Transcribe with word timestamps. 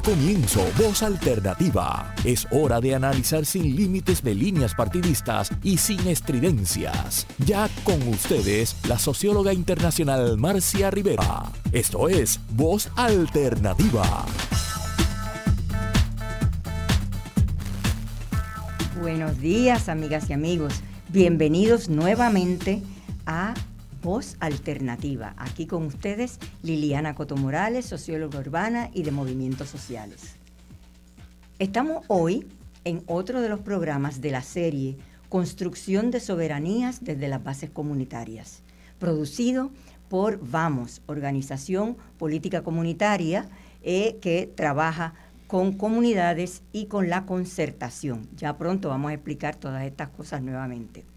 Comienzo 0.00 0.64
Voz 0.78 1.02
Alternativa. 1.02 2.14
Es 2.24 2.46
hora 2.50 2.80
de 2.80 2.94
analizar 2.94 3.44
sin 3.44 3.76
límites 3.76 4.22
de 4.22 4.34
líneas 4.34 4.74
partidistas 4.74 5.50
y 5.62 5.76
sin 5.78 6.06
estridencias. 6.06 7.26
Ya 7.38 7.68
con 7.84 8.00
ustedes, 8.08 8.76
la 8.88 8.98
socióloga 8.98 9.52
internacional 9.52 10.38
Marcia 10.38 10.90
Rivera. 10.90 11.50
Esto 11.72 12.08
es 12.08 12.40
Voz 12.50 12.90
Alternativa. 12.96 14.24
Buenos 19.00 19.40
días, 19.40 19.88
amigas 19.88 20.30
y 20.30 20.32
amigos. 20.32 20.74
Bienvenidos 21.08 21.88
nuevamente 21.88 22.82
a 23.26 23.54
Voz 24.02 24.36
Alternativa. 24.40 25.34
Aquí 25.38 25.66
con 25.66 25.86
ustedes 25.86 26.40
Liliana 26.62 27.14
Coto 27.14 27.36
Morales, 27.36 27.86
socióloga 27.86 28.40
urbana 28.40 28.90
y 28.92 29.04
de 29.04 29.12
movimientos 29.12 29.68
sociales. 29.68 30.34
Estamos 31.60 32.04
hoy 32.08 32.48
en 32.84 33.04
otro 33.06 33.40
de 33.40 33.48
los 33.48 33.60
programas 33.60 34.20
de 34.20 34.32
la 34.32 34.42
serie 34.42 34.98
Construcción 35.28 36.10
de 36.10 36.18
Soberanías 36.18 37.04
desde 37.04 37.28
las 37.28 37.44
Bases 37.44 37.70
Comunitarias, 37.70 38.64
producido 38.98 39.70
por 40.08 40.40
Vamos, 40.50 41.00
Organización 41.06 41.96
Política 42.18 42.62
Comunitaria 42.64 43.48
eh, 43.82 44.18
que 44.20 44.52
trabaja 44.52 45.14
con 45.46 45.74
comunidades 45.74 46.64
y 46.72 46.86
con 46.86 47.08
la 47.08 47.24
concertación. 47.24 48.28
Ya 48.34 48.58
pronto 48.58 48.88
vamos 48.88 49.12
a 49.12 49.14
explicar 49.14 49.54
todas 49.54 49.84
estas 49.84 50.08
cosas 50.08 50.42
nuevamente. 50.42 51.11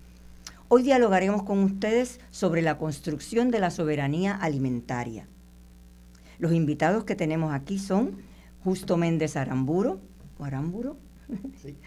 Hoy 0.78 0.84
dialogaremos 0.84 1.44
con 1.44 1.60
ustedes 1.60 2.20
sobre 2.32 2.62
la 2.62 2.78
construcción 2.78 3.50
de 3.50 3.62
la 3.62 3.72
soberanía 3.72 4.36
alimentaria. 4.36 5.26
Los 6.38 6.52
invitados 6.52 7.06
que 7.06 7.16
tenemos 7.16 7.54
aquí 7.54 7.80
son 7.80 8.18
Justo 8.62 8.98
Méndez 8.98 9.38
Aramburo, 9.38 10.02
Aramburo, 10.38 10.98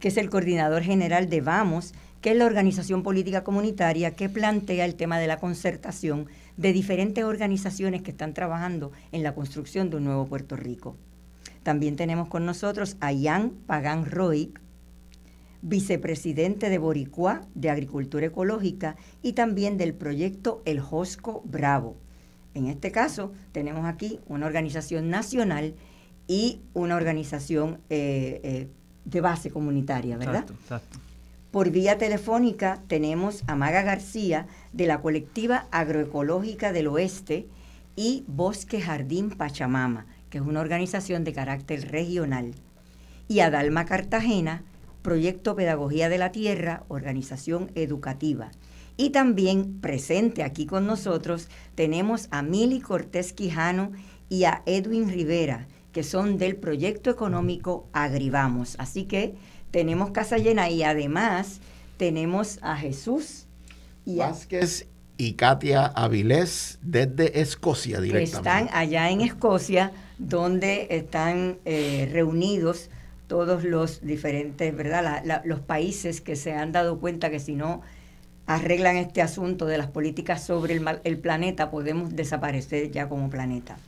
que 0.00 0.08
es 0.08 0.16
el 0.16 0.28
coordinador 0.28 0.82
general 0.82 1.30
de 1.30 1.40
Vamos, 1.40 1.94
que 2.20 2.32
es 2.32 2.36
la 2.36 2.46
organización 2.46 3.04
política 3.04 3.44
comunitaria 3.44 4.16
que 4.16 4.28
plantea 4.28 4.86
el 4.86 4.96
tema 4.96 5.20
de 5.20 5.28
la 5.28 5.38
concertación 5.38 6.26
de 6.56 6.72
diferentes 6.72 7.22
organizaciones 7.22 8.02
que 8.02 8.10
están 8.10 8.34
trabajando 8.34 8.90
en 9.12 9.22
la 9.22 9.36
construcción 9.36 9.88
de 9.88 9.98
un 9.98 10.04
nuevo 10.06 10.26
Puerto 10.26 10.56
Rico. 10.56 10.96
También 11.62 11.94
tenemos 11.94 12.26
con 12.26 12.44
nosotros 12.44 12.96
a 12.98 13.12
Jan 13.14 13.50
Pagan 13.68 14.04
Roy, 14.04 14.52
vicepresidente 15.62 16.68
de 16.68 16.78
Boricua 16.78 17.46
de 17.54 17.70
Agricultura 17.70 18.26
Ecológica 18.26 18.96
y 19.22 19.32
también 19.32 19.78
del 19.78 19.94
proyecto 19.94 20.60
El 20.64 20.80
Josco 20.80 21.42
Bravo. 21.44 21.96
En 22.54 22.66
este 22.66 22.90
caso, 22.92 23.32
tenemos 23.52 23.86
aquí 23.86 24.20
una 24.26 24.46
organización 24.46 25.08
nacional 25.08 25.74
y 26.26 26.60
una 26.74 26.96
organización 26.96 27.80
eh, 27.88 28.40
eh, 28.42 28.68
de 29.04 29.20
base 29.20 29.50
comunitaria, 29.50 30.16
¿verdad? 30.16 30.44
Exacto, 30.50 30.98
Por 31.50 31.70
vía 31.70 31.96
telefónica 31.96 32.82
tenemos 32.88 33.42
a 33.46 33.56
Maga 33.56 33.82
García 33.82 34.46
de 34.72 34.86
la 34.86 35.00
colectiva 35.00 35.66
agroecológica 35.70 36.72
del 36.72 36.88
Oeste 36.88 37.48
y 37.96 38.24
Bosque 38.26 38.80
Jardín 38.80 39.30
Pachamama, 39.30 40.06
que 40.28 40.38
es 40.38 40.44
una 40.44 40.60
organización 40.60 41.24
de 41.24 41.32
carácter 41.32 41.90
regional, 41.90 42.52
y 43.28 43.40
a 43.40 43.50
Dalma 43.50 43.84
Cartagena 43.84 44.62
Proyecto 45.02 45.54
Pedagogía 45.56 46.08
de 46.08 46.18
la 46.18 46.32
Tierra, 46.32 46.84
organización 46.88 47.70
educativa. 47.74 48.50
Y 48.96 49.10
también 49.10 49.80
presente 49.80 50.42
aquí 50.42 50.66
con 50.66 50.86
nosotros 50.86 51.48
tenemos 51.74 52.28
a 52.30 52.42
Mili 52.42 52.80
Cortés 52.80 53.32
Quijano 53.32 53.92
y 54.28 54.44
a 54.44 54.62
Edwin 54.66 55.10
Rivera, 55.10 55.66
que 55.92 56.02
son 56.02 56.38
del 56.38 56.56
proyecto 56.56 57.10
económico 57.10 57.88
Agrivamos. 57.92 58.76
Así 58.78 59.04
que 59.04 59.34
tenemos 59.70 60.10
casa 60.10 60.38
llena 60.38 60.70
y 60.70 60.82
además 60.82 61.60
tenemos 61.96 62.58
a 62.62 62.76
Jesús 62.76 63.46
y 64.04 64.16
Vázquez 64.16 64.86
y 65.16 65.34
Katia 65.34 65.86
Avilés 65.86 66.78
desde 66.82 67.40
Escocia 67.40 68.00
directamente. 68.00 68.48
Están 68.48 68.68
allá 68.72 69.10
en 69.10 69.20
Escocia, 69.20 69.92
donde 70.18 70.88
están 70.90 71.58
eh, 71.64 72.08
reunidos 72.12 72.90
todos 73.32 73.64
los 73.64 74.02
diferentes, 74.02 74.76
¿verdad? 74.76 75.42
los 75.46 75.60
países 75.60 76.20
que 76.20 76.36
se 76.36 76.52
han 76.52 76.70
dado 76.70 77.00
cuenta 77.00 77.30
que 77.30 77.40
si 77.40 77.54
no 77.54 77.80
arreglan 78.44 78.96
este 78.96 79.22
asunto 79.22 79.64
de 79.64 79.78
las 79.78 79.86
políticas 79.86 80.44
sobre 80.44 80.78
el, 81.04 81.18
planeta, 81.18 81.70
podemos 81.70 82.14
desaparecer 82.14 82.90
ya 82.90 83.08
como 83.08 83.30
planeta. 83.30 83.78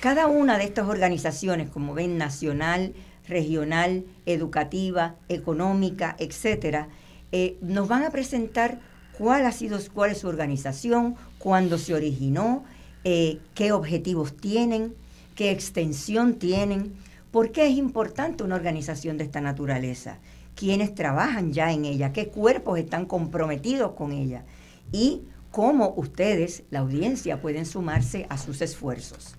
Cada 0.00 0.28
una 0.28 0.56
de 0.56 0.64
estas 0.64 0.88
organizaciones, 0.88 1.68
como 1.68 1.92
ven, 1.92 2.16
nacional, 2.16 2.94
regional, 3.28 4.06
educativa, 4.24 5.16
económica, 5.28 6.16
etcétera, 6.18 6.88
eh, 7.32 7.58
nos 7.60 7.88
van 7.88 8.02
a 8.02 8.08
presentar 8.08 8.80
cuál 9.18 9.44
ha 9.44 9.52
sido, 9.52 9.76
es 9.76 9.90
su 10.18 10.26
organización, 10.26 11.16
cuándo 11.36 11.76
se 11.76 11.92
originó, 11.92 12.64
eh, 13.04 13.40
qué 13.54 13.72
objetivos 13.72 14.34
tienen, 14.34 14.94
qué 15.34 15.50
extensión 15.50 16.36
tienen, 16.36 16.94
¿Por 17.36 17.52
qué 17.52 17.66
es 17.66 17.76
importante 17.76 18.44
una 18.44 18.54
organización 18.54 19.18
de 19.18 19.24
esta 19.24 19.42
naturaleza? 19.42 20.20
¿Quiénes 20.54 20.94
trabajan 20.94 21.52
ya 21.52 21.70
en 21.70 21.84
ella? 21.84 22.10
¿Qué 22.10 22.28
cuerpos 22.28 22.78
están 22.78 23.04
comprometidos 23.04 23.92
con 23.92 24.12
ella? 24.12 24.46
Y 24.90 25.20
cómo 25.50 25.92
ustedes, 25.98 26.62
la 26.70 26.78
audiencia, 26.78 27.42
pueden 27.42 27.66
sumarse 27.66 28.24
a 28.30 28.38
sus 28.38 28.62
esfuerzos. 28.62 29.34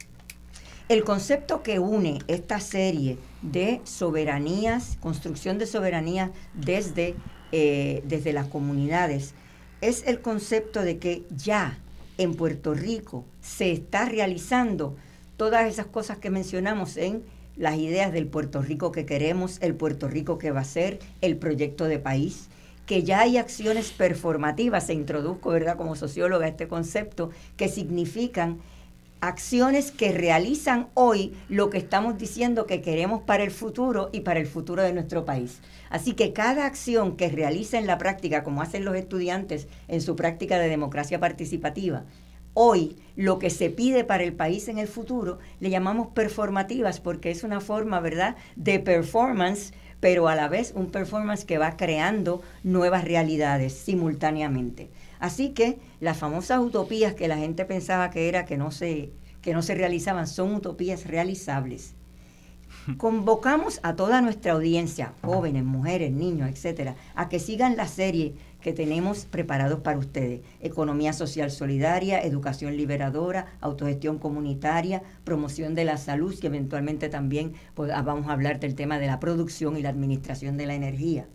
El 0.89 1.03
concepto 1.03 1.63
que 1.63 1.79
une 1.79 2.19
esta 2.27 2.59
serie 2.59 3.17
de 3.41 3.81
soberanías, 3.83 4.99
construcción 5.01 5.57
de 5.57 5.65
soberanía 5.65 6.31
desde, 6.53 7.15
eh, 7.51 8.03
desde 8.05 8.31
las 8.31 8.45
comunidades, 8.45 9.33
es 9.81 10.05
el 10.05 10.21
concepto 10.21 10.83
de 10.83 10.99
que 10.99 11.25
ya 11.35 11.79
en 12.19 12.35
Puerto 12.35 12.75
Rico 12.75 13.25
se 13.41 13.71
está 13.71 14.05
realizando 14.05 14.95
todas 15.35 15.67
esas 15.67 15.87
cosas 15.87 16.19
que 16.19 16.29
mencionamos 16.29 16.95
en 16.97 17.23
las 17.57 17.77
ideas 17.77 18.13
del 18.13 18.27
Puerto 18.27 18.61
Rico 18.61 18.91
que 18.91 19.05
queremos, 19.05 19.57
el 19.61 19.75
Puerto 19.75 20.07
Rico 20.07 20.37
que 20.37 20.51
va 20.51 20.61
a 20.61 20.65
ser, 20.65 20.99
el 21.21 21.37
proyecto 21.37 21.85
de 21.85 21.99
país, 21.99 22.49
que 22.85 23.03
ya 23.03 23.19
hay 23.21 23.37
acciones 23.37 23.91
performativas, 23.91 24.85
se 24.85 24.93
introduzco, 24.93 25.49
¿verdad?, 25.49 25.75
como 25.75 25.95
socióloga 25.95 26.47
este 26.47 26.67
concepto, 26.67 27.31
que 27.57 27.67
significan 27.67 28.59
acciones 29.19 29.91
que 29.91 30.11
realizan 30.11 30.87
hoy 30.93 31.33
lo 31.49 31.69
que 31.69 31.79
estamos 31.79 32.17
diciendo 32.17 32.65
que 32.65 32.81
queremos 32.81 33.23
para 33.23 33.43
el 33.43 33.51
futuro 33.51 34.09
y 34.13 34.21
para 34.21 34.39
el 34.39 34.47
futuro 34.47 34.83
de 34.83 34.93
nuestro 34.93 35.25
país. 35.25 35.59
Así 35.89 36.13
que 36.13 36.33
cada 36.33 36.65
acción 36.65 37.17
que 37.17 37.29
realiza 37.29 37.79
en 37.79 37.87
la 37.87 37.97
práctica, 37.97 38.43
como 38.43 38.61
hacen 38.61 38.85
los 38.85 38.95
estudiantes 38.95 39.67
en 39.87 40.01
su 40.01 40.15
práctica 40.15 40.59
de 40.59 40.69
democracia 40.69 41.19
participativa, 41.19 42.05
hoy 42.59 42.95
lo 43.15 43.37
que 43.37 43.51
se 43.51 43.69
pide 43.69 44.03
para 44.03 44.23
el 44.23 44.33
país 44.33 44.67
en 44.67 44.79
el 44.79 44.87
futuro, 44.87 45.37
le 45.59 45.69
llamamos 45.69 46.07
performativas 46.07 46.99
porque 46.99 47.29
es 47.29 47.43
una 47.43 47.61
forma, 47.61 47.99
¿verdad?, 47.99 48.35
de 48.55 48.79
performance, 48.79 49.73
pero 49.99 50.27
a 50.27 50.33
la 50.33 50.47
vez 50.47 50.73
un 50.75 50.87
performance 50.87 51.45
que 51.45 51.59
va 51.59 51.77
creando 51.77 52.41
nuevas 52.63 53.03
realidades 53.03 53.73
simultáneamente. 53.73 54.89
Así 55.19 55.49
que 55.49 55.77
las 55.99 56.17
famosas 56.17 56.59
utopías 56.59 57.13
que 57.13 57.27
la 57.27 57.37
gente 57.37 57.63
pensaba 57.63 58.09
que 58.09 58.27
era 58.27 58.45
que 58.45 58.57
no 58.57 58.71
se 58.71 59.11
que 59.43 59.53
no 59.53 59.61
se 59.61 59.75
realizaban 59.75 60.27
son 60.27 60.55
utopías 60.55 61.05
realizables. 61.05 61.93
Convocamos 62.97 63.79
a 63.83 63.95
toda 63.95 64.19
nuestra 64.21 64.53
audiencia, 64.53 65.13
jóvenes, 65.21 65.63
mujeres, 65.63 66.11
niños, 66.11 66.49
etcétera, 66.49 66.95
a 67.13 67.29
que 67.29 67.39
sigan 67.39 67.77
la 67.77 67.87
serie 67.87 68.33
que 68.67 68.73
tenemos 68.73 69.23
preparados 69.23 69.79
para 69.79 69.97
ustedes. 69.97 70.41
Economía 70.59 71.13
social 71.13 71.51
solidaria, 71.51 72.19
educación 72.19 72.75
liberadora, 72.75 73.45
autogestión 73.61 74.19
comunitaria, 74.19 75.03
promoción 75.23 75.73
de 75.73 75.85
la 75.85 75.95
salud, 75.95 76.37
que 76.37 76.47
eventualmente 76.47 77.07
también 77.07 77.53
pues, 77.75 77.93
ah, 77.95 78.01
vamos 78.01 78.27
a 78.27 78.33
hablar 78.33 78.59
del 78.59 78.75
tema 78.75 78.99
de 78.99 79.07
la 79.07 79.21
producción 79.21 79.77
y 79.77 79.83
la 79.83 79.87
administración 79.87 80.57
de 80.57 80.65
la 80.65 80.75
energía. 80.75 81.29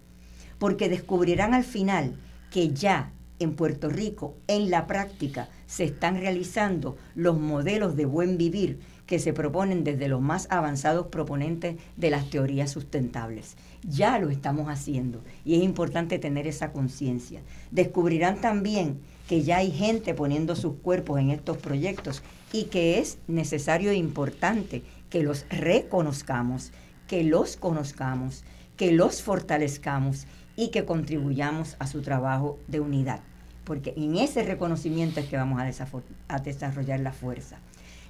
Porque 0.58 0.90
descubrirán 0.90 1.54
al 1.54 1.64
final 1.64 2.16
que 2.50 2.68
ya 2.74 3.14
en 3.38 3.56
Puerto 3.56 3.88
Rico, 3.88 4.36
en 4.46 4.70
la 4.70 4.86
práctica, 4.86 5.48
se 5.64 5.84
están 5.84 6.18
realizando 6.18 6.98
los 7.14 7.40
modelos 7.40 7.96
de 7.96 8.04
buen 8.04 8.36
vivir 8.36 8.80
que 9.12 9.18
se 9.18 9.34
proponen 9.34 9.84
desde 9.84 10.08
los 10.08 10.22
más 10.22 10.46
avanzados 10.48 11.08
proponentes 11.08 11.76
de 11.98 12.08
las 12.08 12.30
teorías 12.30 12.70
sustentables. 12.70 13.58
Ya 13.86 14.18
lo 14.18 14.30
estamos 14.30 14.70
haciendo 14.70 15.22
y 15.44 15.56
es 15.56 15.62
importante 15.62 16.18
tener 16.18 16.46
esa 16.46 16.72
conciencia. 16.72 17.42
Descubrirán 17.70 18.40
también 18.40 19.00
que 19.28 19.42
ya 19.42 19.58
hay 19.58 19.70
gente 19.70 20.14
poniendo 20.14 20.56
sus 20.56 20.76
cuerpos 20.76 21.20
en 21.20 21.28
estos 21.28 21.58
proyectos 21.58 22.22
y 22.54 22.64
que 22.70 23.00
es 23.00 23.18
necesario 23.28 23.90
e 23.90 23.96
importante 23.96 24.82
que 25.10 25.22
los 25.22 25.44
reconozcamos, 25.50 26.72
que 27.06 27.22
los 27.22 27.58
conozcamos, 27.58 28.44
que 28.78 28.92
los 28.92 29.20
fortalezcamos 29.20 30.26
y 30.56 30.68
que 30.68 30.86
contribuyamos 30.86 31.76
a 31.80 31.86
su 31.86 32.00
trabajo 32.00 32.58
de 32.66 32.80
unidad, 32.80 33.20
porque 33.64 33.92
en 33.94 34.16
ese 34.16 34.42
reconocimiento 34.42 35.20
es 35.20 35.26
que 35.26 35.36
vamos 35.36 35.60
a, 35.60 36.38
desarrollar 36.38 37.00
la 37.00 37.12
fuerza. 37.12 37.58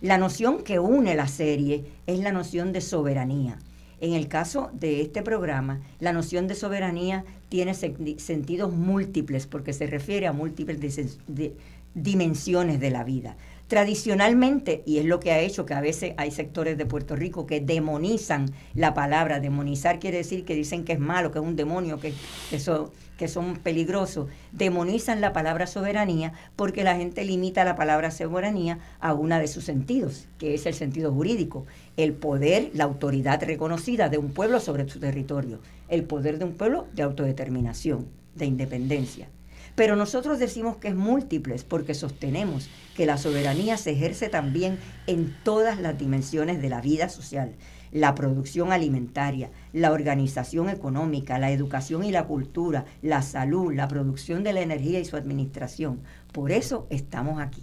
La 0.03 0.19
noción 0.19 0.65
que 0.65 0.81
une 0.81 1.15
la 1.15 1.29
serie 1.29 1.85
es 2.09 2.19
la 2.19 2.33
noción 2.33 2.73
de 2.73 2.81
soberanía. 2.81 3.61
En 4.01 4.15
el 4.15 4.27
caso 4.27 4.69
de 4.73 5.01
este 5.01 5.23
programa, 5.23 5.81
la 6.01 6.13
noción 6.13 6.49
de 6.49 6.57
soberanía 6.57 7.25
tiene 7.49 7.73
sentidos 7.73 8.73
múltiples 8.73 9.47
porque 9.47 9.73
se 9.73 9.87
refiere 9.87 10.27
a 10.27 10.33
múltiples 10.33 11.21
dimensiones 11.95 12.81
de 12.81 12.91
la 12.91 13.05
vida. 13.05 13.37
Tradicionalmente, 13.69 14.83
y 14.87 14.99
es 14.99 15.05
lo 15.05 15.21
que 15.21 15.31
ha 15.31 15.39
hecho 15.39 15.67
que 15.67 15.75
a 15.75 15.81
veces 15.81 16.15
hay 16.17 16.33
sectores 16.33 16.77
de 16.77 16.85
Puerto 16.85 17.15
Rico 17.15 17.47
que 17.47 17.61
demonizan 17.61 18.51
la 18.75 18.95
palabra, 18.95 19.39
demonizar 19.39 20.01
quiere 20.01 20.17
decir 20.17 20.45
que 20.45 20.57
dicen 20.57 20.85
que 20.85 20.95
es 20.95 20.99
malo, 20.99 21.31
que 21.31 21.39
es 21.39 21.45
un 21.45 21.55
demonio, 21.55 22.01
que, 22.01 22.13
eso, 22.51 22.93
que 23.17 23.29
son 23.29 23.57
peligrosos, 23.57 24.29
demonizan 24.53 25.21
la 25.21 25.33
palabra 25.33 25.67
soberanía 25.67 26.33
porque 26.57 26.85
la 26.85 26.97
gente 26.97 27.25
limita 27.25 27.65
la 27.65 27.77
palabra 27.77 28.11
soberanía 28.11 28.79
a 29.01 29.15
una 29.15 29.39
de 29.39 29.49
sus 29.49 29.65
sentidos, 29.65 30.27
que 30.39 30.55
es 30.55 30.67
el 30.67 30.75
sentido 30.75 31.13
jurídico, 31.13 31.67
el 31.97 32.15
poder, 32.15 32.71
la 32.75 32.85
autoridad 32.85 33.43
reconocida 33.43 34.09
de 34.09 34.19
un 34.19 34.33
pueblo 34.33 34.61
sobre 34.61 34.89
su 34.89 34.99
territorio, 34.99 35.61
el 35.89 36.05
poder 36.05 36.39
de 36.39 36.47
un 36.47 36.55
pueblo 36.55 36.87
de 36.95 37.03
autodeterminación, 37.03 38.07
de 38.35 38.47
independencia. 38.47 39.29
Pero 39.75 39.97
nosotros 39.97 40.39
decimos 40.39 40.77
que 40.77 40.89
es 40.89 40.95
múltiples 40.95 41.65
porque 41.65 41.95
sostenemos 41.95 42.69
que 42.95 43.07
la 43.07 43.17
soberanía 43.17 43.77
se 43.77 43.93
ejerce 43.93 44.29
también 44.29 44.79
en 45.07 45.35
todas 45.45 45.81
las 45.81 45.99
dimensiones 45.99 46.61
de 46.61 46.69
la 46.69 46.81
vida 46.81 47.09
social, 47.09 47.55
la 47.93 48.15
producción 48.15 48.73
alimentaria, 48.73 49.51
la 49.73 49.93
organización 49.93 50.69
económica, 50.69 51.39
la 51.39 51.53
educación 51.53 52.05
y 52.05 52.11
la 52.11 52.25
cultura, 52.25 52.87
la 53.03 53.23
salud, 53.23 53.73
la 53.73 53.87
producción 53.87 54.43
de 54.43 54.55
la 54.55 54.63
energía 54.63 54.99
y 54.99 55.05
su 55.05 55.17
administración. 55.17 56.01
Por 56.33 56.51
eso 56.51 56.87
estamos 56.91 57.41
aquí. 57.41 57.63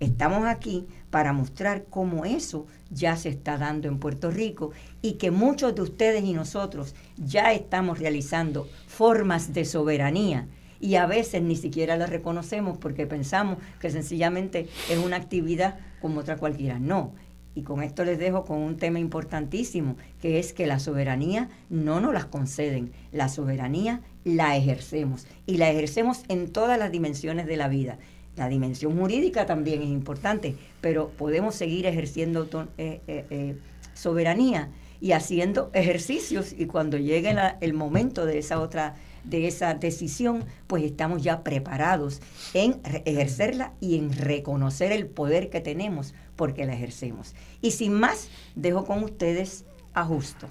Estamos 0.00 0.44
aquí 0.46 0.86
para 1.10 1.32
mostrar 1.32 1.84
cómo 1.90 2.24
eso 2.24 2.66
ya 2.90 3.16
se 3.16 3.28
está 3.28 3.58
dando 3.58 3.88
en 3.88 3.98
Puerto 3.98 4.30
Rico 4.30 4.70
y 5.02 5.14
que 5.14 5.30
muchos 5.30 5.74
de 5.74 5.82
ustedes 5.82 6.24
y 6.24 6.34
nosotros 6.34 6.94
ya 7.16 7.52
estamos 7.52 7.98
realizando 7.98 8.68
formas 8.86 9.52
de 9.52 9.64
soberanía 9.64 10.46
y 10.80 10.94
a 10.94 11.06
veces 11.06 11.42
ni 11.42 11.56
siquiera 11.56 11.96
la 11.96 12.06
reconocemos 12.06 12.78
porque 12.78 13.06
pensamos 13.06 13.58
que 13.80 13.90
sencillamente 13.90 14.68
es 14.88 14.98
una 14.98 15.16
actividad 15.16 15.80
como 16.00 16.20
otra 16.20 16.36
cualquiera. 16.36 16.78
No. 16.78 17.12
Y 17.58 17.62
con 17.62 17.82
esto 17.82 18.04
les 18.04 18.20
dejo 18.20 18.44
con 18.44 18.58
un 18.58 18.76
tema 18.76 19.00
importantísimo, 19.00 19.96
que 20.22 20.38
es 20.38 20.52
que 20.52 20.68
la 20.68 20.78
soberanía 20.78 21.48
no 21.70 22.00
nos 22.00 22.14
las 22.14 22.26
conceden, 22.26 22.92
la 23.10 23.28
soberanía 23.28 24.00
la 24.22 24.56
ejercemos 24.56 25.26
y 25.44 25.56
la 25.56 25.68
ejercemos 25.68 26.22
en 26.28 26.52
todas 26.52 26.78
las 26.78 26.92
dimensiones 26.92 27.46
de 27.46 27.56
la 27.56 27.66
vida. 27.66 27.98
La 28.36 28.48
dimensión 28.48 28.96
jurídica 28.96 29.44
también 29.44 29.82
es 29.82 29.88
importante, 29.88 30.54
pero 30.80 31.08
podemos 31.08 31.56
seguir 31.56 31.86
ejerciendo 31.86 32.48
eh, 32.78 33.00
eh, 33.08 33.26
eh, 33.28 33.56
soberanía 33.92 34.68
y 35.00 35.10
haciendo 35.10 35.72
ejercicios 35.74 36.54
y 36.56 36.66
cuando 36.66 36.96
llegue 36.96 37.34
el 37.60 37.74
momento 37.74 38.24
de 38.24 38.38
esa 38.38 38.60
otra 38.60 38.94
de 39.28 39.46
esa 39.46 39.74
decisión, 39.74 40.44
pues 40.66 40.84
estamos 40.84 41.22
ya 41.22 41.42
preparados 41.42 42.20
en 42.54 42.80
ejercerla 43.04 43.72
y 43.80 43.96
en 43.96 44.12
reconocer 44.12 44.92
el 44.92 45.06
poder 45.06 45.50
que 45.50 45.60
tenemos 45.60 46.14
porque 46.36 46.64
la 46.66 46.74
ejercemos. 46.74 47.34
Y 47.60 47.72
sin 47.72 47.92
más, 47.94 48.28
dejo 48.54 48.84
con 48.84 49.02
ustedes 49.02 49.64
a 49.94 50.04
Justo. 50.04 50.48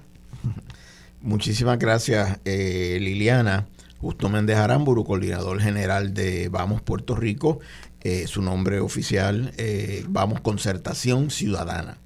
Muchísimas 1.20 1.78
gracias, 1.78 2.38
eh, 2.44 2.98
Liliana. 3.00 3.66
Justo 4.00 4.28
Méndez 4.28 4.56
Aramburu, 4.56 5.04
coordinador 5.04 5.60
general 5.60 6.14
de 6.14 6.48
Vamos 6.48 6.80
Puerto 6.80 7.16
Rico, 7.16 7.58
eh, 8.02 8.28
su 8.28 8.42
nombre 8.42 8.78
oficial, 8.78 9.52
eh, 9.56 10.04
Vamos 10.08 10.40
Concertación 10.40 11.30
Ciudadana. 11.30 11.98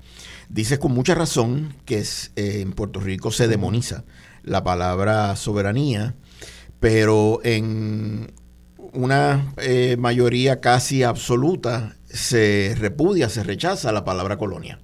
Dice 0.48 0.78
con 0.78 0.92
mucha 0.92 1.14
razón 1.14 1.74
que 1.84 2.02
en 2.36 2.72
Puerto 2.72 3.00
Rico 3.00 3.30
se 3.30 3.46
demoniza 3.46 4.04
la 4.42 4.64
palabra 4.64 5.36
soberanía 5.36 6.14
pero 6.82 7.38
en 7.44 8.32
una 8.92 9.54
eh, 9.58 9.96
mayoría 10.00 10.60
casi 10.60 11.04
absoluta 11.04 11.96
se 12.08 12.74
repudia, 12.76 13.28
se 13.28 13.44
rechaza 13.44 13.92
la 13.92 14.04
palabra 14.04 14.36
colonia. 14.36 14.80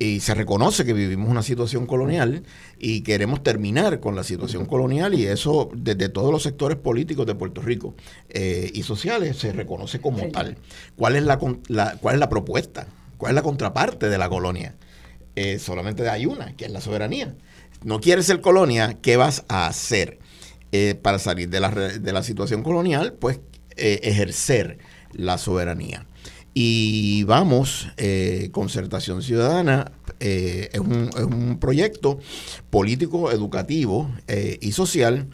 Y 0.00 0.18
se 0.18 0.34
reconoce 0.34 0.84
que 0.84 0.92
vivimos 0.92 1.30
una 1.30 1.44
situación 1.44 1.86
colonial 1.86 2.42
y 2.76 3.02
queremos 3.02 3.44
terminar 3.44 4.00
con 4.00 4.16
la 4.16 4.24
situación 4.24 4.66
colonial 4.66 5.14
y 5.14 5.26
eso 5.26 5.70
desde 5.76 6.08
todos 6.08 6.32
los 6.32 6.42
sectores 6.42 6.76
políticos 6.76 7.24
de 7.24 7.36
Puerto 7.36 7.62
Rico 7.62 7.94
eh, 8.28 8.72
y 8.74 8.82
sociales 8.82 9.36
se 9.36 9.52
reconoce 9.52 10.00
como 10.00 10.26
tal. 10.30 10.56
¿Cuál 10.96 11.14
es 11.14 11.22
la, 11.22 11.38
¿Cuál 11.38 12.14
es 12.14 12.18
la 12.18 12.28
propuesta? 12.28 12.88
¿Cuál 13.16 13.30
es 13.30 13.34
la 13.36 13.42
contraparte 13.42 14.08
de 14.08 14.18
la 14.18 14.28
colonia? 14.28 14.74
Eh, 15.36 15.60
solamente 15.60 16.08
hay 16.08 16.26
una, 16.26 16.56
que 16.56 16.64
es 16.64 16.72
la 16.72 16.80
soberanía. 16.80 17.36
No 17.84 18.00
quieres 18.00 18.26
ser 18.26 18.40
colonia, 18.40 18.98
¿qué 19.00 19.16
vas 19.16 19.44
a 19.46 19.68
hacer? 19.68 20.18
Eh, 20.70 20.94
para 21.00 21.18
salir 21.18 21.48
de 21.48 21.60
la, 21.60 21.70
de 21.70 22.12
la, 22.12 22.22
situación 22.22 22.62
colonial, 22.62 23.14
pues 23.14 23.40
eh, 23.76 24.00
ejercer 24.02 24.76
la 25.14 25.38
soberanía. 25.38 26.06
Y 26.52 27.24
vamos, 27.24 27.88
eh, 27.96 28.50
Concertación 28.52 29.22
Ciudadana 29.22 29.92
es 30.20 30.78
un, 30.78 31.08
es, 31.16 31.24
un, 31.24 31.58
proyecto 31.58 32.18
político, 32.68 33.30
educativo 33.30 34.10
y 34.60 34.72
social 34.72 35.28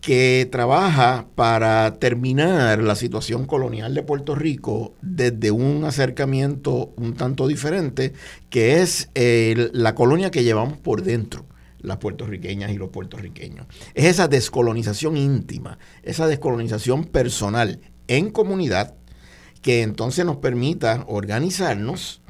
que 0.00 0.48
trabaja 0.52 1.26
para 1.34 1.94
terminar 1.94 2.82
la 2.82 2.94
situación 2.94 3.46
colonial 3.46 3.94
de 3.94 4.02
Puerto 4.02 4.36
Rico 4.36 4.94
desde 5.02 5.50
un 5.50 5.84
acercamiento 5.84 6.92
un 6.96 7.14
tanto 7.14 7.48
diferente, 7.48 8.12
que 8.48 8.82
es 8.82 9.08
la 9.14 9.94
colonia 9.94 10.30
que 10.30 10.44
llevamos 10.44 10.78
por 10.78 11.02
dentro 11.02 11.49
las 11.82 11.98
puertorriqueñas 11.98 12.70
y 12.70 12.76
los 12.76 12.90
puertorriqueños. 12.90 13.66
Es 13.94 14.06
esa 14.06 14.28
descolonización 14.28 15.16
íntima, 15.16 15.78
esa 16.02 16.26
descolonización 16.26 17.04
personal 17.04 17.80
en 18.08 18.30
comunidad 18.30 18.94
que 19.62 19.82
entonces 19.82 20.24
nos 20.24 20.36
permita 20.36 21.04
organizarnos 21.06 22.22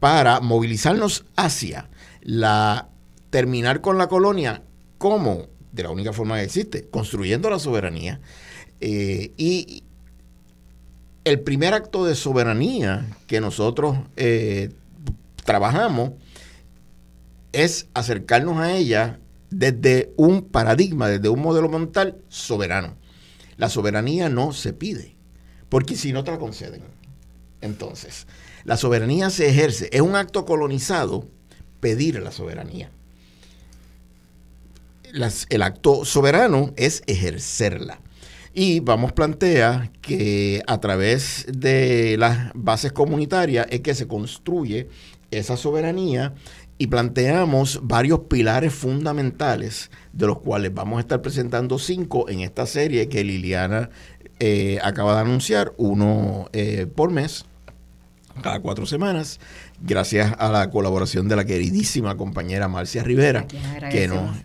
para 0.00 0.40
movilizarnos 0.40 1.24
hacia 1.36 1.88
la 2.20 2.88
terminar 3.30 3.80
con 3.80 3.98
la 3.98 4.08
colonia 4.08 4.62
como 4.98 5.48
de 5.72 5.82
la 5.82 5.90
única 5.90 6.12
forma 6.12 6.36
que 6.36 6.44
existe, 6.44 6.88
construyendo 6.88 7.50
la 7.50 7.58
soberanía. 7.58 8.20
Eh, 8.80 9.32
y 9.36 9.82
el 11.24 11.40
primer 11.40 11.74
acto 11.74 12.04
de 12.04 12.14
soberanía 12.14 13.06
que 13.26 13.40
nosotros 13.40 13.98
eh, 14.16 14.70
trabajamos 15.44 16.12
es 17.54 17.88
acercarnos 17.94 18.58
a 18.58 18.72
ella 18.72 19.20
desde 19.50 20.12
un 20.16 20.42
paradigma, 20.42 21.08
desde 21.08 21.28
un 21.28 21.40
modelo 21.40 21.68
mental 21.68 22.18
soberano. 22.28 22.96
La 23.56 23.68
soberanía 23.68 24.28
no 24.28 24.52
se 24.52 24.72
pide, 24.72 25.16
porque 25.68 25.96
si 25.96 26.12
no 26.12 26.24
te 26.24 26.32
la 26.32 26.38
conceden. 26.38 26.82
Entonces, 27.60 28.26
la 28.64 28.76
soberanía 28.76 29.30
se 29.30 29.48
ejerce. 29.48 29.88
Es 29.92 30.00
un 30.00 30.16
acto 30.16 30.44
colonizado 30.44 31.28
pedir 31.80 32.20
la 32.20 32.32
soberanía. 32.32 32.90
el 35.48 35.62
acto 35.62 36.04
soberano 36.04 36.72
es 36.76 37.02
ejercerla. 37.06 38.00
Y 38.52 38.80
vamos 38.80 39.12
plantea 39.12 39.90
que 40.00 40.62
a 40.66 40.78
través 40.78 41.46
de 41.48 42.16
las 42.18 42.52
bases 42.54 42.92
comunitarias 42.92 43.66
es 43.70 43.80
que 43.80 43.94
se 43.94 44.06
construye 44.06 44.88
esa 45.30 45.56
soberanía 45.56 46.34
y 46.78 46.88
planteamos 46.88 47.80
varios 47.82 48.20
pilares 48.20 48.74
fundamentales, 48.74 49.90
de 50.12 50.26
los 50.26 50.40
cuales 50.40 50.74
vamos 50.74 50.98
a 50.98 51.00
estar 51.00 51.22
presentando 51.22 51.78
cinco 51.78 52.28
en 52.28 52.40
esta 52.40 52.66
serie 52.66 53.08
que 53.08 53.22
Liliana 53.22 53.90
eh, 54.40 54.78
acaba 54.82 55.14
de 55.14 55.20
anunciar, 55.20 55.72
uno 55.76 56.48
eh, 56.52 56.86
por 56.86 57.10
mes, 57.12 57.44
cada 58.42 58.58
cuatro 58.60 58.84
semanas, 58.86 59.38
gracias 59.80 60.34
a 60.38 60.50
la 60.50 60.70
colaboración 60.70 61.28
de 61.28 61.36
la 61.36 61.44
queridísima 61.44 62.16
compañera 62.16 62.66
Marcia 62.66 63.04
Rivera, 63.04 63.46
que 63.90 64.08
nos, 64.08 64.36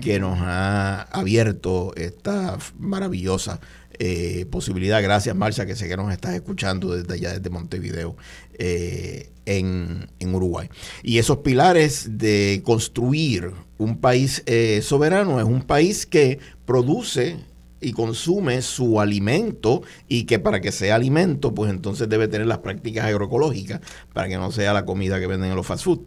que 0.00 0.18
nos 0.18 0.38
ha 0.40 1.02
abierto 1.02 1.92
esta 1.96 2.58
maravillosa 2.78 3.60
eh, 4.04 4.46
posibilidad. 4.46 5.00
Gracias, 5.00 5.36
Marcia, 5.36 5.64
que 5.64 5.76
sé 5.76 5.86
que 5.86 5.96
nos 5.96 6.12
estás 6.12 6.34
escuchando 6.34 6.92
desde 6.92 7.14
allá, 7.14 7.34
desde 7.34 7.50
Montevideo, 7.50 8.16
eh, 8.58 9.30
en, 9.46 10.08
Uruguay. 10.20 10.68
Y 11.04 11.18
esos 11.18 11.38
pilares 11.38 12.18
de 12.18 12.62
construir 12.64 13.52
un 13.78 14.00
país 14.00 14.42
eh, 14.46 14.80
soberano 14.82 15.38
es 15.38 15.46
un 15.46 15.62
país 15.62 16.04
que 16.04 16.40
produce 16.64 17.36
y 17.80 17.92
consume 17.92 18.60
su 18.62 19.00
alimento 19.00 19.82
y 20.08 20.24
que 20.24 20.40
para 20.40 20.60
que 20.60 20.72
sea 20.72 20.96
alimento, 20.96 21.54
pues 21.54 21.70
entonces 21.70 22.08
debe 22.08 22.26
tener 22.26 22.48
las 22.48 22.58
prácticas 22.58 23.04
agroecológicas 23.04 23.82
para 24.12 24.26
que 24.26 24.36
no 24.36 24.50
sea 24.50 24.72
la 24.72 24.84
comida 24.84 25.20
que 25.20 25.28
venden 25.28 25.50
en 25.50 25.56
los 25.56 25.66
fast 25.66 25.84
food. 25.84 26.00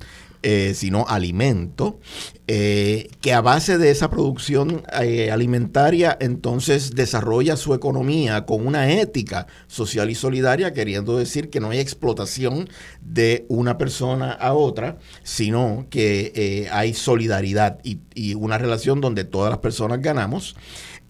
Eh, 0.47 0.75
sino 0.75 1.07
alimento, 1.07 1.99
eh, 2.45 3.09
que 3.19 3.33
a 3.33 3.41
base 3.41 3.79
de 3.79 3.89
esa 3.89 4.11
producción 4.11 4.83
eh, 5.01 5.31
alimentaria 5.31 6.15
entonces 6.21 6.93
desarrolla 6.93 7.57
su 7.57 7.73
economía 7.73 8.45
con 8.45 8.67
una 8.67 8.91
ética 8.91 9.47
social 9.65 10.11
y 10.11 10.13
solidaria, 10.13 10.71
queriendo 10.71 11.17
decir 11.17 11.49
que 11.49 11.59
no 11.59 11.71
hay 11.71 11.79
explotación 11.79 12.69
de 13.01 13.47
una 13.49 13.79
persona 13.79 14.33
a 14.33 14.53
otra, 14.53 14.99
sino 15.23 15.87
que 15.89 16.69
hay 16.71 16.93
solidaridad 16.93 17.79
y, 17.83 18.01
y 18.13 18.35
una 18.35 18.59
relación 18.59 19.01
donde 19.01 19.23
todas 19.23 19.49
las 19.49 19.61
personas 19.61 19.99
ganamos. 19.99 20.55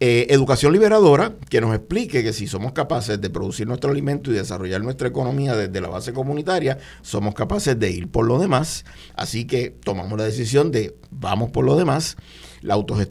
Eh, 0.01 0.27
educación 0.29 0.73
liberadora, 0.73 1.35
que 1.49 1.61
nos 1.61 1.73
explique 1.73 2.21
que 2.21 2.33
si 2.33 2.47
somos 2.47 2.73
capaces 2.73 3.21
de 3.21 3.29
producir 3.29 3.65
nuestro 3.65 3.91
alimento 3.91 4.29
y 4.29 4.33
desarrollar 4.33 4.83
nuestra 4.83 5.07
economía 5.07 5.55
desde 5.55 5.79
la 5.79 5.87
base 5.87 6.11
comunitaria, 6.11 6.77
somos 7.01 7.33
capaces 7.33 7.79
de 7.79 7.91
ir 7.91 8.09
por 8.09 8.25
lo 8.25 8.37
demás. 8.37 8.83
Así 9.15 9.45
que 9.45 9.69
tomamos 9.69 10.17
la 10.17 10.25
decisión 10.25 10.69
de 10.71 10.97
vamos 11.11 11.51
por 11.51 11.63
lo 11.63 11.77
demás. 11.77 12.17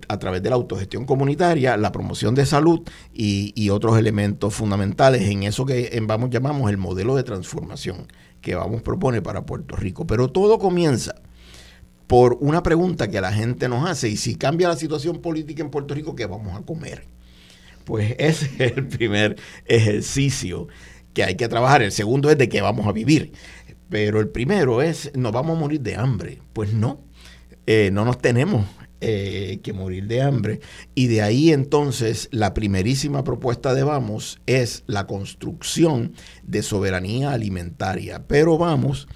A 0.09 0.19
través 0.19 0.43
de 0.43 0.51
la 0.51 0.57
autogestión 0.57 1.07
comunitaria, 1.07 1.77
la 1.77 1.93
promoción 1.93 2.35
de 2.35 2.45
salud 2.45 2.81
y, 3.13 3.71
otros 3.71 3.97
elementos 3.99 4.53
fundamentales 4.53 5.23
en 5.23 5.45
eso 5.45 5.65
que 5.65 5.91
en 5.93 6.07
Vamos 6.07 6.31
llamamos 6.31 6.71
el 6.71 6.77
modelo 6.77 7.15
de 7.17 7.23
transformación 7.23 8.09
que 8.41 8.57
Vamos 8.57 8.83
propone 8.83 9.23
para 9.23 9.47
Puerto 9.47 9.77
Rico. 9.77 10.07
Pero 10.07 10.29
todo 10.29 10.59
comienza 10.59 11.15
por 12.07 12.37
una 12.41 12.63
pregunta 12.63 13.09
que 13.09 13.21
la 13.21 13.33
gente 13.33 13.69
nos 13.69 13.89
hace, 13.89 14.09
y 14.09 14.17
si 14.17 14.37
cambia 14.37 14.69
la 14.69 14.77
situación 14.77 15.21
política 15.21 15.63
en 15.63 15.71
Puerto 15.71 15.95
Rico, 15.95 16.15
¿qué 16.15 16.27
vamos 16.27 16.59
a 16.59 16.63
comer? 16.65 17.07
Pues 17.85 18.15
ese 18.19 18.51
es 18.59 18.77
el 18.77 18.87
primer 18.87 19.37
ejercicio 19.67 20.69
que 21.13 21.25
hay 21.25 21.37
que 21.37 21.49
trabajar. 21.49 21.83
El 21.83 21.93
segundo 21.93 22.31
es 22.31 22.39
de 22.39 22.49
qué 22.49 22.61
vamos 22.61 22.87
a 22.87 22.93
vivir. 22.93 23.33
Pero 23.89 24.21
el 24.21 24.29
primero 24.29 24.83
es, 24.83 25.13
¿nos 25.15 25.33
vamos 25.33 25.57
a 25.57 25.61
morir 25.61 25.81
de 25.81 25.95
hambre? 25.95 26.41
Pues 26.53 26.73
no, 26.73 27.05
eh, 27.67 27.91
no 27.93 28.05
nos 28.05 28.19
tenemos 28.19 28.67
eh, 29.01 29.61
que 29.63 29.73
morir 29.73 30.07
de 30.07 30.23
hambre. 30.23 30.61
Y 30.95 31.07
de 31.07 31.23
ahí 31.23 31.53
entonces 31.53 32.29
la 32.33 32.55
primerísima 32.55 33.23
propuesta 33.23 33.75
de 33.75 33.85
Vamos 33.85 34.41
es 34.47 34.83
la 34.87 35.07
construcción 35.07 36.15
de 36.43 36.63
soberanía 36.63 37.33
alimentaria. 37.33 38.27
Pero 38.27 38.59
Vamos 38.59 39.07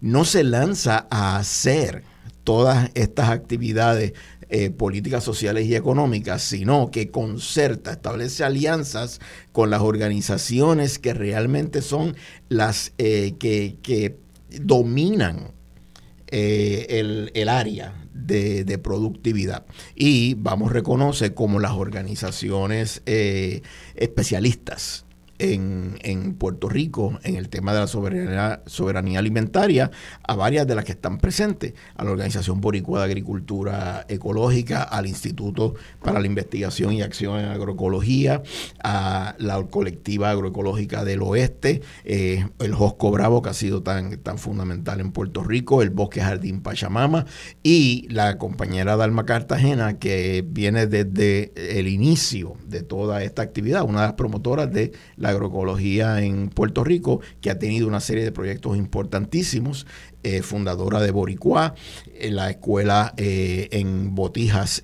no 0.00 0.24
se 0.24 0.44
lanza 0.44 1.06
a 1.10 1.36
hacer 1.36 2.02
todas 2.44 2.90
estas 2.94 3.30
actividades 3.30 4.12
eh, 4.50 4.70
políticas 4.70 5.24
sociales 5.24 5.66
y 5.66 5.74
económicas, 5.74 6.42
sino 6.42 6.90
que 6.90 7.10
concerta, 7.10 7.92
establece 7.92 8.44
alianzas 8.44 9.20
con 9.52 9.70
las 9.70 9.80
organizaciones 9.80 10.98
que 10.98 11.14
realmente 11.14 11.82
son 11.82 12.14
las 12.48 12.92
eh, 12.98 13.34
que, 13.38 14.16
dominan 14.60 15.50
eh, 16.28 17.30
el, 17.34 17.48
área 17.48 17.94
de, 18.12 18.64
de, 18.64 18.78
productividad. 18.78 19.64
Y 19.96 20.34
vamos, 20.34 20.70
reconoce 20.70 21.34
como 21.34 21.58
las 21.58 21.72
organizaciones 21.72 23.02
especialistas 23.96 25.04
en, 25.38 26.34
Puerto 26.38 26.68
Rico 26.68 27.18
en 27.22 27.36
el 27.36 27.48
tema 27.48 27.72
de 27.72 27.80
la 27.80 27.86
soberanía, 27.86 28.62
soberanía, 28.66 29.18
alimentaria 29.18 29.90
a 30.22 30.34
varias 30.34 30.66
de 30.66 30.74
las 30.74 30.84
que 30.84 30.92
están 30.92 31.18
presentes, 31.18 31.74
a 31.96 32.04
la 32.04 32.10
Organización 32.10 32.60
Boricua 32.60 33.00
de 33.00 33.06
Agricultura 33.06 34.04
Ecológica, 34.08 34.82
al 34.82 35.06
Instituto 35.06 35.74
para 36.02 36.20
la 36.20 36.26
Investigación 36.26 36.92
y 36.92 37.02
Acción 37.02 37.38
en 37.38 37.46
Agroecología, 37.46 38.42
a 38.82 39.34
la 39.38 39.62
colectiva 39.64 40.30
agroecológica 40.30 41.04
del 41.04 41.22
Oeste, 41.22 41.82
eh, 42.04 42.46
el 42.58 42.74
Josco 42.74 43.10
Bravo 43.10 43.42
que 43.42 43.50
ha 43.50 43.54
sido 43.54 43.82
tan, 43.82 44.18
tan 44.18 44.38
fundamental 44.38 45.00
en 45.00 45.12
Puerto 45.12 45.42
Rico, 45.42 45.82
el 45.82 45.90
Bosque 45.90 46.20
Jardín 46.20 46.60
Pachamama 46.62 47.26
y 47.62 48.06
la 48.10 48.38
compañera 48.38 48.96
Dalma 48.96 49.26
Cartagena 49.26 49.98
que 49.98 50.44
viene 50.46 50.86
desde 50.86 51.52
el 51.78 51.88
inicio 51.88 52.56
de 52.66 52.82
toda 52.82 53.22
esta 53.22 53.42
actividad, 53.42 53.82
una 53.82 54.00
de 54.00 54.06
las 54.08 54.14
promotoras 54.14 54.72
de 54.72 54.92
la 55.24 55.30
agroecología 55.30 56.22
en 56.22 56.50
Puerto 56.50 56.84
Rico, 56.84 57.20
que 57.40 57.50
ha 57.50 57.58
tenido 57.58 57.88
una 57.88 58.00
serie 58.00 58.24
de 58.24 58.30
proyectos 58.30 58.76
importantísimos 58.76 59.86
eh, 60.26 60.40
fundadora 60.40 61.02
de 61.02 61.10
Boricua, 61.10 61.74
eh, 62.14 62.30
la 62.30 62.48
escuela 62.48 63.12
eh, 63.18 63.68
en 63.72 64.14
Botijas, 64.14 64.82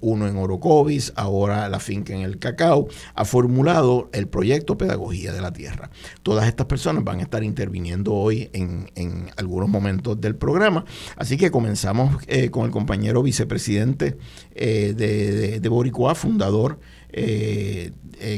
uno 0.00 0.26
en 0.26 0.36
Orocovis, 0.36 1.12
ahora 1.14 1.68
la 1.68 1.78
finca 1.78 2.12
en 2.12 2.22
el 2.22 2.40
Cacao, 2.40 2.88
ha 3.14 3.24
formulado 3.24 4.10
el 4.12 4.26
proyecto 4.26 4.76
Pedagogía 4.76 5.32
de 5.32 5.40
la 5.40 5.52
Tierra. 5.52 5.90
Todas 6.24 6.48
estas 6.48 6.66
personas 6.66 7.04
van 7.04 7.20
a 7.20 7.22
estar 7.22 7.44
interviniendo 7.44 8.12
hoy 8.12 8.50
en, 8.52 8.90
algunos 9.36 9.68
momentos 9.68 10.20
del 10.20 10.34
programa, 10.34 10.84
así 11.16 11.36
que 11.36 11.52
comenzamos 11.52 12.16
con 12.50 12.64
el 12.64 12.70
compañero 12.72 13.22
vicepresidente 13.22 14.16
de, 14.54 15.60
de, 15.60 15.68
Boricua, 15.68 16.16
fundador. 16.16 16.80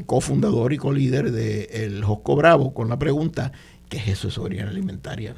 Cofundador 0.07 0.73
y 0.73 0.79
colíder 0.79 1.31
de 1.31 1.85
el 1.85 2.05
Josco 2.05 2.37
Bravo 2.37 2.75
con 2.75 2.89
la 2.89 2.99
pregunta 2.99 3.53
¿qué 3.89 3.99
es 3.99 4.09
eso 4.09 4.29
de 4.29 4.35
soberanía 4.35 4.69
alimentaria? 4.69 5.35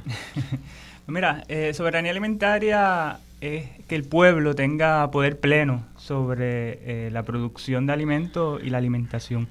Mira, 1.07 1.45
eh, 1.49 1.73
soberanía 1.75 2.11
alimentaria 2.11 3.19
es 3.41 3.65
que 3.87 3.95
el 3.95 4.05
pueblo 4.05 4.55
tenga 4.55 5.11
poder 5.11 5.39
pleno 5.39 5.85
sobre 5.97 7.07
eh, 7.07 7.11
la 7.13 7.23
producción 7.23 7.87
de 7.87 7.93
alimentos 7.93 8.61
y 8.65 8.71
la 8.71 8.79
alimentación. 8.79 9.49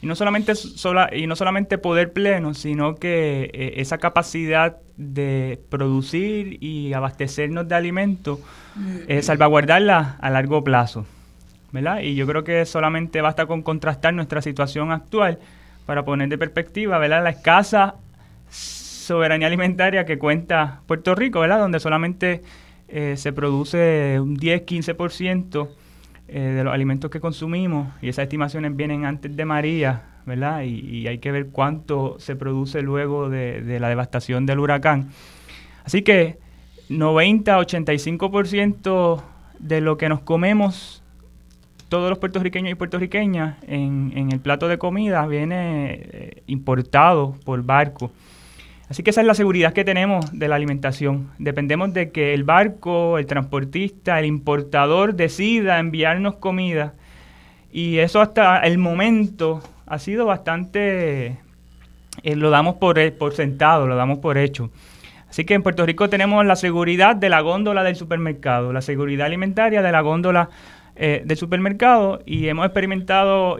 Y 0.00 0.06
no 0.06 0.14
solamente, 0.14 0.52
y 1.12 1.26
no 1.26 1.34
solamente 1.34 1.76
poder 1.76 2.12
pleno, 2.12 2.54
sino 2.54 2.94
que 2.94 3.50
eh, 3.52 3.74
esa 3.78 3.98
capacidad 3.98 4.76
de 4.96 5.60
producir 5.68 6.62
y 6.62 6.92
abastecernos 6.92 7.66
de 7.66 7.74
alimentos, 7.74 8.38
mm. 8.76 9.20
salvaguardarla 9.20 10.16
a 10.20 10.30
largo 10.30 10.62
plazo. 10.62 11.04
¿Verdad? 11.72 12.00
Y 12.00 12.14
yo 12.14 12.26
creo 12.26 12.44
que 12.44 12.64
solamente 12.66 13.20
basta 13.20 13.46
con 13.46 13.62
contrastar 13.62 14.14
nuestra 14.14 14.42
situación 14.42 14.92
actual 14.92 15.38
para 15.86 16.04
poner 16.04 16.28
de 16.28 16.38
perspectiva 16.38 16.98
¿verdad? 16.98 17.22
la 17.22 17.30
escasa 17.30 17.94
soberanía 18.50 19.46
alimentaria 19.46 20.04
que 20.04 20.18
cuenta 20.18 20.80
Puerto 20.86 21.14
Rico, 21.14 21.40
¿verdad? 21.40 21.60
Donde 21.60 21.80
solamente 21.80 22.42
eh, 22.88 23.14
se 23.16 23.32
produce 23.32 24.18
un 24.20 24.36
10-15% 24.36 25.68
eh, 26.28 26.40
de 26.40 26.62
los 26.62 26.74
alimentos 26.74 27.10
que 27.10 27.20
consumimos 27.20 27.88
y 28.02 28.10
esas 28.10 28.24
estimaciones 28.24 28.76
vienen 28.76 29.06
antes 29.06 29.34
de 29.34 29.46
María, 29.46 30.02
¿verdad? 30.26 30.60
Y, 30.62 31.06
hay 31.06 31.16
que 31.18 31.32
ver 31.32 31.46
cuánto 31.46 32.16
se 32.18 32.36
produce 32.36 32.82
luego 32.82 33.30
de, 33.30 33.78
la 33.80 33.88
devastación 33.88 34.44
del 34.44 34.58
huracán. 34.58 35.08
Así 35.84 36.02
que 36.02 36.36
90-85% 36.90 39.22
de 39.58 39.80
lo 39.80 39.96
que 39.96 40.10
nos 40.10 40.20
comemos 40.20 40.97
todos 41.88 42.10
los 42.10 42.18
puertorriqueños 42.18 42.72
y 42.72 42.74
puertorriqueñas 42.74 43.56
en, 43.66 44.12
en 44.14 44.32
el 44.32 44.40
plato 44.40 44.68
de 44.68 44.78
comida 44.78 45.26
viene 45.26 45.92
eh, 45.92 46.42
importado 46.46 47.36
por 47.44 47.62
barco. 47.62 48.10
Así 48.88 49.02
que 49.02 49.10
esa 49.10 49.20
es 49.20 49.26
la 49.26 49.34
seguridad 49.34 49.74
que 49.74 49.84
tenemos 49.84 50.32
de 50.32 50.48
la 50.48 50.56
alimentación. 50.56 51.30
Dependemos 51.38 51.92
de 51.92 52.10
que 52.10 52.32
el 52.32 52.44
barco, 52.44 53.18
el 53.18 53.26
transportista, 53.26 54.18
el 54.18 54.24
importador 54.24 55.14
decida 55.14 55.78
enviarnos 55.78 56.36
comida. 56.36 56.94
Y 57.70 57.98
eso 57.98 58.22
hasta 58.22 58.60
el 58.60 58.78
momento 58.78 59.60
ha 59.86 59.98
sido 59.98 60.24
bastante, 60.24 61.36
eh, 62.22 62.36
lo 62.36 62.48
damos 62.48 62.76
por, 62.76 62.98
eh, 62.98 63.10
por 63.10 63.34
sentado, 63.34 63.86
lo 63.86 63.94
damos 63.94 64.18
por 64.18 64.38
hecho. 64.38 64.70
Así 65.28 65.44
que 65.44 65.52
en 65.52 65.62
Puerto 65.62 65.84
Rico 65.84 66.08
tenemos 66.08 66.44
la 66.46 66.56
seguridad 66.56 67.14
de 67.14 67.28
la 67.28 67.42
góndola 67.42 67.84
del 67.84 67.96
supermercado, 67.96 68.72
la 68.72 68.80
seguridad 68.80 69.26
alimentaria 69.26 69.82
de 69.82 69.92
la 69.92 70.00
góndola 70.00 70.48
eh, 70.98 71.22
del 71.24 71.36
supermercado 71.36 72.22
y 72.26 72.48
hemos 72.48 72.66
experimentado 72.66 73.58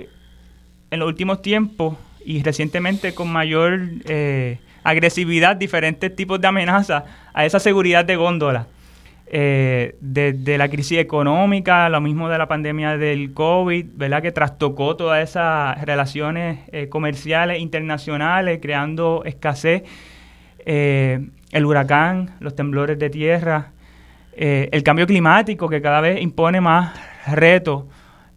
en 0.90 0.98
los 0.98 1.08
últimos 1.08 1.40
tiempos 1.40 1.96
y 2.24 2.42
recientemente 2.42 3.14
con 3.14 3.30
mayor 3.32 3.80
agresividad, 4.84 5.56
diferentes 5.56 6.14
tipos 6.14 6.40
de 6.40 6.48
amenazas 6.48 7.04
a 7.32 7.44
esa 7.44 7.60
seguridad 7.60 8.04
de 8.04 8.16
góndola. 8.16 8.66
Eh, 9.30 9.96
desde 10.00 10.56
la 10.56 10.70
crisis 10.70 10.98
económica, 10.98 11.90
lo 11.90 12.00
mismo 12.00 12.30
de 12.30 12.38
la 12.38 12.48
pandemia 12.48 12.96
del 12.96 13.34
COVID, 13.34 13.84
¿verdad? 13.94 14.22
Que 14.22 14.32
trastocó 14.32 14.96
todas 14.96 15.28
esas 15.28 15.78
relaciones 15.84 16.60
eh, 16.72 16.88
comerciales 16.88 17.60
internacionales, 17.60 18.58
creando 18.62 19.24
escasez, 19.26 19.82
eh, 20.64 21.28
el 21.52 21.66
huracán, 21.66 22.36
los 22.40 22.56
temblores 22.56 22.98
de 22.98 23.10
tierra, 23.10 23.72
el 24.40 24.84
cambio 24.84 25.04
climático 25.04 25.68
que 25.68 25.82
cada 25.82 26.00
vez 26.00 26.22
impone 26.22 26.60
más 26.60 26.94
retos 27.32 27.84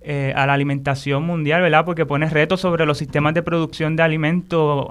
a 0.03 0.47
la 0.47 0.53
alimentación 0.53 1.23
mundial, 1.23 1.61
¿verdad? 1.61 1.85
Porque 1.85 2.07
pone 2.07 2.27
retos 2.27 2.59
sobre 2.59 2.87
los 2.87 2.97
sistemas 2.97 3.35
de 3.35 3.43
producción 3.43 3.95
de 3.95 4.01
alimentos 4.01 4.87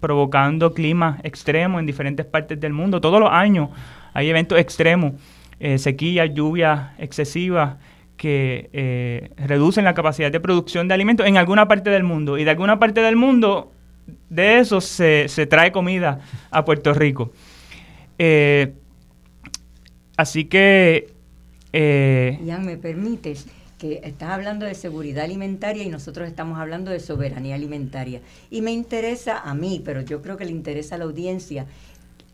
provocando 0.00 0.72
climas 0.72 1.20
extremos 1.22 1.78
en 1.78 1.86
diferentes 1.86 2.26
partes 2.26 2.58
del 2.58 2.72
mundo. 2.72 3.00
Todos 3.00 3.20
los 3.20 3.30
años 3.30 3.68
hay 4.14 4.28
eventos 4.28 4.58
extremos, 4.58 5.12
eh, 5.60 5.78
sequías, 5.78 6.30
lluvias 6.34 6.90
excesivas 6.98 7.76
que 8.16 8.68
eh, 8.72 9.30
reducen 9.36 9.84
la 9.84 9.94
capacidad 9.94 10.32
de 10.32 10.40
producción 10.40 10.88
de 10.88 10.94
alimentos 10.94 11.26
en 11.26 11.36
alguna 11.36 11.68
parte 11.68 11.90
del 11.90 12.02
mundo. 12.02 12.38
Y 12.38 12.44
de 12.44 12.50
alguna 12.50 12.78
parte 12.78 13.00
del 13.00 13.16
mundo, 13.16 13.72
de 14.28 14.58
eso 14.58 14.80
se, 14.80 15.28
trae 15.48 15.70
comida 15.70 16.20
a 16.50 16.64
Puerto 16.64 16.92
Rico. 16.94 17.32
Eh, 18.18 18.72
así 20.16 20.46
que... 20.46 21.19
Eh, 21.72 22.38
Ian, 22.44 22.64
¿me 22.64 22.76
permites? 22.76 23.46
que 23.80 24.02
estás 24.04 24.28
hablando 24.28 24.66
de 24.66 24.74
seguridad 24.74 25.24
alimentaria 25.24 25.82
y 25.82 25.88
nosotros 25.88 26.28
estamos 26.28 26.58
hablando 26.58 26.90
de 26.90 27.00
soberanía 27.00 27.54
alimentaria. 27.54 28.20
Y 28.50 28.60
me 28.60 28.72
interesa 28.72 29.38
a 29.38 29.54
mí, 29.54 29.80
pero 29.82 30.02
yo 30.02 30.20
creo 30.20 30.36
que 30.36 30.44
le 30.44 30.50
interesa 30.50 30.96
a 30.96 30.98
la 30.98 31.04
audiencia, 31.04 31.64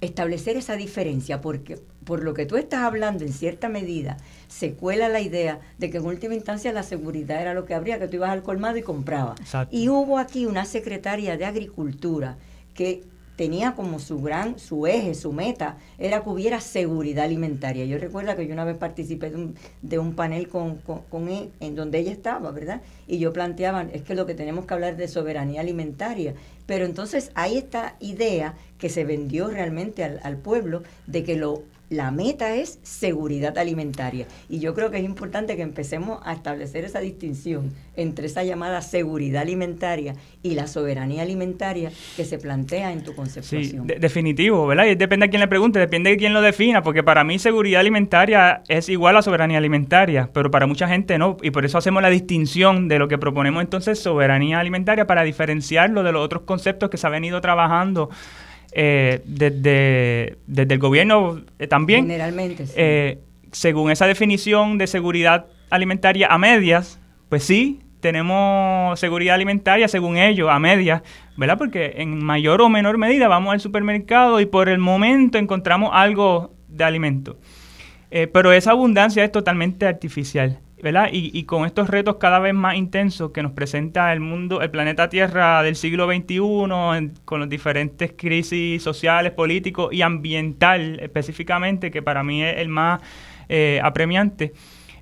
establecer 0.01 0.57
esa 0.57 0.75
diferencia, 0.75 1.41
porque 1.41 1.79
por 2.05 2.25
lo 2.25 2.35
que 2.35 2.47
tú 2.47 2.57
estás 2.57 2.81
hablando, 2.81 3.25
en 3.25 3.33
cierta 3.33 3.69
medida, 3.69 4.17
se 4.49 4.73
cuela 4.73 5.09
la 5.09 5.21
idea 5.21 5.61
de 5.79 5.89
que 5.89 5.99
en 5.99 6.07
última 6.07 6.35
instancia 6.35 6.73
la 6.73 6.83
seguridad 6.83 7.41
era 7.41 7.55
lo 7.55 7.65
que 7.65 7.75
habría, 7.75 8.01
que 8.01 8.09
tú 8.09 8.17
ibas 8.17 8.31
al 8.31 8.43
colmado 8.43 8.77
y 8.77 8.83
comprabas. 8.83 9.39
Y 9.71 9.89
hubo 9.89 10.19
aquí 10.19 10.47
una 10.47 10.65
secretaria 10.65 11.37
de 11.37 11.45
Agricultura 11.45 12.39
que 12.75 13.05
tenía 13.37 13.75
como 13.75 13.99
su 13.99 14.21
gran, 14.21 14.59
su 14.59 14.87
eje, 14.87 15.15
su 15.15 15.33
meta, 15.33 15.77
era 15.99 16.23
que 16.23 16.31
hubiera 16.31 16.61
seguridad 16.61 17.25
alimentaria. 17.25 17.85
Yo 17.85 17.99
recuerdo 17.99 18.35
que 18.35 18.47
yo 18.47 18.53
una 18.55 18.65
vez 18.65 18.77
participé 18.77 19.31
de 19.31 19.37
un, 19.37 19.55
de 19.83 19.99
un 19.99 20.15
panel 20.15 20.49
con, 20.49 20.79
con, 20.79 21.29
él, 21.29 21.51
en 21.61 21.77
donde 21.77 21.99
ella 21.99 22.13
estaba, 22.13 22.51
¿verdad? 22.51 22.81
Y 23.07 23.19
yo 23.19 23.33
planteaba, 23.33 23.83
es 23.93 24.03
que 24.03 24.15
lo 24.15 24.27
que 24.27 24.35
tenemos 24.35 24.65
que 24.65 24.75
hablar 24.75 24.97
de 24.97 25.07
soberanía 25.07 25.61
alimentaria. 25.61 26.35
Pero 26.67 26.85
entonces 26.85 27.31
hay 27.35 27.59
esta 27.59 27.97
idea 28.01 28.55
que 28.79 28.89
se 28.89 29.05
vendió 29.05 29.49
realmente 29.49 30.03
al, 30.03 30.21
al 30.23 30.37
pueblo 30.37 30.83
de 31.07 31.23
que 31.23 31.37
lo 31.37 31.63
la 31.89 32.11
meta 32.11 32.55
es 32.57 32.81
seguridad 32.83 33.57
alimentaria. 33.59 34.27
Y 34.49 34.59
yo 34.59 34.75
creo 34.75 34.91
que 34.91 34.99
es 34.99 35.05
importante 35.05 35.57
que 35.57 35.63
empecemos 35.63 36.21
a 36.25 36.33
establecer 36.33 36.85
esa 36.85 37.01
distinción 37.01 37.73
entre 37.97 38.27
esa 38.27 38.43
llamada 38.43 38.83
seguridad 38.83 39.43
alimentaria 39.43 40.15
y 40.43 40.55
la 40.55 40.67
soberanía 40.67 41.23
alimentaria 41.23 41.93
que 42.17 42.25
se 42.25 42.39
plantea 42.39 42.93
en 42.93 43.05
tu 43.05 43.15
concepción. 43.15 43.87
Sí, 43.87 43.95
definitivo, 43.99 44.67
¿verdad? 44.67 44.87
Y 44.87 44.95
depende 44.97 45.27
de 45.27 45.31
quién 45.31 45.41
le 45.41 45.49
pregunte, 45.49 45.79
depende 45.79 46.11
de 46.11 46.17
quién 46.17 46.35
lo 46.35 46.41
defina, 46.41 46.83
porque 46.83 47.03
para 47.03 47.23
mí 47.25 47.39
seguridad 47.39 47.81
alimentaria 47.81 48.63
es 48.69 48.89
igual 48.89 49.17
a 49.17 49.23
soberanía 49.23 49.59
alimentaria, 49.59 50.29
pero 50.33 50.51
para 50.51 50.67
mucha 50.67 50.89
gente 50.89 51.19
no. 51.19 51.37
Y 51.43 51.51
por 51.51 51.65
eso 51.65 51.79
hacemos 51.79 52.03
la 52.03 52.11
distinción 52.11 52.89
de 52.89 52.99
lo 52.99 53.09
que 53.09 53.19
proponemos 53.19 53.63
entonces 53.63 54.01
soberanía 54.01 54.59
alimentaria 54.59 55.07
para 55.07 55.23
diferenciarlo 55.23 56.03
de 56.03 56.13
los 56.13 56.25
otros 56.25 56.43
conceptos 56.43 56.91
que 56.91 56.97
se 56.97 57.07
ha 57.07 57.11
venido 57.11 57.41
trabajando 57.41 58.11
eh, 58.79 59.23
desde, 59.25 60.37
desde, 60.47 60.75
el 60.75 60.79
gobierno 60.79 61.41
eh, 61.59 61.67
también. 61.67 62.03
Generalmente. 62.03 62.67
Eh, 62.77 63.21
según 63.51 63.91
esa 63.91 64.07
definición 64.07 64.77
de 64.77 64.87
seguridad 64.87 65.47
alimentaria 65.71 66.27
a 66.29 66.37
medias, 66.37 67.01
pues 67.31 67.45
sí, 67.45 67.81
tenemos 68.01 69.01
seguridad 69.01 69.35
alimentaria 69.35 69.89
según 69.89 70.19
ellos, 70.19 70.51
a 70.51 70.59
medias, 70.59 71.01
¿verdad? 71.39 71.57
Porque 71.57 71.95
en 71.97 72.23
mayor 72.23 72.61
o 72.61 72.69
menor 72.69 72.99
medida 72.99 73.29
vamos 73.29 73.55
al 73.55 73.61
supermercado 73.61 74.43
y 74.43 74.47
por 74.47 74.69
el 74.69 74.79
momento 74.79 75.39
encontramos 75.39 75.89
algo 75.95 76.53
de 76.69 76.85
alimento. 76.85 77.39
pero 78.11 78.53
esa 78.53 78.73
abundancia 78.73 79.25
es 79.25 79.33
totalmente 79.33 79.87
artificial. 79.87 80.61
¿Verdad? 80.83 81.09
Y, 81.11 81.43
con 81.45 81.65
estos 81.65 81.89
retos 81.89 82.17
cada 82.17 82.39
vez 82.39 82.53
más 82.53 82.77
intensos 82.77 83.31
que 83.31 83.43
nos 83.43 83.53
presenta 83.53 84.13
el 84.13 84.21
mundo, 84.21 84.61
el 84.61 84.71
planeta 84.71 85.09
Tierra 85.09 85.63
del 85.63 85.75
siglo 85.75 86.07
XXI, 86.07 87.13
con 87.25 87.41
las 87.41 87.49
diferentes 87.49 88.13
crisis 88.15 88.83
sociales, 88.83 89.33
políticos 89.33 89.93
y 89.93 90.03
ambiental 90.03 91.01
específicamente, 91.01 91.91
que 91.91 92.03
para 92.03 92.23
mí 92.23 92.43
es 92.43 92.59
el 92.59 92.69
más 92.69 93.01
eh, 93.49 93.81
apremiante, 93.83 94.53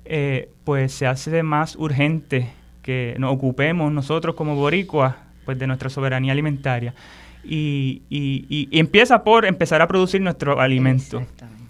eh, 0.05 0.49
pues 0.63 0.93
se 0.93 1.07
hace 1.07 1.43
más 1.43 1.75
urgente 1.75 2.49
que 2.81 3.15
nos 3.17 3.33
ocupemos 3.33 3.91
nosotros 3.91 4.35
como 4.35 4.55
boricuas 4.55 5.15
pues, 5.43 5.59
de 5.59 5.67
nuestra 5.67 5.89
soberanía 5.89 6.31
alimentaria. 6.31 6.93
Y, 7.43 8.01
y, 8.09 8.45
y 8.49 8.79
empieza 8.79 9.23
por 9.23 9.45
empezar 9.45 9.81
a 9.81 9.87
producir 9.87 10.21
nuestro 10.21 10.59
alimento, 10.59 11.21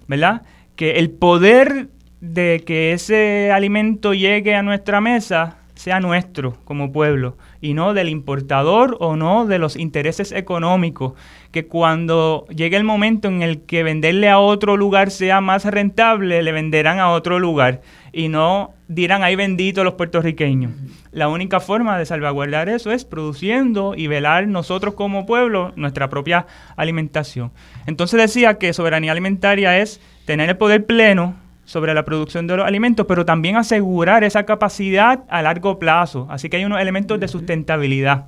¿verdad? 0.07 0.43
Que 0.75 0.91
el 0.91 1.09
poder 1.09 1.89
de 2.21 2.63
que 2.65 2.93
ese 2.93 3.51
alimento 3.51 4.13
llegue 4.13 4.55
a 4.55 4.63
nuestra 4.63 5.01
mesa 5.01 5.57
sea 5.75 5.99
nuestro 5.99 6.55
como 6.63 6.91
pueblo 6.91 7.37
y 7.61 7.73
no 7.73 7.93
del 7.93 8.09
importador 8.09 8.97
o 8.99 9.15
no 9.15 9.45
de 9.45 9.59
los 9.59 9.75
intereses 9.75 10.31
económicos, 10.31 11.13
que 11.51 11.67
cuando 11.67 12.45
llegue 12.49 12.77
el 12.77 12.83
momento 12.83 13.27
en 13.27 13.41
el 13.41 13.61
que 13.61 13.83
venderle 13.83 14.29
a 14.29 14.39
otro 14.39 14.77
lugar 14.77 15.11
sea 15.11 15.41
más 15.41 15.65
rentable, 15.65 16.41
le 16.41 16.51
venderán 16.51 16.99
a 16.99 17.11
otro 17.11 17.39
lugar 17.39 17.81
y 18.13 18.29
no 18.29 18.73
dirán, 18.87 19.23
ahí 19.23 19.35
bendito 19.35 19.83
los 19.83 19.95
puertorriqueños. 19.95 20.71
La 21.11 21.27
única 21.27 21.59
forma 21.59 21.97
de 21.97 22.05
salvaguardar 22.05 22.69
eso 22.69 22.91
es 22.91 23.03
produciendo 23.03 23.93
y 23.95 24.07
velar 24.07 24.47
nosotros 24.47 24.93
como 24.93 25.25
pueblo 25.25 25.73
nuestra 25.75 26.09
propia 26.09 26.45
alimentación. 26.77 27.51
Entonces 27.85 28.19
decía 28.19 28.57
que 28.57 28.73
soberanía 28.73 29.11
alimentaria 29.11 29.77
es 29.79 30.01
tener 30.25 30.49
el 30.49 30.57
poder 30.57 30.85
pleno 30.85 31.44
sobre 31.65 31.93
la 31.93 32.05
producción 32.05 32.47
de 32.47 32.57
los 32.57 32.65
alimentos, 32.65 33.05
pero 33.07 33.25
también 33.25 33.57
asegurar 33.57 34.23
esa 34.23 34.43
capacidad 34.43 35.23
a 35.29 35.41
largo 35.41 35.79
plazo. 35.79 36.27
Así 36.29 36.49
que 36.49 36.57
hay 36.57 36.65
unos 36.65 36.79
elementos 36.79 37.19
de 37.19 37.27
sustentabilidad. 37.27 38.25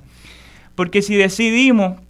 Porque 0.74 1.02
si 1.02 1.16
decidimos 1.16 2.00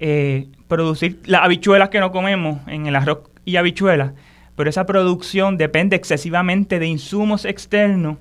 eh, 0.00 0.48
producir 0.66 1.20
las 1.24 1.44
habichuelas 1.44 1.90
que 1.90 2.00
no 2.00 2.10
comemos 2.10 2.66
en 2.66 2.86
el 2.86 2.96
arroz 2.96 3.20
y 3.44 3.56
habichuelas, 3.56 4.12
pero 4.56 4.68
esa 4.68 4.86
producción 4.86 5.56
depende 5.56 5.96
excesivamente 5.96 6.78
de 6.78 6.86
insumos 6.86 7.44
externos 7.44 8.16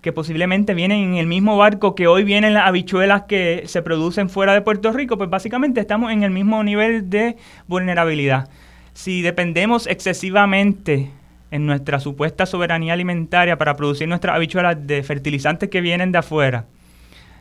que 0.00 0.12
posiblemente 0.12 0.74
vienen 0.74 1.00
en 1.00 1.14
el 1.16 1.26
mismo 1.26 1.56
barco 1.56 1.94
que 1.94 2.06
hoy 2.06 2.22
vienen 2.22 2.54
las 2.54 2.68
habichuelas 2.68 3.22
que 3.22 3.64
se 3.66 3.82
producen 3.82 4.30
fuera 4.30 4.54
de 4.54 4.60
Puerto 4.60 4.92
Rico, 4.92 5.18
pues 5.18 5.28
básicamente 5.28 5.80
estamos 5.80 6.12
en 6.12 6.22
el 6.22 6.30
mismo 6.30 6.62
nivel 6.62 7.10
de 7.10 7.36
vulnerabilidad. 7.66 8.48
Si 8.92 9.22
dependemos 9.22 9.86
excesivamente 9.86 11.10
en 11.50 11.66
nuestra 11.66 12.00
supuesta 12.00 12.46
soberanía 12.46 12.92
alimentaria 12.92 13.56
para 13.56 13.76
producir 13.76 14.08
nuestras 14.08 14.36
habichuelas 14.36 14.86
de 14.86 15.02
fertilizantes 15.02 15.68
que 15.70 15.80
vienen 15.80 16.12
de 16.12 16.18
afuera, 16.18 16.66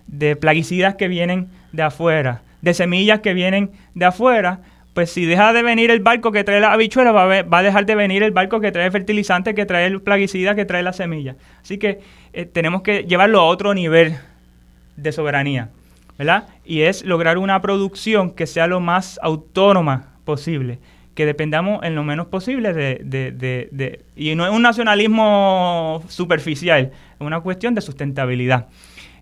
de 0.07 0.35
plaguicidas 0.35 0.95
que 0.95 1.07
vienen 1.07 1.49
de 1.73 1.83
afuera, 1.83 2.41
de 2.61 2.73
semillas 2.73 3.19
que 3.19 3.33
vienen 3.33 3.71
de 3.93 4.05
afuera, 4.05 4.61
pues 4.93 5.11
si 5.11 5.25
deja 5.25 5.53
de 5.53 5.61
venir 5.61 5.91
el 5.91 5.99
barco 5.99 6.31
que 6.31 6.43
trae 6.43 6.59
las 6.59 6.71
habichuelas, 6.71 7.13
va 7.13 7.57
a, 7.57 7.63
dejar 7.63 7.85
de 7.85 7.93
venir 7.93 8.23
el 8.23 8.31
barco 8.31 8.59
que 8.59 8.71
trae 8.71 8.85
el 8.85 8.91
fertilizante, 8.91 9.53
que 9.53 9.65
trae 9.65 9.85
el 9.85 10.01
plaguicida, 10.01 10.55
que 10.55 10.65
trae 10.65 10.81
la 10.81 10.93
semilla. 10.93 11.35
Así 11.61 11.77
que 11.77 11.99
eh, 12.33 12.45
tenemos 12.45 12.81
que 12.81 13.03
llevarlo 13.03 13.41
a 13.41 13.45
otro 13.45 13.75
nivel 13.75 14.15
de 14.95 15.11
soberanía, 15.11 15.69
¿verdad? 16.17 16.47
Y 16.65 16.81
es 16.81 17.05
lograr 17.05 17.37
una 17.37 17.61
producción 17.61 18.31
que 18.31 18.47
sea 18.47 18.65
lo 18.65 18.79
más 18.79 19.19
autónoma 19.21 20.15
posible 20.25 20.79
que 21.17 21.25
dependamos 21.25 21.83
en 21.83 21.95
lo 21.95 22.03
menos 22.03 22.27
posible 22.27 22.73
de, 22.73 23.01
de, 23.03 23.31
de, 23.31 24.01
y 24.15 24.35
no 24.35 24.45
es 24.45 24.51
un 24.51 24.61
nacionalismo 24.61 26.03
superficial, 26.09 26.91
es 27.15 27.21
una 27.21 27.39
cuestión 27.41 27.73
de 27.73 27.81
sustentabilidad. 27.81 28.67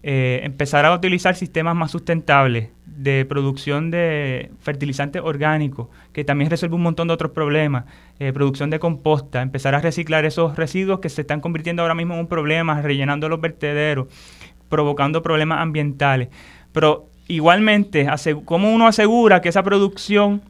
Eh, 0.03 0.41
empezar 0.43 0.85
a 0.85 0.93
utilizar 0.93 1.35
sistemas 1.35 1.73
más 1.73 1.91
sustentables 1.91 2.67
de 2.85 3.23
producción 3.23 3.91
de 3.91 4.51
fertilizantes 4.59 5.21
orgánicos, 5.23 5.87
que 6.11 6.25
también 6.25 6.51
resuelve 6.51 6.75
un 6.75 6.83
montón 6.83 7.07
de 7.07 7.13
otros 7.13 7.31
problemas, 7.31 7.85
eh, 8.19 8.33
producción 8.33 8.69
de 8.69 8.77
composta, 8.77 9.41
empezar 9.41 9.73
a 9.73 9.79
reciclar 9.79 10.25
esos 10.25 10.57
residuos 10.57 10.99
que 10.99 11.07
se 11.07 11.21
están 11.21 11.39
convirtiendo 11.39 11.81
ahora 11.81 11.95
mismo 11.95 12.15
en 12.15 12.19
un 12.19 12.27
problema, 12.27 12.81
rellenando 12.81 13.29
los 13.29 13.39
vertederos, 13.39 14.07
provocando 14.67 15.23
problemas 15.23 15.61
ambientales. 15.61 16.27
Pero 16.73 17.05
igualmente, 17.29 18.05
¿cómo 18.43 18.73
uno 18.73 18.85
asegura 18.85 19.39
que 19.39 19.47
esa 19.47 19.63
producción 19.63 20.41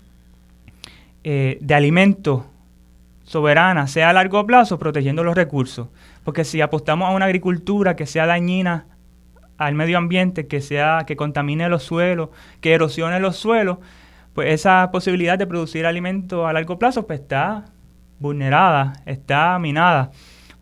eh, 1.28 1.58
de 1.60 1.74
alimentos 1.74 2.44
soberana 3.24 3.88
sea 3.88 4.12
a 4.12 4.14
largo 4.14 4.46
plazo, 4.46 4.78
protegiendo 4.78 5.24
los 5.24 5.36
recursos. 5.36 5.88
Porque 6.24 6.44
si 6.44 6.62
apostamos 6.62 7.10
a 7.10 7.16
una 7.16 7.26
agricultura 7.26 7.96
que 7.96 8.06
sea 8.06 8.28
dañina 8.28 8.86
al 9.58 9.74
medio 9.74 9.98
ambiente, 9.98 10.46
que 10.46 10.62
sea 10.62 11.04
que 11.08 11.16
contamine 11.16 11.68
los 11.68 11.82
suelos, 11.82 12.30
que 12.62 12.74
erosione 12.74 13.20
los 13.20 13.38
suelos, 13.38 13.80
pues 14.34 14.54
esa 14.54 14.92
posibilidad 14.92 15.40
de 15.40 15.48
producir 15.48 15.88
alimentos 15.88 16.48
a 16.48 16.54
largo 16.54 16.78
plazo 16.78 17.08
pues 17.08 17.22
está 17.22 17.66
vulnerada, 18.20 18.94
está 19.08 19.58
minada. 19.58 20.12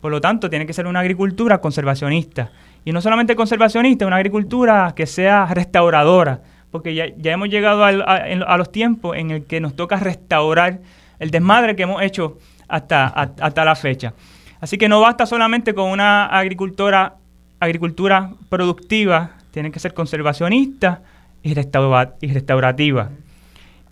Por 0.00 0.12
lo 0.12 0.22
tanto, 0.22 0.48
tiene 0.48 0.64
que 0.64 0.72
ser 0.72 0.86
una 0.86 1.00
agricultura 1.00 1.60
conservacionista. 1.60 2.52
Y 2.86 2.92
no 2.92 3.02
solamente 3.02 3.36
conservacionista, 3.36 4.06
una 4.06 4.16
agricultura 4.16 4.94
que 4.96 5.04
sea 5.04 5.44
restauradora, 5.44 6.40
porque 6.74 6.92
ya, 6.92 7.06
hemos 7.30 7.50
llegado 7.50 7.84
a, 7.84 8.56
los 8.58 8.72
tiempos 8.72 9.16
en 9.16 9.30
el 9.30 9.44
que 9.44 9.60
nos 9.60 9.76
toca 9.76 9.94
restaurar 9.94 10.80
el 11.20 11.30
desmadre 11.30 11.76
que 11.76 11.84
hemos 11.84 12.02
hecho 12.02 12.36
hasta, 12.66 13.06
hasta 13.06 13.64
la 13.64 13.76
fecha. 13.76 14.12
Así 14.60 14.76
que 14.76 14.88
no 14.88 15.00
basta 15.00 15.24
solamente 15.24 15.72
con 15.72 15.88
una 15.88 16.26
agricultura, 16.26 17.14
productiva, 18.48 19.36
tiene 19.52 19.70
que 19.70 19.78
ser 19.78 19.94
conservacionista 19.94 21.02
y, 21.44 21.54
restaurativa. 21.54 23.10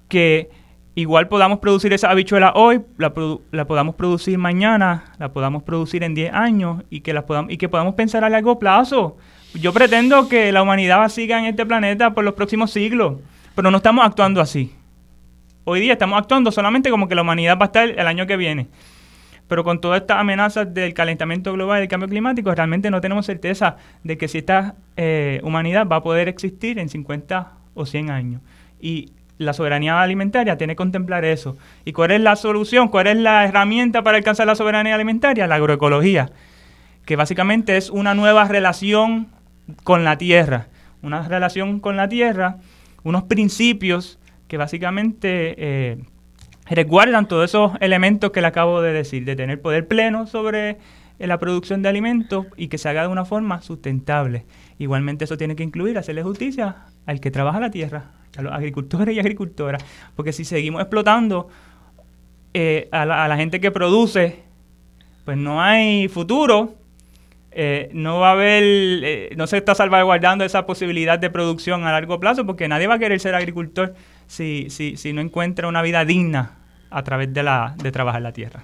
Que 0.08 0.50
igual 0.96 1.28
podamos 1.28 1.60
producir 1.60 1.92
esa 1.92 2.10
habichuela 2.10 2.50
hoy, 2.56 2.80
la, 2.98 3.12
la, 3.52 3.64
podamos 3.64 3.94
producir 3.94 4.38
mañana, 4.38 5.04
la 5.20 5.32
podamos 5.32 5.62
producir 5.62 6.02
en 6.02 6.16
10 6.16 6.34
años 6.34 6.82
y 6.90 7.02
que, 7.02 7.12
la 7.12 7.26
podamos, 7.26 7.52
y 7.52 7.58
que 7.58 7.68
podamos 7.68 7.94
pensar 7.94 8.24
a 8.24 8.28
largo 8.28 8.58
plazo. 8.58 9.18
Yo 9.54 9.74
pretendo 9.74 10.28
que 10.28 10.50
la 10.50 10.62
humanidad 10.62 11.06
siga 11.10 11.38
en 11.38 11.44
este 11.44 11.66
planeta 11.66 12.14
por 12.14 12.24
los 12.24 12.32
próximos 12.34 12.70
siglos, 12.70 13.18
pero 13.54 13.70
no 13.70 13.76
estamos 13.76 14.04
actuando 14.04 14.40
así. 14.40 14.72
Hoy 15.64 15.80
día 15.80 15.92
estamos 15.92 16.18
actuando 16.18 16.50
solamente 16.50 16.88
como 16.90 17.06
que 17.06 17.14
la 17.14 17.20
humanidad 17.20 17.58
va 17.58 17.64
a 17.64 17.66
estar 17.66 17.88
el 17.88 18.06
año 18.06 18.26
que 18.26 18.36
viene. 18.36 18.68
pero 19.48 19.64
con 19.64 19.82
todas 19.82 20.00
estas 20.00 20.18
amenazas 20.18 20.72
del 20.72 20.94
calentamiento 20.94 21.52
global 21.52 21.76
y 21.76 21.80
del 21.80 21.88
cambio 21.88 22.08
climático, 22.08 22.54
realmente 22.54 22.90
no 22.90 23.02
tenemos 23.02 23.26
certeza 23.26 23.76
de 24.02 24.16
que 24.16 24.26
si 24.26 24.38
esta 24.38 24.76
eh, 24.96 25.42
humanidad 25.44 25.86
va 25.86 25.96
a 25.96 26.02
poder 26.02 26.28
existir 26.28 26.78
en 26.78 26.88
50 26.88 27.52
o 27.74 27.84
100 27.84 28.10
años. 28.10 28.40
Y 28.80 29.12
la 29.36 29.52
soberanía 29.52 30.00
alimentaria 30.00 30.56
tiene 30.56 30.72
que 30.72 30.76
contemplar 30.76 31.26
eso. 31.26 31.58
¿Y 31.84 31.92
cuál 31.92 32.12
es 32.12 32.22
la 32.22 32.36
solución? 32.36 32.88
¿Cuál 32.88 33.08
es 33.08 33.16
la 33.18 33.44
herramienta 33.44 34.02
para 34.02 34.16
alcanzar 34.16 34.46
la 34.46 34.54
soberanía 34.54 34.94
alimentaria? 34.94 35.46
La 35.46 35.56
agroecología, 35.56 36.30
que 37.04 37.16
básicamente 37.16 37.76
es 37.76 37.90
una 37.90 38.14
nueva 38.14 38.48
relación 38.48 39.28
con 39.85 40.05
la 40.05 40.18
tierra, 40.18 40.68
una 41.03 41.27
relación 41.27 41.81
con 41.81 41.96
la 41.96 42.09
tierra, 42.09 42.59
unos 43.03 43.25
principios 43.25 44.18
que 44.48 44.57
básicamente 44.57 45.55
eh, 45.59 45.98
resguardan 46.66 47.27
todos 47.27 47.51
esos 47.51 47.72
elementos 47.81 48.31
que 48.31 48.40
le 48.40 48.46
acabo 48.46 48.83
de 48.83 48.92
decir, 48.92 49.25
de 49.25 49.37
tener 49.37 49.61
poder 49.61 49.88
pleno 49.88 50.27
sobre 50.27 50.79
eh, 51.18 51.27
la 51.27 51.38
producción 51.38 51.83
de 51.83 51.88
alimentos 51.88 52.46
y 52.57 52.68
que 52.68 52.79
se 52.79 52.88
haga 52.88 53.03
de 53.03 53.09
una 53.09 53.25
forma 53.25 53.62
sustentable. 53.62 54.44
Igualmente 54.79 55.25
eso 55.25 55.37
tiene 55.37 55.57
que 55.57 55.62
incluir 55.62 55.98
hacerle 55.98 56.22
justicia 56.22 56.87
al 57.07 57.20
que 57.20 57.31
trabaja 57.31 57.61
la 57.61 57.70
tierra, 57.70 58.11
a 58.37 58.42
los 58.42 58.53
agricultores 58.53 59.14
y 59.14 59.20
agricultoras, 59.20 59.85
porque 60.16 60.33
si 60.33 60.44
seguimos 60.44 60.81
explotando 60.81 61.48
eh, 62.55 62.88
a, 62.92 63.07
la, 63.07 63.37
gente 63.37 63.61
que 63.61 63.70
produce, 63.70 64.42
pues 65.25 65.37
no 65.37 65.62
hay 65.62 66.09
futuro, 66.09 66.75
eh, 67.54 67.90
no 67.92 68.18
va 68.18 68.30
a 68.30 68.32
haber, 68.32 69.36
no 69.36 69.46
se 69.46 69.58
está 69.58 69.74
salvaguardando 69.74 70.44
esa 70.44 70.66
posibilidad 70.66 71.18
de 71.18 71.30
producción 71.30 71.84
a 71.84 71.92
largo 71.92 72.18
plazo, 72.18 72.46
porque 72.46 72.68
nadie 72.68 72.86
va 72.86 72.94
a 72.94 72.98
querer 72.98 73.20
ser 73.20 73.34
agricultor 73.34 73.94
si, 74.26 74.68
si, 74.70 74.96
si 74.96 75.12
no 75.12 75.20
encuentra 75.20 75.68
una 75.68 75.82
vida 75.82 76.04
digna 76.04 76.56
a 76.90 77.02
través 77.02 77.32
de, 77.32 77.42
la, 77.42 77.74
de 77.82 77.92
trabajar 77.92 78.22
la 78.22 78.32
tierra. 78.32 78.62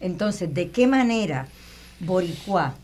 Entonces, 0.00 0.52
¿de 0.54 0.70
qué 0.70 0.86
manera 0.86 1.46
Boricua 2.00 2.74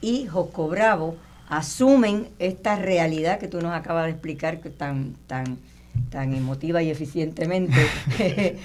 y 0.00 0.26
Josco 0.26 0.68
Bravo 0.68 1.16
asumen 1.48 2.28
esta 2.38 2.76
realidad 2.76 3.38
que 3.38 3.48
tú 3.48 3.60
nos 3.60 3.72
acabas 3.72 4.04
de 4.04 4.12
explicar 4.12 4.60
que 4.60 4.70
tan, 4.70 5.14
tan, 5.26 5.58
tan 6.10 6.34
emotiva 6.34 6.82
y 6.82 6.90
eficientemente, 6.90 7.74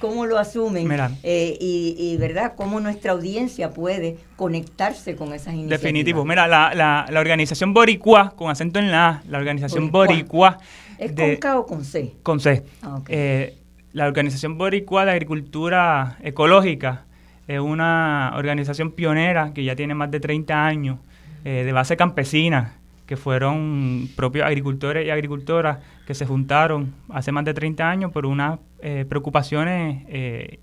cómo 0.00 0.26
lo 0.26 0.38
asumen 0.38 0.88
eh, 1.22 1.56
y, 1.60 1.94
y, 1.98 2.16
verdad 2.16 2.54
cómo 2.56 2.80
nuestra 2.80 3.12
audiencia 3.12 3.70
puede 3.70 4.16
conectarse 4.36 5.14
con 5.14 5.32
esas 5.32 5.54
iniciativas. 5.54 5.80
Definitivo. 5.82 6.24
Mira, 6.24 6.46
la, 6.46 6.72
la, 6.74 7.06
la 7.10 7.20
organización 7.20 7.74
Boricua, 7.74 8.34
con 8.36 8.50
acento 8.50 8.78
en 8.78 8.90
la 8.90 9.08
A, 9.08 9.22
la 9.28 9.38
organización 9.38 9.90
Boricua. 9.90 10.58
¿Es 10.98 11.12
con 11.12 11.36
K 11.36 11.58
o 11.58 11.66
con 11.66 11.84
C? 11.84 12.14
Con 12.22 12.40
C. 12.40 12.64
Ah, 12.82 13.00
eh, 13.08 13.58
la 13.92 14.06
Organización 14.06 14.58
Boricua 14.58 15.04
de 15.04 15.12
Agricultura 15.12 16.18
Ecológica 16.22 17.04
es 17.46 17.60
una 17.60 18.32
organización 18.36 18.92
pionera 18.92 19.52
que 19.54 19.64
ya 19.64 19.74
tiene 19.74 19.94
más 19.94 20.10
de 20.10 20.20
30 20.20 20.66
años, 20.66 20.98
eh, 21.44 21.62
de 21.64 21.72
base 21.72 21.96
campesina, 21.96 22.77
que 23.08 23.16
fueron 23.16 24.06
propios 24.16 24.44
agricultores 24.44 25.06
y 25.06 25.10
agricultoras 25.10 25.78
que 26.06 26.12
se 26.12 26.26
juntaron 26.26 26.92
hace 27.08 27.32
más 27.32 27.42
de 27.46 27.54
30 27.54 27.88
años 27.88 28.12
por 28.12 28.26
unas 28.26 28.60
eh, 28.82 29.06
preocupaciones 29.08 30.04
eh, 30.08 30.60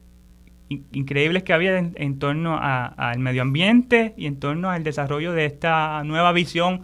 increíbles 0.69 1.41
que 1.41 1.53
había 1.53 1.75
en, 1.75 2.19
torno 2.19 2.59
al 2.61 3.17
medio 3.17 3.41
ambiente 3.41 4.13
y 4.15 4.27
en 4.27 4.39
torno 4.39 4.69
al 4.69 4.83
desarrollo 4.83 5.33
de 5.33 5.45
esta 5.45 6.03
nueva 6.03 6.31
visión, 6.33 6.81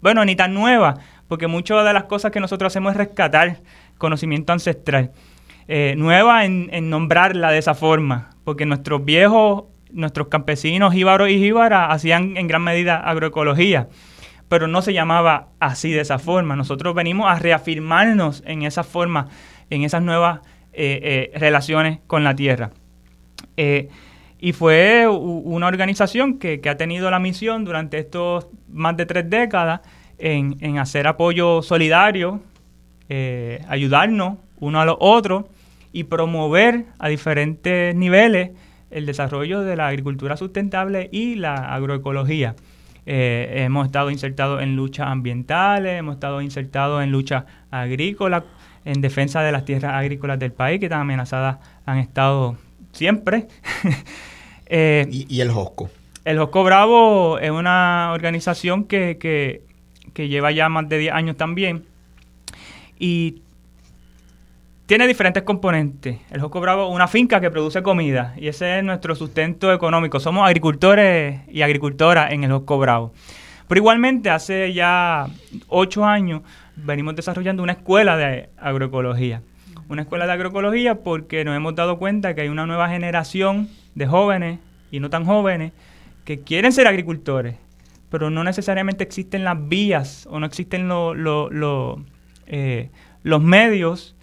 bueno, 0.00 0.24
ni 0.24 0.36
tan 0.36 0.54
nueva, 0.54 0.94
porque 1.28 1.48
muchas 1.48 1.84
de 1.84 1.92
las 1.92 2.04
cosas 2.04 2.32
que 2.32 2.40
nosotros 2.40 2.72
hacemos 2.72 2.92
es 2.92 2.96
rescatar 2.96 3.58
conocimiento 3.98 4.54
ancestral. 4.54 5.12
Eh, 5.68 5.94
nueva 5.98 6.46
en, 6.46 6.88
nombrarla 6.88 7.50
de 7.50 7.58
esa 7.58 7.74
forma, 7.74 8.30
porque 8.42 8.64
nuestros 8.64 9.04
viejos, 9.04 9.64
nuestros 9.90 10.28
campesinos 10.28 10.94
jíbaros 10.94 11.28
y 11.28 11.38
jíbaras 11.38 11.88
hacían 11.90 12.38
en 12.38 12.46
gran 12.46 12.62
medida 12.62 12.96
agroecología, 12.96 13.88
pero 14.54 14.68
no 14.68 14.82
se 14.82 14.92
llamaba 14.92 15.48
así 15.58 15.90
de 15.90 16.00
esa 16.00 16.20
forma. 16.20 16.54
Nosotros 16.54 16.94
venimos 16.94 17.26
a 17.28 17.40
reafirmarnos 17.40 18.44
en 18.46 18.62
esa 18.62 18.84
forma, 18.84 19.26
en 19.68 19.82
esas 19.82 20.00
nuevas 20.00 20.42
eh, 20.72 21.32
eh, 21.34 21.38
relaciones 21.40 21.98
con 22.06 22.22
la 22.22 22.36
tierra. 22.36 22.70
y 23.56 24.52
fue 24.52 25.08
una 25.08 25.66
organización 25.66 26.38
que, 26.38 26.60
ha 26.70 26.76
tenido 26.76 27.10
la 27.10 27.18
misión 27.18 27.64
durante 27.64 27.98
estos 27.98 28.46
más 28.68 28.96
de 28.96 29.06
tres 29.06 29.28
décadas 29.28 29.80
en, 30.18 30.56
en 30.60 30.78
hacer 30.78 31.08
apoyo 31.08 31.60
solidario, 31.60 32.40
ayudarnos 33.68 34.38
uno 34.60 34.80
a 34.80 34.84
los 34.84 34.98
otros 35.00 35.46
y 35.92 36.04
promover 36.04 36.84
a 37.00 37.08
diferentes 37.08 37.92
niveles 37.96 38.52
el 38.92 39.04
desarrollo 39.04 39.62
de 39.62 39.74
la 39.74 39.88
agricultura 39.88 40.36
sustentable 40.36 41.08
y 41.10 41.34
la 41.34 41.74
agroecología. 41.74 42.54
Eh, 43.06 43.64
hemos 43.64 43.86
estado 43.86 44.10
insertados 44.10 44.62
en 44.62 44.76
luchas 44.76 45.08
ambientales, 45.08 45.98
hemos 45.98 46.14
estado 46.14 46.40
insertados 46.40 47.02
en 47.02 47.12
luchas 47.12 47.44
agrícolas, 47.70 48.44
en 48.84 49.00
defensa 49.00 49.42
de 49.42 49.52
las 49.52 49.64
tierras 49.64 49.94
agrícolas 49.94 50.38
del 50.38 50.52
país, 50.52 50.80
que 50.80 50.88
tan 50.88 51.00
amenazadas 51.00 51.58
han 51.86 51.98
estado 51.98 52.56
siempre. 52.92 53.48
Eh, 54.66 55.06
¿Y, 55.10 55.42
el 55.42 55.50
Josco? 55.50 55.90
El 56.24 56.38
Josco 56.38 56.64
Bravo 56.64 57.38
es 57.38 57.50
una 57.50 58.12
organización 58.14 58.84
que, 58.84 59.18
que, 59.18 59.60
que 60.14 60.28
lleva 60.28 60.52
ya 60.52 60.70
más 60.70 60.88
de 60.88 60.96
10 60.96 61.12
años 61.12 61.36
también. 61.36 61.84
Y 62.98 63.42
tiene 64.86 65.06
diferentes 65.06 65.42
componentes. 65.44 66.18
El 66.30 66.40
Josco 66.40 66.60
Bravo 66.60 66.88
una 66.88 67.08
finca 67.08 67.40
que 67.40 67.50
produce 67.50 67.82
comida 67.82 68.34
y 68.36 68.48
ese 68.48 68.78
es 68.78 68.84
nuestro 68.84 69.14
sustento 69.14 69.72
económico. 69.72 70.20
Somos 70.20 70.46
agricultores 70.46 71.40
y 71.48 71.62
agricultoras 71.62 72.32
en 72.32 72.44
el 72.44 72.52
Josco 72.52 72.78
Bravo. 72.78 73.12
Pero 73.66 73.78
igualmente 73.78 74.28
hace 74.28 74.74
ya 74.74 75.26
ocho 75.68 76.04
años 76.04 76.42
venimos 76.76 77.16
desarrollando 77.16 77.62
una 77.62 77.72
escuela 77.72 78.16
de 78.16 78.50
agroecología. 78.58 79.40
Una 79.88 80.02
escuela 80.02 80.26
de 80.26 80.32
agroecología 80.32 80.96
porque 80.96 81.44
nos 81.44 81.56
hemos 81.56 81.74
dado 81.74 81.98
cuenta 81.98 82.34
que 82.34 82.42
hay 82.42 82.48
una 82.48 82.66
nueva 82.66 82.88
generación 82.90 83.68
de 83.94 84.06
jóvenes 84.06 84.58
y 84.90 85.00
no 85.00 85.08
tan 85.08 85.24
jóvenes 85.24 85.72
que 86.24 86.40
quieren 86.40 86.72
ser 86.72 86.86
agricultores, 86.86 87.56
pero 88.10 88.30
no 88.30 88.44
necesariamente 88.44 89.04
existen 89.04 89.44
las 89.44 89.68
vías 89.68 90.26
o 90.30 90.40
no 90.40 90.46
existen 90.46 90.90
eh, 92.46 92.90
los 93.22 93.42
medios 93.42 94.14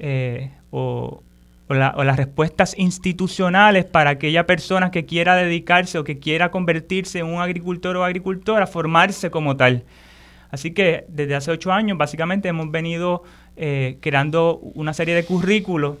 eh, 0.00 0.50
o, 0.70 1.22
las 1.68 2.16
respuestas 2.16 2.74
institucionales 2.76 3.84
para 3.84 4.10
aquella 4.10 4.44
persona 4.44 4.90
que 4.90 5.06
quiera 5.06 5.36
dedicarse 5.36 5.98
o 5.98 6.04
que 6.04 6.18
quiera 6.18 6.50
convertirse 6.50 7.20
en 7.20 7.26
un 7.26 7.40
agricultor 7.40 7.96
o 7.96 8.02
agricultora, 8.02 8.66
formarse 8.66 9.30
como 9.30 9.56
tal. 9.56 9.84
Así 10.50 10.72
que 10.72 11.04
desde 11.06 11.36
hace 11.36 11.52
ocho 11.52 11.70
años 11.70 11.96
básicamente 11.96 12.48
hemos 12.48 12.72
venido 12.72 13.22
eh, 13.56 13.98
creando 14.00 14.56
una 14.74 14.92
serie 14.94 15.14
de 15.14 15.24
currículos 15.24 15.98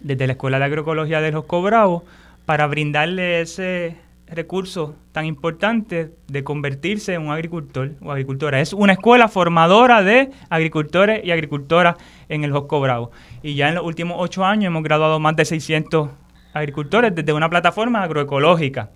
desde 0.00 0.26
la 0.26 0.32
Escuela 0.32 0.58
de 0.58 0.64
Agroecología 0.64 1.20
de 1.20 1.32
los 1.32 1.44
Cobrados 1.44 2.04
para 2.46 2.66
brindarle 2.66 3.42
ese 3.42 3.96
recurso 4.30 4.96
tan 5.12 5.24
importante 5.26 6.12
de 6.26 6.44
convertirse 6.44 7.14
en 7.14 7.22
un 7.22 7.30
agricultor 7.32 7.92
o 8.02 8.12
agricultora. 8.12 8.60
Es 8.60 8.72
una 8.72 8.94
escuela 8.94 9.28
formadora 9.28 10.02
de 10.02 10.30
agricultores 10.50 11.24
y 11.24 11.30
agricultoras 11.30 11.96
en 12.28 12.44
el 12.44 12.52
Josco 12.52 12.80
Bravo. 12.80 13.10
Y 13.42 13.54
ya 13.54 13.68
en 13.68 13.76
los 13.76 13.84
últimos 13.84 14.16
ocho 14.20 14.44
años 14.44 14.66
hemos 14.66 14.82
graduado 14.82 15.18
más 15.18 15.36
de 15.36 15.44
600 15.44 16.10
agricultores 16.52 17.14
desde 17.14 17.32
una 17.32 17.48
plataforma 17.48 18.02
agroecológica. 18.02 18.90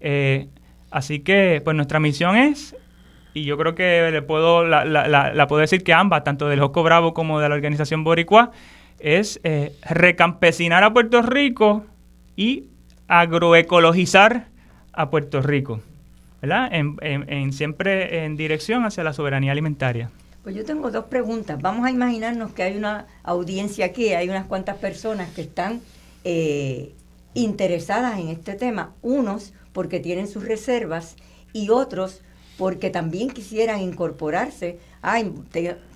Eh, 0.00 0.48
así 0.90 1.20
que, 1.20 1.60
pues 1.64 1.76
nuestra 1.76 2.00
misión 2.00 2.36
es, 2.36 2.76
y 3.34 3.44
yo 3.44 3.56
creo 3.58 3.74
que 3.74 4.10
le 4.10 4.22
puedo, 4.22 4.64
la, 4.64 5.46
puedo 5.48 5.60
decir 5.60 5.84
que 5.84 5.92
ambas, 5.92 6.24
tanto 6.24 6.48
del 6.48 6.60
Josco 6.60 6.82
Bravo 6.82 7.14
como 7.14 7.40
de 7.40 7.48
la 7.48 7.54
organización 7.54 8.02
Boricua, 8.02 8.50
es 8.98 9.40
eh, 9.44 9.72
recampesinar 9.88 10.82
a 10.82 10.92
Puerto 10.92 11.20
Rico 11.22 11.84
y 12.34 12.64
agroecologizar 13.08 14.48
a 14.96 15.10
Puerto 15.10 15.42
Rico, 15.42 15.80
¿verdad? 16.42 16.68
En, 16.72 17.52
siempre 17.52 18.24
en 18.24 18.36
dirección 18.36 18.84
hacia 18.84 19.04
la 19.04 19.12
soberanía 19.12 19.52
alimentaria. 19.52 20.10
Pues 20.42 20.54
yo 20.54 20.64
tengo 20.64 20.90
dos 20.90 21.04
preguntas. 21.06 21.60
Vamos 21.60 21.86
a 21.86 21.90
imaginarnos 21.90 22.52
que 22.52 22.62
hay 22.62 22.76
una 22.76 23.06
audiencia 23.22 23.86
aquí, 23.86 24.14
hay 24.14 24.28
unas 24.28 24.46
cuantas 24.46 24.76
personas 24.76 25.30
que 25.30 25.42
están 25.42 25.80
eh, 26.24 26.92
interesadas 27.34 28.18
en 28.18 28.28
este 28.28 28.54
tema, 28.54 28.94
unos 29.02 29.52
porque 29.72 30.00
tienen 30.00 30.28
sus 30.28 30.44
reservas 30.44 31.16
y 31.52 31.70
otros 31.70 32.22
porque 32.56 32.90
también 32.90 33.30
quisieran 33.30 33.80
incorporarse. 33.80 34.78
Ay, 35.02 35.32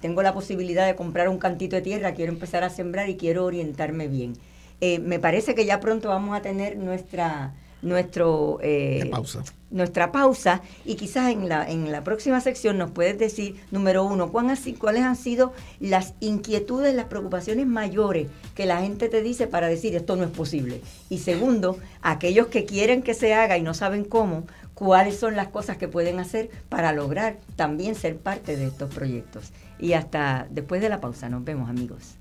tengo 0.00 0.22
la 0.22 0.34
posibilidad 0.34 0.86
de 0.86 0.94
comprar 0.94 1.28
un 1.28 1.38
cantito 1.38 1.76
de 1.76 1.82
tierra, 1.82 2.12
quiero 2.12 2.32
empezar 2.32 2.62
a 2.64 2.70
sembrar 2.70 3.08
y 3.08 3.16
quiero 3.16 3.44
orientarme 3.44 4.08
bien. 4.08 4.34
Eh, 4.80 4.98
me 4.98 5.18
parece 5.18 5.54
que 5.54 5.64
ya 5.64 5.80
pronto 5.80 6.08
vamos 6.08 6.36
a 6.36 6.42
tener 6.42 6.76
nuestra 6.76 7.54
nuestro 7.82 8.58
eh, 8.62 9.08
pausa. 9.10 9.42
nuestra 9.70 10.12
pausa 10.12 10.62
y 10.84 10.96
quizás 10.96 11.32
en 11.32 11.48
la, 11.48 11.68
en 11.68 11.90
la 11.92 12.04
próxima 12.04 12.40
sección 12.40 12.78
nos 12.78 12.90
puedes 12.90 13.18
decir, 13.18 13.60
número 13.70 14.04
uno, 14.04 14.30
cuáles 14.30 15.02
han 15.02 15.16
sido 15.16 15.52
las 15.78 16.14
inquietudes, 16.20 16.94
las 16.94 17.06
preocupaciones 17.06 17.66
mayores 17.66 18.28
que 18.54 18.66
la 18.66 18.80
gente 18.80 19.08
te 19.08 19.22
dice 19.22 19.46
para 19.46 19.68
decir 19.68 19.96
esto 19.96 20.16
no 20.16 20.24
es 20.24 20.30
posible. 20.30 20.80
Y 21.08 21.18
segundo, 21.18 21.78
aquellos 22.02 22.48
que 22.48 22.64
quieren 22.64 23.02
que 23.02 23.14
se 23.14 23.34
haga 23.34 23.56
y 23.56 23.62
no 23.62 23.74
saben 23.74 24.04
cómo, 24.04 24.44
cuáles 24.74 25.18
son 25.18 25.36
las 25.36 25.48
cosas 25.48 25.76
que 25.76 25.88
pueden 25.88 26.20
hacer 26.20 26.50
para 26.68 26.92
lograr 26.92 27.38
también 27.56 27.94
ser 27.94 28.16
parte 28.16 28.56
de 28.56 28.66
estos 28.66 28.92
proyectos. 28.94 29.52
Y 29.78 29.94
hasta 29.94 30.46
después 30.50 30.80
de 30.80 30.88
la 30.88 31.00
pausa, 31.00 31.28
nos 31.28 31.44
vemos 31.44 31.68
amigos. 31.68 32.19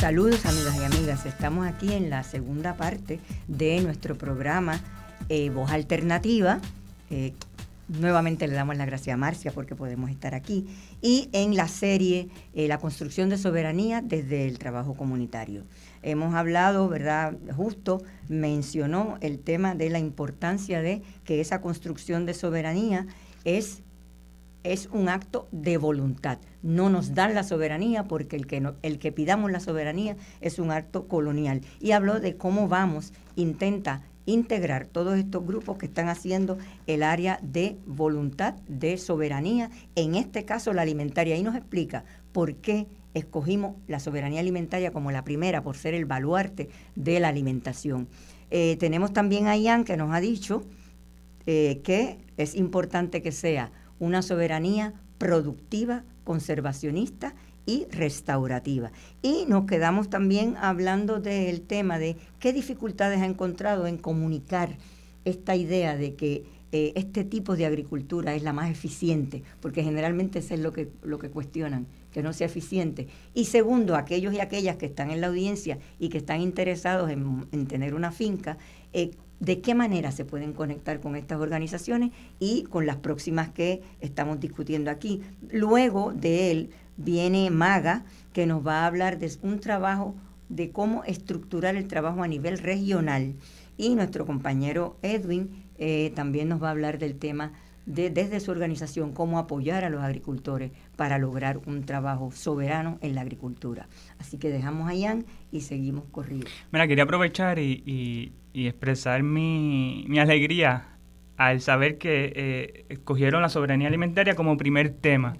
Saludos 0.00 0.46
amigas 0.46 0.76
y 0.76 0.84
amigas, 0.84 1.26
estamos 1.26 1.66
aquí 1.66 1.92
en 1.92 2.08
la 2.08 2.22
segunda 2.22 2.74
parte 2.74 3.20
de 3.48 3.82
nuestro 3.82 4.16
programa 4.16 4.80
eh, 5.28 5.50
Voz 5.50 5.70
Alternativa. 5.70 6.58
Eh, 7.10 7.34
nuevamente 7.86 8.48
le 8.48 8.54
damos 8.54 8.78
la 8.78 8.86
gracias 8.86 9.12
a 9.12 9.18
Marcia 9.18 9.52
porque 9.52 9.74
podemos 9.74 10.08
estar 10.08 10.34
aquí. 10.34 10.66
Y 11.02 11.28
en 11.32 11.54
la 11.54 11.68
serie 11.68 12.30
eh, 12.54 12.66
La 12.66 12.78
construcción 12.78 13.28
de 13.28 13.36
soberanía 13.36 14.00
desde 14.00 14.48
el 14.48 14.58
trabajo 14.58 14.94
comunitario. 14.94 15.64
Hemos 16.02 16.34
hablado, 16.34 16.88
¿verdad? 16.88 17.36
Justo 17.54 18.02
mencionó 18.26 19.18
el 19.20 19.38
tema 19.38 19.74
de 19.74 19.90
la 19.90 19.98
importancia 19.98 20.80
de 20.80 21.02
que 21.24 21.42
esa 21.42 21.60
construcción 21.60 22.24
de 22.24 22.32
soberanía 22.32 23.06
es 23.44 23.82
es 24.64 24.88
un 24.92 25.08
acto 25.08 25.48
de 25.52 25.76
voluntad. 25.76 26.38
No 26.62 26.90
nos 26.90 27.14
dan 27.14 27.34
la 27.34 27.42
soberanía 27.42 28.04
porque 28.04 28.36
el 28.36 28.46
que, 28.46 28.62
el 28.82 28.98
que 28.98 29.12
pidamos 29.12 29.50
la 29.50 29.60
soberanía 29.60 30.16
es 30.40 30.58
un 30.58 30.70
acto 30.70 31.08
colonial. 31.08 31.62
Y 31.80 31.92
habló 31.92 32.20
de 32.20 32.36
cómo 32.36 32.68
vamos, 32.68 33.12
intenta 33.36 34.02
integrar 34.26 34.86
todos 34.86 35.18
estos 35.18 35.44
grupos 35.46 35.78
que 35.78 35.86
están 35.86 36.08
haciendo 36.08 36.58
el 36.86 37.02
área 37.02 37.38
de 37.42 37.78
voluntad, 37.86 38.54
de 38.68 38.98
soberanía, 38.98 39.70
en 39.94 40.14
este 40.14 40.44
caso 40.44 40.72
la 40.72 40.82
alimentaria. 40.82 41.36
Y 41.36 41.42
nos 41.42 41.56
explica 41.56 42.04
por 42.32 42.56
qué 42.56 42.86
escogimos 43.14 43.76
la 43.88 43.98
soberanía 43.98 44.40
alimentaria 44.40 44.92
como 44.92 45.10
la 45.10 45.24
primera, 45.24 45.62
por 45.62 45.76
ser 45.76 45.94
el 45.94 46.04
baluarte 46.04 46.68
de 46.94 47.20
la 47.20 47.28
alimentación. 47.28 48.08
Eh, 48.50 48.76
tenemos 48.78 49.12
también 49.12 49.46
a 49.46 49.56
Ian 49.56 49.84
que 49.84 49.96
nos 49.96 50.12
ha 50.12 50.20
dicho 50.20 50.64
eh, 51.46 51.80
que 51.82 52.18
es 52.36 52.54
importante 52.54 53.22
que 53.22 53.32
sea 53.32 53.72
una 54.00 54.22
soberanía 54.22 54.94
productiva, 55.18 56.02
conservacionista 56.24 57.34
y 57.66 57.86
restaurativa. 57.92 58.90
Y 59.22 59.44
nos 59.46 59.66
quedamos 59.66 60.10
también 60.10 60.56
hablando 60.56 61.20
del 61.20 61.60
tema 61.60 62.00
de 62.00 62.16
qué 62.40 62.52
dificultades 62.52 63.20
ha 63.20 63.26
encontrado 63.26 63.86
en 63.86 63.98
comunicar 63.98 64.76
esta 65.24 65.54
idea 65.54 65.96
de 65.96 66.16
que 66.16 66.44
eh, 66.72 66.92
este 66.94 67.24
tipo 67.24 67.56
de 67.56 67.66
agricultura 67.66 68.34
es 68.34 68.42
la 68.42 68.52
más 68.52 68.70
eficiente, 68.70 69.42
porque 69.60 69.82
generalmente 69.82 70.38
eso 70.38 70.54
es 70.54 70.60
lo 70.60 70.72
que, 70.72 70.88
lo 71.02 71.18
que 71.18 71.28
cuestionan, 71.28 71.86
que 72.12 72.22
no 72.22 72.32
sea 72.32 72.46
eficiente. 72.46 73.08
Y 73.34 73.46
segundo, 73.46 73.96
aquellos 73.96 74.32
y 74.34 74.40
aquellas 74.40 74.76
que 74.76 74.86
están 74.86 75.10
en 75.10 75.20
la 75.20 75.26
audiencia 75.26 75.78
y 75.98 76.08
que 76.08 76.18
están 76.18 76.40
interesados 76.40 77.10
en, 77.10 77.66
tener 77.66 77.94
una 77.94 78.12
finca, 78.12 78.56
eh, 78.92 79.10
de 79.40 79.60
qué 79.60 79.74
manera 79.74 80.12
se 80.12 80.24
pueden 80.24 80.52
conectar 80.52 81.00
con 81.00 81.16
estas 81.16 81.40
organizaciones 81.40 82.10
y 82.38 82.64
con 82.64 82.86
las 82.86 82.96
próximas 82.96 83.48
que 83.48 83.82
estamos 84.00 84.38
discutiendo 84.38 84.90
aquí. 84.90 85.22
Luego 85.50 86.12
de 86.12 86.50
él 86.50 86.70
viene 86.96 87.50
Maga, 87.50 88.04
que 88.32 88.46
nos 88.46 88.64
va 88.64 88.82
a 88.82 88.86
hablar 88.86 89.18
de 89.18 89.32
un 89.42 89.58
trabajo 89.58 90.14
de 90.50 90.70
cómo 90.70 91.04
estructurar 91.04 91.76
el 91.76 91.88
trabajo 91.88 92.22
a 92.22 92.28
nivel 92.28 92.58
regional. 92.58 93.34
Y 93.76 93.94
nuestro 93.94 94.26
compañero 94.26 94.98
Edwin 95.00 95.64
eh, 95.78 96.12
también 96.14 96.48
nos 96.48 96.62
va 96.62 96.68
a 96.68 96.72
hablar 96.72 96.98
del 96.98 97.16
tema 97.16 97.52
de, 97.86 98.10
desde 98.10 98.40
su 98.40 98.50
organización, 98.50 99.12
cómo 99.12 99.38
apoyar 99.38 99.84
a 99.84 99.90
los 99.90 100.02
agricultores 100.02 100.70
para 100.96 101.18
lograr 101.18 101.60
un 101.66 101.84
trabajo 101.84 102.30
soberano 102.32 102.98
en 103.00 103.14
la 103.14 103.22
agricultura. 103.22 103.88
Así 104.18 104.36
que 104.36 104.50
dejamos 104.50 104.88
a 104.88 104.94
Ian 104.94 105.24
y 105.50 105.62
seguimos 105.62 106.04
corriendo. 106.10 106.46
Mira, 106.72 106.86
quería 106.86 107.04
aprovechar 107.04 107.58
y, 107.58 108.32
expresar 108.54 109.22
mi, 109.22 110.06
alegría 110.18 110.86
al 111.36 111.60
saber 111.60 111.98
que 111.98 112.32
eh, 112.34 112.84
escogieron 112.88 113.42
la 113.42 113.48
soberanía 113.48 113.88
alimentaria 113.88 114.34
como 114.34 114.56
primer 114.56 114.90
tema, 114.90 115.36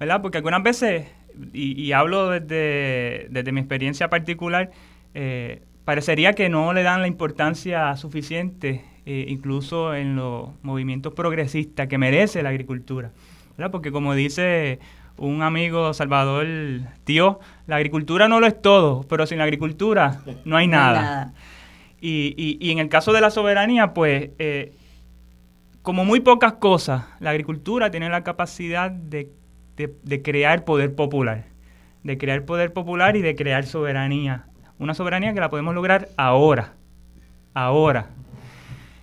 ¿verdad? 0.00 0.22
Porque 0.22 0.38
algunas 0.38 0.62
veces, 0.62 1.06
y, 1.52 1.92
hablo 1.92 2.30
desde, 2.30 3.28
desde, 3.30 3.52
mi 3.52 3.60
experiencia 3.60 4.10
particular, 4.10 4.70
eh, 5.14 5.62
parecería 5.84 6.32
que 6.32 6.48
no 6.48 6.72
le 6.72 6.82
dan 6.82 7.00
la 7.00 7.06
importancia 7.06 7.94
suficiente, 7.96 8.84
eh, 9.06 9.26
incluso 9.28 9.94
en 9.94 10.16
los 10.16 10.50
movimientos 10.62 11.14
progresistas 11.14 11.86
que 11.86 11.98
merece 11.98 12.42
la 12.42 12.48
agricultura. 12.48 13.12
¿verdad? 13.56 13.70
Porque 13.70 13.92
como 13.92 14.14
dice 14.14 14.80
un 15.18 15.42
amigo 15.42 15.94
Salvador 15.94 16.46
Tío, 17.04 17.40
la 17.66 17.76
agricultura 17.76 18.28
no 18.28 18.40
lo 18.40 18.46
es 18.46 18.60
todo, 18.60 19.04
pero 19.08 19.26
sin 19.26 19.38
la 19.38 19.44
agricultura 19.44 20.20
no 20.44 20.56
hay 20.56 20.66
nada. 20.66 21.32
Y, 22.00 22.58
y, 22.60 22.70
en 22.70 22.78
el 22.78 22.88
caso 22.88 23.12
de 23.12 23.20
la 23.20 23.30
soberanía, 23.30 23.94
pues, 23.94 24.30
eh, 24.38 24.72
como 25.82 26.04
muy 26.04 26.20
pocas 26.20 26.54
cosas, 26.54 27.04
la 27.20 27.30
agricultura 27.30 27.90
tiene 27.90 28.08
la 28.10 28.22
capacidad 28.22 28.90
de, 28.90 29.30
de, 29.76 30.22
crear 30.22 30.64
poder 30.64 30.94
popular, 30.94 31.46
de 32.02 32.18
crear 32.18 32.44
poder 32.44 32.72
popular 32.72 33.16
y 33.16 33.22
de 33.22 33.34
crear 33.34 33.64
soberanía. 33.64 34.46
Una 34.78 34.94
soberanía 34.94 35.32
que 35.32 35.40
la 35.40 35.48
podemos 35.48 35.74
lograr 35.74 36.08
ahora, 36.16 36.74
ahora. 37.54 38.10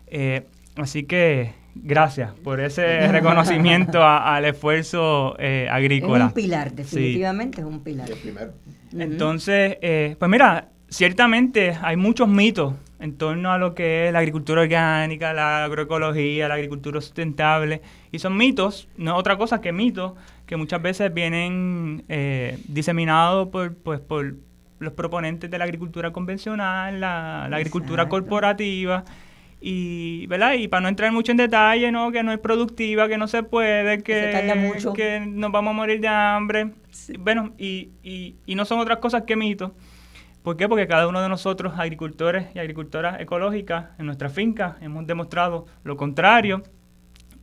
Eh, 0.08 0.46
así 0.78 1.04
que 1.04 1.54
Gracias 1.76 2.32
por 2.44 2.60
ese 2.60 3.08
reconocimiento 3.12 4.04
al 4.04 4.46
esfuerzo 4.46 5.36
eh, 5.40 5.68
agrícola. 5.70 6.26
Es 6.26 6.30
un 6.30 6.34
pilar, 6.34 6.74
definitivamente 6.74 7.62
es 7.62 7.68
un 7.68 7.84
pilar. 7.84 8.10
Entonces, 8.92 9.78
eh, 9.82 10.16
pues 10.20 10.30
mira, 10.30 10.70
ciertamente 10.94 11.76
hay 11.82 11.98
muchos 11.98 12.28
mitos 12.28 12.76
en 13.00 13.18
torno 13.18 13.52
a 13.52 13.58
lo 13.58 13.74
que 13.74 14.08
es 14.08 14.14
la 14.14 14.20
agricultura 14.20 14.62
orgánica, 14.62 15.34
la 15.34 15.66
agroecología, 15.66 16.48
la 16.48 16.54
agricultura 16.54 17.02
sustentable. 17.02 17.82
Y 18.12 18.20
son 18.20 18.38
mitos, 18.38 18.88
no 18.96 19.18
otra 19.18 19.38
cosa 19.38 19.60
que 19.60 19.72
mitos, 19.74 20.14
que 20.46 20.56
muchas 20.56 20.82
veces 20.82 21.14
vienen 21.14 22.06
eh, 22.08 22.60
diseminados 22.68 23.50
por, 23.50 23.76
pues, 23.76 24.00
por 24.00 24.36
los 24.80 24.94
proponentes 24.94 25.50
de 25.50 25.58
la 25.58 25.66
agricultura 25.66 26.12
convencional, 26.12 27.02
la, 27.02 27.46
agricultura 27.46 28.08
corporativa 28.08 29.04
y, 29.60 30.28
¿verdad? 30.28 30.54
y 30.54 30.68
para 30.68 30.82
no 30.82 30.90
entrar 30.90 31.12
mucho 31.12 31.32
en 31.32 31.38
detalle, 31.38 31.92
¿no? 31.92 32.12
que 32.12 32.22
no 32.22 32.32
es 32.32 32.40
productiva, 32.40 33.08
que 33.08 33.18
no 33.18 33.28
se 33.28 33.44
puede, 33.44 34.04
que, 34.04 34.54
que 34.96 35.20
nos 35.26 35.52
vamos 35.52 35.72
a 35.72 35.74
morir 35.74 36.00
de 36.00 36.08
hambre. 36.08 36.72
Bueno, 37.18 37.54
y, 37.58 37.90
y, 38.04 38.36
y, 38.46 38.56
no 38.56 38.66
son 38.66 38.80
otras 38.80 39.00
cosas 39.00 39.24
que 39.24 39.36
mitos. 39.36 39.72
¿Por 40.44 40.58
qué? 40.58 40.68
Porque 40.68 40.88
cada 40.88 41.08
uno 41.08 41.22
de 41.22 41.30
nosotros, 41.30 41.74
agricultores 41.78 42.48
y 42.54 42.60
agricultoras 42.60 43.20
ecológicas, 43.22 43.88
en 43.98 44.06
nuestra 44.06 44.30
finca, 44.30 44.78
hemos 44.82 45.08
demostrado 45.08 45.66
lo 45.84 45.98
contrario. 45.98 46.64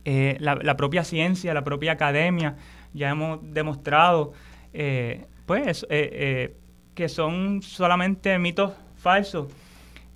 Eh, 0.05 0.37
la, 0.39 0.77
propia 0.77 1.03
ciencia, 1.03 1.53
la 1.53 1.63
propia 1.63 1.91
academia, 1.91 2.55
ya 2.93 3.09
hemos 3.09 3.39
demostrado, 3.53 4.33
eh, 4.73 5.25
pues, 5.45 5.85
eh, 5.89 6.55
que 6.95 7.09
son 7.09 7.61
solamente 7.61 8.37
mitos 8.39 8.73
falsos 8.95 9.47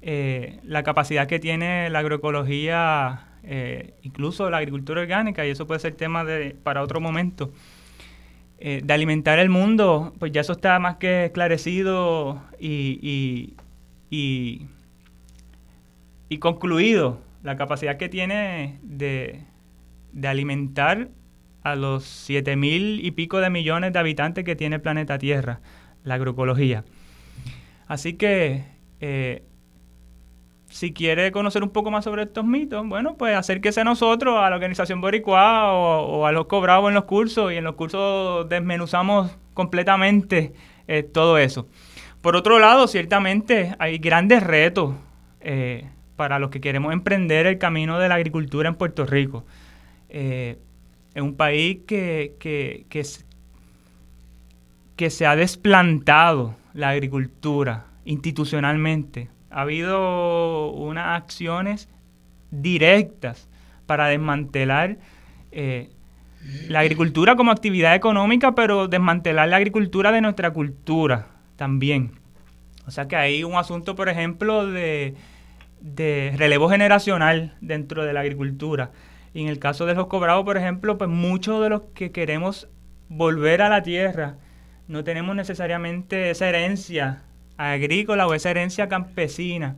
eh, 0.07 0.59
la 0.61 0.83
capacidad 0.83 1.25
que 1.25 1.39
tiene 1.39 1.89
la 1.89 1.97
agroecología, 1.97 3.25
eh, 3.41 3.95
incluso 4.03 4.51
la 4.51 4.57
agricultura 4.57 5.01
orgánica, 5.01 5.47
y 5.47 5.49
eso 5.49 5.65
puede 5.65 5.79
ser 5.79 5.95
tema 5.95 6.23
de, 6.23 6.55
para 6.61 6.83
otro 6.83 7.01
momento, 7.01 7.51
eh, 8.59 8.81
de 8.83 8.93
alimentar 8.93 9.39
el 9.39 9.49
mundo, 9.49 10.13
pues 10.19 10.31
ya 10.31 10.41
eso 10.41 10.53
está 10.53 10.79
más 10.79 10.97
que 10.97 11.25
esclarecido 11.25 12.41
y, 12.59 13.53
y, 14.09 14.67
y, 16.29 16.37
concluido. 16.39 17.19
La 17.43 17.57
capacidad 17.57 17.97
que 17.97 18.09
tiene 18.09 18.79
de, 18.81 19.41
de 20.13 20.27
alimentar 20.27 21.09
a 21.63 21.75
los 21.75 22.03
siete 22.03 22.55
mil 22.55 23.05
y 23.05 23.11
pico 23.11 23.39
de 23.39 23.49
millones 23.49 23.93
de 23.93 23.99
habitantes 23.99 24.43
que 24.43 24.55
tiene 24.55 24.77
el 24.77 24.81
planeta 24.81 25.17
Tierra, 25.17 25.59
la 26.03 26.15
agroecología. 26.15 26.85
Así 27.87 28.13
que 28.13 28.63
si 30.75 30.91
quiere 30.91 31.31
conocer 31.31 31.63
un 31.63 31.69
poco 31.69 31.89
más 31.89 32.03
sobre 32.03 32.23
estos 32.23 32.43
mitos, 32.43 32.85
bueno, 32.85 33.15
pues 33.15 33.33
acérquese 33.33 33.79
a 33.79 33.85
nosotros, 33.85 34.37
a 34.37 34.49
la 34.49 34.55
organización 34.57 34.99
Boricua 34.99 35.71
o, 35.71 36.25
a 36.25 36.33
los 36.33 36.47
cobrados 36.47 36.89
en 36.89 36.95
los 36.95 37.05
cursos 37.05 37.53
y 37.53 37.55
en 37.55 37.63
los 37.63 37.75
cursos 37.75 38.49
desmenuzamos 38.49 39.37
completamente 39.53 40.51
eh, 40.89 41.03
todo 41.03 41.37
eso. 41.37 41.69
Por 42.19 42.35
otro 42.35 42.59
lado, 42.59 42.89
ciertamente 42.89 43.73
hay 43.79 43.99
grandes 43.99 44.43
retos 44.43 44.95
eh, 45.39 45.87
para 46.17 46.39
los 46.39 46.49
que 46.49 46.59
queremos 46.59 46.91
emprender 46.91 47.47
el 47.47 47.57
camino 47.57 47.97
de 47.97 48.09
la 48.09 48.15
agricultura 48.15 48.67
en 48.67 48.75
Puerto 48.75 49.05
Rico. 49.05 49.45
Eh, 50.09 50.57
es 51.13 51.21
un 51.21 51.37
país 51.37 51.83
que, 51.87 52.35
que, 52.37 52.85
que, 54.97 55.09
se 55.09 55.25
ha 55.25 55.37
desplantado 55.37 56.57
la 56.73 56.89
agricultura 56.89 57.85
institucionalmente. 58.03 59.29
Ha 59.55 59.61
habido 59.61 60.71
unas 60.71 61.15
acciones 61.15 61.87
directas 62.51 63.47
para 63.85 64.07
desmantelar 64.07 64.97
eh, 65.53 65.91
la 66.67 66.81
agricultura 66.81 67.37
como 67.37 67.51
actividad 67.51 67.95
económica, 67.95 68.53
pero 68.53 68.89
desmantelar 68.89 69.47
la 69.47 69.55
agricultura 69.55 70.11
de 70.11 70.19
nuestra 70.19 70.51
cultura 70.51 71.27
también. 71.55 72.11
O 72.85 72.91
sea 72.91 73.07
que 73.07 73.15
hay 73.15 73.45
un 73.45 73.55
asunto, 73.55 73.95
por 73.95 74.09
ejemplo, 74.09 74.67
de, 74.67 75.15
de 75.79 76.33
relevo 76.35 76.67
generacional 76.67 77.55
dentro 77.61 78.03
de 78.03 78.11
la 78.11 78.19
agricultura. 78.19 78.91
Y 79.33 79.41
en 79.41 79.47
el 79.47 79.57
caso 79.57 79.85
de 79.85 79.95
los 79.95 80.07
cobrados, 80.07 80.43
por 80.43 80.57
ejemplo, 80.57 80.97
pues 80.97 81.09
muchos 81.09 81.63
de 81.63 81.69
los 81.69 81.83
que 81.93 82.11
queremos 82.11 82.67
volver 83.07 83.61
a 83.61 83.69
la 83.69 83.83
tierra 83.83 84.35
no 84.89 85.05
tenemos 85.05 85.33
necesariamente 85.33 86.29
esa 86.29 86.49
herencia 86.49 87.23
agrícola 87.57 88.27
o 88.27 88.33
esa 88.33 88.49
herencia 88.49 88.87
campesina, 88.87 89.77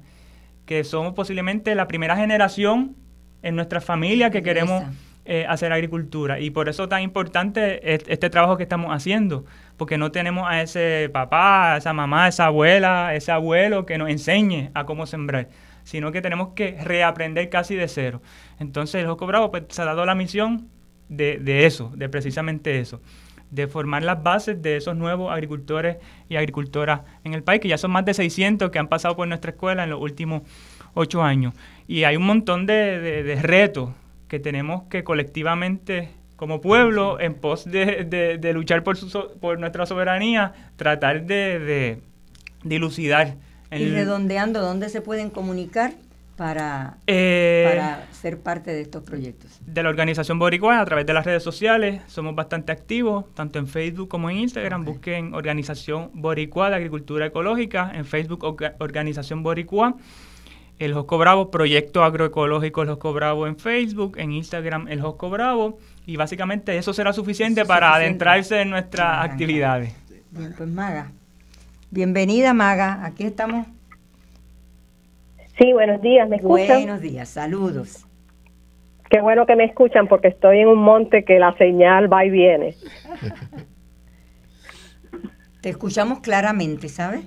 que 0.65 0.83
somos 0.83 1.13
posiblemente 1.13 1.75
la 1.75 1.87
primera 1.87 2.15
generación 2.15 2.95
en 3.41 3.55
nuestra 3.55 3.81
familia 3.81 4.31
que 4.31 4.43
queremos 4.43 4.83
eh, 5.25 5.45
hacer 5.47 5.71
agricultura. 5.71 6.39
Y 6.39 6.49
por 6.49 6.69
eso 6.69 6.83
es 6.83 6.89
tan 6.89 7.01
importante 7.01 7.95
este 8.11 8.29
trabajo 8.29 8.57
que 8.57 8.63
estamos 8.63 8.93
haciendo, 8.93 9.45
porque 9.77 9.97
no 9.97 10.11
tenemos 10.11 10.47
a 10.49 10.61
ese 10.61 11.09
papá, 11.13 11.73
a 11.73 11.77
esa 11.77 11.93
mamá, 11.93 12.25
a 12.25 12.27
esa 12.29 12.45
abuela, 12.45 13.07
a 13.07 13.15
ese 13.15 13.31
abuelo 13.31 13.85
que 13.85 13.97
nos 13.97 14.09
enseñe 14.09 14.71
a 14.73 14.85
cómo 14.85 15.05
sembrar 15.05 15.49
sino 15.87 16.11
que 16.11 16.21
tenemos 16.21 16.49
que 16.49 16.77
reaprender 16.83 17.49
casi 17.49 17.75
de 17.75 17.87
cero. 17.87 18.21
Entonces 18.59 18.99
el 18.99 19.07
Josco 19.07 19.25
Bravo 19.25 19.51
pues, 19.51 19.63
se 19.69 19.81
ha 19.81 19.85
dado 19.85 20.05
la 20.05 20.15
misión 20.15 20.67
de, 21.07 21.65
eso, 21.65 21.93
de 21.95 22.09
precisamente 22.09 22.79
eso, 22.79 23.01
de 23.51 23.67
formar 23.67 24.03
las 24.03 24.21
bases 24.21 24.61
de 24.61 24.77
esos 24.77 24.95
nuevos 24.95 25.31
agricultores 25.31 25.97
y 26.29 26.35
agricultoras 26.35 27.01
en 27.23 27.33
el 27.33 27.43
país, 27.43 27.61
que 27.61 27.67
ya 27.67 27.77
son 27.77 27.91
más 27.91 28.05
de 28.05 28.13
600 28.13 28.69
que 28.71 28.79
han 28.79 28.87
pasado 28.87 29.15
por 29.15 29.27
nuestra 29.27 29.51
escuela 29.51 29.83
en 29.83 29.89
los 29.89 30.01
últimos 30.01 30.43
ocho 30.93 31.23
años. 31.23 31.53
Y 31.87 32.03
hay 32.03 32.17
un 32.17 32.25
montón 32.25 32.65
de, 32.65 33.39
retos 33.41 33.91
que 34.27 34.39
tenemos 34.39 34.83
que 34.89 35.03
colectivamente 35.03 36.09
como 36.35 36.61
pueblo, 36.61 37.19
en 37.19 37.33
pos 37.33 37.65
de, 37.65 38.51
luchar 38.53 38.83
por, 38.83 38.97
por 39.39 39.59
nuestra 39.59 39.85
soberanía, 39.85 40.53
tratar 40.75 41.25
de, 41.25 42.01
dilucidar 42.63 43.35
y 43.71 43.89
redondeando, 43.89 44.61
¿dónde 44.61 44.87
se 44.87 45.01
pueden 45.01 45.29
comunicar 45.29 45.93
para, 46.37 46.97
eh, 47.07 47.65
para 47.67 48.13
ser 48.13 48.39
parte 48.39 48.71
de 48.71 48.81
estos 48.81 49.03
proyectos? 49.03 49.59
De 49.65 49.83
la 49.83 49.89
organización 49.89 50.39
Boricua, 50.39 50.79
a 50.79 50.85
través 50.85 51.05
de 51.05 51.13
las 51.13 51.25
redes 51.25 51.43
sociales, 51.43 52.01
somos 52.07 52.35
bastante 52.35 52.71
activos, 52.71 53.25
tanto 53.33 53.59
en 53.59 53.67
Facebook 53.67 54.07
como 54.07 54.29
en 54.29 54.37
Instagram. 54.37 54.85
Busquen 54.85 55.33
Organización 55.33 56.11
Boricua 56.13 56.69
de 56.69 56.75
Agricultura 56.75 57.25
Ecológica, 57.25 57.91
en 57.93 58.05
Facebook 58.05 58.45
Organización 58.79 59.43
Boricua. 59.43 59.95
El 60.79 60.93
Josco 60.93 61.17
Bravo, 61.17 61.49
Proyecto 61.49 62.03
Agroecológico 62.03 62.83
El 62.83 62.89
Josco 62.89 63.11
Bravo 63.11 63.47
en 63.47 63.57
Facebook, 63.57 64.15
en 64.19 64.31
Instagram 64.31 64.87
El 64.87 65.01
Josco 65.01 65.31
Bravo, 65.31 65.79
y 66.05 66.17
básicamente 66.17 66.77
eso 66.77 66.93
será 66.93 67.13
suficiente 67.13 67.65
para 67.65 67.95
adentrarse 67.95 68.61
en 68.61 68.69
nuestras 68.69 69.25
actividades. 69.25 69.95
Bien, 70.29 70.53
pues 70.55 70.69
Maga, 70.69 71.11
Bienvenida, 71.89 72.53
Maga. 72.53 73.05
Aquí 73.05 73.23
estamos. 73.23 73.65
Sí, 75.57 75.73
buenos 75.73 76.01
días, 76.01 76.29
¿me 76.29 76.35
escuchan? 76.35 76.77
Buenos 76.77 77.01
días, 77.01 77.29
saludos. 77.29 78.05
Qué 79.09 79.21
bueno 79.21 79.45
que 79.45 79.55
me 79.55 79.63
escuchan 79.63 80.07
porque 80.07 80.27
estoy 80.27 80.59
en 80.59 80.67
un 80.67 80.79
monte 80.79 81.23
que 81.23 81.39
la 81.39 81.55
señal 81.57 82.11
va 82.11 82.25
y 82.25 82.29
viene. 82.29 82.75
Te 85.61 85.69
escuchamos 85.69 86.19
claramente, 86.19 86.89
¿sabes? 86.89 87.25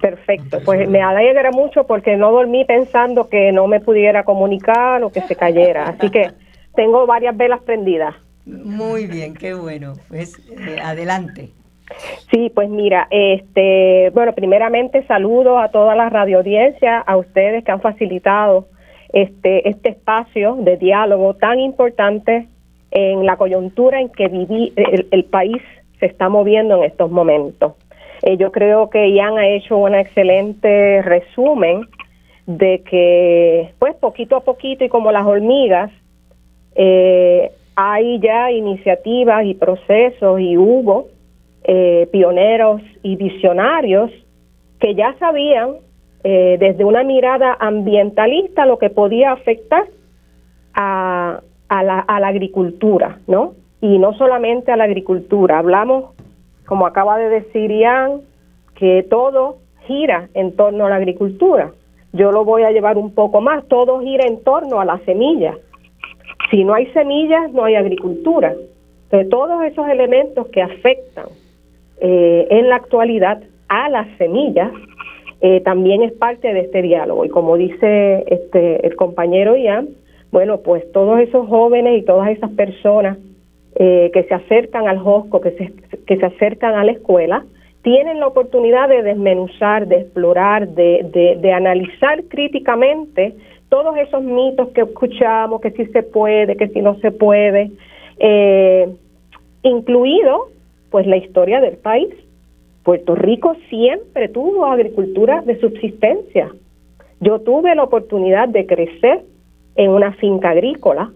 Perfecto, 0.00 0.60
pues 0.64 0.88
me 0.88 1.02
alegra 1.02 1.50
mucho 1.50 1.86
porque 1.86 2.16
no 2.16 2.30
dormí 2.30 2.64
pensando 2.64 3.28
que 3.28 3.52
no 3.52 3.66
me 3.66 3.80
pudiera 3.80 4.24
comunicar 4.24 5.02
o 5.02 5.10
que 5.10 5.20
se 5.22 5.34
cayera, 5.34 5.88
así 5.88 6.10
que 6.10 6.30
tengo 6.74 7.06
varias 7.06 7.36
velas 7.36 7.60
prendidas. 7.62 8.14
Muy 8.46 9.06
bien, 9.06 9.34
qué 9.34 9.54
bueno. 9.54 9.94
Pues 10.08 10.38
eh, 10.50 10.78
adelante. 10.80 11.50
Sí, 12.30 12.50
pues 12.54 12.68
mira, 12.68 13.06
este, 13.10 14.10
bueno, 14.10 14.32
primeramente 14.32 15.06
saludo 15.06 15.58
a 15.58 15.68
toda 15.68 15.94
la 15.94 16.08
radioaudiencia, 16.08 16.98
a 16.98 17.16
ustedes 17.16 17.64
que 17.64 17.72
han 17.72 17.80
facilitado 17.80 18.66
este 19.12 19.68
este 19.68 19.90
espacio 19.90 20.56
de 20.56 20.76
diálogo 20.76 21.34
tan 21.34 21.60
importante 21.60 22.48
en 22.90 23.24
la 23.24 23.36
coyuntura 23.36 24.00
en 24.00 24.08
que 24.08 24.28
viví, 24.28 24.72
el, 24.76 25.24
país 25.24 25.62
se 26.00 26.06
está 26.06 26.28
moviendo 26.28 26.76
en 26.76 26.84
estos 26.84 27.10
momentos. 27.10 27.74
Eh, 28.22 28.36
yo 28.36 28.50
creo 28.52 28.90
que 28.90 29.12
Ian 29.12 29.38
ha 29.38 29.48
hecho 29.48 29.76
un 29.76 29.94
excelente 29.94 31.02
resumen 31.02 31.86
de 32.46 32.82
que, 32.88 33.72
pues, 33.78 33.94
poquito 33.96 34.36
a 34.36 34.44
poquito 34.44 34.84
y 34.84 34.88
como 34.88 35.12
las 35.12 35.26
hormigas, 35.26 35.90
eh, 36.74 37.50
hay 37.74 38.18
ya 38.20 38.50
iniciativas 38.50 39.44
y 39.44 39.54
procesos 39.54 40.40
y 40.40 40.56
hubo 40.56 41.08
eh, 41.68 42.08
pioneros 42.12 42.80
y 43.02 43.16
visionarios 43.16 44.12
que 44.78 44.94
ya 44.94 45.16
sabían 45.18 45.76
eh, 46.22 46.56
desde 46.60 46.84
una 46.84 47.02
mirada 47.02 47.56
ambientalista 47.58 48.66
lo 48.66 48.78
que 48.78 48.88
podía 48.88 49.32
afectar 49.32 49.84
a, 50.74 51.40
la, 51.68 51.98
a 51.98 52.20
la 52.20 52.28
agricultura, 52.28 53.18
¿no? 53.26 53.54
Y 53.80 53.98
no 53.98 54.12
solamente 54.14 54.70
a 54.70 54.76
la 54.76 54.84
agricultura, 54.84 55.58
hablamos, 55.58 56.14
como 56.66 56.86
acaba 56.86 57.18
de 57.18 57.30
decir 57.30 57.72
Ian, 57.72 58.20
que 58.76 59.02
todo 59.02 59.56
gira 59.86 60.28
en 60.34 60.54
torno 60.54 60.86
a 60.86 60.90
la 60.90 60.96
agricultura. 60.96 61.72
Yo 62.12 62.30
lo 62.30 62.44
voy 62.44 62.62
a 62.62 62.70
llevar 62.70 62.96
un 62.96 63.12
poco 63.12 63.40
más, 63.40 63.66
todo 63.66 64.00
gira 64.02 64.24
en 64.24 64.42
torno 64.44 64.80
a 64.80 64.84
la 64.84 64.98
semilla. 65.00 65.56
Si 66.50 66.62
no 66.62 66.74
hay 66.74 66.86
semillas, 66.92 67.52
no 67.52 67.64
hay 67.64 67.74
agricultura. 67.74 68.54
Entonces, 69.04 69.30
todos 69.30 69.64
esos 69.64 69.88
elementos 69.88 70.46
que 70.48 70.62
afectan 70.62 71.26
eh, 72.00 72.46
en 72.50 72.68
la 72.68 72.76
actualidad 72.76 73.42
a 73.68 73.88
las 73.88 74.06
semillas 74.18 74.70
eh, 75.40 75.60
también 75.60 76.02
es 76.02 76.12
parte 76.12 76.52
de 76.52 76.60
este 76.60 76.82
diálogo. 76.82 77.24
Y 77.24 77.28
como 77.28 77.56
dice 77.56 78.24
este, 78.28 78.86
el 78.86 78.96
compañero 78.96 79.56
Ian, 79.56 79.88
bueno, 80.32 80.58
pues 80.58 80.90
todos 80.92 81.20
esos 81.20 81.46
jóvenes 81.48 81.98
y 81.98 82.02
todas 82.02 82.30
esas 82.30 82.50
personas 82.52 83.18
eh, 83.76 84.10
que 84.12 84.24
se 84.24 84.34
acercan 84.34 84.88
al 84.88 84.98
HOSCO, 84.98 85.40
que 85.40 85.50
se, 85.52 85.72
que 86.06 86.16
se 86.16 86.26
acercan 86.26 86.74
a 86.74 86.84
la 86.84 86.92
escuela, 86.92 87.44
tienen 87.82 88.18
la 88.18 88.26
oportunidad 88.26 88.88
de 88.88 89.02
desmenuzar, 89.02 89.86
de 89.86 90.00
explorar, 90.00 90.68
de, 90.68 91.36
de, 91.40 91.52
analizar 91.52 92.24
críticamente 92.24 93.34
todos 93.68 93.96
esos 93.98 94.24
mitos 94.24 94.70
que 94.70 94.80
escuchamos, 94.80 95.60
que 95.60 95.70
si 95.70 95.86
se 95.86 96.02
puede, 96.02 96.56
que 96.56 96.68
si 96.68 96.80
no 96.80 96.96
se 96.96 97.12
puede, 97.12 97.70
eh, 98.18 98.88
incluido 99.62 100.48
pues 100.90 101.06
la 101.06 101.16
historia 101.16 101.60
del 101.60 101.76
país. 101.76 102.14
Puerto 102.82 103.14
Rico 103.14 103.56
siempre 103.68 104.28
tuvo 104.28 104.66
agricultura 104.66 105.42
de 105.42 105.58
subsistencia. 105.60 106.50
Yo 107.20 107.40
tuve 107.40 107.74
la 107.74 107.82
oportunidad 107.82 108.48
de 108.48 108.66
crecer 108.66 109.24
en 109.74 109.90
una 109.90 110.12
finca 110.12 110.50
agrícola 110.50 111.10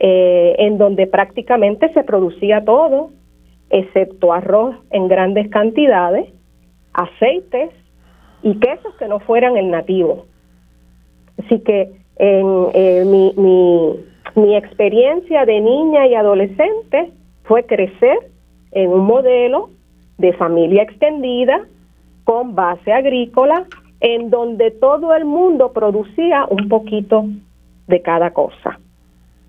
eh, 0.00 0.54
en 0.58 0.78
donde 0.78 1.06
prácticamente 1.06 1.92
se 1.92 2.04
producía 2.04 2.64
todo, 2.64 3.10
excepto 3.70 4.32
arroz 4.32 4.76
en 4.90 5.08
grandes 5.08 5.48
cantidades, 5.50 6.28
aceites 6.92 7.70
y 8.42 8.58
quesos 8.60 8.94
que 8.96 9.08
no 9.08 9.20
fueran 9.20 9.56
el 9.56 9.70
nativo. 9.70 10.26
Así 11.38 11.60
que 11.60 11.90
en 12.16 12.66
eh, 12.74 13.04
mi, 13.06 13.32
mi, 13.36 13.96
mi 14.34 14.56
experiencia 14.56 15.44
de 15.44 15.60
niña 15.60 16.06
y 16.06 16.14
adolescente 16.14 17.10
fue 17.44 17.64
crecer 17.64 18.18
en 18.72 18.90
un 18.90 19.06
modelo 19.06 19.70
de 20.18 20.32
familia 20.32 20.82
extendida 20.82 21.60
con 22.24 22.54
base 22.54 22.92
agrícola 22.92 23.66
en 24.00 24.30
donde 24.30 24.70
todo 24.70 25.14
el 25.14 25.24
mundo 25.24 25.72
producía 25.72 26.46
un 26.48 26.68
poquito 26.68 27.24
de 27.86 28.02
cada 28.02 28.32
cosa, 28.32 28.78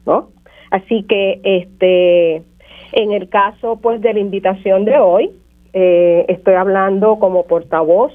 ¿no? 0.06 0.30
Así 0.72 1.04
que 1.04 1.40
este 1.44 2.44
en 2.92 3.12
el 3.12 3.30
caso 3.30 3.80
pues 3.82 4.02
de 4.02 4.14
la 4.14 4.20
invitación 4.20 4.86
de 4.86 4.98
hoy 4.98 5.32
eh, 5.74 6.26
estoy 6.28 6.56
hablando 6.56 7.20
como 7.20 7.46
portavoz 7.46 8.12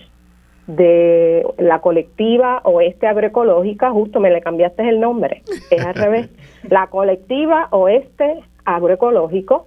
de 0.66 1.46
la 1.58 1.80
colectiva 1.80 2.60
Oeste 2.64 3.06
Agroecológica, 3.06 3.90
justo 3.90 4.18
me 4.18 4.30
le 4.30 4.40
cambiaste 4.40 4.88
el 4.88 4.98
nombre, 4.98 5.42
es 5.70 5.84
al 5.84 5.94
revés, 5.94 6.30
la 6.68 6.86
colectiva 6.86 7.68
Oeste 7.70 8.42
Agroecológico, 8.64 9.66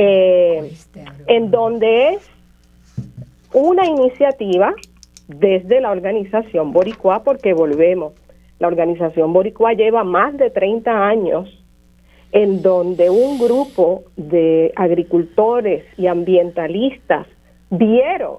eh, 0.00 0.70
en 1.26 1.50
donde 1.50 2.10
es 2.10 2.30
una 3.52 3.84
iniciativa 3.84 4.72
desde 5.26 5.80
la 5.80 5.90
organización 5.90 6.72
Boricua, 6.72 7.24
porque 7.24 7.52
volvemos, 7.52 8.12
la 8.60 8.68
organización 8.68 9.32
Boricua 9.32 9.72
lleva 9.72 10.04
más 10.04 10.36
de 10.36 10.50
30 10.50 11.08
años 11.08 11.48
en 12.30 12.62
donde 12.62 13.10
un 13.10 13.38
grupo 13.40 14.04
de 14.16 14.72
agricultores 14.76 15.84
y 15.96 16.06
ambientalistas 16.06 17.26
vieron, 17.70 18.36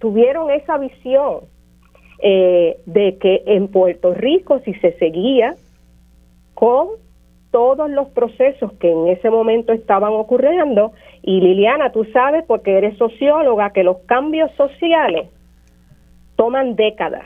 tuvieron 0.00 0.50
esa 0.50 0.78
visión 0.78 1.42
eh, 2.22 2.78
de 2.86 3.18
que 3.18 3.42
en 3.46 3.68
Puerto 3.68 4.14
Rico 4.14 4.58
si 4.64 4.74
se 4.74 4.98
seguía 4.98 5.54
con 6.54 6.88
todos 7.56 7.88
los 7.88 8.08
procesos 8.08 8.70
que 8.74 8.92
en 8.92 9.06
ese 9.08 9.30
momento 9.30 9.72
estaban 9.72 10.12
ocurriendo, 10.12 10.92
y 11.22 11.40
Liliana, 11.40 11.90
tú 11.90 12.04
sabes, 12.12 12.44
porque 12.46 12.76
eres 12.76 12.98
socióloga, 12.98 13.70
que 13.70 13.82
los 13.82 13.96
cambios 14.00 14.50
sociales 14.58 15.30
toman 16.36 16.76
décadas. 16.76 17.24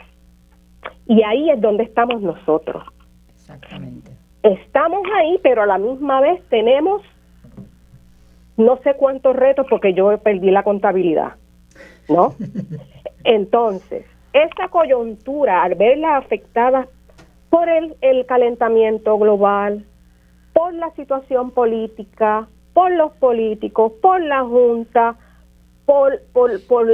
Y 1.05 1.21
ahí 1.23 1.49
es 1.49 1.59
donde 1.59 1.83
estamos 1.83 2.21
nosotros. 2.21 2.81
Exactamente. 3.33 4.11
Estamos 4.41 5.01
ahí, 5.17 5.37
pero 5.43 5.63
a 5.63 5.65
la 5.65 5.77
misma 5.77 6.21
vez 6.21 6.41
tenemos 6.47 7.01
no 8.55 8.77
sé 8.83 8.93
cuántos 8.93 9.35
retos 9.35 9.65
porque 9.69 9.93
yo 9.93 10.17
perdí 10.19 10.49
la 10.49 10.63
contabilidad, 10.63 11.33
¿no? 12.07 12.35
Entonces, 13.25 14.05
esa 14.31 14.69
coyuntura, 14.69 15.61
al 15.61 15.75
verla 15.75 16.15
afectada 16.15 16.87
por 17.49 17.67
el, 17.67 17.97
el 17.99 18.25
calentamiento 18.25 19.17
global, 19.17 19.85
por 20.61 20.75
la 20.75 20.91
situación 20.91 21.49
política, 21.49 22.47
por 22.75 22.91
los 22.91 23.13
políticos, 23.13 23.93
por 23.99 24.21
la 24.21 24.43
Junta, 24.43 25.15
por, 25.87 26.21
por, 26.33 26.51
por, 26.67 26.87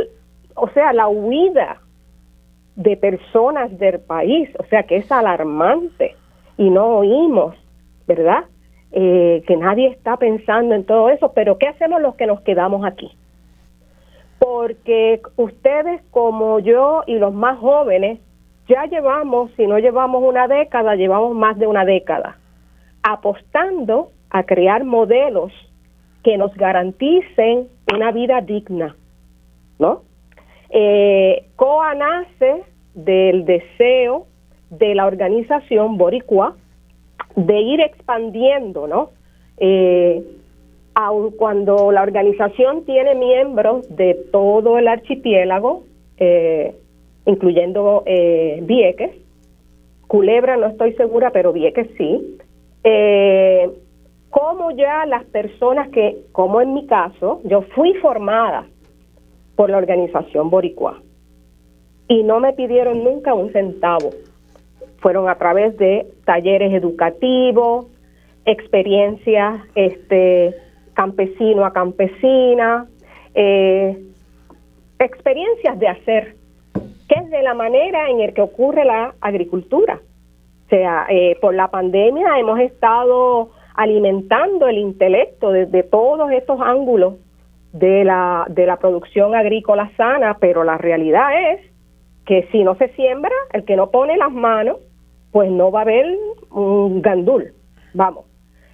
o 0.55 0.70
sea, 0.70 0.93
la 0.93 1.09
huida 1.09 1.82
de 2.78 2.95
personas 2.95 3.78
del 3.78 3.99
país, 3.99 4.49
o 4.57 4.63
sea 4.68 4.84
que 4.84 4.95
es 4.95 5.11
alarmante 5.11 6.15
y 6.57 6.70
no 6.70 6.99
oímos, 6.99 7.55
¿verdad? 8.07 8.45
Eh, 8.93 9.43
que 9.45 9.57
nadie 9.57 9.89
está 9.89 10.15
pensando 10.15 10.74
en 10.74 10.86
todo 10.86 11.09
eso, 11.09 11.34
pero 11.34 11.57
¿qué 11.57 11.68
hacemos 11.68 12.01
los 12.01 12.15
que 12.15 12.26
nos 12.26 12.39
quedamos 12.43 12.86
aquí? 12.86 13.11
Porque 14.39 15.22
ustedes 15.36 16.01
como 16.11 16.59
yo 16.59 17.03
y 17.05 17.20
los 17.20 17.34
más 17.34 17.59
jóvenes 17.59 18.22
ya 18.70 18.86
llevamos, 18.86 19.51
si 19.57 19.68
no 19.68 19.78
llevamos 19.78 20.24
una 20.24 20.47
década, 20.47 20.95
llevamos 20.95 21.36
más 21.36 21.59
de 21.59 21.68
una 21.68 21.84
década, 21.84 22.38
apostando 23.11 24.11
a 24.29 24.43
crear 24.43 24.83
modelos 24.83 25.53
que 26.23 26.37
nos 26.37 26.53
garanticen 26.55 27.69
una 27.93 28.11
vida 28.11 28.41
digna, 28.41 28.95
¿no? 29.79 30.01
Eh, 30.69 31.45
COA 31.55 31.95
nace 31.95 32.63
del 32.93 33.45
deseo 33.45 34.27
de 34.69 34.93
la 34.93 35.05
organización 35.05 35.97
Boricua 35.97 36.55
de 37.37 37.61
ir 37.61 37.79
expandiendo, 37.79 38.87
¿no? 38.87 39.11
Eh, 39.57 40.21
aun 40.93 41.31
cuando 41.31 41.91
la 41.93 42.01
organización 42.01 42.83
tiene 42.83 43.15
miembros 43.15 43.87
de 43.95 44.15
todo 44.33 44.77
el 44.77 44.89
archipiélago, 44.89 45.83
eh, 46.17 46.75
incluyendo 47.25 48.03
eh, 48.05 48.59
Vieques, 48.63 49.11
Culebra 50.07 50.57
no 50.57 50.67
estoy 50.67 50.93
segura, 50.93 51.31
pero 51.31 51.53
Vieques 51.53 51.87
sí, 51.97 52.36
eh, 52.84 53.69
como 54.30 54.71
ya 54.71 55.05
las 55.05 55.23
personas 55.25 55.89
que, 55.89 56.17
como 56.32 56.61
en 56.61 56.73
mi 56.73 56.86
caso, 56.86 57.41
yo 57.43 57.61
fui 57.73 57.93
formada 57.95 58.65
por 59.55 59.69
la 59.69 59.78
organización 59.78 60.49
Boricua 60.49 61.01
y 62.07 62.23
no 62.23 62.39
me 62.39 62.53
pidieron 62.53 63.03
nunca 63.03 63.34
un 63.34 63.51
centavo. 63.51 64.11
Fueron 64.99 65.30
a 65.30 65.36
través 65.36 65.78
de 65.78 66.07
talleres 66.25 66.73
educativos, 66.73 67.88
experiencias 68.45 69.61
este, 69.75 70.55
campesino 70.93 71.65
a 71.65 71.73
campesina, 71.73 72.88
eh, 73.36 73.97
experiencias 74.99 75.78
de 75.80 75.88
hacer, 75.88 76.36
que 76.73 77.15
es 77.15 77.30
de 77.30 77.43
la 77.43 77.53
manera 77.53 78.09
en 78.09 78.21
el 78.21 78.34
que 78.34 78.41
ocurre 78.41 78.86
la 78.86 79.13
agricultura. 79.21 79.99
O 80.68 80.70
sea, 80.70 81.07
eh, 81.09 81.38
por 81.39 81.55
la 81.55 81.70
pandemia 81.70 82.39
hemos 82.39 82.59
estado 82.59 83.51
alimentando 83.74 84.68
el 84.68 84.78
intelecto 84.78 85.51
desde 85.51 85.84
todos 85.84 86.30
estos 86.32 86.59
ángulos 86.59 87.13
de 87.72 88.03
la, 88.03 88.45
de 88.49 88.65
la 88.65 88.76
producción 88.76 89.34
agrícola 89.34 89.89
sana, 89.95 90.36
pero 90.41 90.65
la 90.65 90.78
realidad 90.78 91.53
es 91.53 91.61
que 92.26 92.49
si 92.51 92.65
no 92.65 92.76
se 92.76 92.89
siembra, 92.89 93.32
el 93.53 93.63
que 93.63 93.78
no 93.78 93.91
pone 93.91 94.18
las 94.18 94.34
manos, 94.34 94.80
pues 95.32 95.49
no 95.49 95.72
va 95.72 95.80
a 95.80 95.82
haber 95.84 96.05
un 96.51 97.01
gandul, 97.01 97.53
vamos. 97.93 98.26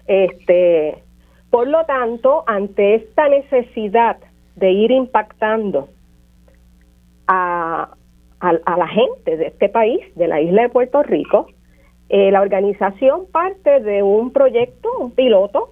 Este, 0.08 1.04
por 1.52 1.68
lo 1.68 1.86
tanto, 1.86 2.44
ante 2.48 2.96
esta 2.96 3.30
necesidad 3.30 4.18
de 4.56 4.72
ir 4.72 4.90
impactando 4.90 5.90
a, 7.28 7.90
a, 8.40 8.78
la 8.78 8.88
gente 8.88 9.38
de 9.38 9.48
este 9.48 9.70
país, 9.70 10.00
de 10.16 10.28
la 10.28 10.42
isla 10.42 10.64
de 10.64 10.70
Puerto 10.70 11.04
Rico, 11.04 11.48
eh, 12.14 12.30
la 12.30 12.42
organización 12.42 13.26
parte 13.32 13.80
de 13.80 14.04
un 14.04 14.32
proyecto, 14.32 14.88
un 15.00 15.10
piloto, 15.10 15.72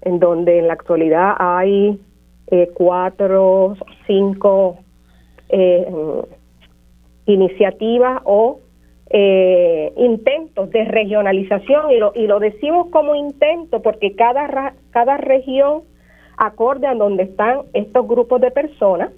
en 0.00 0.18
donde 0.18 0.58
en 0.58 0.68
la 0.68 0.72
actualidad 0.72 1.34
hay 1.38 2.00
eh, 2.46 2.70
cuatro, 2.72 3.76
cinco 4.06 4.78
eh, 5.50 5.86
iniciativas 7.26 8.22
o 8.24 8.60
eh, 9.10 9.92
intentos 9.98 10.70
de 10.70 10.86
regionalización 10.86 11.90
y 11.90 11.98
lo, 11.98 12.12
y 12.14 12.28
lo 12.28 12.40
decimos 12.40 12.86
como 12.90 13.14
intento 13.14 13.82
porque 13.82 14.14
cada, 14.16 14.72
cada 14.88 15.18
región 15.18 15.82
acorde 16.38 16.86
a 16.86 16.94
donde 16.94 17.24
están 17.24 17.58
estos 17.74 18.08
grupos 18.08 18.40
de 18.40 18.50
personas 18.50 19.10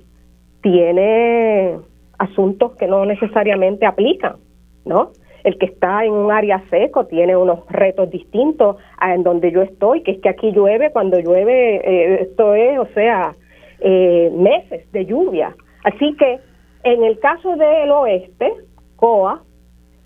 tiene 0.63 1.79
asuntos 2.19 2.75
que 2.75 2.89
no 2.89 3.07
necesariamente 3.07 3.87
aplican, 3.87 4.39
¿no? 4.85 5.13
El 5.47 5.59
que 5.59 5.67
está 5.67 6.05
en 6.05 6.13
un 6.13 6.33
área 6.33 6.61
seco 6.71 7.07
tiene 7.07 7.37
unos 7.37 7.61
retos 7.69 8.11
distintos 8.11 8.79
a 8.99 9.15
en 9.15 9.23
donde 9.23 9.53
yo 9.53 9.63
estoy, 9.63 10.03
que 10.03 10.11
es 10.11 10.19
que 10.19 10.29
aquí 10.29 10.51
llueve, 10.51 10.91
cuando 10.91 11.21
llueve, 11.21 11.77
eh, 11.77 12.23
esto 12.23 12.53
es, 12.57 12.77
o 12.81 12.87
sea, 12.87 13.37
eh, 13.79 14.29
meses 14.35 14.91
de 14.91 15.07
lluvia. 15.07 15.55
Así 15.85 16.17
que 16.17 16.41
en 16.83 17.05
el 17.05 17.21
caso 17.21 17.55
del 17.55 17.93
oeste, 17.93 18.55
COA, 18.97 19.41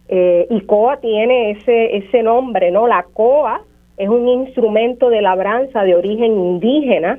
eh, 0.09 0.47
y 0.51 0.61
COA 0.66 0.99
tiene 0.99 1.53
ese, 1.53 1.97
ese 1.97 2.22
nombre, 2.22 2.70
¿no? 2.70 2.86
La 2.86 3.07
COA 3.14 3.62
es 3.97 4.11
un 4.11 4.28
instrumento 4.28 5.09
de 5.09 5.22
labranza 5.22 5.84
de 5.84 5.95
origen 5.95 6.38
indígena 6.38 7.18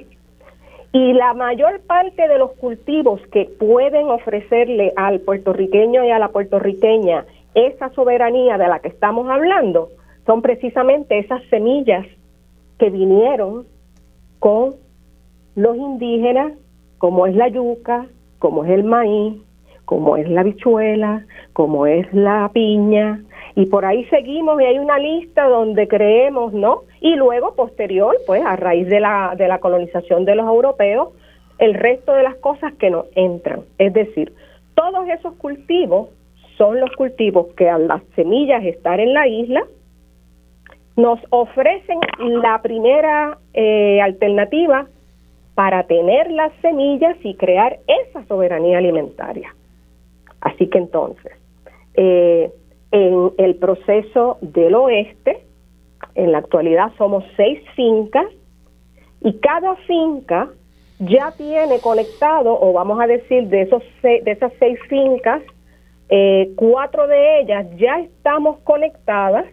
y 0.93 1.13
la 1.13 1.33
mayor 1.33 1.81
parte 1.87 2.27
de 2.27 2.37
los 2.37 2.51
cultivos 2.51 3.19
que 3.31 3.45
pueden 3.45 4.09
ofrecerle 4.09 4.93
al 4.95 5.21
puertorriqueño 5.21 6.03
y 6.05 6.11
a 6.11 6.19
la 6.19 6.27
puertorriqueña 6.27 7.25
esa 7.53 7.89
soberanía 7.91 8.57
de 8.57 8.67
la 8.67 8.79
que 8.79 8.87
estamos 8.87 9.29
hablando 9.29 9.89
son 10.25 10.41
precisamente 10.41 11.19
esas 11.19 11.43
semillas 11.49 12.05
que 12.77 12.89
vinieron 12.89 13.65
con 14.39 14.75
los 15.55 15.75
indígenas, 15.75 16.53
como 16.97 17.27
es 17.27 17.35
la 17.35 17.47
yuca, 17.49 18.07
como 18.39 18.63
es 18.63 18.71
el 18.71 18.83
maíz, 18.83 19.41
como 19.85 20.15
es 20.17 20.29
la 20.29 20.43
bichuela, 20.43 21.25
como 21.53 21.85
es 21.85 22.11
la 22.13 22.49
piña, 22.53 23.21
y 23.55 23.65
por 23.65 23.85
ahí 23.85 24.05
seguimos 24.05 24.61
y 24.61 24.65
hay 24.65 24.79
una 24.79 24.97
lista 24.97 25.45
donde 25.45 25.87
creemos, 25.87 26.53
¿no? 26.53 26.83
Y 27.01 27.15
luego, 27.15 27.55
posterior, 27.55 28.15
pues 28.25 28.43
a 28.45 28.55
raíz 28.55 28.87
de 28.87 28.99
la, 28.99 29.33
de 29.37 29.47
la 29.47 29.59
colonización 29.59 30.25
de 30.25 30.35
los 30.35 30.47
europeos, 30.47 31.09
el 31.57 31.73
resto 31.73 32.13
de 32.13 32.23
las 32.23 32.35
cosas 32.35 32.73
que 32.75 32.89
nos 32.89 33.05
entran. 33.15 33.61
Es 33.77 33.93
decir, 33.93 34.33
todos 34.75 35.07
esos 35.09 35.33
cultivos 35.35 36.09
son 36.61 36.79
los 36.79 36.91
cultivos 36.91 37.47
que 37.57 37.67
a 37.67 37.79
las 37.79 38.03
semillas 38.15 38.63
estar 38.63 38.99
en 38.99 39.15
la 39.15 39.27
isla, 39.27 39.63
nos 40.95 41.19
ofrecen 41.31 41.99
la 42.19 42.61
primera 42.61 43.39
eh, 43.55 43.99
alternativa 43.99 44.85
para 45.55 45.87
tener 45.87 46.29
las 46.29 46.51
semillas 46.61 47.17
y 47.23 47.33
crear 47.33 47.79
esa 47.87 48.23
soberanía 48.27 48.77
alimentaria. 48.77 49.55
Así 50.39 50.67
que 50.67 50.77
entonces, 50.77 51.31
eh, 51.95 52.51
en 52.91 53.31
el 53.39 53.55
proceso 53.55 54.37
del 54.41 54.75
oeste, 54.75 55.43
en 56.13 56.31
la 56.31 56.37
actualidad 56.37 56.91
somos 56.95 57.23
seis 57.37 57.59
fincas 57.75 58.27
y 59.21 59.33
cada 59.39 59.77
finca 59.87 60.47
ya 60.99 61.31
tiene 61.31 61.79
conectado, 61.79 62.55
o 62.61 62.71
vamos 62.71 63.01
a 63.01 63.07
decir, 63.07 63.47
de, 63.47 63.63
esos 63.63 63.81
de 64.03 64.21
esas 64.31 64.53
seis 64.59 64.77
fincas, 64.87 65.41
eh, 66.11 66.51
cuatro 66.55 67.07
de 67.07 67.39
ellas 67.39 67.65
ya 67.77 67.99
estamos 67.99 68.59
conectadas 68.59 69.45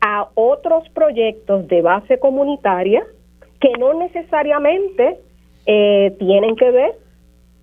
a 0.00 0.28
otros 0.34 0.88
proyectos 0.90 1.68
de 1.68 1.82
base 1.82 2.18
comunitaria 2.18 3.04
que 3.60 3.70
no 3.78 3.94
necesariamente 3.94 5.20
eh, 5.66 6.16
tienen 6.18 6.56
que 6.56 6.70
ver 6.70 6.94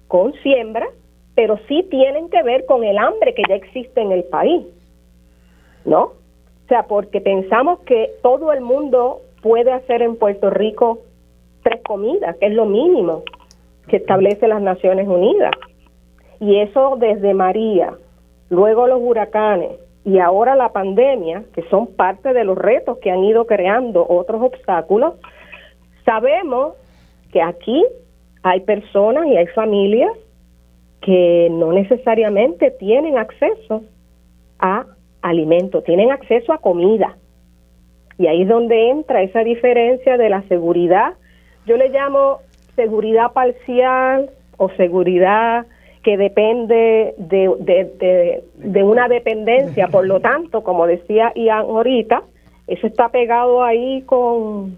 con 0.07 0.33
siembra, 0.43 0.87
pero 1.35 1.59
sí 1.67 1.85
tienen 1.89 2.29
que 2.29 2.41
ver 2.43 2.65
con 2.65 2.83
el 2.83 2.97
hambre 2.97 3.33
que 3.33 3.43
ya 3.49 3.55
existe 3.55 4.01
en 4.01 4.11
el 4.11 4.23
país. 4.23 4.63
¿no? 5.85 6.03
O 6.03 6.67
sea, 6.67 6.83
porque 6.83 7.21
pensamos 7.21 7.79
que 7.81 8.11
todo 8.21 8.53
el 8.53 8.61
mundo 8.61 9.21
puede 9.41 9.71
hacer 9.71 10.01
en 10.01 10.15
Puerto 10.15 10.49
Rico 10.49 10.99
tres 11.63 11.81
comidas, 11.83 12.37
que 12.37 12.47
es 12.47 12.53
lo 12.53 12.65
mínimo 12.65 13.23
que 13.87 13.97
establece 13.97 14.47
las 14.47 14.61
Naciones 14.61 15.07
Unidas. 15.07 15.51
Y 16.39 16.59
eso 16.59 16.97
desde 16.97 17.33
María, 17.33 17.93
luego 18.53 18.87
los 18.87 18.99
huracanes 19.01 19.71
y 20.05 20.19
ahora 20.19 20.55
la 20.55 20.71
pandemia, 20.71 21.43
que 21.53 21.63
son 21.69 21.87
parte 21.87 22.33
de 22.33 22.43
los 22.43 22.57
retos 22.57 22.99
que 22.99 23.09
han 23.09 23.23
ido 23.23 23.45
creando 23.47 24.05
otros 24.07 24.41
obstáculos, 24.41 25.15
sabemos 26.05 26.75
que 27.31 27.41
aquí 27.41 27.83
hay 28.43 28.61
personas 28.61 29.25
y 29.27 29.37
hay 29.37 29.47
familias 29.47 30.11
que 31.01 31.49
no 31.51 31.71
necesariamente 31.71 32.71
tienen 32.71 33.17
acceso 33.17 33.83
a 34.59 34.85
alimento, 35.21 35.81
tienen 35.81 36.11
acceso 36.11 36.53
a 36.53 36.59
comida. 36.59 37.17
Y 38.17 38.27
ahí 38.27 38.43
es 38.43 38.47
donde 38.47 38.89
entra 38.89 39.23
esa 39.23 39.43
diferencia 39.43 40.17
de 40.17 40.29
la 40.29 40.43
seguridad. 40.43 41.13
Yo 41.65 41.77
le 41.77 41.89
llamo 41.89 42.39
seguridad 42.75 43.31
parcial 43.31 44.29
o 44.57 44.69
seguridad 44.71 45.65
que 46.03 46.17
depende 46.17 47.15
de, 47.17 48.41
de, 48.57 48.83
una 48.83 49.07
dependencia. 49.07 49.87
Por 49.87 50.05
lo 50.05 50.19
tanto, 50.19 50.61
como 50.61 50.85
decía 50.85 51.31
Ian 51.35 51.61
ahorita, 51.61 52.23
eso 52.67 52.87
está 52.87 53.09
pegado 53.09 53.63
ahí 53.63 54.01
con, 54.03 54.77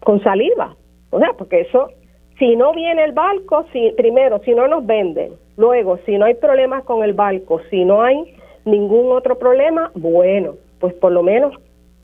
con 0.00 0.22
saliva. 0.22 0.74
O 1.10 1.18
sea, 1.18 1.34
porque 1.36 1.60
eso, 1.60 1.90
si 2.38 2.56
no 2.56 2.72
viene 2.72 3.04
el 3.04 3.12
barco, 3.12 3.66
si, 3.72 3.92
primero, 3.96 4.40
si 4.44 4.54
no 4.54 4.66
nos 4.66 4.84
venden, 4.86 5.32
luego, 5.56 5.98
si 6.06 6.16
no 6.16 6.24
hay 6.24 6.34
problemas 6.34 6.84
con 6.84 7.04
el 7.04 7.12
barco, 7.12 7.60
si 7.70 7.84
no 7.84 8.02
hay 8.02 8.34
ningún 8.64 9.12
otro 9.12 9.38
problema, 9.38 9.92
bueno, 9.94 10.54
pues 10.80 10.94
por 10.94 11.12
lo 11.12 11.22
menos 11.22 11.54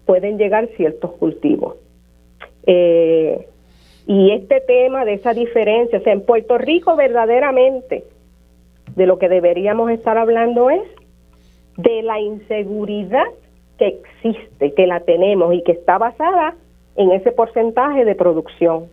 pueden 0.05 0.37
llegar 0.37 0.69
ciertos 0.77 1.13
cultivos. 1.13 1.77
Eh, 2.67 3.49
y 4.11 4.33
este 4.33 4.61
tema 4.61 5.05
de 5.05 5.15
esa 5.15 5.35
diferencia, 5.35 6.01
o 6.01 6.03
sea, 6.03 6.13
en 6.13 6.23
Puerto 6.23 6.59
Rico 6.59 6.97
verdaderamente 6.97 8.03
de 8.97 9.07
lo 9.07 9.21
que 9.21 9.29
deberíamos 9.29 9.89
estar 9.93 10.19
hablando 10.19 10.69
es 10.69 10.83
de 11.77 12.03
la 12.03 12.19
inseguridad 12.19 13.27
que 13.79 13.87
existe, 13.87 14.75
que 14.75 14.89
la 14.89 14.99
tenemos 14.99 15.55
y 15.55 15.63
que 15.63 15.71
está 15.71 15.97
basada 15.97 16.57
en 16.97 17.13
ese 17.13 17.31
porcentaje 17.31 18.05
de 18.05 18.17
producción 18.17 18.89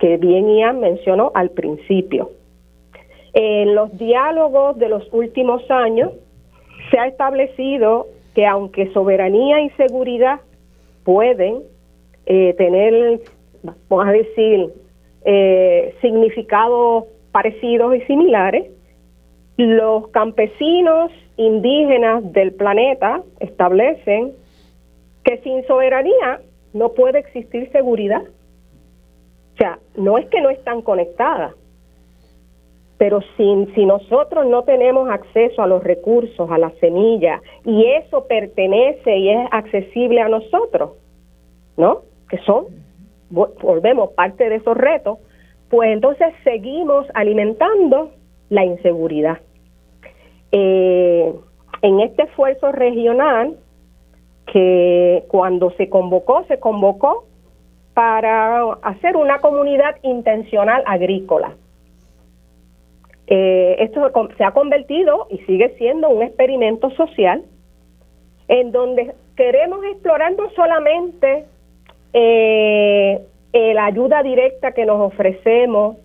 que 0.00 0.18
bien 0.18 0.54
Ian 0.54 0.80
mencionó 0.80 1.32
al 1.34 1.48
principio. 1.48 2.32
En 3.32 3.74
los 3.74 3.96
diálogos 3.96 4.78
de 4.78 4.90
los 4.90 5.10
últimos 5.14 5.62
años 5.70 6.12
se 6.90 6.98
ha 6.98 7.06
establecido 7.06 8.06
que 8.34 8.44
aunque 8.44 8.92
soberanía 8.92 9.62
y 9.62 9.70
seguridad 9.70 10.40
pueden 11.04 11.62
eh, 12.26 12.52
tener 12.58 13.22
vamos 13.62 14.06
a 14.06 14.12
decir, 14.12 14.72
eh, 15.24 15.94
significados 16.00 17.04
parecidos 17.32 17.96
y 17.96 18.00
similares, 18.02 18.70
los 19.56 20.08
campesinos 20.08 21.10
indígenas 21.36 22.32
del 22.32 22.52
planeta 22.52 23.22
establecen 23.40 24.32
que 25.24 25.38
sin 25.38 25.66
soberanía 25.66 26.40
no 26.72 26.92
puede 26.92 27.18
existir 27.18 27.70
seguridad. 27.72 28.22
O 28.22 29.56
sea, 29.56 29.78
no 29.96 30.16
es 30.18 30.26
que 30.26 30.40
no 30.40 30.50
están 30.50 30.82
conectadas, 30.82 31.54
pero 32.98 33.20
sin, 33.36 33.74
si 33.74 33.84
nosotros 33.84 34.46
no 34.46 34.62
tenemos 34.62 35.10
acceso 35.10 35.62
a 35.62 35.66
los 35.66 35.82
recursos, 35.82 36.50
a 36.50 36.58
la 36.58 36.70
semilla, 36.80 37.42
y 37.64 37.84
eso 37.84 38.26
pertenece 38.26 39.16
y 39.16 39.30
es 39.30 39.48
accesible 39.50 40.20
a 40.20 40.28
nosotros, 40.28 40.92
¿no? 41.76 42.02
Que 42.28 42.38
son 42.38 42.66
volvemos 43.30 44.10
parte 44.10 44.48
de 44.48 44.56
esos 44.56 44.76
retos, 44.76 45.18
pues 45.68 45.90
entonces 45.92 46.28
seguimos 46.44 47.06
alimentando 47.14 48.12
la 48.48 48.64
inseguridad. 48.64 49.38
Eh, 50.52 51.34
en 51.82 52.00
este 52.00 52.22
esfuerzo 52.22 52.72
regional, 52.72 53.56
que 54.52 55.24
cuando 55.28 55.70
se 55.72 55.88
convocó, 55.88 56.44
se 56.44 56.58
convocó 56.58 57.24
para 57.94 58.72
hacer 58.82 59.16
una 59.16 59.40
comunidad 59.40 59.96
intencional 60.02 60.82
agrícola. 60.86 61.54
Eh, 63.26 63.76
esto 63.80 64.10
se 64.38 64.44
ha 64.44 64.52
convertido 64.52 65.26
y 65.30 65.38
sigue 65.38 65.74
siendo 65.76 66.08
un 66.08 66.22
experimento 66.22 66.90
social 66.92 67.44
en 68.48 68.72
donde 68.72 69.14
queremos 69.36 69.84
explorar 69.84 70.32
no 70.32 70.48
solamente 70.50 71.44
eh, 72.12 73.20
la 73.52 73.86
ayuda 73.86 74.22
directa 74.22 74.72
que 74.72 74.86
nos 74.86 75.00
ofrecemos 75.00 75.96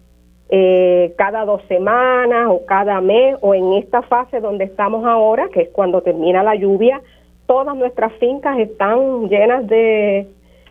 eh, 0.50 1.14
cada 1.18 1.46
dos 1.46 1.62
semanas 1.68 2.48
o 2.50 2.66
cada 2.66 3.02
mes 3.02 3.36
o 3.42 3.56
en 3.56 3.74
esta 3.74 4.02
fase 4.04 4.40
donde 4.40 4.66
estamos 4.66 5.06
ahora, 5.06 5.50
que 5.52 5.62
es 5.62 5.70
cuando 5.70 6.02
termina 6.02 6.44
la 6.44 6.56
lluvia, 6.56 7.02
todas 7.48 7.76
nuestras 7.76 8.14
fincas 8.14 8.60
están 8.60 9.30
llenas 9.30 9.68
de, 9.68 10.28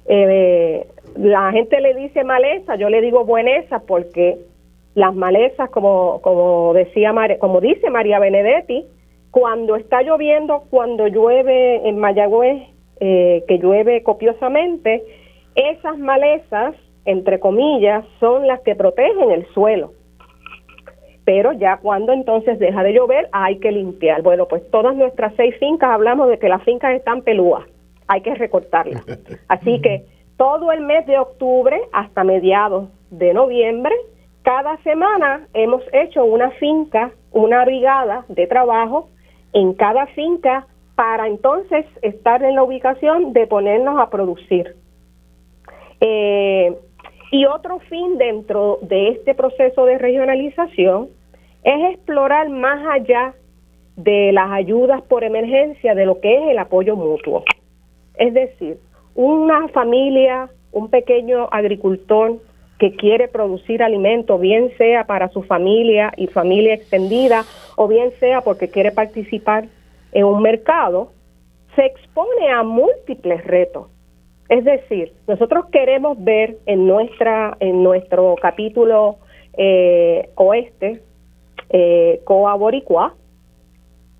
eh, 0.06 0.86
la 1.16 1.52
gente 1.52 1.80
le 1.80 1.94
dice 1.94 2.24
maleza, 2.24 2.76
yo 2.76 2.88
le 2.88 3.00
digo 3.00 3.24
bueneza 3.24 3.80
porque 3.86 4.38
las 4.94 5.14
malezas, 5.14 5.70
como, 5.70 6.20
como 6.22 6.74
decía 6.74 7.12
como 7.38 7.60
dice 7.60 7.90
María 7.90 8.18
Benedetti, 8.18 8.84
cuando 9.30 9.76
está 9.76 10.02
lloviendo, 10.02 10.64
cuando 10.70 11.06
llueve 11.06 11.88
en 11.88 11.98
Mayagüez, 11.98 12.62
eh, 13.00 13.42
que 13.48 13.58
llueve 13.58 14.02
copiosamente, 14.02 15.02
esas 15.54 15.98
malezas, 15.98 16.74
entre 17.04 17.40
comillas, 17.40 18.04
son 18.20 18.46
las 18.46 18.60
que 18.60 18.74
protegen 18.74 19.30
el 19.30 19.46
suelo. 19.52 19.92
Pero 21.24 21.52
ya 21.52 21.76
cuando 21.76 22.12
entonces 22.12 22.58
deja 22.58 22.82
de 22.82 22.94
llover, 22.94 23.28
hay 23.32 23.58
que 23.58 23.70
limpiar. 23.70 24.22
Bueno, 24.22 24.46
pues 24.46 24.68
todas 24.70 24.96
nuestras 24.96 25.32
seis 25.36 25.54
fincas 25.58 25.90
hablamos 25.90 26.28
de 26.28 26.38
que 26.38 26.48
las 26.48 26.62
fincas 26.64 26.94
están 26.94 27.22
pelúas, 27.22 27.64
hay 28.08 28.22
que 28.22 28.34
recortarlas. 28.34 29.04
Así 29.48 29.80
que 29.80 30.04
todo 30.36 30.72
el 30.72 30.80
mes 30.80 31.06
de 31.06 31.18
octubre 31.18 31.80
hasta 31.92 32.24
mediados 32.24 32.88
de 33.10 33.32
noviembre, 33.32 33.94
cada 34.42 34.76
semana 34.78 35.46
hemos 35.54 35.82
hecho 35.92 36.24
una 36.24 36.50
finca, 36.52 37.12
una 37.30 37.64
brigada 37.64 38.24
de 38.28 38.48
trabajo 38.48 39.08
en 39.52 39.74
cada 39.74 40.06
finca 40.06 40.66
para 40.96 41.28
entonces 41.28 41.86
estar 42.02 42.42
en 42.42 42.56
la 42.56 42.64
ubicación 42.64 43.32
de 43.32 43.46
ponernos 43.46 44.00
a 44.00 44.10
producir. 44.10 44.74
Eh, 46.04 46.76
y 47.30 47.46
otro 47.46 47.78
fin 47.78 48.18
dentro 48.18 48.80
de 48.82 49.10
este 49.10 49.36
proceso 49.36 49.86
de 49.86 49.98
regionalización 49.98 51.08
es 51.62 51.94
explorar 51.94 52.48
más 52.50 52.84
allá 52.90 53.34
de 53.94 54.32
las 54.32 54.50
ayudas 54.50 55.00
por 55.02 55.22
emergencia 55.22 55.94
de 55.94 56.04
lo 56.04 56.20
que 56.20 56.34
es 56.34 56.50
el 56.50 56.58
apoyo 56.58 56.96
mutuo. 56.96 57.44
Es 58.16 58.34
decir, 58.34 58.78
una 59.14 59.68
familia, 59.68 60.50
un 60.72 60.90
pequeño 60.90 61.46
agricultor 61.52 62.38
que 62.80 62.96
quiere 62.96 63.28
producir 63.28 63.80
alimento, 63.80 64.38
bien 64.38 64.72
sea 64.76 65.04
para 65.04 65.28
su 65.28 65.44
familia 65.44 66.12
y 66.16 66.26
familia 66.26 66.74
extendida, 66.74 67.44
o 67.76 67.86
bien 67.86 68.10
sea 68.18 68.40
porque 68.40 68.68
quiere 68.68 68.90
participar 68.90 69.68
en 70.10 70.24
un 70.24 70.42
mercado, 70.42 71.12
se 71.76 71.86
expone 71.86 72.50
a 72.50 72.64
múltiples 72.64 73.44
retos 73.44 73.86
es 74.48 74.64
decir, 74.64 75.12
nosotros 75.26 75.66
queremos 75.72 76.22
ver 76.22 76.56
en 76.66 76.86
nuestra 76.86 77.56
en 77.60 77.82
nuestro 77.82 78.36
capítulo 78.40 79.16
eh, 79.54 80.28
oeste, 80.34 81.02
eh, 81.70 82.22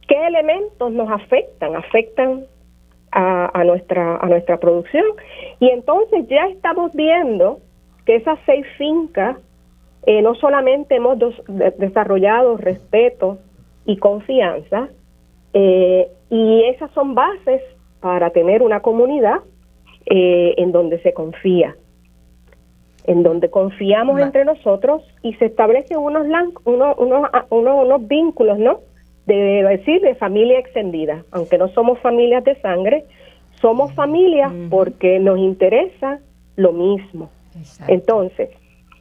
qué 0.09 0.27
elementos 0.27 0.93
nos 0.93 1.11
afectan, 1.11 1.77
afectan 1.77 2.45
a, 3.11 3.64
nuestra 3.64 4.16
a 4.16 4.27
nuestra 4.27 4.59
producción. 4.59 5.05
Y 5.61 5.68
entonces 5.68 6.27
ya 6.29 6.47
estamos 6.47 6.93
viendo 6.95 7.61
que 8.07 8.16
esas 8.16 8.39
seis 8.47 8.66
fincas 8.79 9.37
eh, 10.07 10.23
no 10.23 10.35
solamente 10.35 10.97
hemos 10.97 11.18
desarrollado 11.79 12.57
respeto 12.57 13.39
y 13.85 13.99
confianza 13.99 14.89
eh, 15.55 16.09
y 16.31 16.64
esas 16.64 16.91
son 16.93 17.14
bases 17.14 17.62
para 18.01 18.31
tener 18.31 18.62
una 18.62 18.81
comunidad 18.81 19.41
eh, 20.07 20.55
en 20.57 20.73
donde 20.73 21.01
se 21.03 21.13
confía, 21.13 21.77
en 23.05 23.23
donde 23.23 23.51
confiamos 23.51 24.21
entre 24.21 24.45
nosotros 24.45 25.03
y 25.23 25.35
se 25.35 25.47
establecen 25.47 25.99
unos, 25.99 26.27
unos, 26.65 27.29
ah, 27.33 27.47
unos, 27.51 27.85
unos, 27.85 28.09
vínculos, 28.09 28.59
¿no? 28.59 28.81
De, 29.27 29.63
decir, 29.63 30.01
de 30.01 30.15
familia 30.17 30.59
extendida, 30.59 31.25
aunque 31.31 31.59
no 31.59 31.69
somos 31.69 31.99
familias 32.01 32.43
de 32.45 32.61
sangre, 32.61 33.05
somos 33.61 33.93
familias 33.95 34.53
porque 34.71 35.21
nos 35.21 35.39
interesa 35.39 36.19
lo 36.57 36.73
mismo. 36.73 37.31
Entonces, 37.87 38.51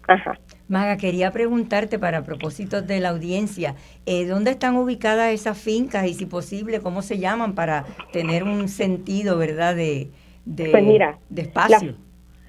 ajá. 0.07 0.37
Maga, 0.67 0.97
quería 0.97 1.31
preguntarte 1.31 1.99
para 1.99 2.23
propósitos 2.23 2.85
de 2.87 2.99
la 2.99 3.09
audiencia, 3.09 3.75
eh, 4.05 4.25
¿dónde 4.25 4.51
están 4.51 4.77
ubicadas 4.77 5.33
esas 5.33 5.57
fincas 5.57 6.05
y 6.05 6.13
si 6.13 6.25
posible, 6.25 6.79
cómo 6.79 7.01
se 7.01 7.17
llaman 7.17 7.55
para 7.55 7.85
tener 8.13 8.43
un 8.43 8.69
sentido, 8.69 9.37
verdad, 9.37 9.75
de, 9.75 10.11
de, 10.45 10.69
pues 10.69 10.83
mira, 10.83 11.17
de 11.29 11.43
espacio? 11.43 11.95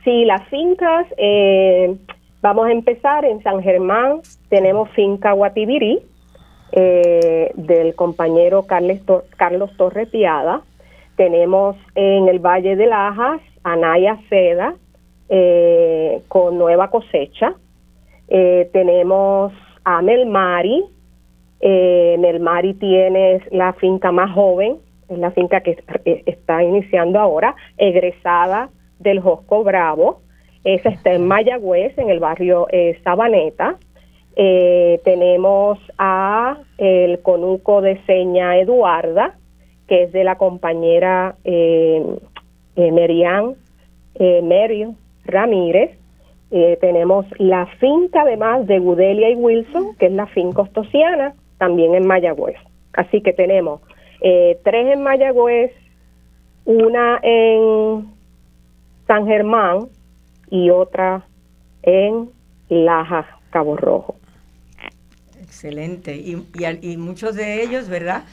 sí, 0.04 0.24
las 0.24 0.46
fincas, 0.48 1.06
eh, 1.16 1.96
vamos 2.40 2.66
a 2.66 2.72
empezar 2.72 3.24
en 3.24 3.42
San 3.42 3.62
Germán, 3.62 4.20
tenemos 4.48 4.90
finca 4.90 5.32
Guatibirí, 5.32 6.00
eh, 6.72 7.52
del 7.54 7.94
compañero 7.94 8.62
Carlos, 8.62 9.00
Carlos 9.36 9.70
Torre 9.76 10.06
Piada, 10.06 10.62
tenemos 11.16 11.76
en 11.94 12.28
el 12.28 12.38
Valle 12.38 12.76
de 12.76 12.86
Lajas, 12.86 13.40
Anaya 13.62 14.18
Seda, 14.28 14.74
con 16.28 16.58
nueva 16.58 16.90
cosecha, 16.90 17.54
eh, 18.34 18.70
tenemos 18.72 19.52
a 19.84 20.00
Melmari. 20.00 20.84
Eh, 21.60 22.16
Melmari 22.18 22.72
tiene 22.74 23.42
la 23.50 23.74
finca 23.74 24.10
más 24.10 24.32
joven, 24.32 24.78
es 25.08 25.18
la 25.18 25.30
finca 25.30 25.60
que 25.60 25.78
eh, 26.04 26.22
está 26.26 26.62
iniciando 26.62 27.18
ahora, 27.18 27.54
egresada 27.76 28.70
del 28.98 29.20
Josco 29.20 29.64
Bravo. 29.64 30.20
Esa 30.64 30.90
está 30.90 31.12
en 31.12 31.26
Mayagüez, 31.26 31.96
en 31.98 32.10
el 32.10 32.20
barrio 32.20 32.66
eh, 32.70 32.98
Sabaneta. 33.02 33.76
tenemos 35.04 35.78
a 35.98 36.56
el 36.78 37.20
conuco 37.20 37.82
de 37.82 38.00
seña 38.06 38.56
Eduarda, 38.58 39.36
que 39.88 40.04
es 40.04 40.12
de 40.12 40.24
la 40.24 40.36
compañera 40.36 41.34
eh, 41.44 42.02
Merian 42.76 43.56
Merio 44.18 44.94
Ramírez. 45.24 45.98
Eh, 46.50 46.76
tenemos 46.80 47.24
la 47.38 47.66
finca 47.80 48.22
además 48.22 48.66
de 48.66 48.78
Gudelia 48.78 49.30
y 49.30 49.34
Wilson, 49.34 49.96
que 49.98 50.06
es 50.06 50.12
la 50.12 50.26
finca 50.26 50.62
ostosiana, 50.62 51.34
también 51.58 51.94
en 51.94 52.06
Mayagüez. 52.06 52.56
Así 52.92 53.22
que 53.22 53.32
tenemos 53.32 53.80
eh, 54.22 54.58
tres 54.64 54.92
en 54.92 55.02
Mayagüez, 55.02 55.72
una 56.64 57.18
en 57.22 58.12
San 59.06 59.26
Germán 59.26 59.88
y 60.50 60.70
otra 60.70 61.26
en 61.82 62.30
Laja, 62.68 63.26
Cabo 63.50 63.76
Rojo. 63.76 64.16
Excelente. 65.40 66.16
Y, 66.16 66.46
y, 66.80 66.96
muchos 66.96 67.34
de 67.34 67.62
ellos, 67.62 67.88
¿verdad? 67.88 68.24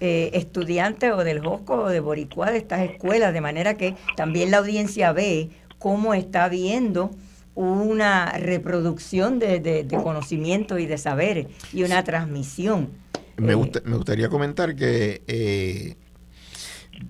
Eh, 0.00 0.30
estudiantes 0.34 1.12
o 1.12 1.24
del 1.24 1.40
Josco 1.40 1.74
o 1.74 1.88
de 1.88 2.00
Boricua 2.00 2.50
de 2.50 2.58
estas 2.58 2.80
escuelas, 2.82 3.32
de 3.34 3.40
manera 3.40 3.74
que 3.74 3.96
también 4.16 4.50
la 4.50 4.58
audiencia 4.58 5.12
ve 5.12 5.50
cómo 5.78 6.14
está 6.14 6.48
viendo 6.48 7.10
una 7.54 8.32
reproducción 8.38 9.38
de, 9.38 9.86
conocimiento 10.02 10.78
y 10.78 10.86
de 10.86 10.96
saberes 10.96 11.48
y 11.72 11.82
una 11.82 12.04
transmisión. 12.04 12.88
Me, 13.40 13.52
eh, 13.54 13.82
me 13.84 13.96
gustaría 13.96 14.28
comentar 14.28 14.74
que 14.76 15.22
eh, 15.26 15.96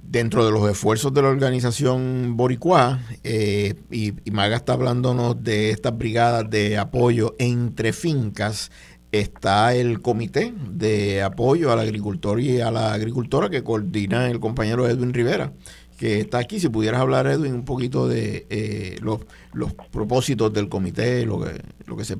dentro 0.02 0.44
de 0.44 0.52
los 0.52 0.68
esfuerzos 0.70 1.12
de 1.12 1.22
la 1.22 1.28
organización 1.28 2.36
Boricua, 2.36 3.00
eh, 3.24 3.74
y, 3.90 4.12
Maga 4.30 4.56
está 4.56 4.74
hablándonos 4.74 5.42
de 5.42 5.70
estas 5.70 5.96
brigadas 5.96 6.48
de 6.50 6.78
apoyo 6.78 7.34
entre 7.38 7.92
fincas, 7.92 8.70
está 9.12 9.74
el 9.74 10.00
comité 10.02 10.54
de 10.70 11.22
apoyo 11.22 11.72
al 11.72 11.80
agricultor 11.80 12.40
y 12.40 12.60
a 12.60 12.70
la 12.70 12.92
agricultora 12.92 13.50
que 13.50 13.64
coordina 13.64 14.30
el 14.30 14.38
compañero 14.38 14.88
Edwin 14.88 15.12
Rivera 15.12 15.52
que 15.98 16.20
está 16.20 16.38
aquí. 16.38 16.58
Si 16.58 16.70
pudieras 16.70 16.98
hablar, 16.98 17.26
Edwin, 17.26 17.52
un 17.52 17.64
poquito 17.66 18.08
de 18.08 18.46
eh, 18.48 18.96
los, 19.02 19.20
los, 19.52 19.74
propósitos 19.74 20.50
del 20.50 20.70
comité, 20.70 21.26
lo 21.26 21.42
que, 21.42 21.60
lo 21.84 21.94
que 21.94 22.06
se 22.06 22.16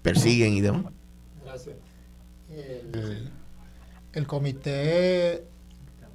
persiguen 0.00 0.54
y 0.54 0.62
demás. 0.62 0.84
Gracias. 1.44 1.76
El, 2.48 3.31
comité 4.26 5.44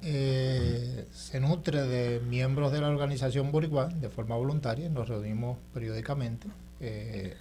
eh, 0.02 1.06
se 1.10 1.40
nutre 1.40 1.82
de 1.82 2.20
miembros 2.20 2.72
de 2.72 2.80
la 2.80 2.88
organización 2.88 3.50
Boricua 3.50 3.86
de 3.86 4.08
forma 4.08 4.36
voluntaria, 4.36 4.88
nos 4.88 5.08
reunimos 5.08 5.58
periódicamente 5.74 6.48
eh, 6.80 7.36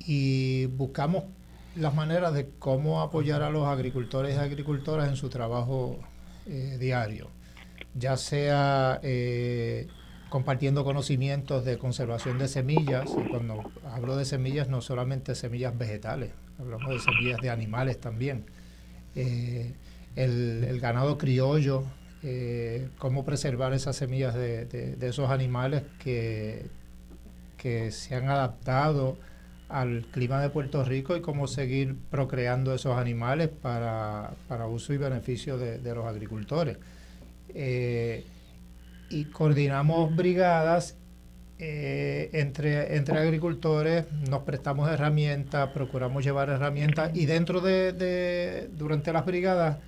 y 0.00 0.66
buscamos 0.66 1.24
las 1.76 1.94
maneras 1.94 2.34
de 2.34 2.50
cómo 2.58 3.00
apoyar 3.00 3.42
a 3.42 3.50
los 3.50 3.66
agricultores 3.66 4.36
y 4.36 4.38
agricultoras 4.38 5.08
en 5.08 5.16
su 5.16 5.28
trabajo 5.28 5.98
diario 6.78 7.30
ya 7.94 8.16
sea 8.16 9.00
eh, 9.02 9.86
compartiendo 10.28 10.84
conocimientos 10.84 11.64
de 11.64 11.78
conservación 11.78 12.38
de 12.38 12.48
semillas, 12.48 13.10
y 13.16 13.28
cuando 13.28 13.70
hablo 13.84 14.16
de 14.16 14.24
semillas 14.24 14.68
no 14.68 14.80
solamente 14.80 15.34
semillas 15.34 15.76
vegetales, 15.78 16.32
hablamos 16.58 16.90
de 16.90 16.98
semillas 16.98 17.40
de 17.40 17.50
animales 17.50 18.00
también. 18.00 18.44
Eh, 19.14 19.72
el, 20.16 20.78
ganado 20.80 21.18
criollo, 21.18 21.84
eh, 22.22 22.88
cómo 22.98 23.24
preservar 23.24 23.72
esas 23.72 23.96
semillas 23.96 24.34
de, 24.34 24.96
esos 25.00 25.30
animales 25.30 25.82
que, 25.98 26.66
que 27.56 27.90
se 27.90 28.14
han 28.14 28.28
adaptado 28.28 29.16
al 29.68 30.06
clima 30.12 30.40
de 30.40 30.50
Puerto 30.50 30.84
Rico 30.84 31.16
y 31.16 31.20
cómo 31.20 31.48
seguir 31.48 31.96
procreando 32.10 32.74
esos 32.74 32.96
animales 32.96 33.48
para, 33.48 34.30
uso 34.70 34.92
y 34.92 34.98
beneficio 34.98 35.58
de 35.58 35.94
los 35.94 36.06
agricultores. 36.06 36.78
Eh, 37.54 38.24
y 39.10 39.26
coordinamos 39.26 40.14
brigadas 40.16 40.96
eh, 41.58 42.30
entre, 42.32 42.96
entre 42.96 43.18
agricultores, 43.18 44.10
nos 44.28 44.42
prestamos 44.42 44.90
herramientas, 44.90 45.70
procuramos 45.70 46.24
llevar 46.24 46.48
herramientas 46.50 47.10
y 47.14 47.26
dentro 47.26 47.60
de, 47.60 48.68
durante 48.72 49.12
las 49.12 49.24
brigadas 49.24 49.78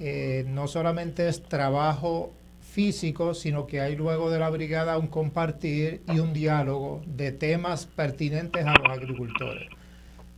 eh, 0.00 0.44
no 0.48 0.66
solamente 0.66 1.28
es 1.28 1.42
trabajo 1.42 2.32
físico, 2.60 3.34
sino 3.34 3.66
que 3.66 3.80
hay 3.80 3.96
luego 3.96 4.30
de 4.30 4.38
la 4.38 4.50
brigada 4.50 4.98
un 4.98 5.06
compartir 5.06 6.02
y 6.12 6.18
un 6.18 6.32
diálogo 6.32 7.02
de 7.06 7.32
temas 7.32 7.86
pertinentes 7.86 8.66
a 8.66 8.74
los 8.74 8.90
agricultores. 8.90 9.68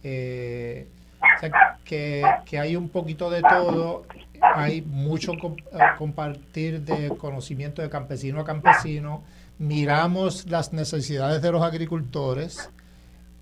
o 0.01 1.41
sea, 1.41 1.79
que, 1.85 2.23
que 2.45 2.59
hay 2.59 2.77
un 2.77 2.89
poquito 2.89 3.31
de 3.31 3.43
todo 3.43 4.05
hay 4.41 4.83
mucho 4.83 5.33
eh, 5.33 5.79
compartir 5.97 6.83
de 6.83 7.09
conocimiento 7.17 7.83
de 7.83 7.91
campesino 7.91 8.41
a 8.41 8.45
campesino, 8.45 9.23
miramos 9.59 10.47
las 10.49 10.73
necesidades 10.73 11.43
de 11.43 11.53
los 11.53 11.63
agricultores. 11.63 12.71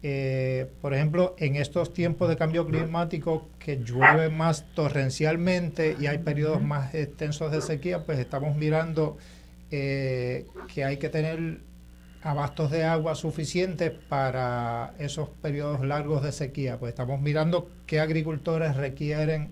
Eh, 0.02 0.70
por 0.80 0.94
ejemplo, 0.94 1.34
en 1.38 1.56
estos 1.56 1.92
tiempos 1.92 2.28
de 2.28 2.36
cambio 2.36 2.66
climático 2.66 3.48
que 3.58 3.78
llueve 3.78 4.28
más 4.28 4.64
torrencialmente 4.74 5.96
y 5.98 6.06
hay 6.06 6.18
periodos 6.18 6.62
más 6.62 6.94
extensos 6.94 7.50
de 7.50 7.60
sequía, 7.60 8.04
pues 8.04 8.18
estamos 8.18 8.56
mirando 8.56 9.16
eh, 9.70 10.46
que 10.72 10.84
hay 10.84 10.98
que 10.98 11.08
tener 11.08 11.60
abastos 12.22 12.70
de 12.70 12.84
agua 12.84 13.14
suficientes 13.14 13.92
para 14.08 14.94
esos 14.98 15.28
periodos 15.28 15.84
largos 15.84 16.22
de 16.22 16.32
sequía. 16.32 16.78
Pues 16.78 16.90
estamos 16.90 17.20
mirando 17.20 17.68
qué 17.86 18.00
agricultores 18.00 18.76
requieren 18.76 19.50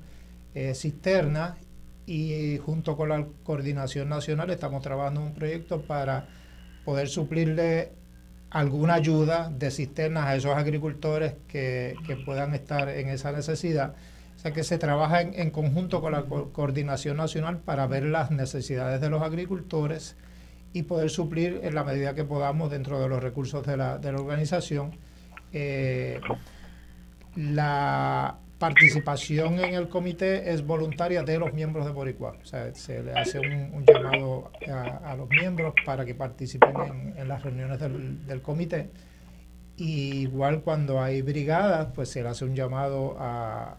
eh, 0.54 0.74
cisternas 0.74 1.56
y 2.06 2.58
junto 2.58 2.96
con 2.96 3.08
la 3.08 3.26
coordinación 3.44 4.08
nacional 4.08 4.50
estamos 4.50 4.82
trabajando 4.82 5.20
en 5.20 5.26
un 5.28 5.34
proyecto 5.34 5.82
para 5.82 6.28
poder 6.84 7.08
suplirle 7.08 7.92
alguna 8.50 8.94
ayuda 8.94 9.50
de 9.50 9.70
cisternas 9.70 10.26
a 10.26 10.36
esos 10.36 10.56
agricultores 10.56 11.34
que, 11.48 11.96
puedan 12.24 12.54
estar 12.54 12.88
en 12.88 13.08
esa 13.08 13.32
necesidad. 13.32 13.94
O 14.36 14.38
sea 14.38 14.52
que 14.52 14.62
se 14.62 14.78
trabaja 14.78 15.22
en, 15.22 15.50
conjunto 15.50 16.00
con 16.00 16.12
la 16.12 16.22
coordinación 16.22 17.16
nacional 17.16 17.58
para 17.58 17.86
ver 17.86 18.04
las 18.04 18.30
necesidades 18.30 19.00
de 19.00 19.10
los 19.10 19.22
agricultores 19.22 20.16
y 20.72 20.82
poder 20.82 21.10
suplir 21.10 21.60
en 21.64 21.74
la 21.74 21.84
medida 21.84 22.14
que 22.14 22.24
podamos 22.24 22.70
dentro 22.70 23.00
de 23.00 23.08
los 23.08 23.22
recursos 23.22 23.66
de 23.66 23.76
la, 23.76 23.98
de 23.98 24.12
la 24.12 24.18
organización. 24.18 24.92
Eh, 25.52 26.20
la 27.36 28.38
participación 28.58 29.58
en 29.60 29.74
el 29.74 29.88
comité 29.88 30.52
es 30.52 30.64
voluntaria 30.64 31.22
de 31.22 31.38
los 31.38 31.52
miembros 31.52 31.84
de 31.86 31.92
Boricua. 31.92 32.36
O 32.40 32.46
sea, 32.46 32.72
se 32.74 33.02
le 33.02 33.12
hace 33.12 33.40
un, 33.40 33.84
llamado 33.84 34.50
a, 34.68 35.14
los 35.16 35.28
miembros 35.28 35.74
para 35.84 36.04
que 36.04 36.14
participen 36.14 37.14
en, 37.16 37.28
las 37.28 37.42
reuniones 37.42 37.80
del, 37.80 38.42
comité. 38.42 38.90
igual 39.76 40.62
cuando 40.62 41.02
hay 41.02 41.22
brigadas, 41.22 41.88
pues 41.94 42.10
se 42.10 42.22
le 42.22 42.28
hace 42.28 42.44
un 42.44 42.54
llamado 42.54 43.16
a, 43.18 43.76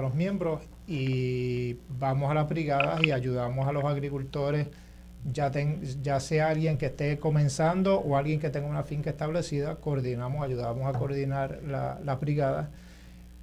los 0.00 0.14
miembros 0.14 0.60
y 0.88 1.74
vamos 1.88 2.28
a 2.28 2.34
las 2.34 2.48
brigadas 2.48 3.00
y 3.04 3.12
ayudamos 3.12 3.68
a 3.68 3.72
los 3.72 3.84
agricultores, 3.84 4.66
ya, 5.32 5.50
sea 6.20 6.48
alguien 6.48 6.78
que 6.78 6.86
esté 6.86 7.18
comenzando 7.18 8.00
o 8.00 8.16
alguien 8.16 8.40
que 8.40 8.50
tenga 8.50 8.66
una 8.66 8.82
finca 8.82 9.10
establecida, 9.10 9.76
coordinamos, 9.76 10.44
ayudamos 10.44 10.92
a 10.92 10.98
coordinar 10.98 11.60
la, 11.64 12.00
las 12.04 12.20
brigadas 12.20 12.68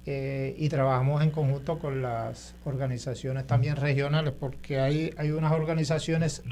eh, 0.04 0.54
y 0.58 0.68
trabajamos 0.68 1.22
en 1.22 1.30
conjunto 1.30 1.78
con 1.78 2.02
las 2.02 2.54
organizaciones 2.64 3.46
también 3.46 3.76
regionales, 3.76 4.32
porque 4.38 4.80
hay, 4.80 5.14
hay 5.16 5.30
unas 5.30 5.52
organizaciones 5.52 6.42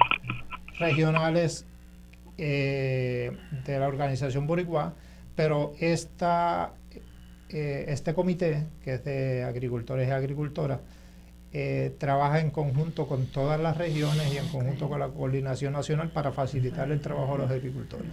regionales 0.78 1.66
eh, 2.38 3.32
de 3.66 3.78
la 3.78 3.86
organización 3.86 4.46
Boricua, 4.46 4.94
pero 5.34 5.74
esta, 5.78 6.72
eh, 7.48 7.84
este 7.88 8.14
comité, 8.14 8.66
que 8.82 8.94
es 8.94 9.04
de 9.04 9.44
agricultores 9.44 10.08
y 10.08 10.10
agricultoras, 10.10 10.80
eh, 11.52 11.96
trabaja 11.98 12.40
en 12.40 12.50
conjunto 12.50 13.08
con 13.08 13.26
todas 13.26 13.60
las 13.60 13.76
regiones 13.76 14.32
y 14.32 14.38
en 14.38 14.46
conjunto 14.48 14.88
con 14.88 15.00
la 15.00 15.08
coordinación 15.08 15.72
nacional 15.72 16.10
para 16.10 16.30
facilitar 16.30 16.90
el 16.92 17.00
trabajo 17.00 17.34
a 17.34 17.38
los 17.38 17.50
agricultores. 17.50 18.06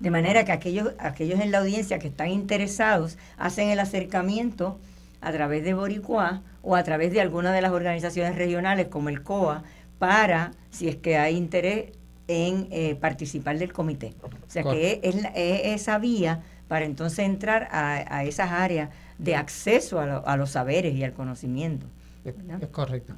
De 0.00 0.10
manera 0.10 0.44
que 0.44 0.52
aquellos, 0.52 0.92
aquellos 0.98 1.40
en 1.40 1.50
la 1.50 1.58
audiencia 1.58 1.98
que 1.98 2.08
están 2.08 2.28
interesados 2.28 3.18
hacen 3.36 3.68
el 3.68 3.80
acercamiento 3.80 4.78
a 5.20 5.32
través 5.32 5.64
de 5.64 5.74
Boricua 5.74 6.42
o 6.62 6.76
a 6.76 6.84
través 6.84 7.12
de 7.12 7.20
alguna 7.20 7.52
de 7.52 7.62
las 7.62 7.72
organizaciones 7.72 8.36
regionales 8.36 8.88
como 8.88 9.08
el 9.08 9.22
COA 9.22 9.64
para, 9.98 10.52
si 10.70 10.88
es 10.88 10.96
que 10.96 11.16
hay 11.16 11.36
interés, 11.36 11.92
en 12.28 12.68
eh, 12.70 12.94
participar 12.94 13.58
del 13.58 13.72
comité. 13.72 14.14
O 14.22 14.50
sea 14.50 14.62
que 14.62 15.00
es, 15.02 15.16
esa 15.34 15.98
vía 15.98 16.42
para 16.68 16.84
entonces 16.84 17.20
entrar 17.20 17.68
a, 17.72 18.24
esas 18.24 18.50
áreas 18.50 18.90
de 19.16 19.34
acceso 19.34 19.98
a, 19.98 20.36
los 20.36 20.50
saberes 20.50 20.94
y 20.94 21.02
al 21.02 21.14
conocimiento. 21.14 21.86
Es, 22.24 22.68
correcto. 22.68 23.14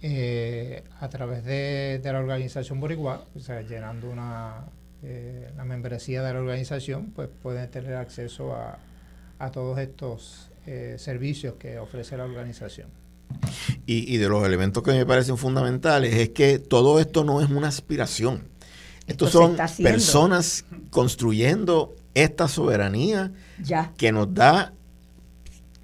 Eh, 0.00 0.82
a 1.00 1.08
través 1.10 1.44
de, 1.44 2.00
la 2.02 2.18
organización 2.18 2.80
Boricua, 2.80 3.24
o 3.34 3.38
sea, 3.38 3.60
llenando 3.60 4.10
una 4.10 4.64
eh, 5.02 5.50
la 5.56 5.64
membresía 5.64 6.22
de 6.22 6.32
la 6.32 6.40
organización, 6.40 7.12
pues 7.14 7.28
pueden 7.42 7.70
tener 7.70 7.94
acceso 7.94 8.54
a, 8.54 8.78
a 9.38 9.50
todos 9.50 9.78
estos 9.78 10.50
eh, 10.66 10.96
servicios 10.98 11.54
que 11.58 11.78
ofrece 11.78 12.16
la 12.16 12.24
organización. 12.24 12.88
Y, 13.86 14.16
de 14.16 14.28
los 14.28 14.44
elementos 14.44 14.82
que 14.82 14.92
me 14.92 15.06
parecen 15.06 15.36
fundamentales 15.36 16.14
es 16.14 16.30
que 16.30 16.58
todo 16.58 16.98
esto 17.00 17.24
no 17.24 17.40
es 17.40 17.50
una 17.50 17.68
aspiración. 17.68 18.42
Estos 19.06 19.30
son 19.30 19.56
personas 19.80 20.64
construyendo 20.90 21.94
esta 22.14 22.48
soberanía 22.48 23.32
que 23.96 24.10
nos 24.10 24.32
da 24.34 24.72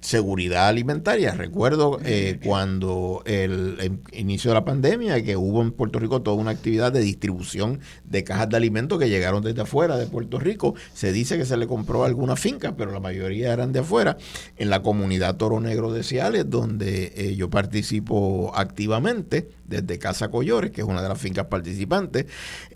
seguridad 0.03 0.67
alimentaria. 0.67 1.31
Recuerdo 1.31 1.99
eh, 2.03 2.37
cuando 2.43 3.23
el, 3.25 3.99
inicio 4.11 4.51
de 4.51 4.55
la 4.55 4.65
pandemia 4.65 5.23
que 5.23 5.37
hubo 5.37 5.61
en 5.61 5.71
Puerto 5.71 5.97
Rico 5.97 6.21
toda 6.21 6.35
una 6.35 6.51
actividad 6.51 6.91
de 6.91 6.99
distribución 6.99 7.79
de 8.03 8.23
cajas 8.25 8.49
de 8.49 8.57
alimentos 8.57 8.99
que 8.99 9.09
llegaron 9.09 9.41
desde 9.43 9.61
afuera 9.61 9.97
de 9.97 10.05
Puerto 10.05 10.39
Rico. 10.39 10.75
Se 10.93 11.13
dice 11.13 11.37
que 11.37 11.45
se 11.45 11.55
le 11.55 11.67
compró 11.67 12.03
alguna 12.03 12.35
finca, 12.35 12.75
pero 12.75 12.91
la 12.91 12.99
mayoría 12.99 13.53
eran 13.53 13.71
de 13.71 13.79
afuera. 13.79 14.17
En 14.57 14.69
la 14.69 14.81
comunidad 14.81 15.37
Toro 15.37 15.61
Negro 15.61 15.93
de 15.93 16.03
Ciales, 16.03 16.49
donde 16.49 17.13
eh, 17.15 17.35
yo 17.35 17.49
participo 17.49 18.51
activamente 18.55 19.49
desde 19.65 19.99
Casa 19.99 20.29
Collores, 20.29 20.71
que 20.71 20.81
es 20.81 20.87
una 20.87 21.01
de 21.01 21.09
las 21.09 21.19
fincas 21.19 21.45
participantes, 21.45 22.25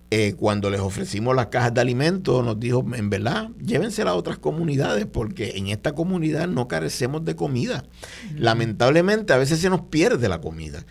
eh, 0.10 0.36
cuando 0.38 0.70
les 0.70 0.80
ofrecimos 0.80 1.36
las 1.36 1.48
cajas 1.48 1.74
de 1.74 1.82
alimentos, 1.82 2.44
nos 2.46 2.60
dijo, 2.60 2.86
en 2.94 3.10
verdad, 3.10 3.50
llévensela 3.62 4.12
a 4.12 4.16
otras 4.16 4.38
comunidades, 4.38 5.06
porque 5.06 5.54
en 5.56 5.68
esta 5.68 5.94
comunidad 5.94 6.48
no 6.48 6.68
carecemos 6.68 7.26
de 7.26 7.36
comida. 7.36 7.84
Lamentablemente, 8.36 9.34
a 9.34 9.38
veces 9.38 9.60
se 9.60 9.70
nos 9.70 9.82
pierde 9.82 10.30
la 10.30 10.40
comida. 10.40 10.86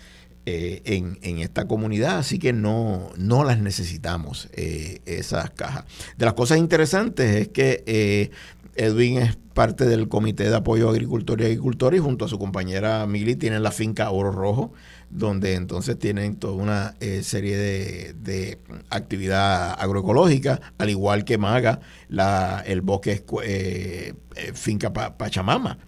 Eh, 0.48 0.82
en, 0.84 1.38
esta 1.38 1.66
comunidad, 1.66 2.18
así 2.18 2.38
que 2.38 2.52
no, 2.52 3.10
no 3.16 3.42
las 3.42 3.58
necesitamos, 3.58 4.48
eh, 4.52 5.00
esas 5.04 5.50
cajas. 5.50 5.84
De 6.16 6.24
las 6.24 6.34
cosas 6.34 6.58
interesantes 6.58 7.34
es 7.34 7.48
que 7.48 8.30
Edwin 8.76 9.18
es 9.18 9.36
parte 9.54 9.86
del 9.86 10.08
Comité 10.08 10.48
de 10.48 10.54
Apoyo 10.54 10.88
a 10.88 10.92
Agricultores 10.92 11.48
y 11.48 11.50
Agricultores 11.50 11.98
y 11.98 12.02
junto 12.02 12.26
a 12.26 12.28
su 12.28 12.38
compañera 12.38 13.06
Mili 13.06 13.34
tienen 13.34 13.62
la 13.62 13.72
finca 13.72 14.10
Oro 14.10 14.30
Rojo 14.30 14.72
donde 15.10 15.54
entonces 15.54 15.98
tienen 15.98 16.36
toda 16.36 16.54
una 16.54 16.94
eh, 17.00 17.22
serie 17.22 17.56
de, 17.56 18.58
actividad 18.90 19.72
agroecológica, 19.80 20.60
al 20.78 20.90
igual 20.90 21.24
que 21.24 21.38
Maga, 21.38 21.80
la, 22.08 22.62
el 22.66 22.80
bosque 22.80 23.24
eh, 23.44 24.14
eh, 24.36 24.52
finca 24.54 24.92
Pachamama. 24.92 25.78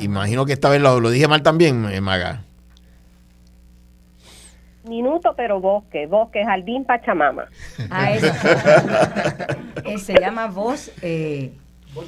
imagino 0.00 0.46
que 0.46 0.52
esta 0.52 0.68
vez 0.68 0.80
lo, 0.80 1.10
dije 1.10 1.28
mal 1.28 1.42
también, 1.42 2.02
Maga. 2.02 2.44
Minuto, 4.84 5.34
pero 5.36 5.60
bosque, 5.60 6.06
bosque, 6.06 6.44
jardín 6.44 6.84
Pachamama. 6.84 7.46
Ah, 7.90 8.12
eso. 9.84 9.98
se 9.98 10.14
llama 10.18 10.46
bosque, 10.46 11.52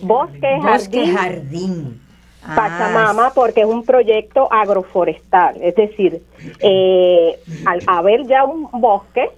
bosque 0.03 1.12
jardín. 1.12 2.01
Ah, 2.43 2.55
Pachamama 2.57 3.32
porque 3.34 3.61
es 3.61 3.66
un 3.66 3.84
proyecto 3.84 4.51
agroforestal, 4.51 5.61
es 5.61 5.74
decir, 5.74 6.22
eh, 6.61 7.38
al 7.66 7.80
haber 7.86 8.26
ya 8.26 8.45
un 8.45 8.68
bosque, 8.80 9.30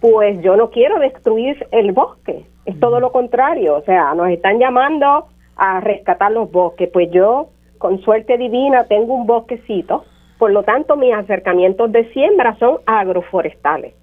pues 0.00 0.40
yo 0.40 0.56
no 0.56 0.70
quiero 0.70 0.98
destruir 0.98 1.66
el 1.70 1.92
bosque, 1.92 2.46
es 2.64 2.80
todo 2.80 2.98
lo 2.98 3.12
contrario, 3.12 3.76
o 3.76 3.82
sea, 3.82 4.14
nos 4.14 4.30
están 4.30 4.58
llamando 4.58 5.26
a 5.56 5.80
rescatar 5.80 6.32
los 6.32 6.50
bosques, 6.50 6.88
pues 6.90 7.10
yo 7.10 7.50
con 7.76 8.00
suerte 8.00 8.38
divina 8.38 8.84
tengo 8.84 9.14
un 9.14 9.26
bosquecito, 9.26 10.04
por 10.38 10.50
lo 10.50 10.62
tanto 10.62 10.96
mis 10.96 11.12
acercamientos 11.12 11.92
de 11.92 12.10
siembra 12.12 12.56
son 12.58 12.78
agroforestales. 12.86 13.94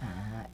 Ah, 0.00 0.46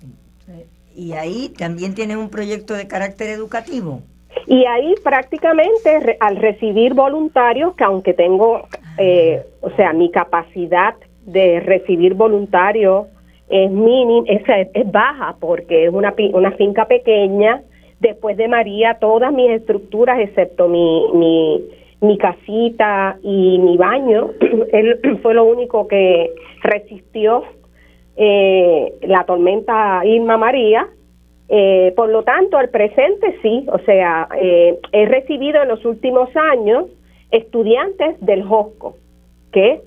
y 0.95 1.13
ahí 1.13 1.51
también 1.51 1.95
tiene 1.95 2.17
un 2.17 2.31
proyecto 2.31 2.73
de 2.73 2.89
carácter 2.89 3.29
educativo. 3.29 4.01
Y 4.47 4.65
ahí 4.65 4.95
prácticamente 5.03 6.17
al 6.21 6.37
recibir 6.37 6.95
voluntarios, 6.95 7.75
que 7.75 7.85
aunque 7.85 8.15
tengo, 8.15 8.63
eh, 8.99 9.43
o 9.61 9.71
sea, 9.71 9.93
mi 9.93 10.11
capacidad 10.11 10.95
de 11.25 11.61
recibir 11.61 12.15
voluntarios 12.15 13.07
es 13.49 13.71
mínima, 13.71 14.27
es, 14.29 14.43
es, 14.73 14.93
baja 14.93 15.37
porque 15.41 15.87
es 15.87 15.93
una, 15.93 16.15
una 16.33 16.53
finca 16.53 16.87
pequeña. 16.87 17.63
Después 17.99 18.37
de 18.37 18.47
María, 18.47 18.99
todas 19.01 19.33
mis 19.33 19.51
estructuras, 19.51 20.21
excepto 20.21 20.69
mi, 20.69 21.07
mi, 21.15 21.65
mi 22.01 22.19
casita 22.19 23.19
y 23.23 23.59
mi 23.59 23.77
baño, 23.77 24.31
él 24.73 25.19
fue 25.23 25.35
lo 25.35 25.45
único 25.45 25.89
que 25.89 26.31
resistió 26.63 27.43
eh, 28.17 28.95
la 29.03 29.25
tormenta 29.25 30.03
Irma 30.05 30.37
María 30.37 30.89
eh, 31.49 31.93
por 31.95 32.09
lo 32.09 32.25
tanto, 32.25 32.59
al 32.59 32.71
presente 32.71 33.39
sí, 33.41 33.67
o 33.73 33.79
sea, 33.81 34.29
eh, 34.41 34.79
he 34.93 35.07
recibido 35.07 35.63
en 35.63 35.69
los 35.69 35.85
últimos 35.85 36.29
años 36.37 36.87
estudiantes 37.31 38.17
del 38.21 38.43
JOSCO, 38.43 38.97
que 39.53 39.81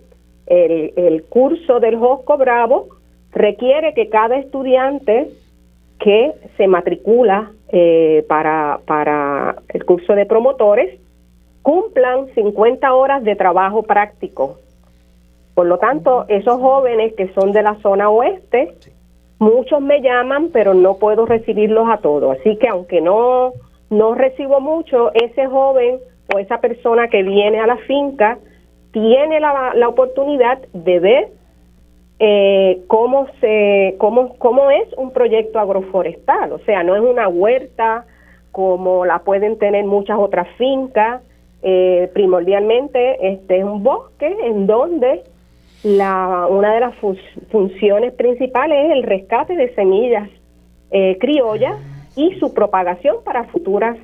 el, 0.47 1.24
curso 1.30 1.80
del 1.80 1.97
JOSCO 1.97 2.38
Bravo 2.38 2.88
requiere 3.32 3.93
que 3.93 4.10
cada 4.10 4.38
estudiante 4.38 5.30
que 5.99 6.34
se 6.57 6.68
matricula 6.68 7.51
eh, 7.72 8.26
para, 8.28 8.80
para 8.86 9.57
el 9.70 9.86
curso 9.86 10.16
de 10.16 10.26
promotores 10.26 10.99
cumplan 11.62 12.28
50 12.34 12.93
horas 12.93 13.24
de 13.24 13.36
trabajo 13.36 13.84
práctico. 13.84 14.57
Por 15.53 15.68
lo 15.68 15.78
tanto, 15.78 16.26
esos 16.30 16.60
jóvenes 16.60 17.14
que 17.16 17.28
son 17.34 17.51
de 17.51 17.62
la 17.62 17.76
zona 17.82 18.10
oeste, 18.10 18.76
Muchos 19.40 19.82
me 19.82 20.02
llaman, 20.02 20.50
pero 20.52 20.74
no 20.74 20.98
puedo 20.98 21.26
recibirlos 21.26 21.88
a 21.90 21.98
todos. 21.98 22.38
Así 22.38 22.58
que 22.58 22.68
aunque 22.68 23.02
no, 23.02 23.54
no 23.90 24.14
recibo 24.14 24.60
mucho, 24.60 25.12
ese 25.14 25.48
joven 25.48 26.00
o 26.34 26.40
esa 26.40 26.60
persona 26.60 27.08
que 27.08 27.24
viene 27.24 27.60
a 27.60 27.68
la 27.68 27.78
finca 27.78 28.38
tiene 28.92 29.40
la, 29.40 29.74
la 29.76 29.88
oportunidad 29.88 30.60
de 30.74 31.00
ver 31.00 31.28
eh, 32.20 32.82
cómo, 32.88 33.28
se, 33.40 33.96
cómo, 33.98 34.36
cómo 34.38 34.70
es 34.72 34.88
un 34.98 35.12
proyecto 35.12 35.58
agroforestal. 35.58 36.52
O 36.52 36.60
sea, 36.60 36.84
no 36.84 36.96
es 36.96 37.02
una 37.02 37.30
huerta 37.30 38.06
como 38.52 39.06
la 39.06 39.20
pueden 39.20 39.58
tener 39.58 39.86
muchas 39.86 40.18
otras 40.20 40.48
fincas. 40.58 41.22
Eh, 41.62 42.10
primordialmente, 42.14 43.32
este 43.34 43.60
es 43.60 43.64
un 43.64 43.84
bosque 43.84 44.36
en 44.44 44.68
donde 44.68 45.24
la, 45.84 46.48
una 46.50 46.74
de 46.74 46.80
las 46.82 46.96
funciones 47.52 48.14
principales 48.14 48.86
es 48.86 48.92
el 48.92 49.04
rescate 49.04 49.56
de 49.56 49.74
semillas 49.76 50.30
eh, 50.92 51.18
criollas 51.20 51.76
y 52.16 52.34
su 52.40 52.54
propagación 52.54 53.18
para 53.24 53.46
futuras 53.46 53.98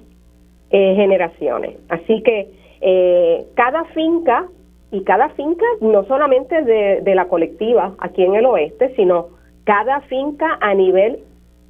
eh, 0.70 0.96
generaciones. 0.96 1.76
Así 1.90 2.22
que 2.24 2.50
eh, 2.82 3.46
cada 3.56 3.86
finca, 3.86 4.48
y 4.92 5.04
cada 5.04 5.30
finca 5.30 5.66
no 5.82 6.06
solamente 6.06 6.62
de, 6.62 7.02
de, 7.02 7.16
la 7.16 7.28
colectiva 7.28 7.94
aquí 7.98 8.24
en 8.24 8.36
el 8.36 8.46
oeste, 8.46 8.94
sino 8.96 9.28
cada 9.64 10.02
finca 10.02 10.58
a 10.62 10.74
nivel 10.74 11.20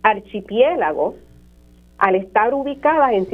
archipiélago, 0.03 1.15
al 1.97 2.15
estar 2.15 2.53
ubicadas 2.53 3.13
en, 3.13 3.27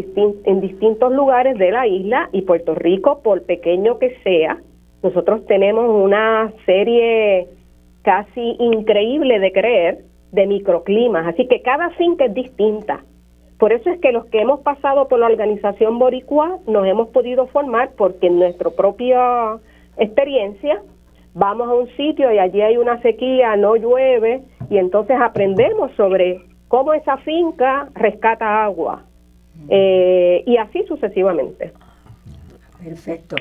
en 0.45 0.61
distintos 0.61 1.11
lugares 1.11 1.57
de 1.57 1.71
la 1.71 1.87
isla 1.87 2.29
y 2.31 2.43
Puerto 2.43 2.75
Rico, 2.75 3.21
por 3.23 3.41
pequeño 3.43 3.97
que 3.97 4.15
sea, 4.23 4.59
nosotros 5.03 5.45
tenemos 5.45 5.89
una 5.89 6.51
serie 6.65 7.47
casi 8.03 8.55
increíble 8.59 9.39
de 9.39 9.51
creer 9.51 9.99
de 10.31 10.47
microclimas, 10.47 11.27
así 11.27 11.47
que 11.47 11.61
cada 11.61 11.89
finca 11.91 12.25
es 12.25 12.33
distinta. 12.33 13.03
Por 13.57 13.73
eso 13.73 13.89
es 13.91 13.99
que 13.99 14.11
los 14.11 14.25
que 14.25 14.41
hemos 14.41 14.61
pasado 14.61 15.07
por 15.07 15.19
la 15.19 15.27
organización 15.27 15.99
Boricua 15.99 16.59
nos 16.67 16.87
hemos 16.87 17.09
podido 17.09 17.47
formar 17.47 17.91
porque 17.95 18.27
en 18.27 18.39
nuestra 18.39 18.71
propia 18.71 19.59
experiencia 19.97 20.81
vamos 21.33 21.67
a 21.67 21.73
un 21.73 21.87
sitio 21.95 22.31
y 22.31 22.39
allí 22.39 22.61
hay 22.61 22.77
una 22.77 22.99
sequía, 23.01 23.55
no 23.55 23.75
llueve 23.75 24.41
y 24.69 24.77
entonces 24.77 25.17
aprendemos 25.21 25.91
sobre 25.95 26.41
cómo 26.67 26.93
esa 26.93 27.17
finca 27.17 27.89
rescata 27.93 28.63
agua, 28.63 29.03
eh, 29.69 30.43
y 30.45 30.57
así 30.57 30.83
sucesivamente. 30.87 31.73
Perfecto. 32.83 33.35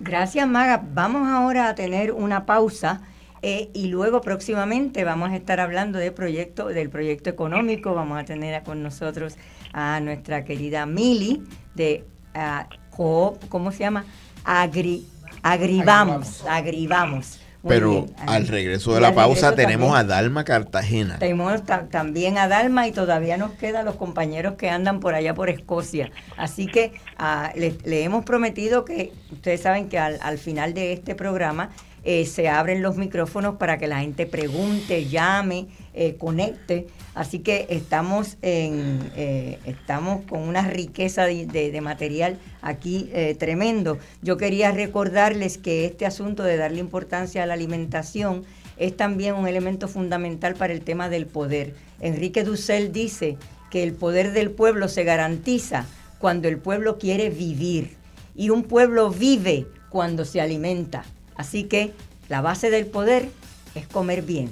Gracias, 0.00 0.48
Maga. 0.48 0.82
Vamos 0.94 1.28
ahora 1.28 1.68
a 1.68 1.74
tener 1.74 2.12
una 2.12 2.46
pausa. 2.46 3.02
Eh, 3.42 3.70
y 3.72 3.88
luego 3.88 4.20
próximamente 4.20 5.02
vamos 5.02 5.30
a 5.30 5.36
estar 5.36 5.60
hablando 5.60 5.98
de 5.98 6.12
proyecto, 6.12 6.68
del 6.68 6.90
proyecto 6.90 7.30
económico. 7.30 7.94
Vamos 7.94 8.18
a 8.18 8.24
tener 8.24 8.62
con 8.62 8.82
nosotros 8.82 9.36
a 9.72 10.00
nuestra 10.00 10.44
querida 10.44 10.84
Mili 10.84 11.42
de 11.74 12.04
uh, 12.34 13.34
¿cómo 13.48 13.72
se 13.72 13.78
llama? 13.78 14.04
Agri, 14.44 15.06
agrivamos, 15.42 16.44
agrivamos. 16.46 17.40
Pero 17.66 18.06
al 18.26 18.48
regreso 18.48 18.94
de 18.94 19.00
la 19.00 19.14
pausa 19.14 19.54
tenemos 19.54 19.96
a 19.96 20.04
Dalma 20.04 20.44
Cartagena. 20.44 21.18
Tenemos 21.18 21.62
también 21.90 22.38
a 22.38 22.48
Dalma 22.48 22.86
y 22.86 22.92
todavía 22.92 23.36
nos 23.36 23.52
quedan 23.52 23.84
los 23.84 23.96
compañeros 23.96 24.54
que 24.54 24.70
andan 24.70 25.00
por 25.00 25.14
allá 25.14 25.34
por 25.34 25.50
Escocia. 25.50 26.10
Así 26.36 26.66
que 26.66 26.92
ah, 27.18 27.52
le, 27.54 28.02
hemos 28.02 28.24
prometido 28.24 28.84
que 28.84 29.12
ustedes 29.30 29.60
saben 29.60 29.88
que 29.88 29.98
al, 29.98 30.18
al 30.22 30.38
final 30.38 30.72
de 30.72 30.92
este 30.92 31.14
programa 31.14 31.70
eh, 32.02 32.24
se 32.24 32.48
abren 32.48 32.82
los 32.82 32.96
micrófonos 32.96 33.56
para 33.56 33.78
que 33.78 33.86
la 33.86 34.00
gente 34.00 34.26
pregunte, 34.26 35.06
llame, 35.06 35.66
eh, 35.92 36.16
conecte. 36.16 36.86
Así 37.14 37.40
que 37.40 37.66
estamos, 37.68 38.38
en, 38.40 39.00
eh, 39.16 39.58
estamos 39.66 40.24
con 40.24 40.40
una 40.40 40.62
riqueza 40.62 41.26
de, 41.26 41.80
material 41.82 42.38
aquí 42.62 43.10
tremendo. 43.38 43.98
Yo 44.22 44.36
quería 44.36 44.70
recordarles 44.70 45.58
que 45.58 45.86
este 45.86 46.06
asunto 46.06 46.42
de 46.42 46.56
darle 46.56 46.80
importancia 46.80 47.42
a 47.42 47.46
la 47.46 47.54
alimentación 47.54 48.44
es 48.76 48.96
también 48.96 49.34
un 49.34 49.48
elemento 49.48 49.88
fundamental 49.88 50.54
para 50.54 50.72
el 50.72 50.82
tema 50.82 51.08
del 51.08 51.26
poder. 51.26 51.74
Enrique 52.00 52.44
Dussel 52.44 52.92
dice 52.92 53.36
que 53.70 53.82
el 53.82 53.92
poder 53.92 54.32
del 54.32 54.50
pueblo 54.50 54.88
se 54.88 55.04
garantiza 55.04 55.86
cuando 56.18 56.48
el 56.48 56.58
pueblo 56.58 56.98
quiere 56.98 57.30
vivir 57.30 57.96
y 58.34 58.50
un 58.50 58.62
pueblo 58.62 59.10
vive 59.10 59.66
cuando 59.88 60.24
se 60.24 60.40
alimenta. 60.40 61.04
Así 61.40 61.64
que 61.64 61.94
la 62.28 62.42
base 62.42 62.68
del 62.68 62.84
poder 62.84 63.30
es 63.74 63.86
comer 63.86 64.20
bien 64.20 64.50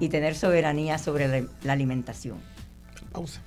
y 0.00 0.08
tener 0.08 0.34
soberanía 0.34 0.98
sobre 0.98 1.46
la, 1.62 1.72
alimentación. 1.72 2.38
Pausa. 3.12 3.40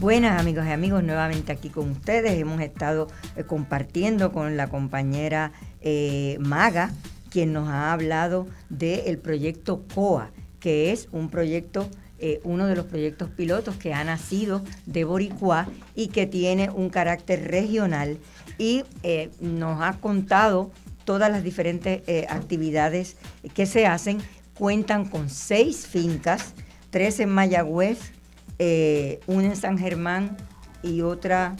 Buenas 0.00 0.40
amigos 0.40 0.64
y 0.64 0.70
amigos, 0.70 1.04
nuevamente 1.04 1.52
aquí 1.52 1.68
con 1.68 1.90
ustedes. 1.90 2.40
Hemos 2.40 2.62
estado 2.62 3.08
eh, 3.36 3.44
compartiendo 3.44 4.32
con 4.32 4.56
la 4.56 4.68
compañera 4.68 5.52
eh, 5.82 6.38
Maga 6.40 6.90
quien 7.36 7.52
nos 7.52 7.68
ha 7.68 7.92
hablado 7.92 8.46
del 8.70 9.18
proyecto 9.18 9.84
COA, 9.94 10.30
que 10.58 10.90
es 10.90 11.06
un 11.12 11.28
proyecto, 11.28 11.86
eh, 12.18 12.40
uno 12.44 12.66
de 12.66 12.74
los 12.74 12.86
proyectos 12.86 13.28
pilotos 13.28 13.76
que 13.76 13.92
ha 13.92 14.02
nacido 14.04 14.62
de 14.86 15.04
Boricua 15.04 15.68
y 15.94 16.08
que 16.08 16.24
tiene 16.24 16.70
un 16.70 16.88
carácter 16.88 17.46
regional 17.50 18.16
y 18.56 18.84
eh, 19.02 19.28
nos 19.38 19.82
ha 19.82 19.98
contado 20.00 20.70
todas 21.04 21.30
las 21.30 21.44
diferentes 21.44 22.00
eh, 22.06 22.24
actividades 22.30 23.18
que 23.52 23.66
se 23.66 23.86
hacen. 23.86 24.16
Cuentan 24.54 25.04
con 25.04 25.28
seis 25.28 25.86
fincas, 25.86 26.54
tres 26.88 27.20
en 27.20 27.28
Mayagüez, 27.28 27.98
una 29.26 29.48
en 29.48 29.56
San 29.56 29.76
Germán 29.76 30.38
y 30.82 31.02
otra 31.02 31.54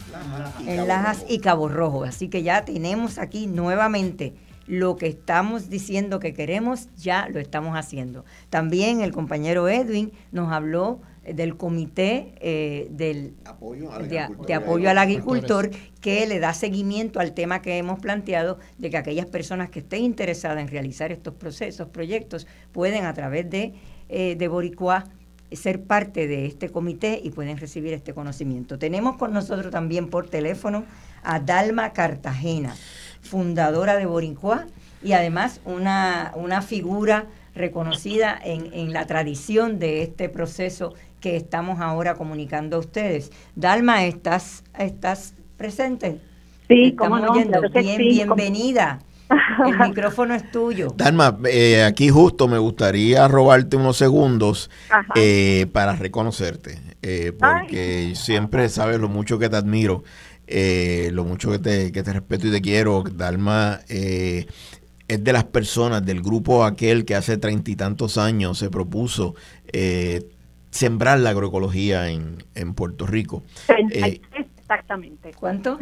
en 0.66 0.88
Lajas 0.88 1.26
y 1.28 1.40
Cabo 1.40 1.68
Rojo. 1.68 2.04
Así 2.04 2.28
que 2.28 2.42
ya 2.42 2.64
tenemos 2.64 3.18
aquí 3.18 3.46
nuevamente 3.46 4.45
lo 4.66 4.96
que 4.96 5.06
estamos 5.06 5.70
diciendo 5.70 6.20
que 6.20 6.34
queremos, 6.34 6.88
ya 6.96 7.28
lo 7.28 7.40
estamos 7.40 7.76
haciendo. 7.76 8.24
También 8.50 9.00
el 9.00 9.12
compañero 9.12 9.68
Edwin 9.68 10.12
nos 10.32 10.52
habló 10.52 11.00
eh, 11.24 11.34
del 11.34 11.56
comité 11.56 12.34
eh, 12.40 12.88
del, 12.90 13.34
de, 14.08 14.54
apoyo 14.54 14.90
al 14.90 14.98
agricultor 14.98 15.70
que 16.00 16.26
le 16.26 16.38
da 16.40 16.52
seguimiento 16.52 17.20
al 17.20 17.32
tema 17.32 17.62
que 17.62 17.78
hemos 17.78 18.00
planteado 18.00 18.58
de 18.78 18.90
que 18.90 18.96
aquellas 18.96 19.26
personas 19.26 19.70
que 19.70 19.80
estén 19.80 20.02
interesadas 20.02 20.60
en 20.60 20.68
realizar 20.68 21.12
estos 21.12 21.34
procesos, 21.34 21.88
proyectos, 21.88 22.46
pueden 22.72 23.04
a 23.04 23.14
través 23.14 23.48
de, 23.48 23.74
eh, 24.08 24.36
de 24.36 24.48
Boricua 24.48 25.04
ser 25.52 25.82
parte 25.82 26.26
de 26.26 26.46
este 26.46 26.70
comité 26.70 27.20
y 27.22 27.30
pueden 27.30 27.56
recibir 27.56 27.92
este 27.92 28.12
conocimiento. 28.12 28.78
Tenemos 28.78 29.16
con 29.16 29.32
nosotros 29.32 29.70
también 29.70 30.08
por 30.08 30.28
teléfono 30.28 30.84
a 31.22 31.38
Dalma 31.38 31.92
Cartagena 31.92 32.74
fundadora 33.26 33.96
de 33.96 34.06
Borincua 34.06 34.66
y 35.02 35.12
además 35.12 35.60
una, 35.64 36.32
una 36.34 36.62
figura 36.62 37.26
reconocida 37.54 38.38
en, 38.42 38.72
en, 38.72 38.92
la 38.92 39.06
tradición 39.06 39.78
de 39.78 40.02
este 40.02 40.28
proceso 40.28 40.94
que 41.20 41.36
estamos 41.36 41.80
ahora 41.80 42.14
comunicando 42.14 42.76
a 42.76 42.80
ustedes. 42.80 43.32
Dalma, 43.54 44.04
¿estás, 44.04 44.62
estás 44.78 45.34
presente? 45.56 46.20
Sí, 46.68 46.94
como 46.94 47.18
no, 47.18 47.32
Bien, 47.32 47.98
bienvenida. 47.98 49.00
El 49.66 49.78
micrófono 49.88 50.34
es 50.34 50.50
tuyo. 50.50 50.92
Dalma, 50.96 51.36
eh, 51.50 51.82
aquí 51.82 52.10
justo 52.10 52.46
me 52.46 52.58
gustaría 52.58 53.26
robarte 53.26 53.76
unos 53.76 53.96
segundos 53.96 54.70
eh, 55.14 55.66
para 55.72 55.96
reconocerte, 55.96 56.78
eh, 57.02 57.32
porque 57.38 58.12
siempre 58.14 58.68
sabes 58.68 59.00
lo 59.00 59.08
mucho 59.08 59.38
que 59.38 59.48
te 59.48 59.56
admiro 59.56 60.04
eh, 60.46 61.10
lo 61.12 61.24
mucho 61.24 61.50
que 61.50 61.58
te, 61.58 61.92
que 61.92 62.02
te 62.02 62.12
respeto 62.12 62.48
y 62.48 62.50
te 62.50 62.60
quiero. 62.60 63.02
Dalma 63.02 63.80
eh, 63.88 64.46
es 65.08 65.24
de 65.24 65.32
las 65.32 65.44
personas 65.44 66.04
del 66.04 66.22
grupo 66.22 66.64
aquel 66.64 67.04
que 67.04 67.14
hace 67.14 67.36
treinta 67.38 67.70
y 67.70 67.76
tantos 67.76 68.18
años 68.18 68.58
se 68.58 68.70
propuso 68.70 69.34
eh, 69.72 70.24
sembrar 70.70 71.18
la 71.20 71.30
agroecología 71.30 72.10
en, 72.10 72.44
en 72.54 72.74
Puerto 72.74 73.06
Rico. 73.06 73.42
33 73.66 74.46
exactamente. 74.58 75.32
¿Cuánto? 75.38 75.78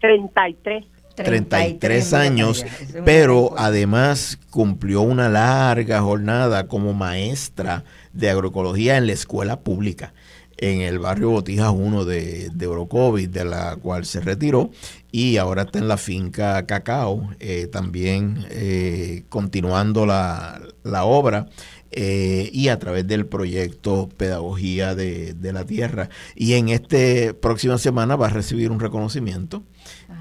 33. 0.00 0.86
33 1.14 2.14
años, 2.14 2.64
pero 3.04 3.54
además 3.58 4.38
cumplió 4.48 5.02
una 5.02 5.28
larga 5.28 6.00
jornada 6.00 6.68
como 6.68 6.94
maestra 6.94 7.84
de 8.14 8.30
agroecología 8.30 8.96
en 8.96 9.06
la 9.06 9.12
escuela 9.12 9.60
pública 9.60 10.14
en 10.62 10.80
el 10.80 11.00
barrio 11.00 11.30
Botijas 11.30 11.72
1 11.74 12.04
de, 12.04 12.48
de 12.54 12.66
Orocovis, 12.68 13.32
de 13.32 13.44
la 13.44 13.76
cual 13.76 14.06
se 14.06 14.20
retiró, 14.20 14.70
y 15.10 15.36
ahora 15.36 15.62
está 15.62 15.80
en 15.80 15.88
la 15.88 15.96
finca 15.96 16.64
Cacao, 16.66 17.30
eh, 17.40 17.66
también 17.66 18.46
eh, 18.48 19.24
continuando 19.28 20.06
la, 20.06 20.62
la 20.84 21.04
obra. 21.04 21.48
Eh, 21.94 22.48
y 22.54 22.68
a 22.68 22.78
través 22.78 23.06
del 23.06 23.26
proyecto 23.26 24.08
Pedagogía 24.16 24.94
de, 24.94 25.34
de, 25.34 25.52
la 25.52 25.66
Tierra. 25.66 26.08
Y 26.34 26.54
en 26.54 26.70
esta 26.70 27.34
próxima 27.38 27.76
semana 27.76 28.16
va 28.16 28.28
a 28.28 28.30
recibir 28.30 28.70
un 28.70 28.80
reconocimiento 28.80 29.62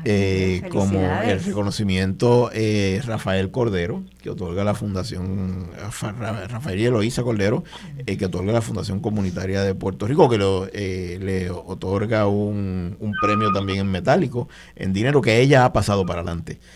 eh, 0.03 0.63
como 0.69 0.99
el 0.99 1.43
reconocimiento 1.43 2.49
eh, 2.53 3.01
Rafael 3.05 3.51
Cordero, 3.51 4.03
que 4.21 4.29
otorga 4.29 4.63
la 4.63 4.73
Fundación, 4.73 5.69
Rafael 5.77 6.79
y 6.79 6.85
Eloísa 6.85 7.23
Cordero, 7.23 7.63
eh, 8.05 8.17
que 8.17 8.25
otorga 8.25 8.51
la 8.51 8.61
Fundación 8.61 8.99
Comunitaria 8.99 9.63
de 9.63 9.75
Puerto 9.75 10.07
Rico, 10.07 10.29
que 10.29 10.37
lo, 10.37 10.65
le 10.67 11.49
otorga 11.51 12.27
un, 12.27 12.97
premio 13.21 13.51
también 13.53 13.79
en 13.79 13.91
metálico, 13.91 14.49
en 14.75 14.93
dinero 14.93 15.21
que 15.21 15.39
ella 15.39 15.65
ha 15.65 15.73
pasado 15.73 16.05
para 16.05 16.21
adelante. 16.21 16.59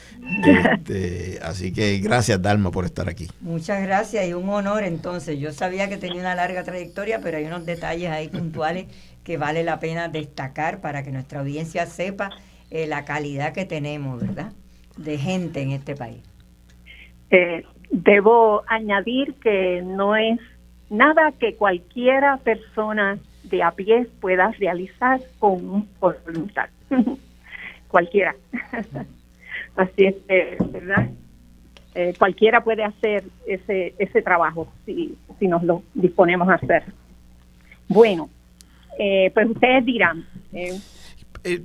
Este, 0.86 1.40
así 1.44 1.72
que 1.72 2.00
gracias 2.00 2.42
Dalma 2.42 2.72
por 2.72 2.86
estar 2.86 3.08
aquí. 3.08 3.30
Muchas 3.42 3.82
gracias 3.84 4.28
y 4.28 4.34
un 4.34 4.50
honor 4.50 4.84
entonces. 4.84 5.40
Yo 5.40 5.52
sabía 5.52 5.88
que 5.88 5.98
tenía 5.98 6.20
una 6.20 6.34
larga 6.34 6.64
trayectoria, 6.64 7.20
pero 7.22 7.38
hay 7.38 7.46
unos 7.46 7.66
detalles 7.66 8.10
ahí 8.10 8.28
puntuales 8.30 8.88
que 9.24 9.38
vale 9.38 9.64
la 9.64 9.80
pena 9.80 10.08
destacar 10.08 10.80
para 10.80 11.04
que 11.04 11.12
nuestra 11.12 11.42
audiencia 11.42 11.86
sepa 11.88 12.32
eh, 12.72 12.88
la 12.88 13.06
calidad 13.06 13.54
que 13.54 13.66
tenemos, 13.66 14.20
¿verdad? 14.20 14.52
De 14.98 15.18
gente 15.18 15.62
en 15.62 15.72
este 15.72 15.96
país. 15.96 16.22
Eh, 17.30 17.64
debo 17.92 18.64
añadir 18.68 19.36
que 19.36 19.82
no 19.84 20.16
es 20.16 20.40
nada 20.90 21.32
que 21.40 21.56
cualquiera 21.56 22.38
persona 22.38 23.18
de 23.44 23.62
a 23.64 23.72
pie 23.72 24.08
pueda 24.20 24.52
realizar 24.52 25.20
con 25.40 25.88
voluntad. 26.00 26.70
cualquiera. 27.88 28.36
Así 29.76 30.06
es, 30.06 30.16
¿verdad? 30.72 31.10
Eh, 31.94 32.14
cualquiera 32.18 32.62
puede 32.62 32.84
hacer 32.84 33.24
ese, 33.46 33.94
ese 33.98 34.22
trabajo 34.22 34.68
si, 34.86 35.18
si 35.40 35.48
nos 35.48 35.64
lo 35.64 35.84
disponemos 35.94 36.50
a 36.50 36.56
hacer. 36.56 36.84
Bueno, 37.88 38.30
pues 38.98 39.50
ustedes 39.50 39.86
dirán, 39.86 40.26
eh, 40.52 40.80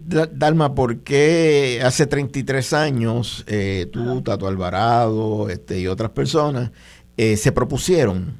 Dalma, 0.04 0.74
¿por 0.74 1.02
qué 1.02 1.80
hace 1.84 2.06
33 2.06 2.72
años 2.72 3.44
eh, 3.48 3.86
tú, 3.92 4.22
Tato 4.22 4.46
Alvarado 4.46 5.48
este, 5.48 5.80
y 5.80 5.86
otras 5.86 6.10
personas 6.10 6.70
eh, 7.16 7.36
se 7.36 7.52
propusieron 7.52 8.36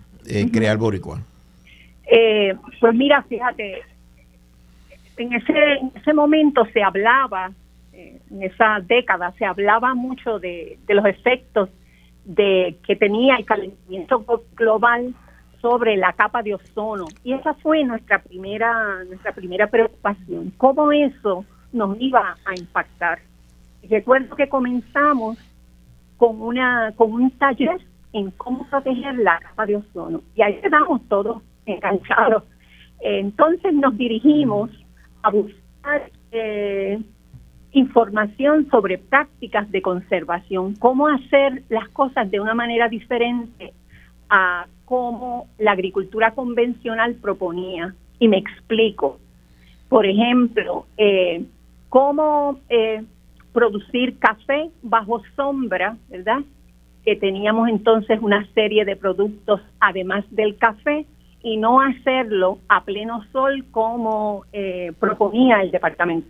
crear 0.53 0.77
Boricua? 0.77 1.23
pues 2.81 2.95
mira, 2.95 3.23
fíjate, 3.23 3.83
en 5.17 5.33
ese, 5.33 5.53
en 5.53 5.93
ese 5.95 6.13
momento 6.13 6.67
se 6.73 6.83
hablaba 6.83 7.53
eh, 7.93 8.21
en 8.31 8.43
esa 8.43 8.81
década 8.81 9.35
se 9.39 9.45
hablaba 9.45 9.95
mucho 9.95 10.39
de, 10.39 10.79
de 10.87 10.95
los 10.95 11.05
efectos 11.07 11.69
de 12.25 12.77
que 12.87 12.97
tenía 12.97 13.37
el 13.37 13.45
calentamiento 13.45 14.25
global 14.55 15.15
sobre 15.61 15.97
la 15.97 16.13
capa 16.13 16.43
de 16.43 16.55
ozono. 16.55 17.07
Y 17.25 17.33
esa 17.33 17.55
fue 17.55 17.85
nuestra 17.85 18.23
primera 18.23 19.05
nuestra 19.05 19.33
primera 19.33 19.67
preocupación. 19.69 20.53
Cómo 20.57 20.93
eso 20.93 21.45
nos 21.73 22.01
iba 22.01 22.37
a 22.45 22.55
impactar 22.59 23.21
recuerdo 23.89 24.37
que 24.37 24.49
comenzamos 24.49 25.39
con 26.17 26.41
una 26.41 26.93
con 26.97 27.13
un 27.13 27.31
taller 27.33 27.81
en 28.13 28.31
cómo 28.33 28.67
proteger 28.69 29.17
la 29.19 29.39
capa 29.39 29.67
de 29.67 29.77
ozono. 29.77 30.23
Y 30.35 30.43
ahí 30.43 30.61
quedamos 30.61 31.03
todos 31.09 31.43
enganchados. 31.67 32.45
Entonces 33.01 33.73
nos 33.73 33.97
dirigimos 33.97 34.71
a 35.23 35.31
buscar 35.31 36.11
eh, 36.33 37.01
información 37.73 38.69
sobre 38.71 38.99
prácticas 38.99 39.71
de 39.71 39.81
conservación, 39.81 40.75
cómo 40.77 41.09
hacer 41.09 41.63
las 41.69 41.89
cosas 41.91 42.31
de 42.31 42.41
una 42.41 42.55
manera 42.55 42.89
diferente 42.89 43.73
a 44.29 44.67
cómo 44.91 45.47
la 45.57 45.71
agricultura 45.71 46.33
convencional 46.33 47.15
proponía. 47.15 47.95
Y 48.19 48.27
me 48.27 48.39
explico. 48.39 49.21
Por 49.89 50.05
ejemplo, 50.05 50.87
eh, 50.99 51.45
cómo 51.89 52.59
eh, 52.69 53.05
producir 53.53 54.19
café 54.19 54.69
bajo 54.83 55.23
sombra, 55.37 55.97
¿verdad? 56.09 56.41
Que 57.05 57.15
teníamos 57.15 57.69
entonces 57.69 58.19
una 58.21 58.45
serie 58.53 58.85
de 58.85 58.97
productos 58.97 59.61
además 59.79 60.25
del 60.31 60.57
café 60.57 61.07
y 61.41 61.57
no 61.57 61.81
hacerlo 61.81 62.59
a 62.69 62.85
pleno 62.85 63.25
sol 63.31 63.65
como 63.71 64.45
eh, 64.53 64.93
proponía 64.99 65.63
el 65.63 65.71
departamento. 65.71 66.29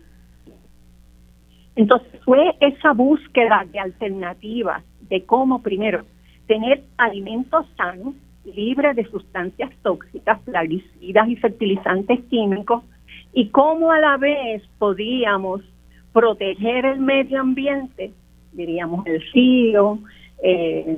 Entonces 1.77 2.21
fue 2.27 2.57
esa 2.61 2.93
búsqueda 2.93 3.65
de 3.73 3.79
alternativas 3.79 4.85
de 5.09 5.25
cómo 5.25 5.63
primero 5.63 6.05
tener 6.47 6.83
alimentos 6.99 7.65
sanos, 7.77 8.15
libres 8.45 8.97
de 8.97 9.05
sustancias 9.05 9.71
tóxicas, 9.83 10.41
plaguicidas 10.41 11.29
y 11.29 11.37
fertilizantes 11.37 12.21
químicos, 12.31 12.83
y 13.33 13.49
cómo 13.49 13.93
a 13.93 14.01
la 14.01 14.17
vez 14.17 14.63
podíamos 14.79 15.63
proteger 16.13 16.85
el 16.85 17.01
medio 17.01 17.41
ambiente, 17.41 18.13
diríamos 18.53 19.07
el 19.07 19.23
río, 19.33 19.99
eh, 20.43 20.97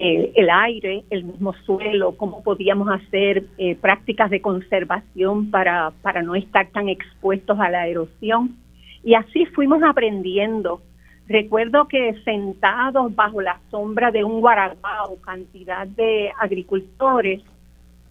eh, 0.00 0.32
el 0.36 0.48
aire, 0.48 1.02
el 1.10 1.24
mismo 1.24 1.52
suelo, 1.64 2.16
cómo 2.16 2.42
podíamos 2.42 2.88
hacer 2.88 3.44
eh, 3.58 3.74
prácticas 3.74 4.30
de 4.30 4.40
conservación 4.40 5.50
para, 5.50 5.92
para 6.02 6.22
no 6.22 6.34
estar 6.36 6.68
tan 6.68 6.88
expuestos 6.88 7.58
a 7.58 7.68
la 7.68 7.88
erosión. 7.88 8.56
Y 9.02 9.14
así 9.14 9.46
fuimos 9.46 9.82
aprendiendo. 9.82 10.80
Recuerdo 11.28 11.86
que 11.88 12.14
sentados 12.24 13.14
bajo 13.14 13.42
la 13.42 13.60
sombra 13.70 14.10
de 14.10 14.24
un 14.24 14.40
guarabao, 14.40 15.20
cantidad 15.20 15.86
de 15.86 16.32
agricultores, 16.40 17.42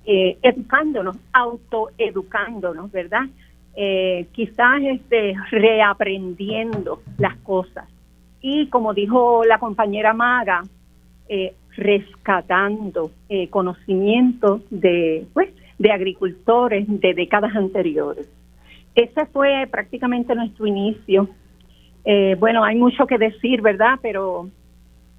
eh, 0.05 0.37
educándonos, 0.41 1.17
autoeducándonos, 1.33 2.91
¿verdad? 2.91 3.23
Eh, 3.75 4.27
quizás 4.31 4.81
este, 4.81 5.35
reaprendiendo 5.51 7.01
las 7.17 7.35
cosas. 7.37 7.89
Y 8.41 8.67
como 8.67 8.93
dijo 8.93 9.43
la 9.45 9.59
compañera 9.59 10.13
Maga, 10.13 10.63
eh, 11.27 11.53
rescatando 11.75 13.11
eh, 13.29 13.49
conocimientos 13.49 14.61
de, 14.69 15.27
pues, 15.33 15.49
de 15.77 15.91
agricultores 15.91 16.85
de 16.87 17.13
décadas 17.13 17.55
anteriores. 17.55 18.27
Ese 18.95 19.25
fue 19.27 19.67
prácticamente 19.69 20.33
nuestro 20.33 20.65
inicio. 20.65 21.29
Eh, 22.09 22.37
bueno, 22.39 22.63
hay 22.63 22.77
mucho 22.77 23.05
que 23.05 23.17
decir, 23.17 23.61
¿verdad? 23.61 23.99
Pero, 24.01 24.49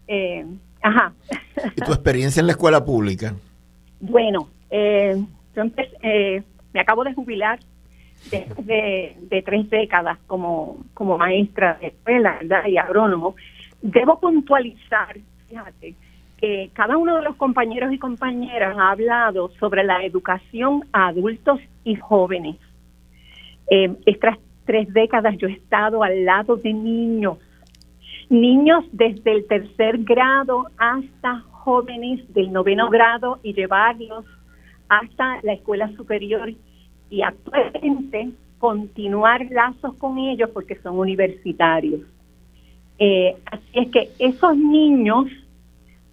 eh, 0.06 0.46
ajá. 0.80 1.12
¿Y 1.76 1.82
tu 1.82 1.92
experiencia 1.92 2.40
en 2.40 2.46
la 2.46 2.52
escuela 2.52 2.82
pública? 2.82 3.34
Bueno, 4.00 4.48
eh, 4.70 5.22
yo 5.54 5.62
empecé, 5.62 6.42
me 6.72 6.80
acabo 6.80 7.04
de 7.04 7.12
jubilar 7.12 7.58
después 8.30 8.66
de, 8.66 9.18
de, 9.20 9.42
tres 9.42 9.68
décadas 9.68 10.16
como, 10.26 10.78
como 10.94 11.18
maestra 11.18 11.76
de 11.78 11.88
escuela 11.88 12.38
¿verdad? 12.40 12.66
y 12.66 12.78
agrónomo. 12.78 13.36
Debo 13.82 14.18
puntualizar, 14.18 15.18
fíjate, 15.46 15.94
que 16.38 16.70
cada 16.72 16.96
uno 16.96 17.16
de 17.16 17.22
los 17.22 17.36
compañeros 17.36 17.92
y 17.92 17.98
compañeras 17.98 18.74
ha 18.78 18.92
hablado 18.92 19.50
sobre 19.60 19.84
la 19.84 20.02
educación 20.04 20.84
a 20.94 21.08
adultos 21.08 21.60
y 21.84 21.96
jóvenes. 21.96 22.56
Eh, 23.70 23.94
tres 24.68 24.92
décadas 24.92 25.34
yo 25.38 25.48
he 25.48 25.52
estado 25.52 26.02
al 26.02 26.26
lado 26.26 26.56
de 26.56 26.74
niños, 26.74 27.38
niños 28.28 28.84
desde 28.92 29.32
el 29.32 29.46
tercer 29.46 29.96
grado 30.04 30.66
hasta 30.76 31.40
jóvenes 31.52 32.20
del 32.34 32.52
noveno 32.52 32.90
grado 32.90 33.40
y 33.42 33.54
llevarlos 33.54 34.26
hasta 34.90 35.40
la 35.42 35.54
escuela 35.54 35.88
superior 35.96 36.52
y 37.08 37.22
actualmente 37.22 38.28
continuar 38.58 39.46
lazos 39.50 39.94
con 39.94 40.18
ellos 40.18 40.50
porque 40.52 40.76
son 40.76 40.98
universitarios. 40.98 42.02
Eh, 42.98 43.36
así 43.46 43.70
es 43.72 43.88
que 43.90 44.10
esos 44.18 44.54
niños 44.54 45.28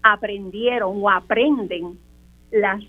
aprendieron 0.02 1.04
o 1.04 1.10
aprenden 1.10 2.00
las 2.52 2.82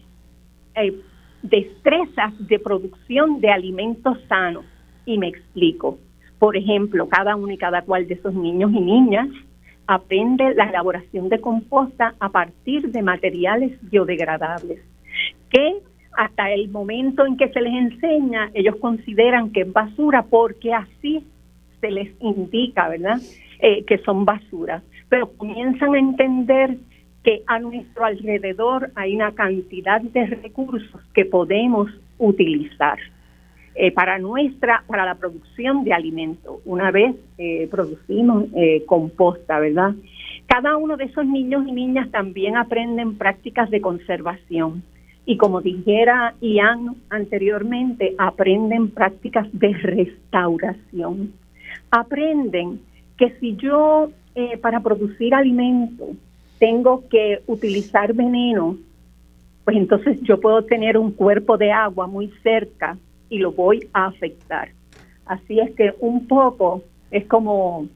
eh, 0.76 0.94
destrezas 1.42 2.34
de 2.38 2.60
producción 2.60 3.40
de 3.40 3.50
alimentos 3.50 4.16
sanos. 4.28 4.64
Y 5.06 5.16
me 5.18 5.28
explico. 5.28 5.98
Por 6.38 6.56
ejemplo, 6.56 7.08
cada 7.08 7.34
uno 7.34 7.50
y 7.50 7.56
cada 7.56 7.82
cual 7.82 8.06
de 8.06 8.14
esos 8.14 8.34
niños 8.34 8.70
y 8.72 8.80
niñas 8.80 9.28
aprende 9.86 10.54
la 10.54 10.64
elaboración 10.64 11.28
de 11.28 11.40
composta 11.40 12.14
a 12.20 12.28
partir 12.28 12.90
de 12.90 13.02
materiales 13.02 13.72
biodegradables, 13.90 14.80
que 15.48 15.76
hasta 16.16 16.50
el 16.50 16.68
momento 16.68 17.24
en 17.24 17.36
que 17.36 17.48
se 17.50 17.60
les 17.60 17.74
enseña, 17.74 18.50
ellos 18.54 18.76
consideran 18.76 19.50
que 19.50 19.62
es 19.62 19.72
basura 19.72 20.22
porque 20.22 20.74
así 20.74 21.24
se 21.80 21.90
les 21.90 22.10
indica, 22.20 22.88
¿verdad? 22.88 23.20
Eh, 23.60 23.84
que 23.84 23.98
son 23.98 24.24
basuras. 24.24 24.82
Pero 25.08 25.30
comienzan 25.32 25.94
a 25.94 25.98
entender 25.98 26.76
que 27.22 27.42
a 27.46 27.58
nuestro 27.58 28.04
alrededor 28.04 28.90
hay 28.94 29.14
una 29.14 29.32
cantidad 29.32 30.00
de 30.00 30.26
recursos 30.26 31.00
que 31.12 31.24
podemos 31.24 31.90
utilizar 32.18 32.98
eh, 33.78 33.92
para 33.92 34.18
nuestra 34.18 34.84
para 34.86 35.04
la 35.04 35.16
producción 35.16 35.84
de 35.84 35.92
alimentos. 35.92 36.60
Una 36.64 36.90
vez 36.90 37.14
eh, 37.36 37.68
producimos 37.70 38.46
eh, 38.54 38.82
composta, 38.86 39.58
¿verdad? 39.58 39.94
Cada 40.46 40.78
uno 40.78 40.96
de 40.96 41.04
esos 41.04 41.26
niños 41.26 41.66
y 41.68 41.72
niñas 41.72 42.10
también 42.10 42.56
aprenden 42.56 43.18
prácticas 43.18 43.68
de 43.68 43.82
conservación 43.82 44.82
y 45.26 45.36
como 45.36 45.60
dijera 45.60 46.34
Ian 46.40 46.96
anteriormente, 47.10 48.14
aprenden 48.16 48.88
prácticas 48.88 49.46
de 49.52 49.74
restauración. 49.74 51.34
Aprenden 51.90 52.80
que 53.18 53.32
si 53.40 53.56
yo 53.56 54.08
para 54.62 54.80
producir 54.80 55.34
alimentos 55.34 56.08
tengo 56.58 57.06
que 57.08 57.42
utilizar 57.46 58.14
veneno, 58.14 58.78
pues 59.64 59.76
entonces 59.76 60.18
yo 60.22 60.40
puedo 60.40 60.62
tener 60.64 60.96
un 60.96 61.10
cuerpo 61.10 61.58
de 61.58 61.72
agua 61.72 62.06
muy 62.06 62.32
cerca 62.42 62.96
y 63.28 63.38
lo 63.38 63.52
voy 63.52 63.88
a 63.92 64.06
afectar. 64.06 64.70
Así 65.26 65.58
es 65.60 65.74
que 65.74 65.94
un 66.00 66.26
poco 66.26 66.82
es 67.10 67.26
como, 67.26 67.88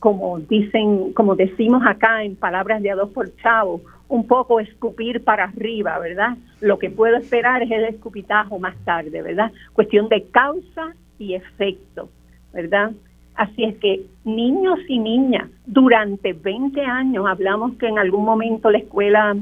como 0.00 0.40
dicen, 0.40 1.12
como 1.12 1.36
decimos 1.36 1.82
acá 1.86 2.24
en 2.24 2.36
palabras 2.36 2.82
de 2.82 2.90
a 2.90 2.96
dos 2.96 3.10
por 3.10 3.34
chavo, 3.36 3.80
un 4.08 4.26
poco 4.26 4.60
escupir 4.60 5.24
para 5.24 5.44
arriba, 5.44 5.98
¿verdad? 5.98 6.36
Lo 6.60 6.78
que 6.78 6.90
puedo 6.90 7.16
esperar 7.16 7.62
es 7.62 7.70
el 7.70 7.84
escupitajo 7.84 8.58
más 8.58 8.76
tarde, 8.84 9.22
¿verdad? 9.22 9.50
Cuestión 9.72 10.08
de 10.08 10.24
causa 10.24 10.94
y 11.18 11.34
efecto, 11.34 12.08
¿verdad? 12.52 12.92
Así 13.34 13.64
es 13.64 13.76
que 13.78 14.04
niños 14.24 14.78
y 14.88 14.98
niñas, 14.98 15.50
durante 15.66 16.32
20 16.32 16.80
años, 16.82 17.26
hablamos 17.26 17.74
que 17.76 17.88
en 17.88 17.98
algún 17.98 18.24
momento 18.24 18.70
la 18.70 18.78
escuela 18.78 19.36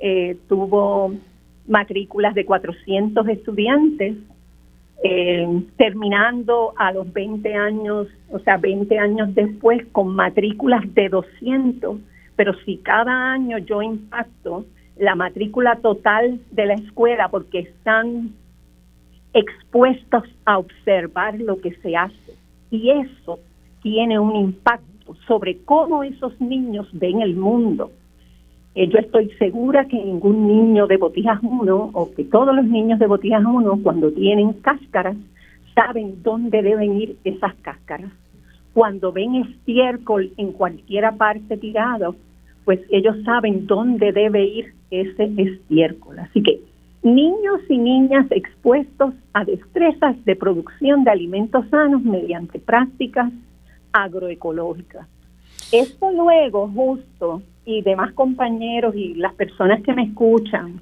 eh, 0.00 0.36
tuvo 0.48 1.14
matrículas 1.68 2.34
de 2.34 2.44
400 2.44 3.28
estudiantes, 3.28 4.16
eh, 5.02 5.62
terminando 5.76 6.72
a 6.76 6.92
los 6.92 7.12
20 7.12 7.54
años, 7.54 8.08
o 8.30 8.38
sea, 8.40 8.56
20 8.56 8.98
años 8.98 9.34
después 9.34 9.86
con 9.92 10.14
matrículas 10.14 10.82
de 10.94 11.08
200, 11.08 11.98
pero 12.34 12.54
si 12.64 12.78
cada 12.78 13.32
año 13.32 13.58
yo 13.58 13.82
impacto 13.82 14.64
la 14.98 15.14
matrícula 15.14 15.76
total 15.76 16.40
de 16.50 16.66
la 16.66 16.74
escuela 16.74 17.28
porque 17.28 17.60
están 17.60 18.32
expuestos 19.34 20.24
a 20.46 20.58
observar 20.58 21.38
lo 21.38 21.60
que 21.60 21.74
se 21.76 21.94
hace 21.94 22.34
y 22.70 22.90
eso 22.90 23.38
tiene 23.82 24.18
un 24.18 24.34
impacto 24.34 25.14
sobre 25.26 25.58
cómo 25.64 26.02
esos 26.02 26.40
niños 26.40 26.88
ven 26.92 27.20
el 27.20 27.36
mundo. 27.36 27.92
Eh, 28.76 28.88
yo 28.88 28.98
estoy 28.98 29.30
segura 29.38 29.86
que 29.86 29.96
ningún 29.96 30.46
niño 30.46 30.86
de 30.86 30.98
Botijas 30.98 31.38
1 31.42 31.90
o 31.94 32.10
que 32.14 32.24
todos 32.24 32.54
los 32.54 32.66
niños 32.66 32.98
de 32.98 33.06
Botijas 33.06 33.42
1 33.42 33.80
cuando 33.82 34.12
tienen 34.12 34.52
cáscaras 34.52 35.16
saben 35.74 36.22
dónde 36.22 36.60
deben 36.60 37.00
ir 37.00 37.16
esas 37.24 37.54
cáscaras. 37.62 38.12
cuando 38.74 39.10
ven 39.10 39.36
estiércol 39.36 40.30
en 40.36 40.52
cualquiera 40.52 41.12
parte 41.12 41.56
tirado, 41.56 42.14
pues 42.66 42.78
ellos 42.90 43.16
saben 43.24 43.66
dónde 43.66 44.12
debe 44.12 44.44
ir 44.44 44.74
ese 44.90 45.32
estiércol. 45.38 46.18
Así 46.18 46.42
que 46.42 46.60
niños 47.02 47.60
y 47.70 47.78
niñas 47.78 48.26
expuestos 48.28 49.14
a 49.32 49.46
destrezas 49.46 50.22
de 50.26 50.36
producción 50.36 51.04
de 51.04 51.10
alimentos 51.10 51.64
sanos 51.70 52.02
mediante 52.02 52.58
prácticas 52.58 53.32
agroecológicas. 53.92 55.08
Esto 55.72 56.10
luego, 56.10 56.68
justo, 56.68 57.40
y 57.66 57.82
demás 57.82 58.12
compañeros 58.14 58.94
y 58.96 59.14
las 59.14 59.34
personas 59.34 59.82
que 59.82 59.92
me 59.92 60.04
escuchan, 60.04 60.80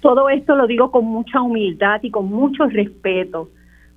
todo 0.00 0.28
esto 0.28 0.54
lo 0.54 0.66
digo 0.66 0.90
con 0.90 1.06
mucha 1.06 1.42
humildad 1.42 2.00
y 2.02 2.10
con 2.10 2.26
mucho 2.26 2.66
respeto, 2.66 3.48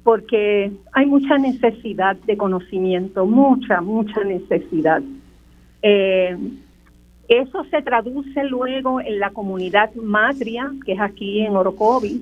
porque 0.04 0.72
hay 0.94 1.06
mucha 1.06 1.38
necesidad 1.38 2.16
de 2.16 2.36
conocimiento, 2.36 3.26
mucha, 3.26 3.82
mucha 3.82 4.24
necesidad. 4.24 5.02
Eh, 5.82 6.38
eso 7.28 7.64
se 7.66 7.82
traduce 7.82 8.44
luego 8.44 9.00
en 9.00 9.20
la 9.20 9.30
comunidad 9.30 9.94
Matria, 9.96 10.72
que 10.86 10.94
es 10.94 11.00
aquí 11.00 11.42
en 11.42 11.56
Orocovis, 11.56 12.22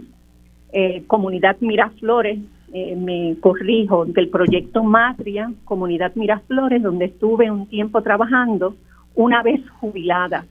eh, 0.73 1.03
comunidad 1.07 1.57
Miraflores, 1.59 2.39
eh, 2.73 2.95
me 2.95 3.35
corrijo, 3.39 4.05
del 4.05 4.29
proyecto 4.29 4.83
Matria, 4.83 5.51
comunidad 5.65 6.13
Miraflores, 6.15 6.81
donde 6.81 7.05
estuve 7.05 7.51
un 7.51 7.67
tiempo 7.67 8.01
trabajando, 8.01 8.75
una 9.15 9.43
vez 9.43 9.61
jubilada. 9.79 10.45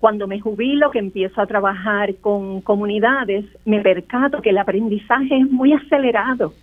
Cuando 0.00 0.26
me 0.26 0.40
jubilo, 0.40 0.90
que 0.90 0.98
empiezo 0.98 1.40
a 1.40 1.46
trabajar 1.46 2.16
con 2.16 2.60
comunidades, 2.62 3.44
me 3.64 3.80
percato 3.80 4.42
que 4.42 4.50
el 4.50 4.58
aprendizaje 4.58 5.38
es 5.38 5.50
muy 5.50 5.72
acelerado, 5.72 6.54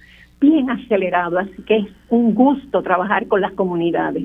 bien 0.42 0.70
acelerado, 0.70 1.40
así 1.40 1.64
que 1.64 1.78
es 1.78 1.88
un 2.10 2.36
gusto 2.36 2.82
trabajar 2.82 3.28
con 3.28 3.42
las 3.42 3.54
comunidades. 3.54 4.24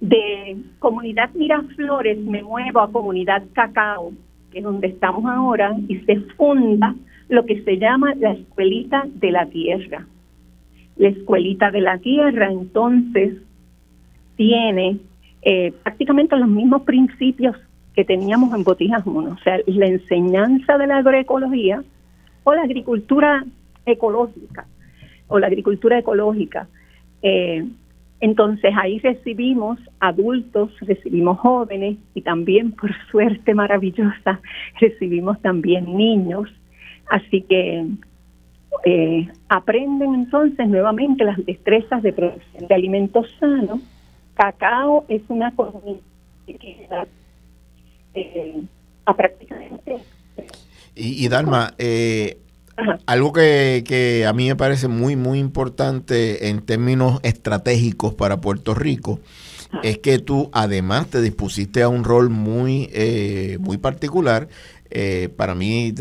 De 0.00 0.56
comunidad 0.78 1.30
Miraflores 1.34 2.18
me 2.18 2.42
muevo 2.42 2.80
a 2.80 2.90
comunidad 2.90 3.42
Cacao, 3.52 4.12
que 4.50 4.58
es 4.58 4.64
donde 4.64 4.88
estamos 4.88 5.26
ahora, 5.26 5.76
y 5.88 5.98
se 5.98 6.20
funda 6.36 6.94
lo 7.28 7.44
que 7.44 7.62
se 7.64 7.78
llama 7.78 8.14
la 8.14 8.32
Escuelita 8.32 9.04
de 9.06 9.30
la 9.30 9.46
Tierra. 9.46 10.06
La 10.96 11.08
Escuelita 11.08 11.70
de 11.70 11.80
la 11.80 11.98
Tierra 11.98 12.50
entonces 12.50 13.34
tiene 14.36 14.98
eh, 15.44 15.72
prácticamente 15.82 16.36
los 16.36 16.48
mismos 16.48 16.82
principios 16.82 17.56
que 17.94 18.04
teníamos 18.04 18.54
en 18.54 18.64
Botijas 18.64 19.02
1, 19.06 19.30
o 19.30 19.38
sea, 19.38 19.58
la 19.66 19.86
enseñanza 19.86 20.78
de 20.78 20.86
la 20.86 20.98
agroecología 20.98 21.84
o 22.42 22.54
la 22.54 22.62
agricultura 22.62 23.44
ecológica 23.86 24.66
o 25.28 25.38
la 25.38 25.46
agricultura 25.46 25.98
ecológica. 25.98 26.66
Eh, 27.22 27.64
entonces 28.20 28.72
ahí 28.80 28.98
recibimos 29.00 29.78
adultos, 30.00 30.70
recibimos 30.80 31.38
jóvenes 31.40 31.98
y 32.14 32.22
también, 32.22 32.72
por 32.72 32.90
suerte 33.10 33.54
maravillosa, 33.54 34.40
recibimos 34.80 35.40
también 35.42 35.96
niños. 35.96 36.48
Así 37.10 37.42
que 37.42 37.86
eh, 38.84 39.28
aprenden 39.48 40.14
entonces 40.14 40.68
nuevamente 40.68 41.24
las 41.24 41.44
destrezas 41.44 42.02
de 42.02 42.12
producción 42.12 42.66
de 42.66 42.74
alimentos 42.74 43.26
sanos. 43.38 43.80
Cacao 44.34 45.04
es 45.08 45.22
una 45.28 45.54
comunidad 45.54 46.02
eh, 48.14 48.62
a 49.06 49.16
prácticamente. 49.16 49.98
Y, 50.94 51.24
y 51.24 51.28
Dalma, 51.28 51.74
eh, 51.78 52.38
algo 53.06 53.32
que, 53.32 54.24
a 54.28 54.32
mí 54.32 54.48
me 54.48 54.56
parece 54.56 54.88
muy, 54.88 55.16
muy 55.16 55.38
importante 55.38 56.48
en 56.48 56.62
términos 56.62 57.20
estratégicos 57.22 58.14
para 58.14 58.40
Puerto 58.40 58.74
Rico 58.74 59.20
es 59.82 59.98
que 59.98 60.20
tú 60.20 60.50
además 60.52 61.08
te 61.08 61.20
dispusiste 61.20 61.82
a 61.82 61.88
un 61.88 62.04
rol 62.04 62.30
muy, 62.30 62.88
eh, 62.92 63.58
muy 63.60 63.76
particular, 63.76 64.48
para 65.36 65.56
mí 65.56 65.92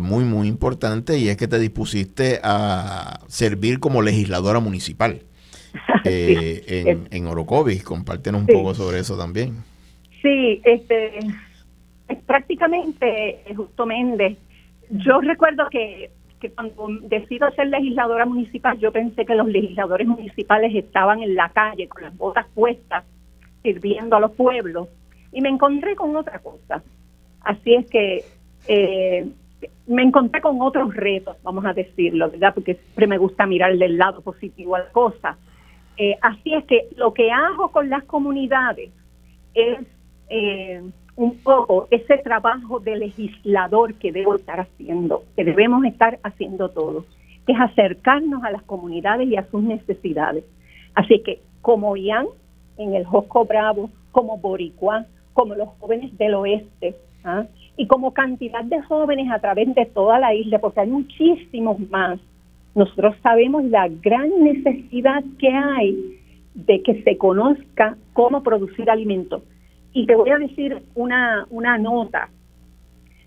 muy, 0.00 0.24
muy 0.24 0.48
importante, 0.48 1.16
y 1.18 1.28
es 1.28 1.36
que 1.36 1.46
te 1.46 1.60
dispusiste 1.60 2.40
a 2.42 3.20
servir 3.28 3.78
como 3.78 4.02
legisladora 4.02 4.58
municipal 4.58 5.22
en, 6.04 7.08
en 7.10 7.26
Orocovis. 7.26 7.82
Compártenos 7.82 8.42
un 8.42 8.46
poco 8.46 8.74
sobre 8.74 9.00
eso 9.00 9.16
también. 9.16 9.62
Sí, 10.22 10.60
este, 10.64 11.18
prácticamente, 12.26 13.40
eh, 13.46 13.54
Justo 13.54 13.86
Méndez, 13.86 14.36
yo 14.90 15.20
recuerdo 15.20 15.68
que, 15.70 16.10
cuando 16.54 16.88
decido 17.02 17.50
ser 17.52 17.68
legisladora 17.68 18.24
municipal, 18.24 18.78
yo 18.78 18.92
pensé 18.92 19.24
que 19.26 19.34
los 19.34 19.48
legisladores 19.48 20.06
municipales 20.06 20.74
estaban 20.74 21.22
en 21.22 21.34
la 21.34 21.50
calle 21.50 21.86
con 21.88 22.02
las 22.02 22.16
botas 22.16 22.46
puestas, 22.54 23.04
sirviendo 23.62 24.16
a 24.16 24.20
los 24.20 24.32
pueblos, 24.32 24.88
y 25.32 25.40
me 25.42 25.50
encontré 25.50 25.94
con 25.96 26.16
otra 26.16 26.38
cosa. 26.38 26.82
Así 27.42 27.74
es 27.74 27.86
que 27.90 28.24
eh, 28.68 29.26
me 29.86 30.02
encontré 30.02 30.40
con 30.40 30.60
otros 30.62 30.94
retos, 30.94 31.36
vamos 31.42 31.64
a 31.66 31.74
decirlo, 31.74 32.30
¿verdad? 32.30 32.54
Porque 32.54 32.74
siempre 32.74 33.06
me 33.06 33.18
gusta 33.18 33.46
mirar 33.46 33.76
del 33.76 33.98
lado 33.98 34.22
positivo 34.22 34.76
a 34.76 34.80
la 34.80 34.90
cosa. 34.90 35.36
Eh, 36.02 36.16
así 36.22 36.54
es 36.54 36.64
que 36.64 36.88
lo 36.96 37.12
que 37.12 37.30
hago 37.30 37.72
con 37.72 37.90
las 37.90 38.02
comunidades 38.04 38.88
es 39.52 39.80
eh, 40.30 40.82
un 41.14 41.36
poco 41.42 41.88
ese 41.90 42.16
trabajo 42.16 42.80
de 42.80 42.96
legislador 42.96 43.92
que 43.96 44.10
debo 44.10 44.36
estar 44.36 44.60
haciendo, 44.60 45.24
que 45.36 45.44
debemos 45.44 45.84
estar 45.84 46.18
haciendo 46.22 46.70
todos, 46.70 47.04
que 47.46 47.52
es 47.52 47.60
acercarnos 47.60 48.42
a 48.44 48.50
las 48.50 48.62
comunidades 48.62 49.28
y 49.28 49.36
a 49.36 49.46
sus 49.50 49.62
necesidades. 49.62 50.42
Así 50.94 51.20
que 51.22 51.42
como 51.60 51.94
Ian 51.98 52.28
en 52.78 52.94
el 52.94 53.04
Josco 53.04 53.44
Bravo, 53.44 53.90
como 54.10 54.38
Boricua, 54.38 55.04
como 55.34 55.54
los 55.54 55.68
jóvenes 55.80 56.16
del 56.16 56.32
oeste, 56.32 56.96
¿ah? 57.24 57.44
y 57.76 57.86
como 57.86 58.14
cantidad 58.14 58.64
de 58.64 58.80
jóvenes 58.80 59.30
a 59.30 59.38
través 59.38 59.74
de 59.74 59.84
toda 59.84 60.18
la 60.18 60.32
isla, 60.32 60.60
porque 60.60 60.80
hay 60.80 60.88
muchísimos 60.88 61.78
más. 61.90 62.18
Nosotros 62.74 63.16
sabemos 63.22 63.64
la 63.64 63.88
gran 63.88 64.30
necesidad 64.42 65.24
que 65.38 65.48
hay 65.48 66.18
de 66.54 66.82
que 66.82 67.02
se 67.02 67.16
conozca 67.16 67.96
cómo 68.12 68.42
producir 68.42 68.90
alimentos 68.90 69.42
y 69.92 70.06
te 70.06 70.14
voy 70.14 70.30
a 70.30 70.38
decir 70.38 70.82
una, 70.94 71.46
una 71.50 71.78
nota. 71.78 72.28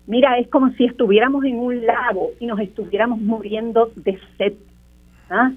Mira, 0.06 0.38
es 0.38 0.48
como 0.48 0.70
si 0.72 0.84
estuviéramos 0.84 1.44
en 1.44 1.58
un 1.58 1.84
lago 1.84 2.30
y 2.40 2.46
nos 2.46 2.60
estuviéramos 2.60 3.20
muriendo 3.20 3.90
de 3.96 4.18
sed. 4.36 4.54
¿ah? 5.30 5.52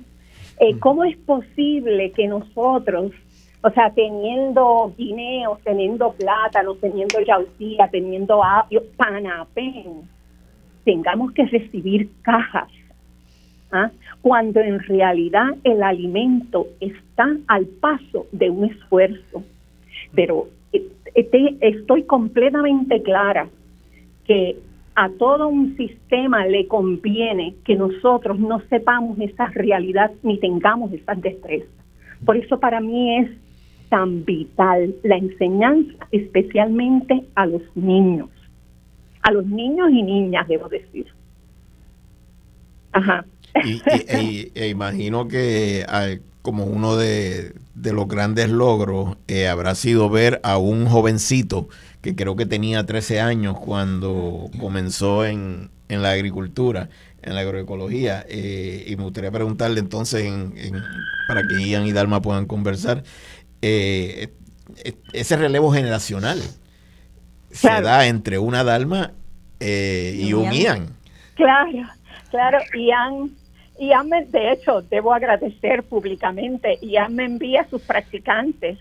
Eh, 0.59 0.77
¿Cómo 0.79 1.03
es 1.03 1.17
posible 1.17 2.11
que 2.11 2.27
nosotros, 2.27 3.11
o 3.61 3.69
sea, 3.71 3.91
teniendo 3.91 4.93
guineos, 4.97 5.59
teniendo 5.63 6.13
plátanos, 6.13 6.79
teniendo 6.79 7.19
yautía, 7.21 7.89
teniendo 7.89 8.43
apio, 8.43 8.83
panapén, 8.95 10.01
tengamos 10.83 11.31
que 11.33 11.45
recibir 11.45 12.09
cajas? 12.21 12.69
¿Ah? 13.71 13.91
Cuando 14.21 14.59
en 14.59 14.79
realidad 14.79 15.55
el 15.63 15.83
alimento 15.83 16.67
está 16.79 17.35
al 17.47 17.65
paso 17.65 18.27
de 18.31 18.49
un 18.49 18.65
esfuerzo. 18.65 19.43
Pero 20.13 20.47
estoy 21.61 22.03
completamente 22.03 23.01
clara 23.01 23.47
que 24.25 24.57
a 24.95 25.09
todo 25.09 25.47
un 25.47 25.77
sistema 25.77 26.45
le 26.45 26.67
conviene 26.67 27.55
que 27.63 27.75
nosotros 27.75 28.39
no 28.39 28.61
sepamos 28.69 29.19
esa 29.19 29.45
realidad 29.47 30.11
ni 30.23 30.39
tengamos 30.39 30.91
esas 30.91 31.21
destrezas. 31.21 31.69
Por 32.25 32.35
eso 32.37 32.59
para 32.59 32.81
mí 32.81 33.19
es 33.19 33.29
tan 33.89 34.25
vital 34.25 34.95
la 35.03 35.17
enseñanza, 35.17 36.07
especialmente 36.11 37.23
a 37.35 37.45
los 37.45 37.61
niños, 37.75 38.29
a 39.21 39.31
los 39.31 39.45
niños 39.45 39.91
y 39.91 40.03
niñas, 40.03 40.47
debo 40.47 40.67
decir. 40.67 41.05
Ajá. 42.91 43.25
Y, 43.65 43.81
e, 43.87 44.51
e 44.53 44.67
imagino 44.67 45.27
que 45.27 45.85
como 46.47 46.63
uno 46.63 46.95
de, 46.95 47.55
los 47.75 48.07
grandes 48.07 48.49
logros 48.49 49.17
eh, 49.27 49.49
habrá 49.49 49.75
sido 49.75 50.09
ver 50.09 50.39
a 50.43 50.57
un 50.57 50.85
jovencito 50.85 51.67
que 52.01 52.15
creo 52.15 52.37
que 52.37 52.45
tenía 52.45 52.85
13 52.85 53.19
años 53.19 53.59
cuando 53.59 54.49
comenzó 54.57 55.25
en, 55.25 55.69
la 55.89 56.11
agricultura, 56.11 56.87
en 57.21 57.35
la 57.35 57.41
agroecología. 57.41 58.25
Eh, 58.29 58.85
y 58.87 58.95
me 58.95 59.03
gustaría 59.03 59.29
preguntarle 59.29 59.81
entonces, 59.81 60.31
para 61.27 61.45
que 61.45 61.67
Ian 61.67 61.85
y 61.85 61.91
Dalma 61.91 62.21
puedan 62.21 62.45
conversar, 62.45 63.03
eh, 63.61 64.29
ese 65.11 65.35
relevo 65.35 65.73
generacional 65.73 66.41
se 67.51 67.81
da 67.81 68.07
entre 68.07 68.39
una 68.39 68.63
Dalma 68.63 69.11
y 69.59 70.31
un 70.31 70.53
Ian. 70.53 70.95
Claro, 71.35 71.89
claro, 72.31 72.59
Ian 72.73 73.31
y 73.79 73.91
de 74.31 74.51
hecho, 74.51 74.81
debo 74.81 75.13
agradecer 75.13 75.83
públicamente, 75.83 76.79
Ian 76.81 77.15
me 77.15 77.25
envía 77.25 77.67
sus 77.69 77.81
practicantes. 77.81 78.77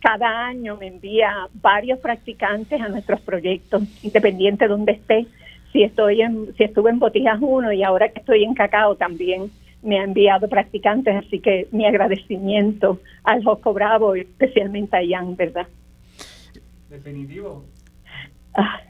Cada 0.00 0.46
año 0.46 0.76
me 0.76 0.86
envía 0.86 1.48
varios 1.54 1.98
practicantes 1.98 2.80
a 2.80 2.88
nuestros 2.88 3.20
proyectos, 3.20 3.82
independiente 4.02 4.64
de 4.64 4.68
donde 4.68 4.92
esté. 4.92 5.26
Si 5.72 5.82
estoy 5.82 6.22
en, 6.22 6.54
si 6.56 6.64
estuve 6.64 6.90
en 6.90 6.98
Botijas 6.98 7.38
1 7.40 7.72
y 7.72 7.82
ahora 7.82 8.08
que 8.08 8.20
estoy 8.20 8.44
en 8.44 8.54
Cacao 8.54 8.96
también 8.96 9.50
me 9.82 10.00
ha 10.00 10.04
enviado 10.04 10.48
practicantes, 10.48 11.14
así 11.14 11.40
que 11.40 11.68
mi 11.70 11.84
agradecimiento 11.84 13.00
al 13.24 13.44
Josco 13.44 13.72
Bravo 13.74 14.16
y 14.16 14.20
especialmente 14.20 14.96
a 14.96 15.02
Ian, 15.02 15.36
¿verdad? 15.36 15.66
Definitivo. 16.88 17.64
Ah, 18.54 18.80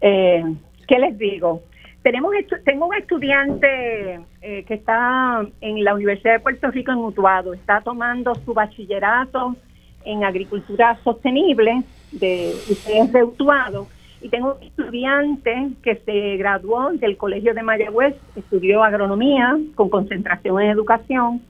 eh, 0.00 0.44
¿Qué 0.86 0.98
les 0.98 1.18
digo? 1.18 1.62
Tenemos 2.06 2.30
tengo 2.64 2.86
un 2.86 2.94
estudiante 2.94 4.20
eh, 4.40 4.62
que 4.62 4.74
está 4.74 5.44
en 5.60 5.82
la 5.82 5.92
Universidad 5.92 6.34
de 6.34 6.38
Puerto 6.38 6.70
Rico 6.70 6.92
en 6.92 6.98
Utuado, 6.98 7.52
está 7.52 7.80
tomando 7.80 8.32
su 8.44 8.54
bachillerato 8.54 9.56
en 10.04 10.22
agricultura 10.22 10.96
sostenible 11.02 11.82
de 12.12 12.54
de 13.12 13.24
Utuado. 13.24 13.88
Y 14.20 14.28
tengo 14.28 14.54
un 14.54 14.62
estudiante 14.62 15.70
que 15.82 15.96
se 15.96 16.36
graduó 16.36 16.92
del 16.92 17.16
Colegio 17.16 17.54
de 17.54 17.64
Mayagüez, 17.64 18.14
estudió 18.36 18.84
agronomía 18.84 19.58
con 19.74 19.88
concentración 19.88 20.60
en 20.60 20.70
educación. 20.70 21.42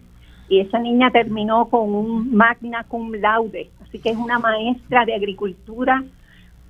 Y 0.49 0.61
esa 0.61 0.79
niña 0.79 1.11
terminó 1.11 1.67
con 1.69 1.95
un 1.95 2.35
magna 2.35 2.83
cum 2.85 3.13
laude, 3.13 3.69
así 3.83 3.99
que 3.99 4.09
es 4.09 4.17
una 4.17 4.39
maestra 4.39 5.05
de 5.05 5.17
agricultura 5.17 6.03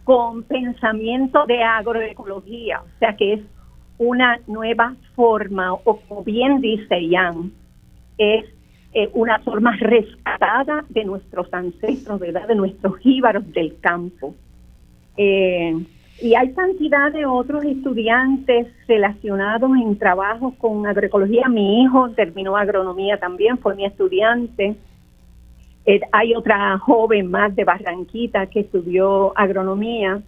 con 0.03 0.43
pensamiento 0.43 1.47
de 1.47 1.63
agroecología, 1.63 2.81
o 2.81 2.99
sea 2.99 3.17
que 3.17 3.35
es 3.35 3.41
una 3.99 4.39
nueva 4.47 4.95
forma, 5.15 5.73
o 5.73 6.01
como 6.01 6.23
bien 6.23 6.61
dice 6.61 7.01
Ian, 7.07 7.53
es 8.19 8.45
eh, 8.93 9.11
una 9.15 9.39
forma 9.41 9.77
rescatada 9.77 10.85
de 10.89 11.05
nuestros 11.05 11.53
ancestros, 11.53 12.21
¿verdad? 12.21 12.49
de 12.49 12.55
nuestros 12.55 12.99
jíbaros 12.99 13.51
del 13.53 13.79
campo. 13.81 14.35
Eh, 15.17 15.75
y 16.21 16.35
hay 16.35 16.53
cantidad 16.53 17.13
de 17.13 17.27
otros 17.27 17.65
estudiantes 17.65 18.69
relacionados 18.89 19.71
en 19.77 19.99
trabajos 19.99 20.55
con 20.55 20.87
agroecología. 20.87 21.49
Mi 21.49 21.83
hijo 21.83 22.09
terminó 22.11 22.57
agronomía 22.57 23.19
también, 23.19 23.59
fue 23.59 23.75
mi 23.75 23.85
estudiante. 23.85 24.77
Eh, 25.85 26.01
hay 26.13 26.35
otra 26.35 26.79
joven 26.79 27.31
más 27.31 27.55
de 27.55 27.65
Barranquita 27.65 28.47
que 28.47 28.61
estudió 28.61 29.37
agronomía. 29.37 30.23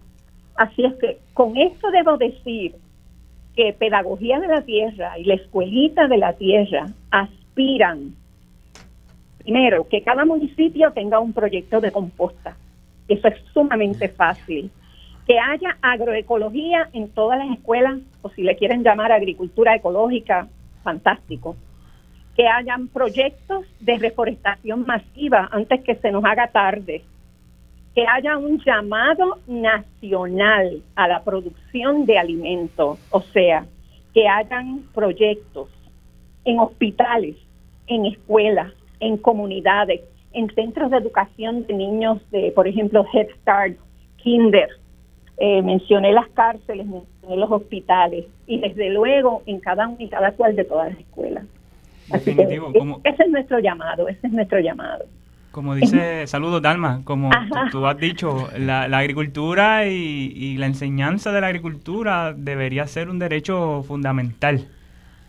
Así 0.55 0.85
es 0.85 0.93
que 0.95 1.17
con 1.33 1.57
esto 1.57 1.89
debo 1.89 2.17
decir 2.17 2.75
que 3.59 3.73
Pedagogía 3.73 4.39
de 4.39 4.47
la 4.47 4.61
Tierra 4.61 5.19
y 5.19 5.25
la 5.25 5.33
Escuelita 5.33 6.07
de 6.07 6.17
la 6.17 6.31
Tierra 6.31 6.85
aspiran, 7.11 8.15
primero, 9.39 9.85
que 9.89 10.01
cada 10.01 10.23
municipio 10.23 10.93
tenga 10.93 11.19
un 11.19 11.33
proyecto 11.33 11.81
de 11.81 11.91
composta. 11.91 12.55
Eso 13.09 13.27
es 13.27 13.35
sumamente 13.51 14.07
fácil. 14.07 14.71
Que 15.27 15.37
haya 15.37 15.77
agroecología 15.81 16.87
en 16.93 17.09
todas 17.09 17.37
las 17.37 17.57
escuelas, 17.57 17.99
o 18.21 18.29
si 18.29 18.43
le 18.43 18.55
quieren 18.55 18.81
llamar 18.81 19.11
agricultura 19.11 19.75
ecológica, 19.75 20.47
fantástico. 20.81 21.57
Que 22.37 22.47
hayan 22.47 22.87
proyectos 22.87 23.65
de 23.81 23.97
reforestación 23.97 24.85
masiva 24.87 25.49
antes 25.51 25.81
que 25.83 25.95
se 25.95 26.13
nos 26.13 26.23
haga 26.23 26.47
tarde 26.47 27.03
que 27.95 28.05
haya 28.07 28.37
un 28.37 28.59
llamado 28.63 29.39
nacional 29.47 30.81
a 30.95 31.07
la 31.07 31.23
producción 31.23 32.05
de 32.05 32.17
alimentos, 32.17 32.99
o 33.09 33.21
sea, 33.21 33.65
que 34.13 34.27
hayan 34.27 34.83
proyectos 34.93 35.69
en 36.45 36.59
hospitales, 36.59 37.35
en 37.87 38.05
escuelas, 38.05 38.71
en 38.99 39.17
comunidades, 39.17 40.01
en 40.33 40.53
centros 40.53 40.91
de 40.91 40.97
educación 40.97 41.65
de 41.65 41.73
niños 41.73 42.19
de, 42.31 42.51
por 42.51 42.67
ejemplo, 42.67 43.05
Head 43.13 43.27
Start, 43.41 43.77
Kinder. 44.17 44.69
Eh, 45.37 45.61
mencioné 45.61 46.11
las 46.11 46.27
cárceles, 46.29 46.85
mencioné 46.85 47.37
los 47.37 47.49
hospitales 47.49 48.25
y 48.45 48.59
desde 48.59 48.89
luego 48.89 49.41
en 49.45 49.59
cada 49.59 49.87
una 49.87 50.03
y 50.03 50.09
cada 50.09 50.31
cual 50.33 50.55
de 50.55 50.65
todas 50.65 50.91
las 50.91 50.99
escuelas. 50.99 51.45
Así 52.11 52.35
que, 52.35 52.43
ese 52.43 53.23
es 53.23 53.29
nuestro 53.29 53.59
llamado, 53.59 54.09
ese 54.09 54.27
es 54.27 54.33
nuestro 54.33 54.59
llamado. 54.59 55.05
Como 55.59 55.75
dice, 55.75 56.25
saludos 56.25 56.61
Dalma, 56.61 57.01
como 57.03 57.29
tú, 57.69 57.85
has 57.85 57.97
dicho, 57.97 58.47
la, 58.57 58.83
agricultura 58.83 59.87
y, 59.87 60.55
la 60.55 60.67
enseñanza 60.67 61.33
de 61.33 61.41
la 61.41 61.47
agricultura 61.47 62.31
debería 62.31 62.87
ser 62.87 63.09
un 63.09 63.19
derecho 63.19 63.83
fundamental 63.83 64.69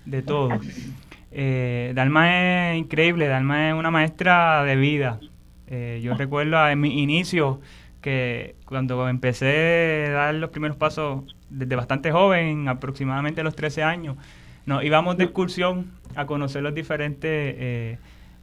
de 0.05 0.23
todos. 0.23 0.65
Eh, 1.33 1.91
Dalma 1.97 2.71
es 2.71 2.79
increíble, 2.79 3.27
Dalma 3.27 3.71
es 3.71 3.75
una 3.75 3.91
maestra 3.91 4.63
de 4.63 4.77
vida. 4.77 5.19
Eh, 5.67 5.99
yo 6.01 6.15
recuerdo 6.15 6.69
en 6.69 6.81
mi 6.81 7.03
inicio 7.03 7.61
que 8.01 8.55
cuando 8.67 9.09
empecé 9.09 10.07
a 10.11 10.13
dar 10.13 10.35
los 10.37 10.51
primeros 10.51 10.77
pasos 10.77 11.25
desde 11.49 11.75
bastante 11.75 12.13
joven, 12.13 12.69
aproximadamente 12.69 13.41
a 13.41 13.45
los 13.45 13.57
13 13.57 13.83
años, 13.83 14.17
nos 14.65 14.85
íbamos 14.85 15.17
de 15.17 15.25
excursión 15.25 15.91
a 16.15 16.25
conocer 16.27 16.63
los 16.63 16.73
diferentes... 16.73 17.55
Eh, 17.59 17.99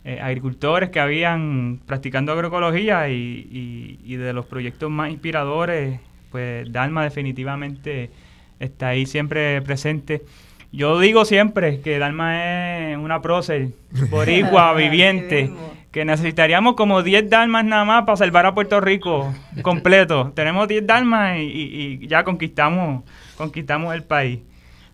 eh, 0.10 0.22
agricultores 0.22 0.90
que 0.90 1.02
habían 1.02 1.82
practicando 1.86 2.32
agroecología 2.32 3.10
y, 3.10 4.00
y, 4.06 4.16
de 4.16 4.32
los 4.32 4.46
proyectos 4.46 4.90
más 4.90 5.12
inspiradores, 5.12 6.00
pues 6.32 6.72
Dalma 6.72 7.04
definitivamente 7.04 8.10
está 8.58 8.88
ahí 8.88 9.06
siempre 9.06 9.62
presente. 9.64 10.24
Yo 10.72 10.98
digo 10.98 11.26
siempre 11.26 11.82
que 11.82 12.00
Dalma 12.00 12.92
es 12.92 12.98
una 12.98 13.22
prócer 13.22 13.72
boricua 14.10 14.74
viviente, 14.76 15.52
que 15.92 16.06
necesitaríamos 16.06 16.76
como 16.76 17.04
10 17.04 17.30
Dalmas 17.30 17.66
nada 17.66 17.84
más 17.84 18.06
para 18.06 18.16
salvar 18.16 18.46
a 18.46 18.54
Puerto 18.54 18.80
Rico 18.80 19.36
completo. 19.62 20.32
Tenemos 20.36 20.70
10 20.70 20.88
Dalmas 20.88 21.38
y, 21.40 22.00
y, 22.02 22.08
ya 22.08 22.24
conquistamos, 22.24 23.04
conquistamos 23.36 23.94
el 23.94 24.04
país. 24.04 24.40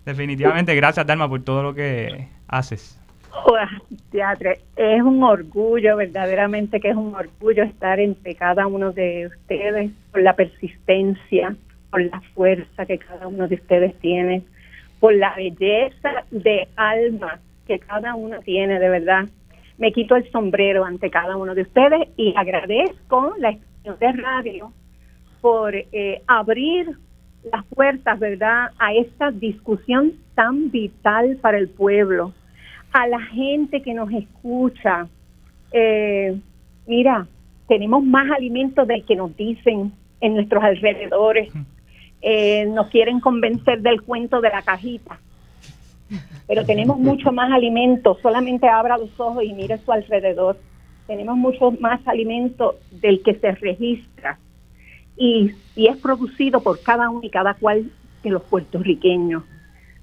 Definitivamente, 0.08 0.74
gracias 0.74 1.06
Dalma 1.06 1.30
por 1.30 1.44
todo 1.44 1.62
lo 1.62 1.76
que 1.76 2.30
haces. 2.48 3.00
Es 4.76 5.02
un 5.02 5.24
orgullo, 5.24 5.98
verdaderamente 5.98 6.80
que 6.80 6.90
es 6.90 6.96
un 6.96 7.16
orgullo 7.16 7.64
estar 7.64 8.00
entre 8.00 8.36
cada 8.36 8.68
uno 8.68 8.92
de 8.92 9.28
ustedes, 9.28 9.92
por 10.12 10.22
la 10.22 10.36
persistencia, 10.36 11.56
por 11.90 12.04
la 12.04 12.22
fuerza 12.34 12.86
que 12.86 13.00
cada 13.00 13.28
uno 13.28 13.48
de 13.48 13.56
ustedes 13.56 13.96
tiene, 14.00 14.44
por 15.00 15.16
la 15.16 15.34
belleza 15.36 16.26
de 16.32 16.68
alma 16.76 17.40
que 17.68 17.80
cada 17.80 18.16
uno 18.16 18.40
tiene, 18.40 18.80
de 18.80 18.90
verdad. 18.90 19.26
Me 19.78 19.92
quito 19.92 20.16
el 20.16 20.30
sombrero 20.32 20.86
ante 20.86 21.10
cada 21.10 21.36
uno 21.36 21.56
de 21.56 21.64
ustedes 21.64 22.10
y 22.16 22.34
agradezco 22.38 23.34
la 23.40 23.50
estación 23.50 23.98
de 24.00 24.12
radio 24.22 24.74
por 25.42 25.76
eh, 25.76 26.22
abrir 26.28 26.92
las 27.52 27.66
puertas, 27.66 28.20
¿verdad?, 28.20 28.70
a 28.80 28.94
esta 28.94 29.32
discusión 29.32 30.14
tan 30.36 30.72
vital 30.72 31.38
para 31.42 31.58
el 31.58 31.68
pueblo 31.70 32.34
a 32.94 33.08
la 33.08 33.20
gente 33.20 33.82
que 33.82 33.94
nos 33.94 34.12
escucha, 34.12 35.08
eh, 35.72 36.40
mira, 36.86 37.28
tenemos 37.68 38.04
más 38.04 38.30
alimentos 38.32 38.88
del 38.88 39.04
que 39.04 39.16
nos 39.16 39.36
dicen 39.36 39.92
en 40.22 40.36
nuestros 40.36 40.64
alrededores. 40.64 41.52
Eh, 42.22 42.66
nos 42.68 42.88
quieren 42.90 43.20
convencer 43.20 43.82
del 43.82 44.04
cuento 44.04 44.40
de 44.42 44.50
la 44.50 44.62
cajita. 44.62 45.20
Pero 46.48 46.66
tenemos 46.66 47.00
mucho 47.00 47.32
más 47.32 47.52
alimentos. 47.52 48.20
Solamente 48.22 48.70
abra 48.70 48.98
los 48.98 49.20
ojos 49.20 49.44
y 49.44 49.54
mire 49.54 49.80
su 49.80 49.92
alrededor. 49.92 50.58
Tenemos 51.08 51.36
mucho 51.36 51.72
más 51.80 52.00
alimento 52.08 52.76
del 52.92 53.24
que 53.24 53.34
se 53.36 53.54
registra. 53.54 54.38
Y, 55.18 55.52
y 55.76 55.88
es 55.88 55.98
producido 55.98 56.62
por 56.62 56.82
cada 56.82 57.10
uno 57.10 57.22
y 57.24 57.30
cada 57.30 57.56
cual 57.56 57.90
de 58.24 58.30
los 58.30 58.44
puertorriqueños. 58.44 59.44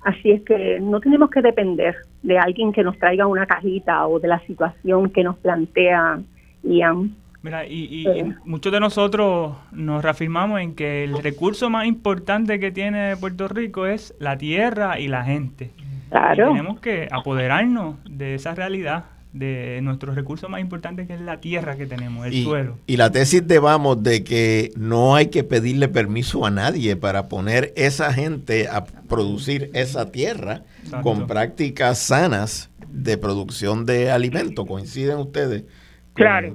Así 0.03 0.33
es 0.33 0.43
que 0.43 0.81
no 0.81 1.01
tenemos 1.01 1.31
que 1.31 1.41
depender 1.41 1.95
de 2.23 2.39
alguien 2.39 2.73
que 2.73 2.83
nos 2.83 2.99
traiga 2.99 3.27
una 3.27 3.47
cajita 3.47 4.07
o 4.07 4.19
de 4.19 4.29
la 4.29 4.41
situación 4.41 5.11
que 5.11 5.25
nos 5.25 5.37
plantea 5.39 6.21
Ian. 6.63 7.15
Mira, 7.43 7.65
y, 7.67 8.05
muchos 8.45 8.71
de 8.71 8.81
nosotros 8.81 9.57
nos 9.73 10.03
reafirmamos 10.03 10.61
en 10.61 10.75
que 10.75 11.05
el 11.05 11.23
recurso 11.23 11.71
más 11.71 11.87
importante 11.87 12.61
que 12.61 12.71
tiene 12.71 13.17
Puerto 13.17 13.49
Rico 13.49 13.87
es 13.87 14.15
la 14.19 14.37
tierra 14.37 14.99
y 14.99 15.09
la 15.09 15.25
gente. 15.25 15.71
Claro. 16.11 16.49
tenemos 16.49 16.81
que 16.81 17.09
apoderarnos 17.11 17.95
de 18.05 18.35
esa 18.35 18.53
realidad 18.53 19.05
de 19.33 19.79
nuestros 19.83 20.17
recursos 20.17 20.51
más 20.51 20.61
importantes 20.61 21.07
que 21.07 21.15
es 21.15 21.21
la 21.21 21.41
tierra 21.41 21.77
que 21.77 21.87
tenemos, 21.87 22.27
el 22.27 22.43
suelo. 22.43 22.79
Y 22.87 22.97
la 22.97 23.13
tesis 23.13 23.47
de 23.47 23.59
Vamos 23.61 24.03
de 24.03 24.25
que 24.25 24.73
no 24.77 25.15
hay 25.15 25.27
que 25.27 25.45
pedirle 25.45 25.89
permiso 25.89 26.45
a 26.45 26.51
nadie 26.51 26.97
para 26.97 27.29
poner 27.29 27.73
esa 27.77 28.13
gente 28.13 28.69
a 28.69 28.85
producir 28.85 29.71
esa 29.75 30.11
tierra 30.11 30.63
con 31.03 31.27
prácticas 31.27 31.99
sanas 31.99 32.71
de 32.89 33.19
producción 33.19 33.87
de 33.87 34.11
alimento. 34.11 34.67
¿Coinciden 34.67 35.19
ustedes 35.19 35.65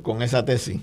con, 0.01 0.21
esa 0.21 0.43
tesis? 0.43 0.81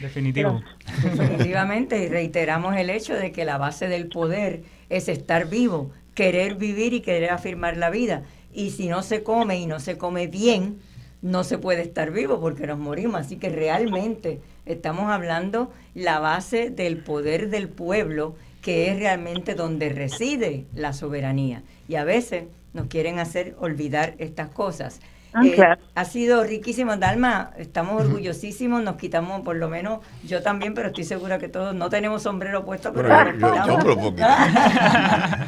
Definitivo. 0.00 0.62
Definitivamente, 1.02 2.02
y 2.04 2.08
reiteramos 2.08 2.74
el 2.76 2.88
hecho 2.88 3.14
de 3.14 3.32
que 3.32 3.44
la 3.44 3.58
base 3.58 3.88
del 3.88 4.08
poder 4.08 4.62
es 4.88 5.08
estar 5.08 5.48
vivo, 5.48 5.90
querer 6.14 6.54
vivir 6.54 6.94
y 6.94 7.00
querer 7.00 7.30
afirmar 7.30 7.76
la 7.76 7.90
vida. 7.90 8.22
Y 8.52 8.70
si 8.70 8.88
no 8.88 9.02
se 9.02 9.22
come 9.22 9.58
y 9.58 9.66
no 9.66 9.78
se 9.78 9.98
come 9.98 10.26
bien, 10.26 10.78
no 11.24 11.42
se 11.42 11.56
puede 11.58 11.80
estar 11.82 12.10
vivo 12.10 12.38
porque 12.38 12.66
nos 12.66 12.78
morimos. 12.78 13.18
Así 13.20 13.36
que 13.36 13.48
realmente 13.48 14.40
estamos 14.66 15.10
hablando 15.10 15.72
la 15.94 16.18
base 16.20 16.68
del 16.70 16.98
poder 16.98 17.48
del 17.48 17.68
pueblo, 17.68 18.36
que 18.60 18.90
es 18.90 18.98
realmente 18.98 19.54
donde 19.54 19.88
reside 19.88 20.66
la 20.74 20.92
soberanía. 20.92 21.62
Y 21.88 21.94
a 21.96 22.04
veces 22.04 22.44
nos 22.74 22.88
quieren 22.88 23.18
hacer 23.20 23.56
olvidar 23.58 24.14
estas 24.18 24.48
cosas. 24.48 25.00
Ah, 25.32 25.42
Eh, 25.44 25.56
ha 25.96 26.04
sido 26.04 26.44
riquísimo, 26.44 26.96
Dalma. 26.96 27.52
Estamos 27.58 28.02
orgullosísimos, 28.02 28.82
nos 28.84 28.96
quitamos, 28.96 29.40
por 29.40 29.56
lo 29.56 29.68
menos 29.68 30.00
yo 30.24 30.42
también, 30.42 30.74
pero 30.74 30.88
estoy 30.88 31.04
segura 31.04 31.38
que 31.38 31.48
todos 31.48 31.74
no 31.74 31.88
tenemos 31.90 32.22
sombrero 32.22 32.64
puesto, 32.64 32.92
pero, 32.92 33.08
Pero 33.08 33.32
nos 33.38 33.66
yo- 33.66 33.78
yo- 33.94 34.10
quitamos. 34.10 34.48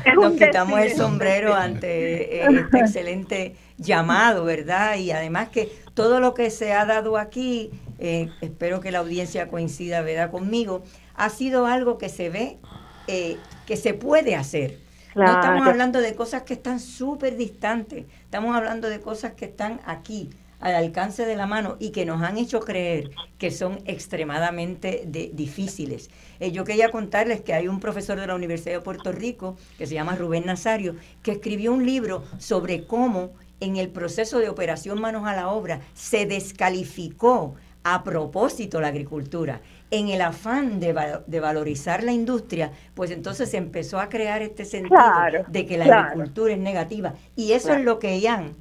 yo 0.06 0.14
Nos 0.22 0.32
quitamos 0.32 0.80
el 0.80 0.92
sombrero 0.96 1.54
ante 1.54 2.40
eh, 2.42 2.46
este 2.48 2.78
excelente 2.80 3.54
llamado, 3.78 4.44
¿verdad? 4.44 4.96
Y 4.96 5.10
además 5.10 5.48
que 5.50 5.70
todo 5.94 6.20
lo 6.20 6.34
que 6.34 6.50
se 6.50 6.72
ha 6.72 6.84
dado 6.86 7.16
aquí, 7.18 7.70
eh, 7.98 8.30
espero 8.40 8.80
que 8.80 8.90
la 8.90 8.98
audiencia 9.00 9.48
coincida, 9.48 10.02
¿verdad? 10.02 10.30
Conmigo, 10.30 10.82
ha 11.14 11.30
sido 11.30 11.66
algo 11.66 11.98
que 11.98 12.08
se 12.08 12.30
ve, 12.30 12.58
eh, 13.06 13.36
que 13.66 13.76
se 13.76 13.94
puede 13.94 14.34
hacer. 14.36 14.78
No 15.14 15.24
estamos 15.32 15.66
hablando 15.66 16.00
de 16.00 16.14
cosas 16.14 16.42
que 16.42 16.52
están 16.54 16.78
súper 16.80 17.36
distantes, 17.36 18.04
estamos 18.24 18.54
hablando 18.54 18.88
de 18.88 19.00
cosas 19.00 19.32
que 19.32 19.46
están 19.46 19.80
aquí, 19.86 20.30
al 20.60 20.74
alcance 20.74 21.26
de 21.26 21.36
la 21.36 21.46
mano 21.46 21.76
y 21.78 21.90
que 21.90 22.06
nos 22.06 22.22
han 22.22 22.38
hecho 22.38 22.60
creer 22.60 23.10
que 23.38 23.50
son 23.50 23.78
extremadamente 23.86 25.02
de- 25.06 25.30
difíciles. 25.34 26.10
Eh, 26.40 26.50
yo 26.50 26.64
quería 26.64 26.90
contarles 26.90 27.42
que 27.42 27.52
hay 27.54 27.68
un 27.68 27.78
profesor 27.80 28.18
de 28.18 28.26
la 28.26 28.34
Universidad 28.34 28.74
de 28.76 28.80
Puerto 28.80 29.12
Rico 29.12 29.56
que 29.78 29.86
se 29.86 29.94
llama 29.94 30.16
Rubén 30.16 30.46
Nazario, 30.46 30.96
que 31.22 31.32
escribió 31.32 31.72
un 31.72 31.84
libro 31.86 32.24
sobre 32.38 32.86
cómo 32.86 33.32
en 33.60 33.76
el 33.76 33.88
proceso 33.88 34.38
de 34.38 34.48
operación 34.48 35.00
manos 35.00 35.26
a 35.26 35.34
la 35.34 35.48
obra 35.48 35.80
se 35.94 36.26
descalificó 36.26 37.54
a 37.84 38.02
propósito 38.04 38.80
la 38.80 38.88
agricultura. 38.88 39.60
En 39.92 40.08
el 40.08 40.20
afán 40.20 40.80
de, 40.80 40.92
va- 40.92 41.22
de 41.26 41.40
valorizar 41.40 42.02
la 42.02 42.12
industria, 42.12 42.72
pues 42.94 43.10
entonces 43.12 43.48
se 43.50 43.56
empezó 43.58 44.00
a 44.00 44.08
crear 44.08 44.42
este 44.42 44.64
sentido 44.64 44.96
Claro, 44.96 45.44
de 45.48 45.64
que 45.66 45.78
la 45.78 45.84
claro. 45.84 46.08
agricultura 46.08 46.52
es 46.54 46.58
negativa. 46.58 47.14
Y 47.36 47.52
eso 47.52 47.66
Claro. 47.68 47.80
es 47.80 47.86
lo 47.86 47.98
que 48.00 48.18
Ian 48.20 48.54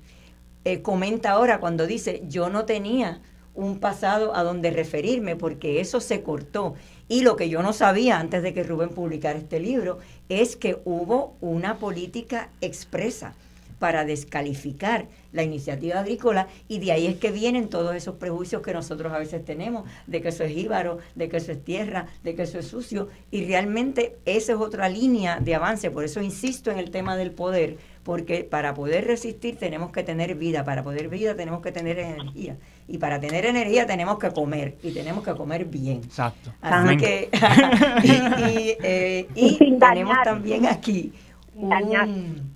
eh, 0.64 0.82
comenta 0.84 1.32
ahora 1.32 1.60
cuando 1.60 1.88
dice, 1.88 2.22
yo 2.28 2.50
no 2.50 2.66
tenía 2.66 3.20
un 3.56 3.80
pasado 3.80 4.36
a 4.36 4.44
donde 4.44 4.70
referirme 4.70 5.36
porque 5.36 5.80
eso 5.82 6.00
se 6.02 6.22
cortó. 6.22 6.76
Y 7.08 7.22
lo 7.22 7.36
que 7.36 7.50
yo 7.50 7.64
no 7.64 7.74
sabía 7.74 8.20
antes 8.20 8.44
de 8.44 8.54
que 8.54 8.64
Rubén 8.64 8.90
publicara 8.90 9.40
este 9.40 9.60
libro 9.60 9.98
es 10.30 10.56
que 10.56 10.80
hubo 10.86 11.36
una 11.42 11.78
política 11.78 12.50
expresa 12.62 13.34
para 13.86 14.04
descalificar 14.04 15.06
la 15.32 15.44
iniciativa 15.44 16.00
agrícola 16.00 16.48
y 16.68 16.80
de 16.80 16.92
ahí 16.92 17.06
es 17.06 17.18
que 17.18 17.30
vienen 17.30 17.70
todos 17.70 17.96
esos 17.96 18.16
prejuicios 18.16 18.64
que 18.64 18.74
nosotros 18.74 19.14
a 19.14 19.20
veces 19.20 19.46
tenemos 19.46 19.88
de 20.08 20.22
que 20.24 20.30
eso 20.30 20.44
es 20.44 20.56
jíbaro, 20.56 20.98
de 21.14 21.30
que 21.30 21.38
eso 21.38 21.52
es 21.52 21.64
tierra, 21.64 22.08
de 22.24 22.34
que 22.34 22.42
eso 22.42 22.58
es 22.58 22.66
sucio 22.66 23.10
y 23.30 23.46
realmente 23.46 24.18
esa 24.26 24.54
es 24.54 24.58
otra 24.58 24.90
línea 24.90 25.40
de 25.40 25.54
avance, 25.54 25.92
por 25.92 26.04
eso 26.04 26.20
insisto 26.20 26.72
en 26.72 26.80
el 26.80 26.90
tema 26.90 27.16
del 27.16 27.30
poder, 27.30 27.78
porque 28.02 28.44
para 28.44 28.74
poder 28.74 29.06
resistir 29.06 29.58
tenemos 29.58 29.92
que 29.92 30.02
tener 30.02 30.34
vida, 30.34 30.64
para 30.64 30.82
poder 30.82 31.08
vida 31.08 31.36
tenemos 31.36 31.62
que 31.62 31.72
tener 31.72 32.00
energía 32.00 32.58
y 32.88 32.98
para 32.98 33.20
tener 33.20 33.46
energía 33.46 33.86
tenemos 33.86 34.18
que 34.18 34.32
comer 34.32 34.80
y 34.82 34.94
tenemos 34.94 35.24
que 35.24 35.36
comer 35.36 35.66
bien. 35.66 35.98
Exacto. 35.98 36.52
Así 36.60 36.98
que, 36.98 37.30
y, 38.04 38.12
y, 38.12 38.78
eh, 38.82 39.28
y 39.36 39.46
Y 39.46 39.50
sin 39.58 39.78
tenemos 39.80 40.18
dañar. 40.18 40.24
también 40.24 40.66
aquí 40.66 41.14
un, 41.56 42.55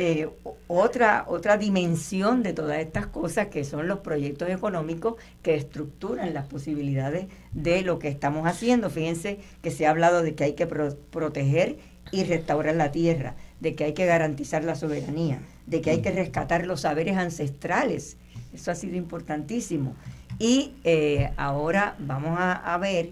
eh, 0.00 0.28
otra, 0.68 1.24
otra 1.26 1.56
dimensión 1.58 2.44
de 2.44 2.52
todas 2.52 2.78
estas 2.78 3.08
cosas 3.08 3.48
que 3.48 3.64
son 3.64 3.88
los 3.88 3.98
proyectos 3.98 4.48
económicos 4.48 5.14
que 5.42 5.56
estructuran 5.56 6.32
las 6.34 6.46
posibilidades 6.46 7.26
de 7.52 7.82
lo 7.82 7.98
que 7.98 8.06
estamos 8.06 8.46
haciendo. 8.46 8.90
Fíjense 8.90 9.40
que 9.60 9.72
se 9.72 9.86
ha 9.86 9.90
hablado 9.90 10.22
de 10.22 10.36
que 10.36 10.44
hay 10.44 10.52
que 10.52 10.68
pro- 10.68 10.96
proteger 11.10 11.78
y 12.12 12.22
restaurar 12.22 12.76
la 12.76 12.92
tierra, 12.92 13.34
de 13.58 13.74
que 13.74 13.84
hay 13.84 13.92
que 13.92 14.06
garantizar 14.06 14.62
la 14.62 14.76
soberanía, 14.76 15.40
de 15.66 15.80
que 15.80 15.90
hay 15.90 16.00
que 16.00 16.12
rescatar 16.12 16.64
los 16.64 16.82
saberes 16.82 17.16
ancestrales. 17.16 18.16
Eso 18.54 18.70
ha 18.70 18.76
sido 18.76 18.96
importantísimo. 18.96 19.96
Y 20.38 20.74
eh, 20.84 21.32
ahora 21.36 21.96
vamos 21.98 22.38
a 22.38 22.78
ver 22.78 23.10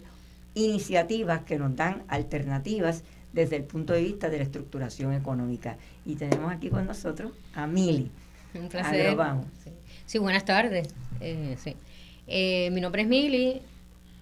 iniciativas 0.54 1.40
que 1.42 1.58
nos 1.58 1.74
dan 1.74 2.04
alternativas 2.08 3.02
desde 3.36 3.56
el 3.56 3.64
punto 3.64 3.92
de 3.92 4.00
vista 4.00 4.30
de 4.30 4.38
la 4.38 4.44
estructuración 4.44 5.12
económica. 5.12 5.76
Y 6.06 6.16
tenemos 6.16 6.50
aquí 6.50 6.70
con 6.70 6.86
nosotros 6.86 7.32
a 7.54 7.66
Mili. 7.66 8.10
Un 8.54 8.68
placer. 8.68 9.08
Agrobamos. 9.08 9.46
Sí. 9.62 9.70
Sí, 10.06 10.18
buenas 10.18 10.46
tardes. 10.46 10.88
Eh, 11.20 11.56
sí. 11.62 11.76
Eh, 12.26 12.70
mi 12.72 12.80
nombre 12.80 13.02
es 13.02 13.08
Mili, 13.08 13.60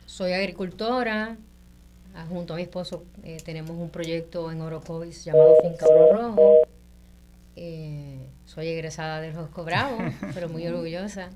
soy 0.05 0.33
agricultora. 0.33 1.37
Ah, 2.17 2.27
Junto 2.29 2.55
a 2.55 2.57
mi 2.57 2.63
esposo 2.63 3.05
eh, 3.23 3.39
tenemos 3.45 3.71
un 3.71 3.89
proyecto 3.89 4.51
en 4.51 4.61
Orocovis 4.61 5.25
llamado 5.25 5.55
Finca 5.63 5.87
Oro 5.87 6.13
Rojo. 6.13 6.55
Soy 8.47 8.69
egresada 8.69 9.21
del 9.21 9.35
Josco 9.35 9.65
Bravo, 9.65 9.99
pero 10.35 10.49
muy 10.49 10.67
orgullosa. 10.67 11.31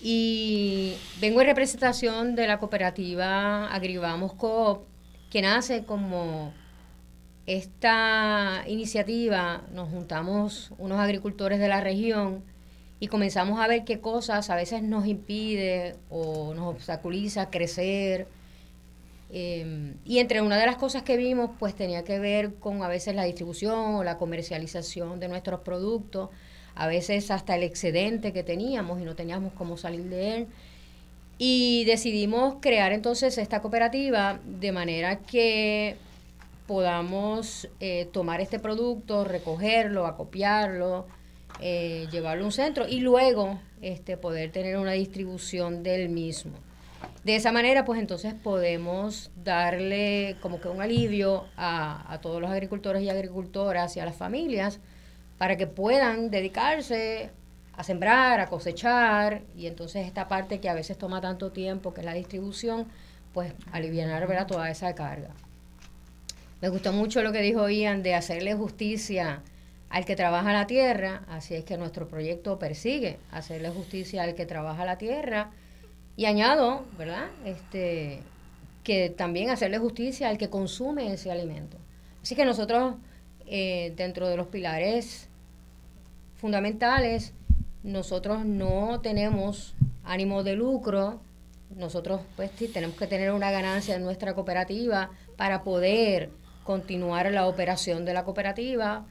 Y 0.00 0.96
vengo 1.20 1.40
en 1.40 1.48
representación 1.48 2.36
de 2.36 2.46
la 2.46 2.58
cooperativa 2.58 3.66
Agrivamos 3.66 4.34
Coop, 4.34 4.84
que 5.36 5.42
nace 5.42 5.84
como 5.84 6.54
esta 7.44 8.64
iniciativa, 8.68 9.64
nos 9.70 9.90
juntamos 9.90 10.72
unos 10.78 10.98
agricultores 10.98 11.58
de 11.58 11.68
la 11.68 11.82
región 11.82 12.42
y 13.00 13.08
comenzamos 13.08 13.60
a 13.60 13.68
ver 13.68 13.84
qué 13.84 14.00
cosas 14.00 14.48
a 14.48 14.56
veces 14.56 14.82
nos 14.82 15.06
impide 15.06 15.96
o 16.08 16.54
nos 16.54 16.68
obstaculiza 16.68 17.50
crecer. 17.50 18.28
Eh, 19.28 19.92
y 20.06 20.20
entre 20.20 20.40
una 20.40 20.56
de 20.56 20.64
las 20.64 20.76
cosas 20.76 21.02
que 21.02 21.18
vimos, 21.18 21.50
pues 21.58 21.74
tenía 21.74 22.02
que 22.02 22.18
ver 22.18 22.54
con 22.54 22.82
a 22.82 22.88
veces 22.88 23.14
la 23.14 23.24
distribución 23.24 23.96
o 23.96 24.04
la 24.04 24.16
comercialización 24.16 25.20
de 25.20 25.28
nuestros 25.28 25.60
productos, 25.60 26.30
a 26.74 26.86
veces 26.86 27.30
hasta 27.30 27.56
el 27.56 27.62
excedente 27.62 28.32
que 28.32 28.42
teníamos 28.42 29.02
y 29.02 29.04
no 29.04 29.14
teníamos 29.14 29.52
cómo 29.52 29.76
salir 29.76 30.04
de 30.04 30.34
él. 30.34 30.46
Y 31.38 31.84
decidimos 31.84 32.56
crear 32.60 32.92
entonces 32.92 33.36
esta 33.36 33.60
cooperativa 33.60 34.40
de 34.44 34.72
manera 34.72 35.18
que 35.18 35.96
podamos 36.66 37.68
eh, 37.80 38.08
tomar 38.12 38.40
este 38.40 38.58
producto, 38.58 39.24
recogerlo, 39.24 40.06
acopiarlo, 40.06 41.06
eh, 41.60 42.06
llevarlo 42.10 42.44
a 42.44 42.46
un 42.46 42.52
centro 42.52 42.88
y 42.88 43.00
luego 43.00 43.60
este, 43.82 44.16
poder 44.16 44.50
tener 44.50 44.78
una 44.78 44.92
distribución 44.92 45.82
del 45.82 46.08
mismo. 46.08 46.52
De 47.22 47.36
esa 47.36 47.52
manera, 47.52 47.84
pues 47.84 48.00
entonces 48.00 48.34
podemos 48.34 49.30
darle 49.44 50.36
como 50.40 50.60
que 50.60 50.68
un 50.68 50.80
alivio 50.80 51.44
a, 51.56 52.12
a 52.12 52.20
todos 52.20 52.40
los 52.40 52.50
agricultores 52.50 53.02
y 53.02 53.10
agricultoras 53.10 53.96
y 53.96 54.00
a 54.00 54.06
las 54.06 54.16
familias 54.16 54.80
para 55.36 55.56
que 55.56 55.66
puedan 55.66 56.30
dedicarse 56.30 57.30
a 57.76 57.84
sembrar, 57.84 58.40
a 58.40 58.46
cosechar, 58.46 59.42
y 59.56 59.66
entonces 59.66 60.06
esta 60.06 60.28
parte 60.28 60.60
que 60.60 60.68
a 60.68 60.74
veces 60.74 60.96
toma 60.96 61.20
tanto 61.20 61.52
tiempo, 61.52 61.92
que 61.92 62.00
es 62.00 62.06
la 62.06 62.14
distribución, 62.14 62.86
pues 63.32 63.52
aliviar 63.72 64.26
¿verdad? 64.26 64.46
toda 64.46 64.70
esa 64.70 64.94
carga. 64.94 65.30
Me 66.62 66.70
gustó 66.70 66.92
mucho 66.92 67.22
lo 67.22 67.32
que 67.32 67.42
dijo 67.42 67.68
Ian 67.68 68.02
de 68.02 68.14
hacerle 68.14 68.54
justicia 68.54 69.42
al 69.90 70.04
que 70.04 70.16
trabaja 70.16 70.52
la 70.52 70.66
tierra, 70.66 71.22
así 71.28 71.54
es 71.54 71.64
que 71.64 71.76
nuestro 71.76 72.08
proyecto 72.08 72.58
persigue 72.58 73.18
hacerle 73.30 73.70
justicia 73.70 74.22
al 74.22 74.34
que 74.34 74.46
trabaja 74.46 74.84
la 74.84 74.98
tierra 74.98 75.50
y 76.16 76.24
añado, 76.24 76.84
¿verdad? 76.98 77.28
Este 77.44 78.20
que 78.82 79.10
también 79.10 79.50
hacerle 79.50 79.78
justicia 79.78 80.28
al 80.28 80.38
que 80.38 80.48
consume 80.48 81.12
ese 81.12 81.30
alimento. 81.30 81.76
Así 82.22 82.36
que 82.36 82.44
nosotros 82.44 82.94
eh, 83.46 83.92
dentro 83.96 84.28
de 84.28 84.36
los 84.36 84.46
pilares 84.46 85.28
fundamentales, 86.36 87.32
nosotros 87.86 88.44
no 88.44 89.00
tenemos 89.00 89.74
ánimo 90.02 90.42
de 90.42 90.56
lucro, 90.56 91.20
nosotros 91.70 92.20
pues 92.34 92.50
tenemos 92.50 92.96
que 92.96 93.06
tener 93.06 93.30
una 93.30 93.52
ganancia 93.52 93.94
en 93.94 94.02
nuestra 94.02 94.34
cooperativa 94.34 95.10
para 95.36 95.62
poder 95.62 96.30
continuar 96.64 97.30
la 97.30 97.46
operación 97.46 98.04
de 98.04 98.12
la 98.12 98.24
cooperativa. 98.24 99.06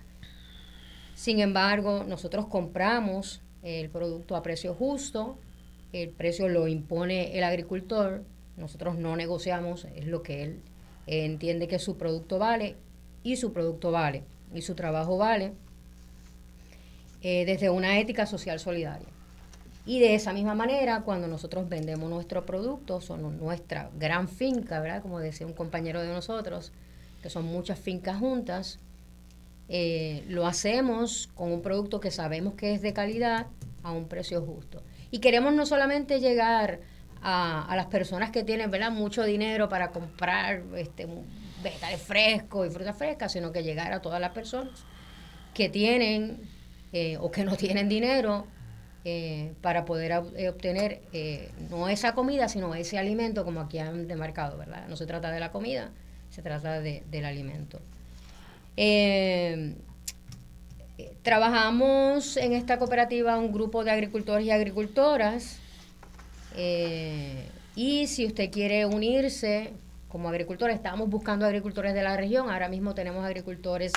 Sin 1.16 1.40
embargo, 1.40 2.04
nosotros 2.06 2.48
compramos 2.48 3.42
el 3.64 3.90
producto 3.90 4.36
a 4.36 4.44
precio 4.44 4.74
justo, 4.74 5.38
el 5.94 6.10
precio 6.10 6.50
lo 6.50 6.68
impone 6.68 7.38
el 7.38 7.46
agricultor, 7.46 8.24
nosotros 8.58 8.98
no 8.98 9.16
negociamos, 9.16 9.86
es 9.96 10.06
lo 10.06 10.22
que 10.22 10.44
él 10.44 10.62
entiende 11.08 11.70
que 11.70 11.80
su 11.80 11.98
producto 11.98 12.40
vale 12.40 12.76
y 13.24 13.38
su 13.38 13.54
producto 13.54 13.92
vale 13.92 14.24
y 14.54 14.64
su 14.64 14.76
trabajo 14.76 15.18
vale 15.18 15.54
eh, 17.28 17.44
desde 17.44 17.72
una 17.72 17.98
ética 17.98 18.28
social 18.28 18.60
solidaria. 18.60 19.08
Y 19.84 20.00
de 20.00 20.14
esa 20.14 20.32
misma 20.32 20.54
manera, 20.54 21.02
cuando 21.02 21.28
nosotros 21.28 21.68
vendemos 21.68 22.08
nuestros 22.08 22.44
productos, 22.44 23.06
son 23.06 23.40
nuestra 23.40 23.90
gran 23.98 24.30
finca, 24.30 24.80
¿verdad? 24.80 25.02
Como 25.02 25.18
decía 25.18 25.48
un 25.48 25.54
compañero 25.54 26.04
de 26.04 26.10
nosotros, 26.10 26.72
que 27.24 27.32
son 27.32 27.46
muchas 27.46 27.80
fincas 27.80 28.20
juntas, 28.20 28.78
eh, 29.70 30.24
lo 30.28 30.46
hacemos 30.46 31.32
con 31.34 31.52
un 31.52 31.64
producto 31.64 32.00
que 32.00 32.12
sabemos 32.12 32.54
que 32.54 32.76
es 32.76 32.84
de 32.84 32.94
calidad 32.94 33.48
a 33.82 33.92
un 33.92 34.08
precio 34.08 34.44
justo. 34.44 34.84
Y 35.10 35.18
queremos 35.18 35.52
no 35.52 35.66
solamente 35.66 36.20
llegar 36.20 36.82
a, 37.24 37.66
a 37.66 37.76
las 37.76 37.88
personas 37.88 38.30
que 38.30 38.44
tienen 38.44 38.70
¿verdad? 38.70 38.92
mucho 38.92 39.24
dinero 39.24 39.68
para 39.68 39.90
comprar 39.90 40.62
este, 40.76 41.08
vegetales 41.64 42.04
frescos 42.04 42.68
y 42.68 42.70
frutas 42.70 42.96
frescas, 42.96 43.32
sino 43.32 43.52
que 43.52 43.64
llegar 43.64 43.94
a 43.94 44.04
todas 44.04 44.22
las 44.22 44.30
personas 44.30 44.86
que 45.56 45.70
tienen 45.70 46.54
eh, 46.98 47.18
o 47.20 47.30
que 47.30 47.44
no 47.44 47.58
tienen 47.58 47.90
dinero 47.90 48.48
eh, 49.04 49.52
para 49.60 49.84
poder 49.84 50.14
eh, 50.38 50.48
obtener 50.48 51.02
no 51.70 51.90
esa 51.90 52.16
comida, 52.16 52.48
sino 52.48 52.74
ese 52.74 52.98
alimento, 52.98 53.44
como 53.44 53.60
aquí 53.60 53.80
han 53.80 54.08
demarcado, 54.08 54.58
¿verdad? 54.58 54.88
No 54.88 54.96
se 54.96 55.06
trata 55.06 55.30
de 55.30 55.42
la 55.42 55.52
comida, 55.52 55.92
se 56.30 56.42
trata 56.42 56.80
de, 56.80 57.04
del 57.12 57.26
alimento. 57.26 57.82
trabajamos 61.22 62.38
en 62.38 62.54
esta 62.54 62.80
cooperativa 62.80 63.38
un 63.38 63.52
grupo 63.52 63.84
de 63.84 63.92
agricultores 63.92 64.46
y 64.46 64.52
agricultoras. 64.52 65.60
y 67.76 68.08
si 68.08 68.26
usted 68.26 68.50
quiere 68.52 68.86
unirse 68.86 69.74
como 70.08 70.30
agricultor, 70.30 70.70
estamos 70.70 71.10
buscando 71.10 71.46
agricultores 71.46 71.94
de 71.94 72.04
la 72.04 72.16
región. 72.16 72.50
Ahora 72.50 72.70
mismo 72.70 72.96
tenemos 72.96 73.26
agricultores 73.26 73.92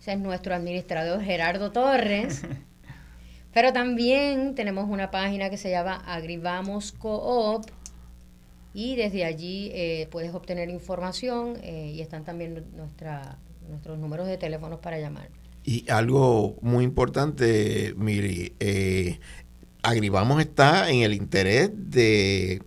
Ese 0.00 0.12
es 0.12 0.18
nuestro 0.18 0.54
administrador 0.54 1.22
Gerardo 1.22 1.72
Torres. 1.72 2.42
Pero 3.54 3.72
también 3.72 4.54
tenemos 4.54 4.90
una 4.90 5.10
página 5.10 5.48
que 5.48 5.56
se 5.56 5.70
llama 5.70 6.02
Agrivamos 6.06 6.92
Coop 6.92 7.64
y 8.74 8.96
desde 8.96 9.24
allí 9.24 9.70
eh, 9.72 10.08
puedes 10.10 10.34
obtener 10.34 10.68
información 10.68 11.56
eh, 11.62 11.92
y 11.94 12.02
están 12.02 12.24
también 12.24 12.66
nuestra, 12.76 13.38
nuestros 13.66 13.98
números 13.98 14.26
de 14.26 14.36
teléfonos 14.36 14.80
para 14.80 14.98
llamar. 14.98 15.30
Y 15.66 15.84
algo 15.90 16.56
muy 16.62 16.84
importante, 16.84 17.92
Miri, 17.96 18.54
eh, 18.60 19.18
Agribamos 19.82 20.40
está 20.40 20.88
en 20.90 21.02
el 21.02 21.12
interés 21.12 21.70
de, 21.74 22.62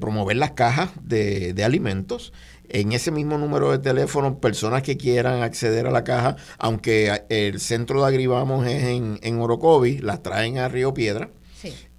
promover 0.00 0.38
las 0.38 0.52
cajas 0.52 0.90
de, 1.02 1.54
alimentos. 1.62 2.32
En 2.70 2.92
ese 2.92 3.10
mismo 3.10 3.36
número 3.36 3.70
de 3.70 3.78
teléfono, 3.78 4.40
personas 4.40 4.82
que 4.82 4.96
quieran 4.96 5.42
acceder 5.42 5.86
a 5.86 5.90
la 5.90 6.02
caja, 6.04 6.36
aunque 6.58 7.24
el 7.28 7.60
centro 7.60 8.00
de 8.00 8.08
Agribamos 8.08 8.66
es 8.66 8.84
en, 8.84 9.18
en 9.22 9.40
Orocovi, 9.40 9.98
las 9.98 10.22
traen 10.22 10.56
a 10.58 10.68
Río 10.68 10.94
Piedra. 10.94 11.30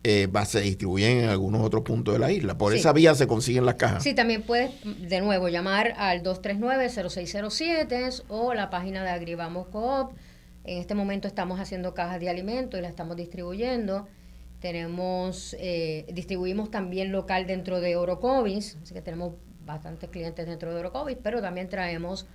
Eh, 0.04 0.30
se 0.46 0.62
distribuyen 0.62 1.18
en 1.18 1.30
algunos 1.30 1.62
otros 1.62 1.84
puntos 1.84 2.14
de 2.14 2.20
la 2.20 2.32
isla. 2.32 2.58
Por 2.58 2.74
esa 2.74 2.94
vía 2.94 3.14
se 3.16 3.28
consiguen 3.28 3.66
las 3.66 3.76
cajas. 3.76 4.02
Sí, 4.02 4.14
también 4.14 4.44
puedes 4.44 4.72
de 4.84 5.20
nuevo 5.20 5.50
llamar 5.50 5.94
al 5.98 6.24
239-0607 6.24 8.24
o 8.30 8.54
la 8.54 8.70
página 8.70 9.04
de 9.04 9.10
Agribamos 9.10 9.68
Coop. 9.68 10.14
En 10.64 10.78
este 10.78 10.96
momento 10.96 11.28
estamos 11.28 11.60
haciendo 11.60 11.94
cajas 11.94 12.22
de 12.22 12.30
alimentos 12.30 12.80
y 12.80 12.82
las 12.82 12.92
estamos 12.92 13.18
distribuyendo. 13.18 14.08
Tenemos, 14.62 15.54
eh, 15.60 16.06
distribuimos 16.14 16.72
también 16.72 17.12
local 17.12 17.46
dentro 17.46 17.82
de 17.82 17.98
Orocovis, 17.98 18.78
así 18.82 18.94
que 18.94 19.02
tenemos 19.02 19.34
bastantes 19.66 20.10
clientes 20.10 20.48
dentro 20.48 20.74
de 20.74 20.80
Orocovis, 20.80 21.18
pero 21.22 21.42
también 21.42 21.68
traemos 21.68 22.26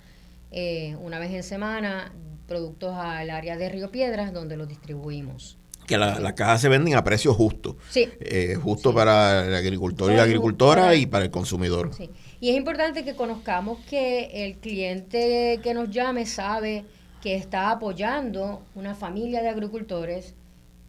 eh, 0.51 0.95
una 1.01 1.17
vez 1.17 1.31
en 1.31 1.41
semana 1.41 2.13
productos 2.47 2.95
al 2.95 3.31
área 3.31 3.57
de 3.57 3.69
Río 3.69 3.89
Piedras 3.91 4.33
donde 4.33 4.55
los 4.55 4.67
distribuimos 4.67 5.57
que 5.85 5.97
las 5.97 6.33
cajas 6.33 6.61
se 6.61 6.69
venden 6.69 6.95
a 6.95 7.03
precios 7.03 7.35
justos. 7.35 7.75
Sí. 7.89 8.09
Eh, 8.19 8.55
justo 8.55 8.93
para 8.93 9.45
el 9.45 9.55
agricultor 9.55 10.11
y 10.11 10.15
la 10.15 10.23
agricultora 10.23 10.95
y 10.95 11.05
para 11.05 11.25
el 11.25 11.31
consumidor. 11.31 11.91
Sí. 11.95 12.09
Y 12.39 12.49
es 12.49 12.57
importante 12.57 13.03
que 13.03 13.15
conozcamos 13.15 13.79
que 13.89 14.45
el 14.45 14.57
cliente 14.57 15.59
que 15.63 15.73
nos 15.73 15.89
llame 15.89 16.25
sabe 16.25 16.85
que 17.21 17.35
está 17.35 17.71
apoyando 17.71 18.61
una 18.75 18.93
familia 18.93 19.41
de 19.41 19.49
agricultores, 19.49 20.35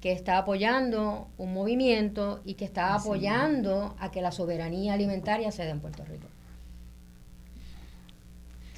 que 0.01 0.13
está 0.13 0.39
apoyando 0.39 1.29
un 1.39 1.55
movimiento 1.55 2.43
y 2.45 2.55
que 2.55 2.67
está 2.67 2.95
apoyando 2.95 3.97
a 3.99 4.11
que 4.11 4.21
la 4.21 4.33
soberanía 4.33 4.93
alimentaria 4.93 5.51
se 5.51 5.65
dé 5.65 5.71
en 5.71 5.81
Puerto 5.81 6.05
Rico. 6.05 6.29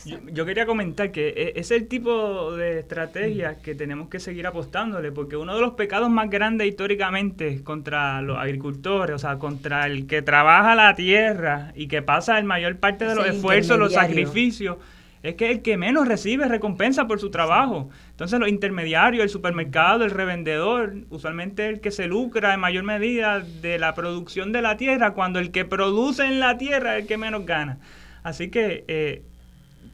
Yo, 0.05 0.47
quería 0.47 0.65
comentar 0.65 1.11
que 1.11 1.29
e, 1.29 1.53
es 1.57 1.71
el 1.71 1.89
tipo 1.89 2.57
de 2.57 2.79
estrategia 2.79 3.59
que 3.59 3.75
tenemos 3.75 4.09
que 4.09 4.21
seguir 4.21 4.47
apostándole, 4.47 5.11
porque 5.13 5.37
uno 5.37 5.55
de 5.55 5.61
los 5.61 5.75
pecados 5.75 6.09
más 6.09 6.31
grandes 6.31 6.69
históricamente 6.69 7.63
contra 7.65 8.23
los 8.23 8.39
agricultores, 8.39 9.17
o 9.17 9.19
sea, 9.19 9.39
contra 9.39 9.87
el 9.87 10.07
que 10.07 10.23
trabaja 10.23 10.75
la 10.75 10.95
tierra 10.95 11.73
y 11.75 11.89
que 11.89 12.03
pasa 12.03 12.39
el 12.39 12.45
mayor 12.45 12.77
parte 12.79 13.07
de 13.07 13.15
los 13.15 13.27
esfuerzos, 13.27 13.79
los 13.79 13.93
sacrificios, 13.93 14.79
es 15.23 15.35
que 15.35 15.51
el 15.51 15.63
que 15.63 15.77
menos 15.77 16.07
recibe 16.07 16.47
recompensa 16.47 17.09
por 17.09 17.19
su 17.19 17.31
trabajo. 17.31 17.91
Entonces 18.11 18.39
los 18.39 18.49
intermediarios, 18.49 19.25
el 19.25 19.29
supermercado, 19.29 20.05
el 20.05 20.13
revendedor, 20.13 20.95
usualmente 21.11 21.69
el 21.69 21.81
que 21.81 21.91
se 21.91 22.07
lucra 22.07 22.55
en 22.55 22.61
mayor 22.61 22.85
medida 22.85 23.41
de 23.41 23.79
la 23.79 23.95
producción 23.95 24.53
de 24.53 24.63
la 24.63 24.77
tierra, 24.77 25.15
cuando 25.15 25.41
el 25.41 25.51
que 25.51 25.65
produce 25.65 26.25
en 26.25 26.39
la 26.39 26.57
tierra 26.57 26.97
es 26.97 27.03
el 27.03 27.09
que 27.09 27.19
menos 27.19 27.47
gana. 27.47 27.81
Así 28.23 28.51
que 28.51 28.85
eh, 28.87 29.23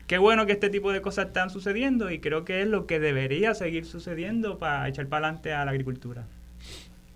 qué 0.06 0.18
bueno 0.18 0.46
que 0.46 0.52
este 0.52 0.70
tipo 0.70 0.92
de 0.92 1.02
cosas 1.02 1.26
están 1.26 1.50
sucediendo 1.50 2.10
y 2.10 2.20
creo 2.20 2.44
que 2.44 2.62
es 2.62 2.68
lo 2.68 2.86
que 2.86 3.00
debería 3.00 3.54
seguir 3.54 3.86
sucediendo 3.86 4.58
para 4.58 4.88
echar 4.88 5.06
para 5.06 5.26
adelante 5.26 5.52
a 5.52 5.64
la 5.64 5.70
agricultura. 5.70 6.24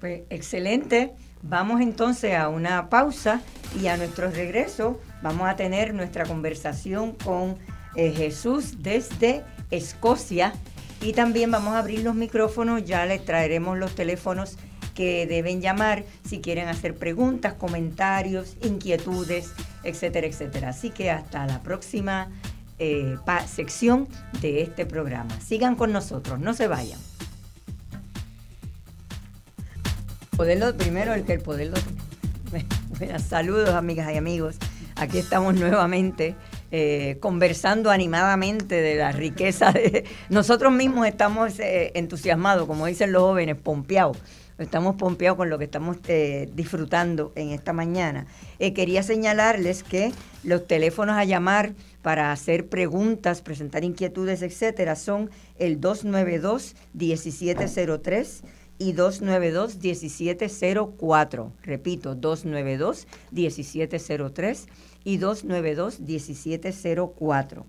Pues 0.01 0.23
excelente. 0.31 1.13
Vamos 1.43 1.81
entonces 1.81 2.35
a 2.35 2.49
una 2.49 2.89
pausa 2.89 3.43
y 3.81 3.87
a 3.87 3.97
nuestro 3.97 4.31
regreso 4.31 5.01
vamos 5.23 5.49
a 5.49 5.57
tener 5.57 5.95
nuestra 5.95 6.25
conversación 6.25 7.13
con 7.13 7.57
eh, 7.95 8.13
Jesús 8.13 8.83
desde 8.83 9.45
Escocia 9.71 10.53
y 11.01 11.13
también 11.13 11.51
vamos 11.51 11.75
a 11.75 11.79
abrir 11.79 12.01
los 12.01 12.15
micrófonos, 12.15 12.85
ya 12.85 13.07
les 13.07 13.25
traeremos 13.25 13.79
los 13.79 13.95
teléfonos 13.95 14.59
que 14.95 15.29
deben 15.29 15.61
llamar 15.61 16.05
si 16.25 16.41
quieren 16.41 16.67
hacer 16.67 16.97
preguntas, 16.97 17.55
comentarios, 17.55 18.57
inquietudes, 18.63 19.53
etcétera, 19.85 20.27
etcétera. 20.27 20.71
Así 20.71 20.91
que 20.91 21.13
hasta 21.13 21.47
la 21.47 21.63
próxima 21.63 22.31
eh, 22.79 23.17
sección 23.47 24.09
de 24.41 24.63
este 24.63 24.87
programa. 24.87 25.39
Sigan 25.41 25.75
con 25.75 25.93
nosotros, 25.93 26.39
no 26.39 26.55
se 26.55 26.69
vayan. 26.69 26.99
Poderlo, 30.37 30.77
primero 30.77 31.15
el 31.15 31.25
que 31.25 31.33
el 31.33 31.41
poder 31.41 31.69
lo... 31.69 33.19
saludos 33.19 33.71
amigas 33.71 34.13
y 34.13 34.17
amigos. 34.17 34.57
Aquí 34.95 35.19
estamos 35.19 35.55
nuevamente 35.55 36.37
eh, 36.71 37.17
conversando 37.21 37.91
animadamente 37.91 38.81
de 38.81 38.95
la 38.95 39.11
riqueza 39.11 39.73
de... 39.73 40.05
Nosotros 40.29 40.73
mismos 40.73 41.07
estamos 41.07 41.59
eh, 41.59 41.91
entusiasmados, 41.95 42.67
como 42.67 42.87
dicen 42.87 43.11
los 43.13 43.23
jóvenes, 43.23 43.57
pompeados 43.57 44.19
estamos 44.59 44.97
pompeados 44.97 45.37
con 45.37 45.51
lo 45.51 45.59
que 45.59 45.67
estamos 45.67 45.99
disfrutando 46.53 47.33
en 47.37 47.51
esta 47.51 47.73
mañana. 47.73 48.27
Quería 48.59 49.05
señalarles 49.05 49.85
que 49.85 50.13
los 50.43 50.67
teléfonos 50.67 51.17
a 51.17 51.23
llamar 51.23 51.75
para 52.09 52.33
hacer 52.33 52.71
preguntas, 52.71 53.43
presentar 53.43 53.85
inquietudes, 53.85 54.41
etcétera, 54.41 54.97
son 54.97 55.29
el 55.59 55.79
292-1703 55.79 58.45
y 58.79 58.95
292-1704. 58.95 61.53
Repito, 61.63 62.17
292-1703 62.17 64.69
y 65.05 65.19
292-1704. 65.19 67.65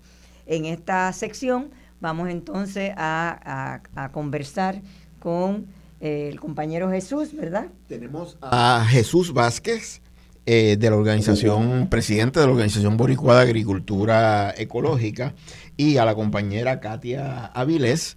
En 0.46 0.64
esta 0.64 1.12
sección 1.12 1.72
vamos 2.00 2.30
entonces 2.30 2.94
a 2.96 3.82
conversar 4.12 4.80
con 5.18 5.66
el 6.00 6.40
compañero 6.40 6.90
Jesús, 6.90 7.36
¿verdad? 7.36 7.66
Tenemos 7.88 8.38
a 8.40 8.86
Jesús 8.88 9.34
Vázquez, 9.34 10.00
eh, 10.46 10.76
de 10.78 10.90
la 10.90 10.96
organización, 10.96 11.88
presidente 11.88 12.40
de 12.40 12.46
la 12.46 12.52
organización 12.52 12.96
Boricua 12.96 13.36
de 13.36 13.42
Agricultura 13.42 14.54
Ecológica, 14.56 15.34
y 15.76 15.96
a 15.96 16.04
la 16.04 16.14
compañera 16.14 16.80
Katia 16.80 17.46
Avilés, 17.46 18.16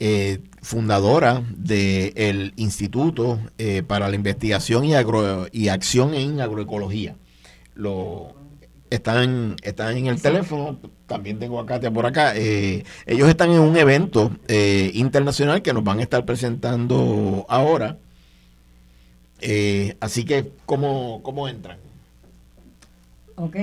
eh, 0.00 0.40
fundadora 0.62 1.42
del 1.56 2.52
Instituto 2.56 3.40
eh, 3.58 3.82
para 3.86 4.08
la 4.08 4.14
Investigación 4.14 4.84
y, 4.84 4.94
Agro, 4.94 5.46
y 5.50 5.68
Acción 5.68 6.14
en 6.14 6.40
Agroecología. 6.40 7.16
Lo, 7.74 8.34
están, 8.90 9.56
están 9.62 9.96
en 9.96 10.06
el 10.06 10.20
teléfono. 10.20 10.78
También 11.06 11.38
tengo 11.38 11.60
a 11.60 11.66
Katia 11.66 11.90
por 11.90 12.06
acá. 12.06 12.36
Eh, 12.36 12.84
ellos 13.06 13.28
están 13.28 13.50
en 13.50 13.60
un 13.60 13.76
evento 13.76 14.30
eh, 14.46 14.90
internacional 14.94 15.62
que 15.62 15.72
nos 15.72 15.84
van 15.84 16.00
a 16.00 16.02
estar 16.02 16.24
presentando 16.24 17.46
ahora. 17.48 17.98
Eh, 19.40 19.96
así 20.00 20.24
que, 20.24 20.52
¿cómo, 20.66 21.22
¿cómo 21.22 21.48
entran? 21.48 21.78
Ok. 23.36 23.56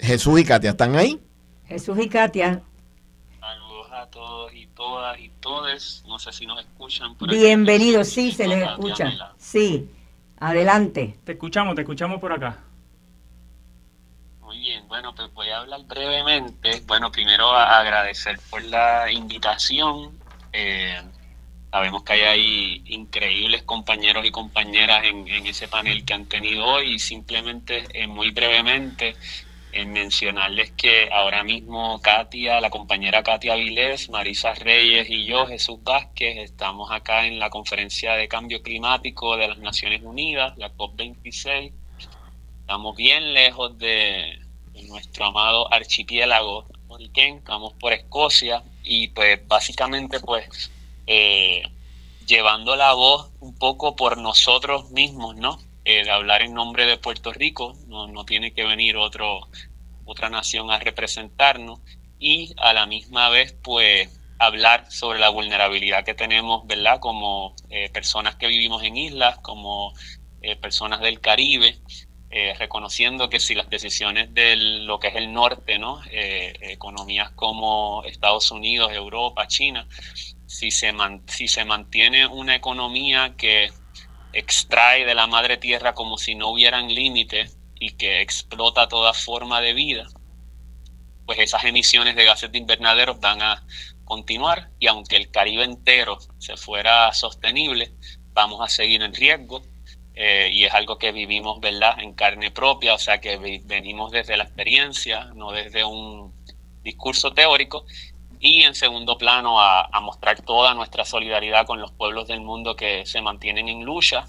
Jesús 0.00 0.40
y 0.40 0.44
Katia, 0.44 0.70
¿están 0.70 0.96
ahí? 0.96 1.20
Jesús 1.66 1.98
y 2.00 2.08
Katia. 2.08 2.62
Saludos 3.38 3.88
a 3.92 4.06
todos 4.06 4.54
y 4.54 4.66
todas 4.68 5.18
y 5.20 5.28
todes. 5.40 6.04
No 6.06 6.18
sé 6.18 6.32
si 6.32 6.46
nos 6.46 6.60
escuchan. 6.60 7.16
Bienvenidos, 7.28 8.08
sí, 8.08 8.32
se 8.32 8.48
les 8.48 8.62
escucha. 8.62 9.32
Sí, 9.36 9.90
adelante. 10.38 11.18
Te 11.24 11.32
escuchamos, 11.32 11.74
te 11.74 11.82
escuchamos 11.82 12.20
por 12.20 12.32
acá 12.32 12.58
bien, 14.64 14.86
bueno, 14.88 15.14
pues 15.14 15.32
voy 15.34 15.50
a 15.50 15.58
hablar 15.58 15.82
brevemente. 15.84 16.82
Bueno, 16.86 17.12
primero 17.12 17.50
agradecer 17.52 18.38
por 18.50 18.62
la 18.64 19.10
invitación. 19.12 20.18
Eh, 20.52 21.02
sabemos 21.74 22.04
que 22.04 22.12
hay 22.12 22.20
ahí 22.20 22.82
increíbles 22.86 23.64
compañeros 23.64 24.24
y 24.24 24.30
compañeras 24.30 25.02
en, 25.06 25.26
ese 25.44 25.66
panel 25.66 26.04
que 26.04 26.14
han 26.14 26.26
tenido 26.26 26.64
hoy 26.64 27.00
simplemente 27.00 27.82
eh, 27.92 28.06
muy 28.06 28.30
brevemente 28.30 29.16
en 29.72 29.92
mencionarles 29.92 30.70
que 30.70 31.08
ahora 31.10 31.42
mismo 31.42 32.00
Katia, 32.00 32.60
la 32.60 32.70
compañera 32.70 33.24
Katia 33.24 33.56
Vilés, 33.56 34.08
Marisa 34.08 34.54
Reyes 34.54 35.10
y 35.10 35.24
yo, 35.24 35.48
Jesús 35.48 35.82
Vázquez, 35.82 36.36
estamos 36.36 36.92
acá 36.92 37.26
en 37.26 37.40
la 37.40 37.50
conferencia 37.50 38.12
de 38.12 38.28
cambio 38.28 38.62
climático 38.62 39.36
de 39.36 39.48
las 39.48 39.58
Naciones 39.58 40.00
Unidas, 40.04 40.56
la 40.56 40.72
COP26. 40.76 41.72
Estamos 42.60 42.96
bien 42.96 43.34
lejos 43.34 43.76
de, 43.80 44.38
nuestro 44.86 45.24
amado 45.24 45.72
archipiélago 45.74 46.66
estamos 47.16 47.72
por 47.74 47.92
Escocia 47.92 48.62
y 48.82 49.08
pues 49.08 49.46
básicamente 49.46 50.20
pues 50.20 50.70
eh, 51.06 51.62
llevando 52.26 52.76
la 52.76 52.94
voz 52.94 53.30
un 53.40 53.54
poco 53.54 53.96
por 53.96 54.18
nosotros 54.18 54.90
mismos, 54.90 55.36
¿no? 55.36 55.58
de 55.84 56.10
hablar 56.10 56.40
en 56.40 56.54
nombre 56.54 56.86
de 56.86 56.96
Puerto 56.96 57.30
Rico, 57.30 57.76
no, 57.88 58.06
no 58.06 58.24
tiene 58.24 58.54
que 58.54 58.64
venir 58.64 58.96
otra 58.96 60.30
nación 60.30 60.70
a 60.70 60.78
representarnos 60.78 61.80
y 62.18 62.54
a 62.56 62.72
la 62.72 62.86
misma 62.86 63.28
vez 63.28 63.54
pues 63.62 64.08
hablar 64.38 64.90
sobre 64.90 65.18
la 65.18 65.28
vulnerabilidad 65.28 66.02
que 66.02 66.14
tenemos, 66.14 66.66
¿verdad? 66.66 67.00
Como 67.00 67.54
eh, 67.68 67.90
personas 67.90 68.36
que 68.36 68.46
vivimos 68.46 68.82
en 68.82 68.96
islas, 68.96 69.38
como 69.40 69.92
eh, 70.40 70.56
personas 70.56 71.00
del 71.00 71.20
Caribe, 71.20 71.78
reconociendo 72.58 73.30
que 73.30 73.38
si 73.38 73.54
las 73.54 73.70
decisiones 73.70 74.34
de 74.34 74.56
lo 74.56 74.98
que 74.98 75.06
es 75.06 75.14
el 75.14 75.32
norte, 75.32 75.78
¿no? 75.78 76.02
economías 76.10 77.30
como 77.30 78.02
Estados 78.06 78.50
Unidos, 78.50 78.92
Europa, 78.92 79.46
China, 79.46 79.86
si 80.54 80.70
se, 80.70 80.94
si 81.26 81.48
se 81.48 81.64
mantiene 81.64 82.28
una 82.28 82.54
economía 82.54 83.34
que 83.36 83.72
extrae 84.32 85.04
de 85.04 85.16
la 85.16 85.26
madre 85.26 85.56
tierra 85.56 85.94
como 85.94 86.16
si 86.16 86.36
no 86.36 86.50
hubieran 86.50 86.94
límites 86.94 87.58
y 87.74 87.90
que 87.96 88.20
explota 88.20 88.86
toda 88.86 89.12
forma 89.14 89.60
de 89.60 89.74
vida, 89.74 90.06
pues 91.26 91.40
esas 91.40 91.64
emisiones 91.64 92.14
de 92.14 92.24
gases 92.24 92.52
de 92.52 92.58
invernadero 92.58 93.16
van 93.16 93.42
a 93.42 93.66
continuar 94.04 94.70
y 94.78 94.86
aunque 94.86 95.16
el 95.16 95.32
Caribe 95.32 95.64
entero 95.64 96.18
se 96.38 96.56
fuera 96.56 97.12
sostenible, 97.12 97.92
vamos 98.32 98.60
a 98.60 98.68
seguir 98.68 99.02
en 99.02 99.12
riesgo 99.12 99.60
eh, 100.14 100.50
y 100.52 100.62
es 100.62 100.72
algo 100.72 100.98
que 100.98 101.10
vivimos, 101.10 101.58
¿verdad?, 101.58 101.98
en 101.98 102.14
carne 102.14 102.52
propia, 102.52 102.94
o 102.94 102.98
sea 102.98 103.18
que 103.20 103.60
venimos 103.64 104.12
desde 104.12 104.36
la 104.36 104.44
experiencia, 104.44 105.24
no 105.34 105.50
desde 105.50 105.82
un 105.82 106.32
discurso 106.84 107.32
teórico 107.32 107.86
y 108.44 108.62
en 108.62 108.74
segundo 108.74 109.16
plano 109.16 109.58
a, 109.58 109.88
mostrar 110.02 110.38
toda 110.42 110.74
nuestra 110.74 111.06
solidaridad 111.06 111.64
con 111.64 111.80
los 111.80 111.92
pueblos 111.92 112.28
del 112.28 112.42
mundo 112.42 112.76
que 112.76 113.06
se 113.06 113.22
mantienen 113.22 113.70
en 113.70 113.84
lucha. 113.84 114.26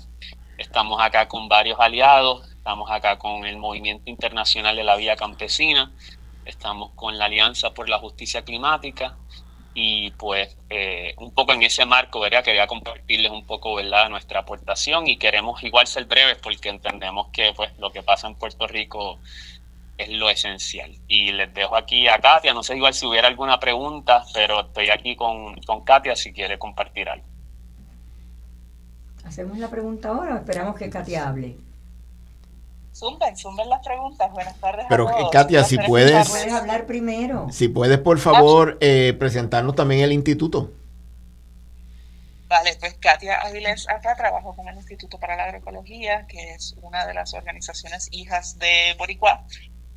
Estamos 0.58 1.02
acá 1.02 1.28
con 1.28 1.50
varios 1.50 1.78
aliados, 1.82 2.50
estamos 2.50 2.90
acá 2.90 3.20
con 3.20 3.46
el 3.46 3.58
Movimiento 3.58 4.10
Internacional 4.10 4.78
de 4.78 4.86
la 4.86 4.96
Vía 4.96 5.18
Campesina, 5.18 5.92
estamos 6.46 6.92
con 6.96 7.18
la 7.18 7.26
Alianza 7.26 7.74
por 7.74 7.90
la 7.90 8.00
Justicia 8.00 8.46
Climática 8.46 9.18
y 9.74 10.12
pues 10.12 10.56
eh, 10.70 11.14
un 11.18 11.34
poco 11.34 11.52
en 11.52 11.64
ese 11.64 11.86
marco, 11.86 12.22
¿verdad? 12.22 12.42
Quería 12.42 12.68
compartirles 12.68 13.34
un 13.34 13.46
poco, 13.46 13.76
¿verdad? 13.76 14.08
Nuestra 14.08 14.40
aportación 14.40 15.08
y 15.08 15.18
queremos 15.18 15.62
igual 15.62 15.88
ser 15.88 16.06
breves 16.06 16.38
porque 16.42 16.70
entendemos 16.70 17.28
que 17.34 17.52
pues 17.54 17.78
lo 17.80 17.92
que 17.92 18.02
pasa 18.02 18.28
en 18.28 18.36
Puerto 18.36 18.66
Rico 18.66 19.20
es 19.98 20.10
lo 20.10 20.30
esencial. 20.30 20.96
Y 21.08 21.32
les 21.32 21.54
dejo 21.54 21.76
aquí 21.76 22.08
a 22.08 22.20
Katia, 22.20 22.54
no 22.54 22.64
sé 22.64 22.76
igual 22.76 22.94
si 22.94 23.06
hubiera 23.06 23.28
alguna 23.28 23.60
pregunta, 23.60 24.24
pero 24.34 24.62
estoy 24.62 24.90
aquí 24.90 25.16
con, 25.16 25.56
con 25.62 25.84
Katia 25.84 26.16
si 26.16 26.34
quiere 26.34 26.60
compartir 26.60 27.10
algo. 27.10 27.26
¿Hacemos 29.24 29.58
la 29.58 29.70
pregunta 29.70 30.10
ahora 30.10 30.36
o 30.36 30.38
esperamos 30.38 30.76
que 30.76 30.90
Katia 30.90 31.28
hable? 31.28 31.58
Zumben, 32.94 33.36
zumben 33.36 33.70
las 33.70 33.86
preguntas. 33.86 34.32
Buenas 34.32 34.56
tardes. 34.60 34.86
Pero 34.88 35.10
a 35.10 35.18
todos. 35.18 35.32
Katia, 35.32 35.64
si 35.64 35.78
puedes, 35.78 36.30
puedes 36.30 36.54
hablar 36.54 36.86
primero. 36.86 37.48
Si 37.52 37.68
puedes, 37.68 37.98
por 37.98 38.20
favor, 38.20 38.78
eh, 38.80 39.14
presentarnos 39.20 39.76
también 39.76 40.02
el 40.02 40.14
instituto. 40.14 40.72
Vale, 42.48 42.78
pues 42.80 42.94
Katia 43.00 43.42
Avilés 43.42 43.90
acá 43.90 44.16
trabajo 44.16 44.56
con 44.56 44.68
el 44.68 44.76
Instituto 44.76 45.20
para 45.20 45.36
la 45.36 45.46
Agroecología, 45.46 46.26
que 46.28 46.54
es 46.54 46.76
una 46.82 47.06
de 47.06 47.14
las 47.14 47.34
organizaciones 47.34 48.08
hijas 48.12 48.60
de 48.60 48.96
Boricua, 48.98 49.44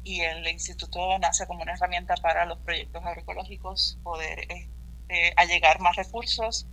y 0.08 0.22
el 0.22 0.48
instituto 0.48 1.18
nace 1.18 1.46
como 1.46 1.62
una 1.62 1.74
herramienta 1.74 2.14
para 2.16 2.46
los 2.46 2.58
proyectos 2.60 3.04
agroecológicos, 3.04 3.98
poder 4.02 4.40
este, 4.40 5.34
allegar 5.36 5.80
más 5.80 5.96
recursos, 5.96 6.66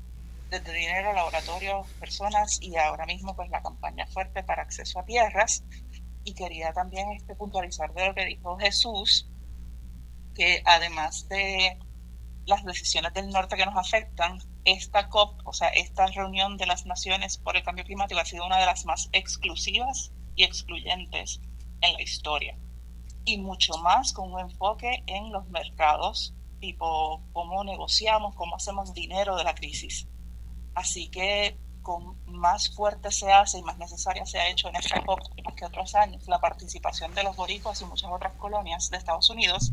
desde 0.49 0.71
dinero, 0.71 1.11
laboratorios, 1.11 1.85
personas 1.99 2.61
y 2.61 2.77
ahora 2.77 3.05
mismo 3.05 3.35
pues 3.35 3.49
la 3.49 3.61
campaña 3.61 4.07
fuerte 4.07 4.41
para 4.41 4.61
acceso 4.61 4.99
a 4.99 5.05
tierras. 5.05 5.65
Y 6.23 6.33
quería 6.33 6.71
también 6.71 7.11
este, 7.11 7.35
puntualizar 7.35 7.93
de 7.93 8.07
lo 8.07 8.15
que 8.15 8.23
dijo 8.23 8.57
Jesús, 8.57 9.27
que 10.33 10.61
además 10.63 11.27
de 11.27 11.77
las 12.45 12.63
decisiones 12.63 13.13
del 13.13 13.29
norte 13.31 13.57
que 13.57 13.65
nos 13.65 13.75
afectan, 13.75 14.39
esta 14.63 15.09
COP, 15.09 15.45
o 15.45 15.51
sea, 15.51 15.67
esta 15.69 16.07
reunión 16.07 16.55
de 16.55 16.67
las 16.67 16.85
naciones 16.85 17.37
por 17.37 17.57
el 17.57 17.63
cambio 17.63 17.83
climático 17.83 18.21
ha 18.21 18.25
sido 18.25 18.45
una 18.45 18.59
de 18.59 18.65
las 18.65 18.85
más 18.85 19.09
exclusivas 19.11 20.13
y 20.35 20.45
excluyentes 20.45 21.41
en 21.81 21.93
la 21.93 22.01
historia 22.01 22.57
y 23.25 23.39
mucho 23.39 23.77
más 23.79 24.13
con 24.13 24.31
un 24.31 24.39
enfoque 24.39 25.03
en 25.07 25.31
los 25.31 25.47
mercados, 25.49 26.33
tipo 26.59 27.21
cómo 27.33 27.63
negociamos, 27.63 28.35
cómo 28.35 28.55
hacemos 28.55 28.93
dinero 28.93 29.35
de 29.35 29.43
la 29.43 29.55
crisis. 29.55 30.07
Así 30.75 31.09
que 31.09 31.57
con 31.81 32.15
más 32.25 32.69
fuerte 32.73 33.11
se 33.11 33.31
hace 33.31 33.59
y 33.59 33.63
más 33.63 33.77
necesaria 33.77 34.25
se 34.25 34.39
ha 34.39 34.49
hecho 34.49 34.69
en 34.69 34.75
esta 34.75 35.03
COP 35.03 35.19
más 35.43 35.53
que 35.53 35.65
otros 35.65 35.93
años 35.93 36.27
la 36.27 36.39
participación 36.39 37.13
de 37.13 37.23
los 37.23 37.35
boricuas 37.35 37.79
y 37.81 37.85
muchas 37.85 38.09
otras 38.11 38.33
colonias 38.33 38.89
de 38.89 38.97
Estados 38.97 39.29
Unidos, 39.29 39.71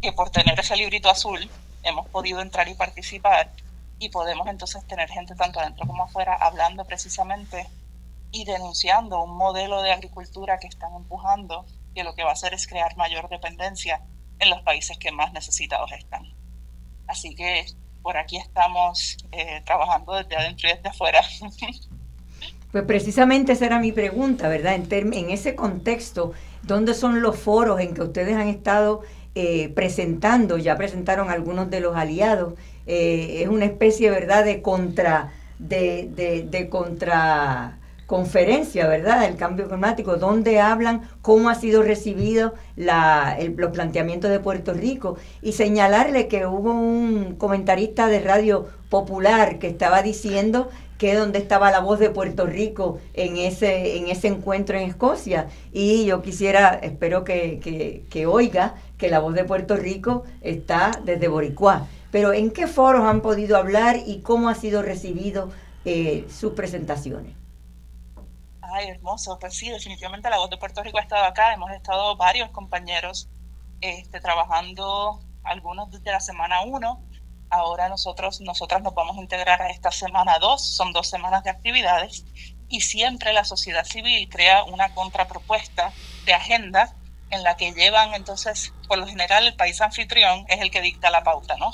que 0.00 0.12
por 0.12 0.30
tener 0.30 0.58
ese 0.58 0.76
librito 0.76 1.10
azul 1.10 1.50
hemos 1.82 2.08
podido 2.08 2.40
entrar 2.40 2.68
y 2.68 2.74
participar 2.74 3.50
y 3.98 4.08
podemos 4.10 4.46
entonces 4.48 4.86
tener 4.86 5.08
gente 5.08 5.34
tanto 5.34 5.60
adentro 5.60 5.86
como 5.86 6.04
afuera 6.04 6.34
hablando 6.34 6.84
precisamente 6.84 7.68
y 8.30 8.44
denunciando 8.44 9.22
un 9.22 9.36
modelo 9.36 9.82
de 9.82 9.92
agricultura 9.92 10.58
que 10.58 10.66
están 10.66 10.94
empujando 10.94 11.66
que 11.94 12.04
lo 12.04 12.14
que 12.14 12.24
va 12.24 12.30
a 12.30 12.34
hacer 12.34 12.54
es 12.54 12.66
crear 12.66 12.96
mayor 12.96 13.28
dependencia 13.28 14.02
en 14.38 14.50
los 14.50 14.60
países 14.62 14.98
que 14.98 15.12
más 15.12 15.32
necesitados 15.32 15.92
están. 15.92 16.34
Así 17.06 17.34
que 17.34 17.66
por 18.02 18.16
aquí 18.16 18.36
estamos 18.36 19.16
eh, 19.32 19.62
trabajando 19.64 20.14
desde 20.14 20.36
adentro 20.36 20.68
y 20.68 20.72
desde 20.74 20.88
afuera. 20.88 21.20
Pues 22.72 22.86
precisamente 22.86 23.52
esa 23.52 23.66
era 23.66 23.78
mi 23.78 23.92
pregunta, 23.92 24.48
¿verdad? 24.48 24.74
En, 24.74 25.30
ese 25.30 25.54
contexto, 25.54 26.32
¿dónde 26.64 26.94
son 26.94 27.22
los 27.22 27.38
foros 27.38 27.78
en 27.78 27.94
que 27.94 28.02
ustedes 28.02 28.34
han 28.34 28.48
estado 28.48 29.02
eh, 29.36 29.68
presentando? 29.68 30.58
Ya 30.58 30.76
presentaron 30.76 31.30
algunos 31.30 31.70
de 31.70 31.78
los 31.78 31.94
aliados. 31.94 32.54
Eh, 32.88 33.42
es 33.42 33.48
una 33.48 33.66
especie, 33.66 34.10
¿verdad?, 34.10 34.44
de 34.44 34.60
contra, 34.60 35.32
de, 35.60 36.08
de, 36.16 36.42
de 36.42 36.68
contra 36.68 37.78
conferencia, 38.06 38.86
¿verdad?, 38.86 39.22
del 39.22 39.36
cambio 39.36 39.68
climático, 39.68 40.16
donde 40.16 40.60
hablan 40.60 41.08
cómo 41.22 41.48
ha 41.48 41.54
sido 41.54 41.82
recibido 41.82 42.54
la, 42.76 43.36
los 43.56 43.70
planteamientos 43.70 44.30
de 44.30 44.40
Puerto 44.40 44.74
Rico 44.74 45.16
y 45.42 45.52
señalarle 45.52 46.28
que 46.28 46.46
hubo 46.46 46.72
un 46.72 47.36
comentarista 47.36 48.08
de 48.08 48.20
radio 48.20 48.66
popular 48.90 49.58
que 49.58 49.68
estaba 49.68 50.02
diciendo 50.02 50.68
que 50.98 51.14
donde 51.14 51.38
estaba 51.38 51.70
la 51.70 51.80
voz 51.80 51.98
de 51.98 52.10
Puerto 52.10 52.46
Rico 52.46 52.98
en 53.14 53.36
ese, 53.36 53.98
en 53.98 54.08
ese 54.08 54.28
encuentro 54.28 54.78
en 54.78 54.88
Escocia. 54.88 55.48
Y 55.72 56.04
yo 56.04 56.22
quisiera, 56.22 56.78
espero 56.82 57.24
que, 57.24 58.04
que, 58.08 58.26
oiga 58.26 58.76
que 58.96 59.10
la 59.10 59.18
voz 59.18 59.34
de 59.34 59.44
Puerto 59.44 59.76
Rico 59.76 60.24
está 60.40 60.92
desde 61.04 61.28
Boricua. 61.28 61.88
Pero 62.10 62.32
¿en 62.32 62.50
qué 62.50 62.66
foros 62.66 63.02
han 63.02 63.22
podido 63.22 63.56
hablar 63.56 63.96
y 64.06 64.20
cómo 64.20 64.48
ha 64.48 64.54
sido 64.54 64.82
recibido 64.82 65.50
eh, 65.84 66.26
sus 66.30 66.52
presentaciones? 66.52 67.43
Ay, 68.76 68.88
hermoso. 68.88 69.38
Pues 69.38 69.54
sí, 69.56 69.70
definitivamente 69.70 70.28
la 70.28 70.38
voz 70.38 70.50
de 70.50 70.56
Puerto 70.56 70.82
Rico 70.82 70.98
ha 70.98 71.02
estado 71.02 71.24
acá. 71.24 71.54
Hemos 71.54 71.70
estado 71.70 72.16
varios 72.16 72.50
compañeros 72.50 73.28
este, 73.80 74.20
trabajando, 74.20 75.20
algunos 75.44 75.92
desde 75.92 76.10
la 76.10 76.18
semana 76.18 76.62
1. 76.62 77.00
Ahora 77.50 77.88
nosotros, 77.88 78.40
nosotras 78.40 78.82
nos 78.82 78.92
vamos 78.92 79.16
a 79.16 79.20
integrar 79.20 79.62
a 79.62 79.70
esta 79.70 79.92
semana 79.92 80.40
2. 80.40 80.60
Son 80.60 80.92
dos 80.92 81.08
semanas 81.08 81.44
de 81.44 81.50
actividades. 81.50 82.24
Y 82.68 82.80
siempre 82.80 83.32
la 83.32 83.44
sociedad 83.44 83.84
civil 83.84 84.28
crea 84.28 84.64
una 84.64 84.92
contrapropuesta 84.92 85.92
de 86.26 86.34
agenda 86.34 86.96
en 87.30 87.44
la 87.44 87.56
que 87.56 87.70
llevan, 87.74 88.12
entonces, 88.14 88.72
por 88.88 88.98
lo 88.98 89.06
general, 89.06 89.46
el 89.46 89.54
país 89.54 89.80
anfitrión 89.80 90.46
es 90.48 90.60
el 90.60 90.72
que 90.72 90.80
dicta 90.80 91.10
la 91.10 91.22
pauta, 91.22 91.56
¿no? 91.58 91.70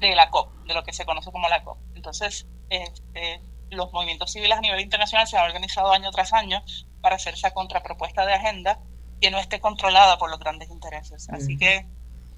De 0.00 0.14
la 0.14 0.28
COP, 0.28 0.52
de 0.66 0.74
lo 0.74 0.84
que 0.84 0.92
se 0.92 1.06
conoce 1.06 1.32
como 1.32 1.48
la 1.48 1.64
COP. 1.64 1.78
Entonces, 1.94 2.46
este, 2.68 3.40
los 3.70 3.92
movimientos 3.92 4.32
civiles 4.32 4.56
a 4.56 4.60
nivel 4.60 4.80
internacional 4.80 5.26
se 5.26 5.36
han 5.36 5.46
organizado 5.46 5.92
año 5.92 6.10
tras 6.10 6.32
año 6.32 6.62
para 7.00 7.16
hacer 7.16 7.34
esa 7.34 7.52
contrapropuesta 7.52 8.24
de 8.26 8.34
agenda 8.34 8.78
que 9.20 9.30
no 9.30 9.38
esté 9.38 9.60
controlada 9.60 10.18
por 10.18 10.30
los 10.30 10.38
grandes 10.38 10.70
intereses. 10.70 11.28
Así 11.30 11.56
que 11.56 11.86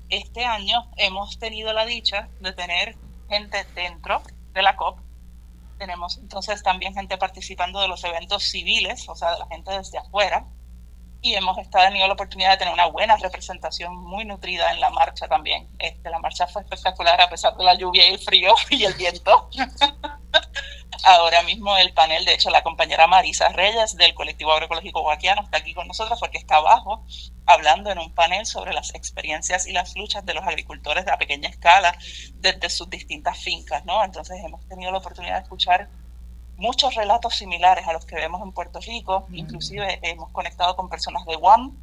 este 0.08 0.44
año 0.44 0.90
hemos 0.96 1.38
tenido 1.38 1.72
la 1.72 1.84
dicha 1.84 2.28
de 2.40 2.52
tener 2.52 2.96
gente 3.28 3.64
dentro 3.74 4.22
de 4.52 4.62
la 4.62 4.76
COP, 4.76 5.00
tenemos 5.78 6.18
entonces 6.18 6.62
también 6.62 6.92
gente 6.94 7.16
participando 7.16 7.80
de 7.80 7.88
los 7.88 8.02
eventos 8.04 8.42
civiles, 8.42 9.08
o 9.08 9.14
sea, 9.14 9.32
de 9.32 9.38
la 9.38 9.46
gente 9.46 9.70
desde 9.70 9.98
afuera, 9.98 10.46
y 11.20 11.34
hemos 11.34 11.56
tenido 11.70 12.06
la 12.06 12.12
oportunidad 12.12 12.52
de 12.52 12.58
tener 12.58 12.74
una 12.74 12.86
buena 12.86 13.16
representación 13.16 13.96
muy 13.96 14.24
nutrida 14.24 14.72
en 14.72 14.80
la 14.80 14.90
marcha 14.90 15.26
también. 15.26 15.68
Este, 15.78 16.10
la 16.10 16.18
marcha 16.18 16.46
fue 16.46 16.62
espectacular 16.62 17.20
a 17.20 17.28
pesar 17.28 17.56
de 17.56 17.64
la 17.64 17.74
lluvia 17.74 18.08
y 18.08 18.12
el 18.14 18.18
frío 18.18 18.54
y 18.70 18.84
el 18.84 18.94
viento. 18.94 19.50
Ahora 21.04 21.42
mismo 21.42 21.76
el 21.76 21.92
panel, 21.92 22.24
de 22.24 22.34
hecho, 22.34 22.50
la 22.50 22.62
compañera 22.62 23.06
Marisa 23.06 23.48
Reyes 23.50 23.96
del 23.96 24.14
colectivo 24.14 24.52
agroecológico 24.52 25.00
guaquiano 25.00 25.42
está 25.42 25.58
aquí 25.58 25.72
con 25.72 25.86
nosotros 25.86 26.18
porque 26.18 26.38
está 26.38 26.56
abajo 26.56 27.04
hablando 27.46 27.90
en 27.90 27.98
un 27.98 28.12
panel 28.12 28.44
sobre 28.46 28.72
las 28.72 28.94
experiencias 28.94 29.66
y 29.66 29.72
las 29.72 29.96
luchas 29.96 30.26
de 30.26 30.34
los 30.34 30.44
agricultores 30.44 31.06
a 31.08 31.16
pequeña 31.16 31.48
escala 31.48 31.96
desde 32.34 32.68
sus 32.68 32.90
distintas 32.90 33.38
fincas, 33.38 33.84
¿no? 33.84 34.04
Entonces 34.04 34.38
hemos 34.44 34.66
tenido 34.68 34.92
la 34.92 34.98
oportunidad 34.98 35.36
de 35.36 35.42
escuchar 35.42 35.88
muchos 36.58 36.96
relatos 36.96 37.36
similares 37.36 37.86
a 37.86 37.92
los 37.92 38.04
que 38.04 38.16
vemos 38.16 38.42
en 38.42 38.52
Puerto 38.52 38.80
Rico, 38.80 39.26
inclusive 39.32 40.00
hemos 40.02 40.30
conectado 40.30 40.74
con 40.76 40.88
personas 40.88 41.24
de 41.24 41.36
Guam 41.36 41.76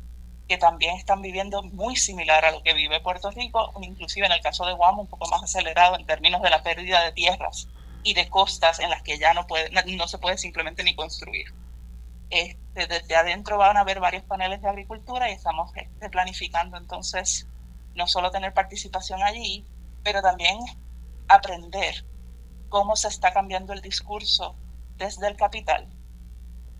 que 0.50 0.58
también 0.58 0.96
están 0.98 1.22
viviendo 1.22 1.64
muy 1.64 1.96
similar 1.96 2.46
a 2.46 2.52
lo 2.52 2.62
que 2.62 2.74
vive 2.74 3.00
Puerto 3.00 3.32
Rico, 3.32 3.74
inclusive 3.82 4.28
en 4.28 4.34
el 4.34 4.42
caso 4.42 4.66
de 4.66 4.74
Guam 4.74 5.00
un 5.00 5.08
poco 5.08 5.28
más 5.30 5.42
acelerado 5.42 5.98
en 5.98 6.06
términos 6.06 6.42
de 6.42 6.50
la 6.50 6.62
pérdida 6.62 7.04
de 7.04 7.14
tierras 7.14 7.68
y 8.04 8.14
de 8.14 8.30
costas 8.30 8.80
en 8.80 8.90
las 8.90 9.02
que 9.02 9.18
ya 9.18 9.34
no, 9.34 9.48
puede, 9.48 9.72
no, 9.96 10.08
se 10.08 10.20
puede 10.20 10.38
simplemente 10.38 10.84
ni 10.84 10.94
construir. 10.94 11.48
Este, 12.30 12.86
desde 12.86 13.16
adentro 13.16 13.58
van 13.58 13.78
a 13.78 13.80
haber 13.80 14.02
varios 14.02 14.24
paneles 14.24 14.62
de 14.62 14.68
agricultura 14.68 15.30
y 15.30 15.34
estamos 15.34 15.72
este, 15.76 16.10
planificando 16.10 16.78
entonces 16.78 17.48
no 17.96 18.08
solo 18.08 18.30
tener 18.30 18.54
participación 18.54 19.24
allí, 19.24 19.66
pero 20.04 20.22
también 20.22 20.60
aprender 21.30 22.04
cómo 22.68 22.98
se 22.98 23.08
está 23.08 23.32
cambiando 23.32 23.72
el 23.72 23.82
discurso 23.82 24.56
desde 24.98 25.28
el 25.28 25.36
capital 25.36 25.88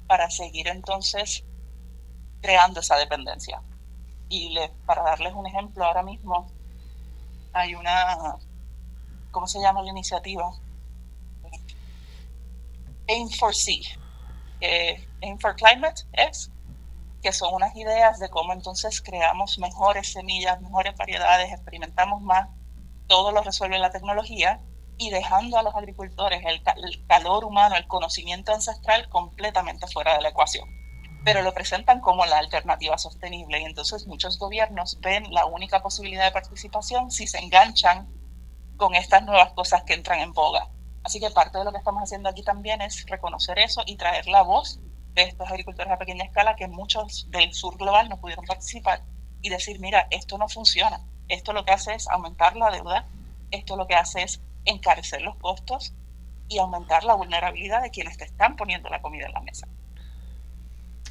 para 0.08 0.30
seguir 0.30 0.68
entonces 0.68 1.44
creando 2.42 2.80
esa 2.80 2.98
dependencia. 2.98 3.62
Y 4.30 4.56
para 4.86 5.04
darles 5.04 5.34
un 5.34 5.48
ejemplo, 5.48 5.86
ahora 5.86 6.04
mismo 6.04 6.48
hay 7.54 7.76
una, 7.76 8.38
¿cómo 9.32 9.48
se 9.48 9.60
llama 9.60 9.82
la 9.82 9.90
iniciativa? 9.90 10.52
Aim 13.08 13.30
for 13.30 13.54
Sea, 13.54 13.82
Aim 15.22 15.38
for 15.40 15.56
Climate 15.56 16.04
es, 16.14 16.52
que 17.22 17.32
son 17.32 17.54
unas 17.54 17.76
ideas 17.76 18.20
de 18.20 18.30
cómo 18.30 18.54
entonces 18.54 19.02
creamos 19.02 19.58
mejores 19.60 20.12
semillas, 20.12 20.62
mejores 20.62 20.96
variedades, 20.96 21.52
experimentamos 21.52 22.22
más, 22.22 22.50
todo 23.08 23.32
lo 23.32 23.42
resuelve 23.42 23.78
la 23.78 23.92
tecnología 23.92 24.60
y 24.98 25.10
dejando 25.10 25.58
a 25.58 25.64
los 25.64 25.76
agricultores 25.76 26.42
el, 26.46 26.62
el 26.84 27.06
calor 27.08 27.46
humano, 27.46 27.76
el 27.76 27.88
conocimiento 27.88 28.54
ancestral 28.54 29.10
completamente 29.10 29.88
fuera 29.88 30.16
de 30.16 30.22
la 30.22 30.30
ecuación. 30.30 30.70
Pero 31.24 31.42
lo 31.42 31.54
presentan 31.54 32.02
como 32.02 32.26
la 32.26 32.38
alternativa 32.38 32.98
sostenible 32.98 33.60
y 33.60 33.66
entonces 33.66 34.08
muchos 34.08 34.38
gobiernos 34.38 35.00
ven 35.02 35.34
la 35.34 35.46
única 35.46 35.82
posibilidad 35.82 36.26
de 36.26 36.32
participación 36.32 37.12
si 37.12 37.28
se 37.28 37.40
enganchan 37.40 38.08
con 38.78 38.96
estas 38.96 39.24
nuevas 39.24 39.54
cosas 39.54 39.84
que 39.84 39.94
entran 39.94 40.20
en 40.20 40.34
boga. 40.34 40.70
Así 41.04 41.20
que 41.20 41.30
parte 41.30 41.58
de 41.58 41.66
lo 41.66 41.72
que 41.72 41.78
estamos 41.78 42.02
haciendo 42.02 42.30
aquí 42.30 42.44
también 42.44 42.82
es 42.82 43.06
reconocer 43.08 43.60
eso 43.60 43.84
y 43.86 43.96
traer 43.96 44.28
la 44.28 44.42
voz 44.42 44.80
de 45.14 45.24
estos 45.24 45.50
agricultores 45.50 45.92
a 45.92 45.98
pequeña 45.98 46.26
escala 46.26 46.56
que 46.56 46.68
muchos 46.68 47.30
del 47.32 47.54
sur 47.54 47.78
global 47.78 48.10
no 48.10 48.20
pudieron 48.20 48.46
participar 48.46 49.04
y 49.42 49.50
decir, 49.50 49.80
mira, 49.80 50.08
esto 50.12 50.38
no 50.38 50.50
funciona, 50.50 51.00
esto 51.28 51.54
lo 51.54 51.64
que 51.64 51.72
hace 51.72 51.94
es 51.94 52.08
aumentar 52.10 52.56
la 52.56 52.72
deuda, 52.72 53.08
esto 53.52 53.78
lo 53.78 53.88
que 53.88 53.96
hace 53.96 54.24
es 54.24 54.42
encarecer 54.66 55.22
los 55.22 55.36
costos 55.38 55.94
y 56.48 56.60
aumentar 56.60 57.04
la 57.04 57.16
vulnerabilidad 57.16 57.82
de 57.82 57.90
quienes 57.90 58.18
te 58.18 58.26
están 58.26 58.56
poniendo 58.56 58.90
la 58.90 59.02
comida 59.02 59.26
en 59.26 59.34
la 59.34 59.42
mesa. 59.42 59.68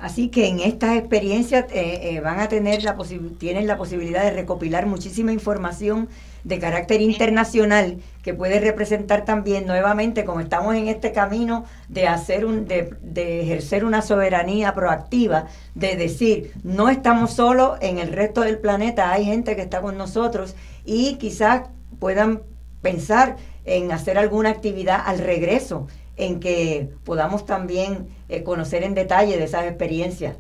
Así 0.01 0.29
que 0.29 0.49
en 0.49 0.59
estas 0.59 0.97
experiencias 0.97 1.67
eh, 1.71 2.17
eh, 2.17 2.21
van 2.21 2.41
a 2.41 2.49
tener 2.49 2.83
la 2.83 2.97
tienen 3.39 3.69
la 3.69 3.77
posibilidad 3.77 4.25
de 4.25 4.33
recopilar 4.33 4.87
muchísima 4.87 5.31
información 5.31 6.09
de 6.43 6.59
carácter 6.59 7.01
internacional 7.01 8.03
que 8.25 8.35
puede 8.35 8.59
representar 8.59 9.25
también 9.25 9.67
nuevamente, 9.67 10.25
como 10.25 10.41
estamos 10.41 10.75
en 10.75 10.89
este 10.89 11.13
camino 11.13 11.65
de 11.89 12.09
hacer 12.09 12.45
un, 12.45 12.67
de, 12.67 12.97
de 13.03 13.43
ejercer 13.43 13.85
una 13.85 14.03
soberanía 14.03 14.75
proactiva, 14.75 15.47
de 15.77 15.95
decir, 15.95 16.53
no 16.65 16.89
estamos 16.89 17.33
solos 17.35 17.79
en 17.81 17.99
el 17.99 18.13
resto 18.13 18.41
del 18.41 18.59
planeta, 18.59 19.13
hay 19.13 19.25
gente 19.25 19.55
que 19.55 19.63
está 19.63 19.81
con 19.81 19.97
nosotros 19.97 20.57
y 20.85 21.15
quizás 21.19 21.69
puedan 22.01 22.43
pensar 22.85 23.37
en 23.65 23.91
hacer 23.91 24.19
alguna 24.19 24.51
actividad 24.51 25.01
al 25.05 25.19
regreso 25.19 25.89
en 26.17 26.39
que 26.39 26.91
podamos 27.03 27.47
también 27.47 28.09
eh, 28.29 28.45
conocer 28.45 28.85
en 28.85 28.95
detalle 28.95 29.37
de 29.37 29.45
esas 29.45 29.65
experiencias 29.65 30.37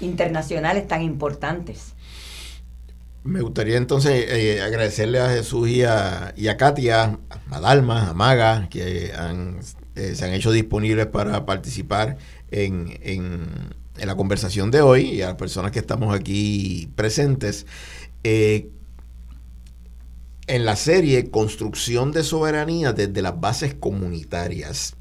internacionales 0.00 0.88
tan 0.88 1.02
importantes. 1.02 1.94
Me 3.22 3.42
gustaría 3.42 3.76
entonces 3.76 4.24
eh, 4.30 4.62
agradecerle 4.62 5.18
a 5.20 5.28
Jesús 5.28 5.68
y 5.68 5.82
a, 5.82 6.32
Katia, 6.56 7.18
a 7.50 7.60
Dalma, 7.60 8.08
a 8.08 8.14
Maga, 8.14 8.68
que 8.70 9.12
eh, 9.12 10.14
se 10.14 10.24
han 10.24 10.32
hecho 10.32 10.52
disponibles 10.52 11.06
para 11.06 11.44
participar 11.44 12.16
en, 12.50 13.68
la 13.96 14.16
conversación 14.16 14.70
de 14.70 14.80
hoy 14.80 15.10
y 15.10 15.22
a 15.22 15.26
las 15.26 15.36
personas 15.36 15.72
que 15.72 15.80
estamos 15.80 16.14
aquí 16.14 16.88
presentes. 16.94 17.66
En 20.50 20.64
la 20.64 20.74
serie 20.74 21.30
Construcción 21.30 22.10
de 22.10 22.24
Soberanía 22.24 22.92
desde 22.92 23.22
las 23.22 23.40
bases 23.40 23.72
comunitarias, 23.72 24.96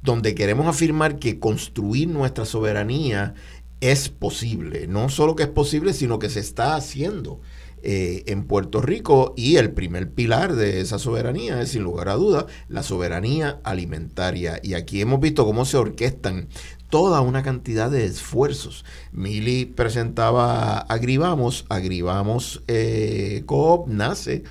donde 0.00 0.36
queremos 0.36 0.68
afirmar 0.68 1.18
que 1.18 1.40
construir 1.40 2.06
nuestra 2.06 2.44
soberanía 2.44 3.34
es 3.80 4.08
posible. 4.08 4.86
No 4.86 5.08
solo 5.08 5.34
que 5.34 5.42
es 5.42 5.48
posible, 5.48 5.92
sino 5.92 6.20
que 6.20 6.30
se 6.30 6.38
está 6.38 6.76
haciendo. 6.76 7.40
Eh, 7.84 8.22
en 8.28 8.44
Puerto 8.44 8.80
Rico 8.80 9.34
y 9.36 9.56
el 9.56 9.72
primer 9.72 10.08
pilar 10.12 10.54
de 10.54 10.80
esa 10.80 11.00
soberanía 11.00 11.60
es 11.60 11.70
sin 11.70 11.82
lugar 11.82 12.08
a 12.08 12.14
duda 12.14 12.46
la 12.68 12.84
soberanía 12.84 13.58
alimentaria 13.64 14.60
y 14.62 14.74
aquí 14.74 15.00
hemos 15.00 15.18
visto 15.18 15.44
cómo 15.44 15.64
se 15.64 15.78
orquestan 15.78 16.46
toda 16.90 17.22
una 17.22 17.42
cantidad 17.42 17.90
de 17.90 18.04
esfuerzos. 18.04 18.84
Mili 19.10 19.64
presentaba 19.64 20.78
Agribamos, 20.78 21.66
Agribamos 21.70 22.62
eh, 22.68 23.42
Coop 23.46 23.88
nace 23.88 24.44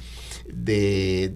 de 0.53 1.36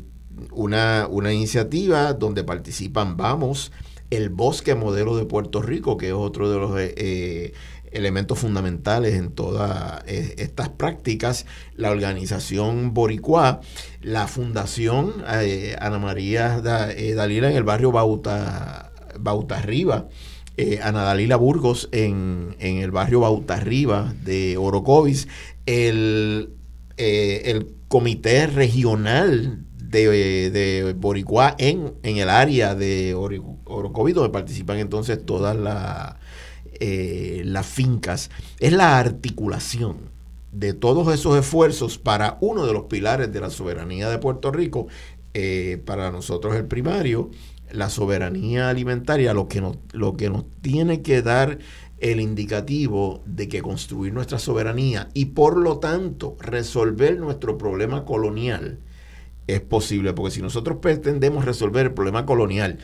una, 0.51 1.07
una 1.09 1.33
iniciativa 1.33 2.13
donde 2.13 2.43
participan 2.43 3.17
Vamos, 3.17 3.71
el 4.09 4.29
Bosque 4.29 4.75
Modelo 4.75 5.17
de 5.17 5.25
Puerto 5.25 5.61
Rico, 5.61 5.97
que 5.97 6.07
es 6.07 6.13
otro 6.13 6.49
de 6.49 6.57
los 6.57 6.71
eh, 6.77 7.53
elementos 7.95 8.39
fundamentales 8.39 9.15
en 9.15 9.31
todas 9.31 10.03
eh, 10.05 10.35
estas 10.37 10.69
prácticas, 10.69 11.45
la 11.75 11.91
organización 11.91 12.93
Boricua, 12.93 13.61
la 14.01 14.27
Fundación 14.27 15.13
eh, 15.41 15.75
Ana 15.79 15.97
María 15.97 16.61
eh, 16.95 17.13
Dalila 17.13 17.49
en 17.49 17.57
el 17.57 17.63
barrio 17.63 17.91
Bauta, 17.91 18.91
Bauta 19.19 19.57
Arriba, 19.57 20.09
Ana 20.83 21.03
Dalila 21.03 21.35
Burgos 21.35 21.89
en, 21.91 22.55
el 22.59 22.91
barrio 22.91 23.21
Bauta 23.21 23.55
Arriba 23.55 24.13
de 24.23 24.57
Orocovis, 24.57 25.27
el, 25.65 26.51
el 26.95 27.74
Comité 27.87 28.47
Regional 28.47 29.63
de, 29.77 30.49
de 30.51 30.93
Boricua 30.93 31.55
en, 31.57 31.93
en 32.03 32.17
el 32.17 32.29
área 32.29 32.75
de 32.75 33.13
Orocovis, 33.13 34.15
donde 34.15 34.31
participan 34.31 34.79
entonces 34.79 35.25
todas 35.25 35.55
las 35.55 36.15
eh, 36.81 37.43
las 37.45 37.65
fincas, 37.65 38.29
es 38.59 38.73
la 38.73 38.99
articulación 38.99 40.09
de 40.51 40.73
todos 40.73 41.13
esos 41.13 41.37
esfuerzos 41.37 41.97
para 41.97 42.37
uno 42.41 42.65
de 42.65 42.73
los 42.73 42.83
pilares 42.85 43.31
de 43.31 43.39
la 43.39 43.49
soberanía 43.49 44.09
de 44.09 44.17
Puerto 44.17 44.51
Rico, 44.51 44.87
eh, 45.33 45.81
para 45.85 46.11
nosotros 46.11 46.53
el 46.53 46.65
primario, 46.65 47.31
la 47.71 47.89
soberanía 47.89 48.69
alimentaria, 48.69 49.33
lo 49.33 49.47
que, 49.47 49.61
nos, 49.61 49.77
lo 49.93 50.17
que 50.17 50.29
nos 50.29 50.43
tiene 50.61 51.01
que 51.01 51.21
dar 51.21 51.59
el 51.99 52.19
indicativo 52.19 53.23
de 53.25 53.47
que 53.47 53.61
construir 53.61 54.13
nuestra 54.13 54.39
soberanía 54.39 55.09
y 55.13 55.25
por 55.25 55.57
lo 55.57 55.79
tanto 55.79 56.35
resolver 56.39 57.17
nuestro 57.17 57.57
problema 57.57 58.05
colonial 58.05 58.79
es 59.47 59.61
posible, 59.61 60.13
porque 60.13 60.35
si 60.35 60.41
nosotros 60.41 60.79
pretendemos 60.81 61.45
resolver 61.45 61.85
el 61.85 61.93
problema 61.93 62.25
colonial 62.25 62.79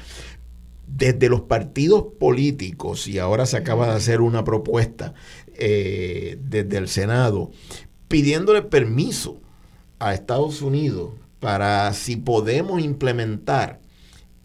desde 0.88 1.30
los 1.30 1.42
partidos 1.42 2.06
políticos, 2.20 3.08
y 3.08 3.18
ahora 3.18 3.46
se 3.46 3.58
acaba 3.58 3.88
de 3.88 3.94
hacer 3.94 4.22
una 4.22 4.44
propuesta 4.44 5.14
eh, 5.54 6.38
desde 6.44 6.78
el 6.78 6.88
Senado, 6.88 7.52
pidiéndole 8.08 8.62
permiso 8.62 9.42
a 10.00 10.14
Estados 10.14 10.62
Unidos 10.62 11.12
para 11.40 11.92
si 11.94 12.18
podemos 12.18 12.82
implementar 12.82 13.80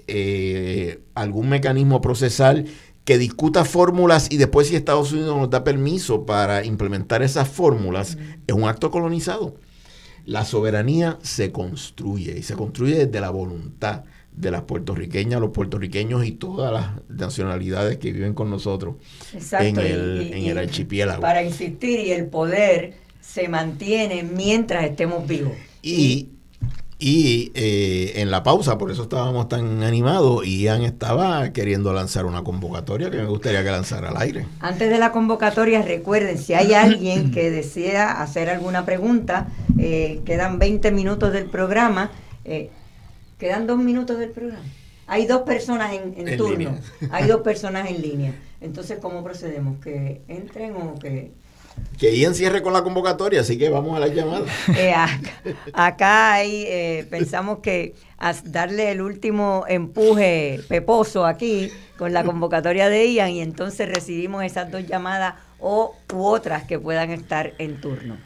eh, 0.06 1.00
algún 1.14 1.48
mecanismo 1.48 2.00
procesal 2.00 2.66
que 3.06 3.18
discuta 3.18 3.64
fórmulas 3.64 4.26
y 4.32 4.36
después 4.36 4.66
si 4.66 4.74
Estados 4.74 5.12
Unidos 5.12 5.36
nos 5.36 5.48
da 5.48 5.62
permiso 5.62 6.26
para 6.26 6.64
implementar 6.64 7.22
esas 7.22 7.48
fórmulas, 7.48 8.18
es 8.48 8.54
un 8.54 8.64
acto 8.64 8.90
colonizado. 8.90 9.54
La 10.24 10.44
soberanía 10.44 11.16
se 11.22 11.52
construye 11.52 12.36
y 12.36 12.42
se 12.42 12.54
construye 12.54 13.06
desde 13.06 13.20
la 13.20 13.30
voluntad 13.30 14.02
de 14.32 14.50
las 14.50 14.62
puertorriqueñas, 14.62 15.40
los 15.40 15.50
puertorriqueños 15.50 16.26
y 16.26 16.32
todas 16.32 16.72
las 16.72 16.90
nacionalidades 17.08 17.98
que 17.98 18.12
viven 18.12 18.34
con 18.34 18.50
nosotros 18.50 18.96
en 19.32 19.78
el, 19.78 20.32
en 20.34 20.46
el 20.46 20.58
archipiélago. 20.58 21.22
Para 21.22 21.44
insistir, 21.44 22.00
y 22.00 22.10
el 22.10 22.26
poder 22.26 22.94
se 23.20 23.48
mantiene 23.48 24.24
mientras 24.24 24.84
estemos 24.84 25.28
vivos. 25.28 25.52
Y 25.80 26.30
y 26.98 27.52
eh, 27.54 28.22
en 28.22 28.30
la 28.30 28.42
pausa, 28.42 28.78
por 28.78 28.90
eso 28.90 29.02
estábamos 29.02 29.48
tan 29.48 29.82
animados, 29.82 30.46
Ian 30.46 30.82
estaba 30.82 31.52
queriendo 31.52 31.92
lanzar 31.92 32.24
una 32.24 32.42
convocatoria 32.42 33.10
que 33.10 33.18
me 33.18 33.26
gustaría 33.26 33.62
que 33.62 33.70
lanzara 33.70 34.08
al 34.08 34.16
aire. 34.16 34.46
Antes 34.60 34.88
de 34.88 34.98
la 34.98 35.12
convocatoria, 35.12 35.82
recuerden, 35.82 36.38
si 36.38 36.54
hay 36.54 36.72
alguien 36.72 37.32
que 37.32 37.50
desea 37.50 38.22
hacer 38.22 38.48
alguna 38.48 38.86
pregunta, 38.86 39.48
eh, 39.78 40.22
quedan 40.24 40.58
20 40.58 40.90
minutos 40.92 41.34
del 41.34 41.50
programa, 41.50 42.10
eh, 42.46 42.70
quedan 43.38 43.66
dos 43.66 43.78
minutos 43.78 44.18
del 44.18 44.30
programa. 44.30 44.64
Hay 45.06 45.26
dos 45.26 45.42
personas 45.42 45.92
en, 45.92 46.36
turno, 46.38 46.78
hay 47.10 47.28
dos 47.28 47.42
personas 47.42 47.90
en 47.90 48.00
línea. 48.00 48.34
Entonces, 48.62 48.98
¿cómo 49.00 49.22
procedemos? 49.22 49.78
¿Que 49.80 50.22
entren 50.28 50.74
o 50.76 50.98
que 50.98 51.30
que 51.98 52.16
Ian 52.16 52.34
cierre 52.34 52.62
con 52.62 52.72
la 52.72 52.82
convocatoria, 52.82 53.40
así 53.40 53.56
que 53.56 53.70
vamos 53.70 53.96
a 53.96 54.00
la 54.00 54.08
llamada. 54.08 54.44
Eh, 54.76 54.94
acá, 55.72 56.34
hay, 56.34 56.64
eh, 56.66 57.06
pensamos 57.10 57.60
que 57.60 57.94
darle 58.44 58.90
el 58.90 59.00
último 59.00 59.64
empuje 59.68 60.60
peposo 60.68 61.26
aquí 61.26 61.70
con 61.96 62.12
la 62.12 62.24
convocatoria 62.24 62.88
de 62.88 63.12
Ian 63.12 63.30
y 63.30 63.40
entonces 63.40 63.88
recibimos 63.88 64.44
esas 64.44 64.70
dos 64.70 64.86
llamadas 64.86 65.34
o 65.58 65.94
u 66.12 66.24
otras 66.24 66.64
que 66.64 66.78
puedan 66.78 67.10
estar 67.10 67.54
en 67.58 67.80
turno. 67.80 68.16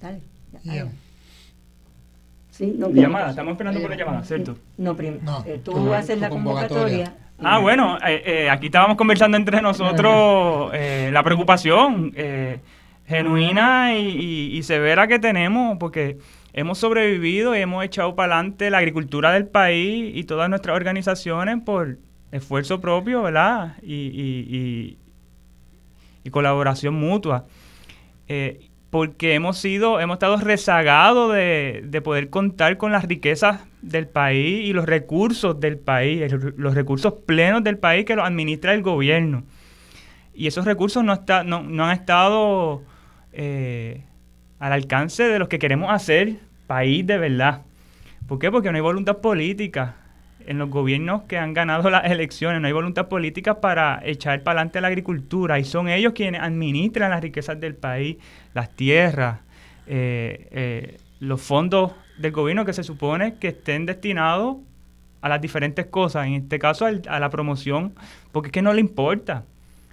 Dale. 0.00 0.20
Sí, 2.50 2.74
no, 2.76 2.90
llamada, 2.90 3.30
estamos 3.30 3.52
esperando 3.52 3.80
por 3.80 3.90
la 3.90 3.96
llamada, 3.96 4.24
¿cierto? 4.24 4.56
No, 4.76 4.96
eh, 5.46 5.60
tú 5.64 5.94
haces 5.94 6.18
la 6.18 6.28
convocatoria 6.28 7.14
Ah, 7.44 7.58
bueno, 7.58 7.98
eh, 8.06 8.22
eh, 8.24 8.50
aquí 8.50 8.66
estábamos 8.66 8.96
conversando 8.96 9.36
entre 9.36 9.60
nosotros 9.60 10.70
eh, 10.74 11.10
la 11.12 11.22
preocupación 11.22 12.12
genuina 13.06 13.96
y, 13.96 14.62
severa 14.62 15.06
que 15.06 15.18
tenemos, 15.18 15.76
porque 15.78 16.18
hemos 16.52 16.78
sobrevivido 16.78 17.56
y 17.56 17.60
hemos 17.60 17.84
echado 17.84 18.14
para 18.14 18.36
adelante 18.36 18.70
la 18.70 18.78
agricultura 18.78 19.32
del 19.32 19.46
país 19.46 20.16
y 20.16 20.24
todas 20.24 20.48
nuestras 20.48 20.76
organizaciones 20.76 21.58
por 21.64 21.98
esfuerzo 22.30 22.80
propio, 22.80 23.22
¿verdad? 23.22 23.76
Y, 23.82 24.96
y 26.24 26.30
colaboración 26.30 26.94
mutua 26.94 27.44
porque 28.92 29.32
hemos 29.32 29.56
sido, 29.56 30.00
hemos 30.00 30.16
estado 30.16 30.36
rezagados 30.36 31.32
de, 31.32 32.02
poder 32.04 32.28
contar 32.28 32.76
con 32.76 32.92
las 32.92 33.06
riquezas 33.06 33.60
del 33.80 34.06
país 34.06 34.68
y 34.68 34.74
los 34.74 34.84
recursos 34.84 35.58
del 35.58 35.78
país, 35.78 36.30
los 36.58 36.74
recursos 36.74 37.14
plenos 37.24 37.64
del 37.64 37.78
país 37.78 38.04
que 38.04 38.14
los 38.14 38.26
administra 38.26 38.74
el 38.74 38.82
gobierno. 38.82 39.44
Y 40.34 40.46
esos 40.46 40.66
recursos 40.66 41.02
no, 41.02 41.14
está, 41.14 41.42
no, 41.42 41.56
han 41.86 41.92
estado 41.92 42.82
eh, 43.32 44.04
al 44.58 44.74
alcance 44.74 45.22
de 45.22 45.38
los 45.38 45.48
que 45.48 45.58
queremos 45.58 45.90
hacer 45.90 46.34
país 46.66 47.06
de 47.06 47.16
verdad. 47.16 47.62
¿Por 48.28 48.38
qué? 48.38 48.50
Porque 48.50 48.70
no 48.70 48.76
hay 48.76 48.82
voluntad 48.82 49.22
política 49.22 49.96
en 50.46 50.58
los 50.58 50.68
gobiernos 50.68 51.22
que 51.22 51.38
han 51.38 51.54
ganado 51.54 51.88
las 51.88 52.10
elecciones, 52.10 52.60
no 52.60 52.66
hay 52.66 52.72
voluntad 52.72 53.08
política 53.08 53.60
para 53.60 54.00
echar 54.04 54.42
para 54.42 54.60
adelante 54.60 54.80
la 54.80 54.88
agricultura 54.88 55.58
y 55.58 55.64
son 55.64 55.88
ellos 55.88 56.12
quienes 56.14 56.42
administran 56.42 57.10
las 57.10 57.22
riquezas 57.22 57.58
del 57.58 57.74
país, 57.74 58.18
las 58.54 58.70
tierras, 58.70 59.40
eh, 59.86 60.48
eh, 60.50 60.98
los 61.20 61.40
fondos 61.40 61.92
del 62.18 62.32
gobierno 62.32 62.64
que 62.64 62.72
se 62.72 62.82
supone 62.82 63.36
que 63.36 63.48
estén 63.48 63.86
destinados 63.86 64.56
a 65.20 65.28
las 65.28 65.40
diferentes 65.40 65.86
cosas, 65.86 66.26
en 66.26 66.34
este 66.34 66.58
caso 66.58 66.86
a 66.86 67.20
la 67.20 67.30
promoción, 67.30 67.94
porque 68.32 68.48
es 68.48 68.52
que 68.52 68.62
no 68.62 68.72
le 68.72 68.80
importa, 68.80 69.44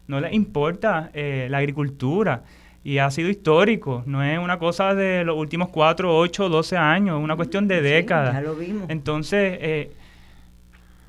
no 0.08 0.20
le 0.20 0.34
importa 0.34 1.12
eh, 1.14 1.48
la 1.50 1.60
agricultura 1.60 2.44
y 2.84 2.98
ha 2.98 3.12
sido 3.12 3.30
histórico, 3.30 4.04
no 4.06 4.24
es 4.24 4.40
una 4.40 4.58
cosa 4.58 4.96
de 4.96 5.24
los 5.24 5.38
últimos 5.38 5.70
4, 5.70 6.18
8, 6.18 6.50
12 6.50 6.78
años, 6.78 7.18
es 7.18 7.24
una 7.24 7.36
cuestión 7.36 7.68
de 7.68 7.82
décadas. 7.82 8.34
ya 8.34 8.42
lo 8.42 8.56
vimos. 8.56 8.90
Entonces, 8.90 9.90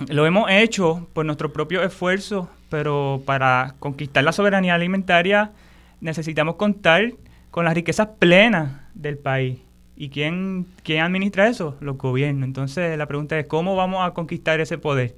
lo 0.09 0.27
hemos 0.27 0.51
hecho 0.51 1.09
por 1.13 1.25
nuestro 1.25 1.53
propio 1.53 1.83
esfuerzo, 1.83 2.51
pero 2.69 3.23
para 3.25 3.75
conquistar 3.79 4.25
la 4.25 4.33
soberanía 4.33 4.75
alimentaria 4.75 5.53
necesitamos 6.01 6.57
contar 6.57 7.13
con 7.51 7.65
las 7.65 7.75
riquezas 7.75 8.09
plenas 8.19 8.83
del 8.95 9.19
país. 9.19 9.61
¿Y 9.97 10.09
quién, 10.09 10.67
quién 10.83 11.03
administra 11.03 11.49
eso? 11.49 11.77
Los 11.81 11.99
gobiernos. 11.99 12.45
Entonces 12.45 12.97
la 12.97 13.07
pregunta 13.07 13.39
es, 13.39 13.47
¿cómo 13.47 13.77
vamos 13.77 14.07
a 14.07 14.13
conquistar 14.15 14.61
ese 14.61 14.79
poder? 14.79 15.15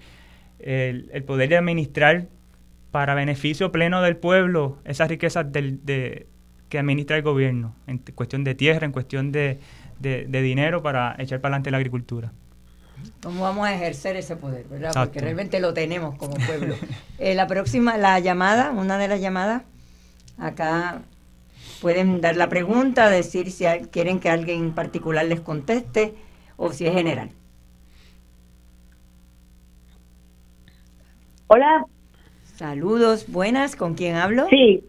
El, 0.59 1.25
poder 1.25 1.49
de 1.49 1.57
administrar 1.57 2.27
para 2.91 3.15
beneficio 3.15 3.73
pleno 3.73 4.03
del 4.03 4.17
pueblo 4.17 4.79
esas 4.85 5.09
riquezas 5.09 5.51
del, 5.53 5.85
de, 5.85 6.27
que 6.69 6.79
administra 6.79 7.17
el 7.17 7.23
gobierno, 7.23 7.75
en 7.87 7.99
cuestión 7.99 8.45
de 8.45 8.55
tierra, 8.55 8.87
en 8.87 8.93
cuestión 8.93 9.33
de, 9.33 9.61
de 10.01 10.43
dinero 10.43 10.83
para 10.83 11.15
echar 11.19 11.41
para 11.41 11.55
adelante 11.55 11.71
la 11.71 11.79
agricultura. 11.79 12.33
¿Cómo 13.23 13.43
vamos 13.43 13.67
a 13.67 13.75
ejercer 13.75 14.17
ese 14.17 14.37
poder, 14.37 14.67
verdad? 14.69 14.93
Porque 14.95 15.21
realmente 15.21 15.61
lo 15.61 15.73
tenemos 15.75 16.17
como 16.17 16.35
pueblo. 16.35 16.75
Eh, 17.19 17.37
la 17.37 17.47
próxima, 17.47 17.97
la 17.97 18.19
llamada, 18.19 18.73
una 18.73 18.99
de 18.99 19.07
las 19.07 19.21
llamadas, 19.21 19.63
acá 20.39 21.03
pueden 21.81 22.21
dar 22.21 22.37
la 22.37 22.49
pregunta, 22.49 23.11
decir 23.11 23.51
si 23.51 23.65
quieren 23.91 24.21
que 24.21 24.31
alguien 24.31 24.61
en 24.61 24.75
particular 24.75 25.25
les 25.25 25.41
conteste 25.41 26.15
o 26.57 26.71
si 26.71 26.87
es 26.87 26.95
general. 26.95 27.31
Hola. 31.49 31.85
Saludos, 32.43 33.31
buenas, 33.31 33.77
¿con 33.77 33.95
quién 33.95 34.17
hablo? 34.17 34.47
Sí, 34.49 34.83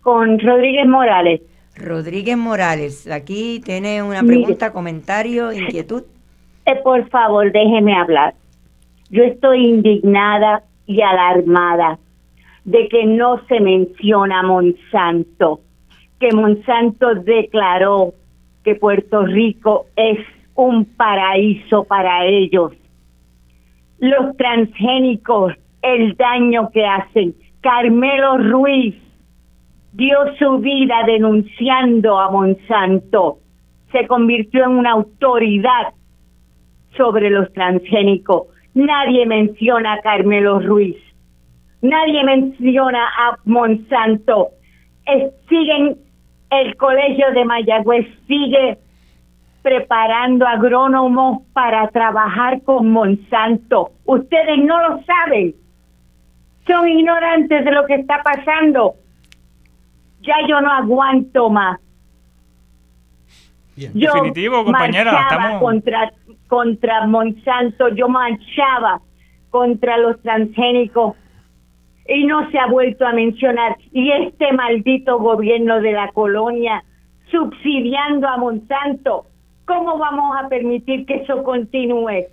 con 0.00 0.38
Rodríguez 0.38 0.86
Morales. 0.86 1.42
Rodríguez 1.76 2.36
Morales, 2.36 3.08
aquí 3.10 3.60
tiene 3.64 4.02
una 4.02 4.22
pregunta, 4.22 4.72
comentario, 4.72 5.52
inquietud. 5.52 6.04
Eh, 6.66 6.76
por 6.82 7.08
favor, 7.08 7.52
déjeme 7.52 7.94
hablar. 7.94 8.34
Yo 9.10 9.22
estoy 9.22 9.66
indignada 9.66 10.64
y 10.86 11.00
alarmada 11.02 11.98
de 12.64 12.88
que 12.88 13.04
no 13.06 13.40
se 13.46 13.60
menciona 13.60 14.42
Monsanto, 14.42 15.60
que 16.20 16.32
Monsanto 16.32 17.14
declaró 17.14 18.14
que 18.64 18.74
Puerto 18.74 19.24
Rico 19.24 19.86
es 19.96 20.18
un 20.54 20.84
paraíso 20.84 21.84
para 21.84 22.26
ellos. 22.26 22.72
Los 23.98 24.36
transgénicos, 24.36 25.54
el 25.82 26.16
daño 26.16 26.70
que 26.70 26.84
hacen. 26.84 27.34
Carmelo 27.60 28.38
Ruiz 28.38 28.94
dio 29.92 30.18
su 30.38 30.58
vida 30.58 30.96
denunciando 31.06 32.18
a 32.18 32.30
Monsanto. 32.30 33.38
Se 33.92 34.06
convirtió 34.06 34.64
en 34.64 34.70
una 34.70 34.92
autoridad 34.92 35.94
sobre 36.96 37.30
los 37.30 37.52
transgénicos. 37.52 38.48
Nadie 38.74 39.26
menciona 39.26 39.94
a 39.94 40.00
Carmelo 40.00 40.60
Ruiz. 40.60 40.96
Nadie 41.82 42.24
menciona 42.24 43.06
a 43.06 43.36
Monsanto. 43.44 44.48
siguen, 45.48 45.96
el 46.50 46.76
colegio 46.76 47.32
de 47.32 47.44
Mayagüez 47.44 48.06
sigue 48.26 48.78
preparando 49.62 50.46
agrónomos 50.46 51.42
para 51.52 51.88
trabajar 51.88 52.62
con 52.62 52.90
Monsanto. 52.90 53.92
Ustedes 54.04 54.58
no 54.64 54.88
lo 54.88 55.02
saben. 55.04 55.54
Son 56.66 56.88
ignorantes 56.88 57.64
de 57.64 57.70
lo 57.70 57.86
que 57.86 57.96
está 57.96 58.22
pasando. 58.22 58.94
Ya 60.22 60.36
yo 60.48 60.60
no 60.60 60.72
aguanto 60.72 61.50
más. 61.50 61.80
Yo 63.76 64.12
Definitivo, 64.12 64.64
compañera. 64.64 65.20
Estamos... 65.22 65.62
contra, 65.62 66.12
contra 66.48 67.06
Monsanto, 67.06 67.88
yo 67.90 68.08
marchaba 68.08 69.00
contra 69.50 69.98
los 69.98 70.20
transgénicos 70.22 71.14
y 72.08 72.24
no 72.24 72.50
se 72.50 72.58
ha 72.58 72.66
vuelto 72.66 73.06
a 73.06 73.12
mencionar. 73.12 73.76
Y 73.92 74.10
este 74.10 74.52
maldito 74.52 75.18
gobierno 75.18 75.80
de 75.80 75.92
la 75.92 76.10
colonia 76.12 76.82
subsidiando 77.30 78.26
a 78.26 78.38
Monsanto, 78.38 79.26
¿cómo 79.66 79.98
vamos 79.98 80.36
a 80.42 80.48
permitir 80.48 81.04
que 81.04 81.16
eso 81.16 81.42
continúe? 81.42 82.26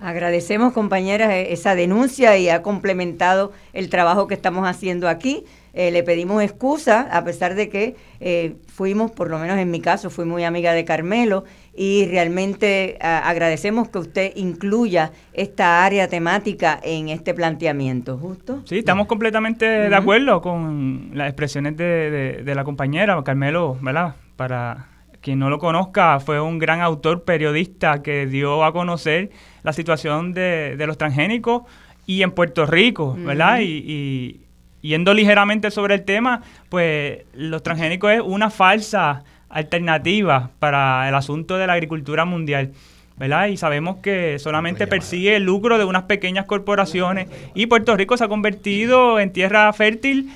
Agradecemos, 0.00 0.72
compañeras, 0.72 1.30
e-, 1.30 1.52
esa 1.52 1.76
denuncia 1.76 2.36
y 2.36 2.48
ha 2.48 2.62
complementado 2.62 3.52
el 3.72 3.88
trabajo 3.88 4.26
que 4.26 4.34
estamos 4.34 4.66
haciendo 4.66 5.08
aquí. 5.08 5.44
Eh, 5.74 5.90
le 5.90 6.02
pedimos 6.02 6.42
excusa, 6.42 7.08
a 7.10 7.24
pesar 7.24 7.54
de 7.54 7.68
que 7.68 7.96
eh, 8.20 8.56
fuimos, 8.66 9.10
por 9.10 9.30
lo 9.30 9.38
menos 9.38 9.58
en 9.58 9.70
mi 9.70 9.80
caso, 9.80 10.10
fui 10.10 10.24
muy 10.24 10.44
amiga 10.44 10.72
de 10.72 10.84
Carmelo 10.84 11.44
y 11.74 12.06
realmente 12.06 12.98
agradecemos 13.00 13.88
que 13.88 13.98
usted 13.98 14.32
incluya 14.36 15.12
esta 15.32 15.86
área 15.86 16.06
temática 16.08 16.78
en 16.82 17.08
este 17.08 17.32
planteamiento, 17.32 18.18
¿justo? 18.18 18.60
Sí, 18.66 18.78
estamos 18.78 19.06
completamente 19.06 19.64
de 19.64 19.96
acuerdo 19.96 20.42
con 20.42 21.12
las 21.14 21.28
expresiones 21.28 21.78
de, 21.78 22.42
de 22.44 22.54
la 22.54 22.64
compañera 22.64 23.22
Carmelo, 23.24 23.78
¿verdad? 23.80 24.16
Para 24.36 24.88
quien 25.22 25.38
no 25.38 25.48
lo 25.48 25.58
conozca, 25.58 26.20
fue 26.20 26.40
un 26.40 26.58
gran 26.58 26.80
autor 26.80 27.22
periodista 27.22 28.02
que 28.02 28.26
dio 28.26 28.64
a 28.64 28.72
conocer 28.72 29.30
la 29.62 29.72
situación 29.72 30.34
de, 30.34 30.76
los 30.86 30.98
transgénicos 30.98 31.62
y 32.06 32.22
en 32.22 32.32
Puerto 32.32 32.66
Rico, 32.66 33.16
¿verdad? 33.16 33.60
Y, 33.62 34.40
yendo 34.82 35.14
ligeramente 35.14 35.70
sobre 35.70 35.94
el 35.94 36.04
tema, 36.04 36.42
pues 36.68 37.20
los 37.32 37.62
transgénicos 37.62 38.12
es 38.12 38.20
una 38.20 38.50
falsa 38.50 39.24
alternativa 39.48 40.50
para 40.58 41.08
el 41.08 41.14
asunto 41.14 41.56
de 41.56 41.66
la 41.66 41.72
agricultura 41.72 42.24
mundial. 42.24 42.72
¿verdad? 43.16 43.46
Y 43.48 43.56
sabemos 43.56 43.98
que 43.98 44.38
solamente 44.38 44.86
persigue 44.86 45.36
el 45.36 45.44
lucro 45.44 45.78
de 45.78 45.84
unas 45.84 46.04
pequeñas 46.04 46.46
corporaciones 46.46 47.28
y 47.54 47.66
Puerto 47.66 47.96
Rico 47.96 48.16
se 48.16 48.24
ha 48.24 48.28
convertido 48.28 49.20
en 49.20 49.32
tierra 49.32 49.72
fértil 49.72 50.32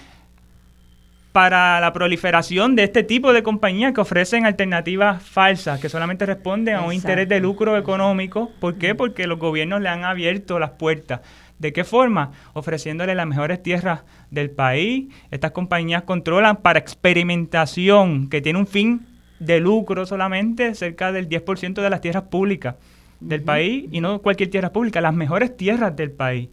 para 1.32 1.80
la 1.80 1.92
proliferación 1.92 2.76
de 2.76 2.84
este 2.84 3.02
tipo 3.02 3.34
de 3.34 3.42
compañías 3.42 3.92
que 3.92 4.00
ofrecen 4.00 4.46
alternativas 4.46 5.22
falsas, 5.22 5.78
que 5.80 5.90
solamente 5.90 6.24
responden 6.24 6.76
a 6.76 6.80
un 6.80 6.94
interés 6.94 7.28
de 7.28 7.40
lucro 7.40 7.76
económico. 7.76 8.50
¿Por 8.58 8.76
qué? 8.76 8.94
Porque 8.94 9.26
los 9.26 9.38
gobiernos 9.38 9.82
le 9.82 9.90
han 9.90 10.04
abierto 10.04 10.58
las 10.58 10.70
puertas. 10.70 11.20
¿De 11.58 11.74
qué 11.74 11.84
forma? 11.84 12.32
Ofreciéndole 12.54 13.14
las 13.14 13.26
mejores 13.26 13.62
tierras 13.62 14.00
del 14.30 14.50
país. 14.50 15.12
Estas 15.30 15.52
compañías 15.52 16.02
controlan 16.02 16.56
para 16.56 16.78
experimentación, 16.78 18.28
que 18.28 18.40
tiene 18.40 18.58
un 18.58 18.66
fin 18.66 19.06
de 19.38 19.60
lucro 19.60 20.06
solamente, 20.06 20.74
cerca 20.74 21.12
del 21.12 21.28
10% 21.28 21.74
de 21.74 21.90
las 21.90 22.00
tierras 22.00 22.24
públicas 22.24 22.76
del 23.20 23.42
país, 23.42 23.86
y 23.90 24.00
no 24.00 24.20
cualquier 24.20 24.50
tierra 24.50 24.72
pública, 24.72 25.00
las 25.00 25.14
mejores 25.14 25.56
tierras 25.56 25.96
del 25.96 26.10
país. 26.10 26.48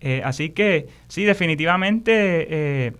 Eh, 0.00 0.20
así 0.24 0.50
que 0.50 0.88
sí, 1.08 1.24
definitivamente 1.24 2.12
eh, 2.12 2.92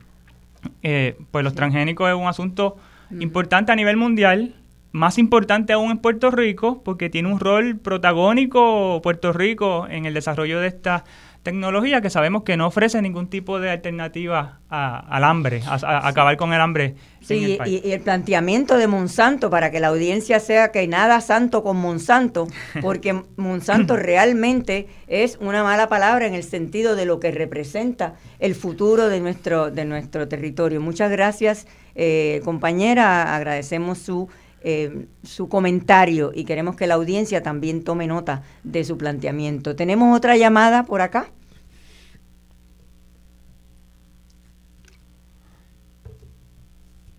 eh, 0.82 1.16
pues 1.30 1.44
los 1.44 1.54
transgénicos 1.54 2.08
es 2.08 2.14
un 2.14 2.26
asunto 2.26 2.76
importante 3.10 3.72
a 3.72 3.76
nivel 3.76 3.96
mundial, 3.96 4.54
más 4.92 5.18
importante 5.18 5.72
aún 5.72 5.90
en 5.90 5.98
Puerto 5.98 6.30
Rico, 6.30 6.82
porque 6.82 7.10
tiene 7.10 7.30
un 7.30 7.40
rol 7.40 7.76
protagónico 7.76 9.00
Puerto 9.02 9.32
Rico 9.32 9.86
en 9.88 10.06
el 10.06 10.14
desarrollo 10.14 10.60
de 10.60 10.68
esta 10.68 11.04
tecnología 11.44 12.00
que 12.00 12.08
sabemos 12.10 12.42
que 12.42 12.56
no 12.56 12.66
ofrece 12.66 13.00
ningún 13.02 13.28
tipo 13.28 13.60
de 13.60 13.70
alternativa 13.70 14.60
al 14.68 15.22
hambre, 15.22 15.60
a, 15.66 16.08
acabar 16.08 16.36
con 16.36 16.52
el 16.52 16.60
hambre. 16.60 16.96
Sí, 17.20 17.58
Y, 17.66 17.92
el 17.92 18.00
planteamiento 18.00 18.76
de 18.78 18.88
Monsanto 18.88 19.50
para 19.50 19.70
que 19.70 19.78
la 19.78 19.88
audiencia 19.88 20.40
sea 20.40 20.72
que 20.72 20.88
nada 20.88 21.20
santo 21.20 21.62
con 21.62 21.76
Monsanto, 21.76 22.48
porque 22.82 23.22
Monsanto 23.36 23.94
realmente 23.96 24.88
es 25.06 25.38
una 25.40 25.62
mala 25.62 25.88
palabra 25.88 26.26
en 26.26 26.34
el 26.34 26.42
sentido 26.42 26.96
de 26.96 27.04
lo 27.04 27.20
que 27.20 27.30
representa 27.30 28.14
el 28.40 28.54
futuro 28.54 29.08
de 29.08 29.20
nuestro, 29.20 29.70
de 29.70 29.84
nuestro 29.84 30.26
territorio. 30.26 30.80
Muchas 30.80 31.10
gracias, 31.10 31.66
eh, 31.94 32.40
compañera, 32.44 33.36
agradecemos 33.36 33.98
su... 33.98 34.28
Eh, 34.66 35.08
su 35.22 35.50
comentario 35.50 36.32
y 36.34 36.46
queremos 36.46 36.74
que 36.74 36.86
la 36.86 36.94
audiencia 36.94 37.42
también 37.42 37.84
tome 37.84 38.06
nota 38.06 38.44
de 38.62 38.82
su 38.84 38.96
planteamiento. 38.96 39.76
¿Tenemos 39.76 40.16
otra 40.16 40.38
llamada 40.38 40.84
por 40.84 41.02
acá? 41.02 41.26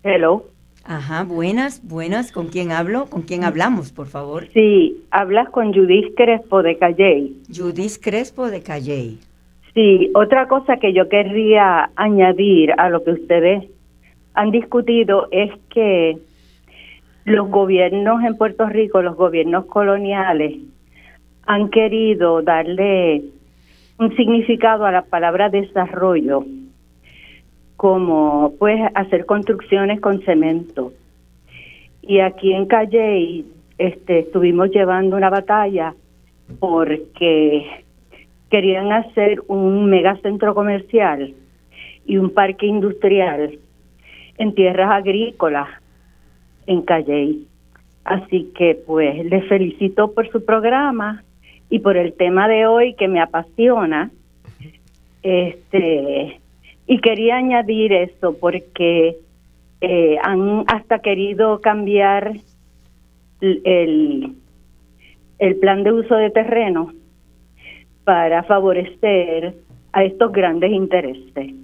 Hello. 0.02 0.46
Ajá, 0.82 1.22
buenas, 1.22 1.86
buenas. 1.86 2.32
¿Con 2.32 2.48
quién 2.48 2.72
hablo? 2.72 3.06
¿Con 3.06 3.22
quién 3.22 3.44
hablamos, 3.44 3.92
por 3.92 4.08
favor? 4.08 4.48
Sí, 4.52 5.04
hablas 5.12 5.48
con 5.50 5.72
Judith 5.72 6.16
Crespo 6.16 6.64
de 6.64 6.76
Calley. 6.78 7.42
Judith 7.48 8.00
Crespo 8.02 8.50
de 8.50 8.60
Calley. 8.60 9.20
Sí, 9.72 10.10
otra 10.14 10.48
cosa 10.48 10.78
que 10.78 10.92
yo 10.92 11.08
querría 11.08 11.90
añadir 11.94 12.72
a 12.76 12.88
lo 12.88 13.04
que 13.04 13.12
ustedes 13.12 13.64
han 14.34 14.50
discutido 14.50 15.28
es 15.30 15.52
que 15.70 16.18
los 17.26 17.50
gobiernos 17.50 18.22
en 18.22 18.36
Puerto 18.36 18.66
Rico, 18.66 19.02
los 19.02 19.16
gobiernos 19.16 19.66
coloniales, 19.66 20.54
han 21.44 21.70
querido 21.70 22.40
darle 22.40 23.24
un 23.98 24.14
significado 24.14 24.86
a 24.86 24.92
la 24.92 25.02
palabra 25.02 25.48
desarrollo 25.48 26.44
como 27.76 28.54
pues 28.60 28.80
hacer 28.94 29.26
construcciones 29.26 30.00
con 30.00 30.22
cemento. 30.22 30.92
Y 32.00 32.20
aquí 32.20 32.52
en 32.52 32.66
Calle 32.66 33.44
este, 33.76 34.20
estuvimos 34.20 34.70
llevando 34.70 35.16
una 35.16 35.28
batalla 35.28 35.94
porque 36.60 37.66
querían 38.50 38.92
hacer 38.92 39.42
un 39.48 39.86
megacentro 39.86 40.54
comercial 40.54 41.34
y 42.06 42.18
un 42.18 42.30
parque 42.30 42.66
industrial 42.66 43.58
en 44.38 44.54
tierras 44.54 44.92
agrícolas 44.92 45.68
en 46.66 46.82
Calle. 46.82 47.38
Así 48.04 48.52
que 48.56 48.80
pues 48.86 49.24
les 49.24 49.48
felicito 49.48 50.12
por 50.12 50.30
su 50.30 50.44
programa 50.44 51.24
y 51.68 51.80
por 51.80 51.96
el 51.96 52.12
tema 52.12 52.48
de 52.48 52.66
hoy 52.66 52.94
que 52.94 53.08
me 53.08 53.20
apasiona. 53.20 54.10
Este 55.22 56.40
y 56.86 57.00
quería 57.00 57.36
añadir 57.36 57.92
eso 57.92 58.36
porque 58.38 59.16
eh, 59.80 60.16
han 60.22 60.64
hasta 60.68 61.00
querido 61.00 61.60
cambiar 61.60 62.32
el, 63.40 64.34
el 65.38 65.56
plan 65.56 65.82
de 65.82 65.92
uso 65.92 66.14
de 66.14 66.30
terreno 66.30 66.92
para 68.04 68.44
favorecer 68.44 69.54
a 69.92 70.04
estos 70.04 70.30
grandes 70.30 70.70
intereses. 70.70 71.54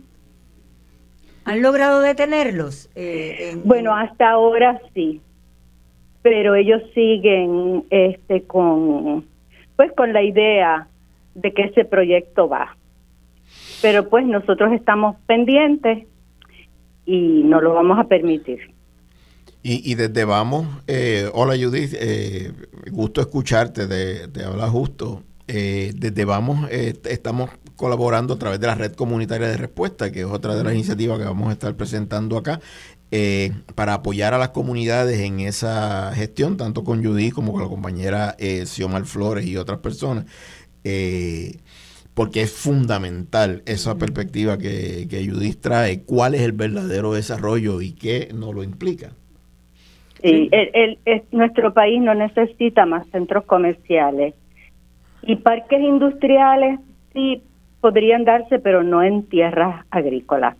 ¿Han 1.45 1.63
logrado 1.63 2.01
detenerlos? 2.01 2.89
Eh, 2.95 3.57
bueno, 3.65 3.95
hasta 3.95 4.31
ahora 4.31 4.81
sí, 4.95 5.21
pero 6.23 6.55
ellos 6.55 6.83
siguen 6.95 7.85
este 7.91 8.43
con 8.45 9.27
pues 9.77 9.91
con 9.93 10.13
la 10.13 10.23
idea 10.23 10.87
de 11.35 11.53
que 11.53 11.63
ese 11.63 11.85
proyecto 11.85 12.49
va 12.49 12.77
pero 13.83 14.09
pues 14.09 14.25
nosotros 14.25 14.73
estamos 14.73 15.17
pendientes 15.27 16.07
y 17.05 17.43
no 17.45 17.61
lo 17.61 17.75
vamos 17.75 17.99
a 17.99 18.05
permitir. 18.05 18.73
Y, 19.65 19.95
desde 19.95 20.25
Vamos, 20.25 20.67
eh, 20.89 21.31
hola 21.35 21.55
Judith, 21.57 21.95
eh, 21.95 22.53
gusto 22.91 23.21
escucharte 23.21 23.87
de, 23.87 24.27
de 24.27 24.45
hablar 24.45 24.69
justo. 24.71 25.23
Eh, 25.47 25.93
desde 25.95 26.25
Vamos 26.25 26.69
estamos 26.71 27.51
colaborando 27.77 28.35
a 28.35 28.39
través 28.39 28.61
de 28.61 28.67
la 28.67 28.75
Red 28.75 28.93
Comunitaria 28.93 29.49
de 29.49 29.57
Respuesta, 29.57 30.11
que 30.13 30.21
es 30.21 30.27
otra 30.27 30.55
de 30.55 30.65
las 30.65 30.75
iniciativas 30.75 31.19
que 31.19 31.25
vamos 31.25 31.49
a 31.49 31.53
estar 31.53 31.75
presentando 31.77 32.37
acá, 32.37 32.61
para 33.75 33.95
apoyar 33.95 34.33
a 34.33 34.39
las 34.39 34.51
comunidades 34.51 35.21
en 35.21 35.41
esa 35.41 36.13
gestión, 36.15 36.57
tanto 36.57 36.83
con 36.83 37.05
Judith 37.05 37.35
como 37.35 37.53
con 37.53 37.61
la 37.61 37.69
compañera 37.69 38.37
Xiomar 38.39 39.05
Flores 39.05 39.47
y 39.47 39.59
otras 39.59 39.81
personas. 39.81 40.25
Eh, 40.85 41.57
porque 42.15 42.43
es 42.43 42.53
fundamental 42.53 43.63
esa 43.67 43.97
perspectiva 43.97 44.59
que, 44.59 45.07
que 45.09 45.27
Judith 45.27 45.61
trae, 45.61 46.03
cuál 46.03 46.35
es 46.35 46.43
el 46.43 46.53
verdadero 46.53 47.13
desarrollo 47.13 47.81
y 47.81 47.93
qué 47.93 48.29
no 48.35 48.53
lo 48.53 48.63
implica. 48.63 49.13
Sí, 50.23 50.49
el, 50.53 50.99
nuestro 51.33 51.75
país 51.75 52.01
no 52.01 52.15
necesita 52.15 52.87
más 52.87 53.07
centros 53.09 53.45
comerciales 53.45 54.35
y 55.23 55.37
parques 55.37 55.81
industriales 55.81 56.79
sí 57.13 57.43
podrían 57.83 58.25
darse, 58.25 58.59
pero 58.61 58.83
no 58.83 59.03
en 59.03 59.25
tierras 59.25 59.85
agrícolas. 59.91 60.57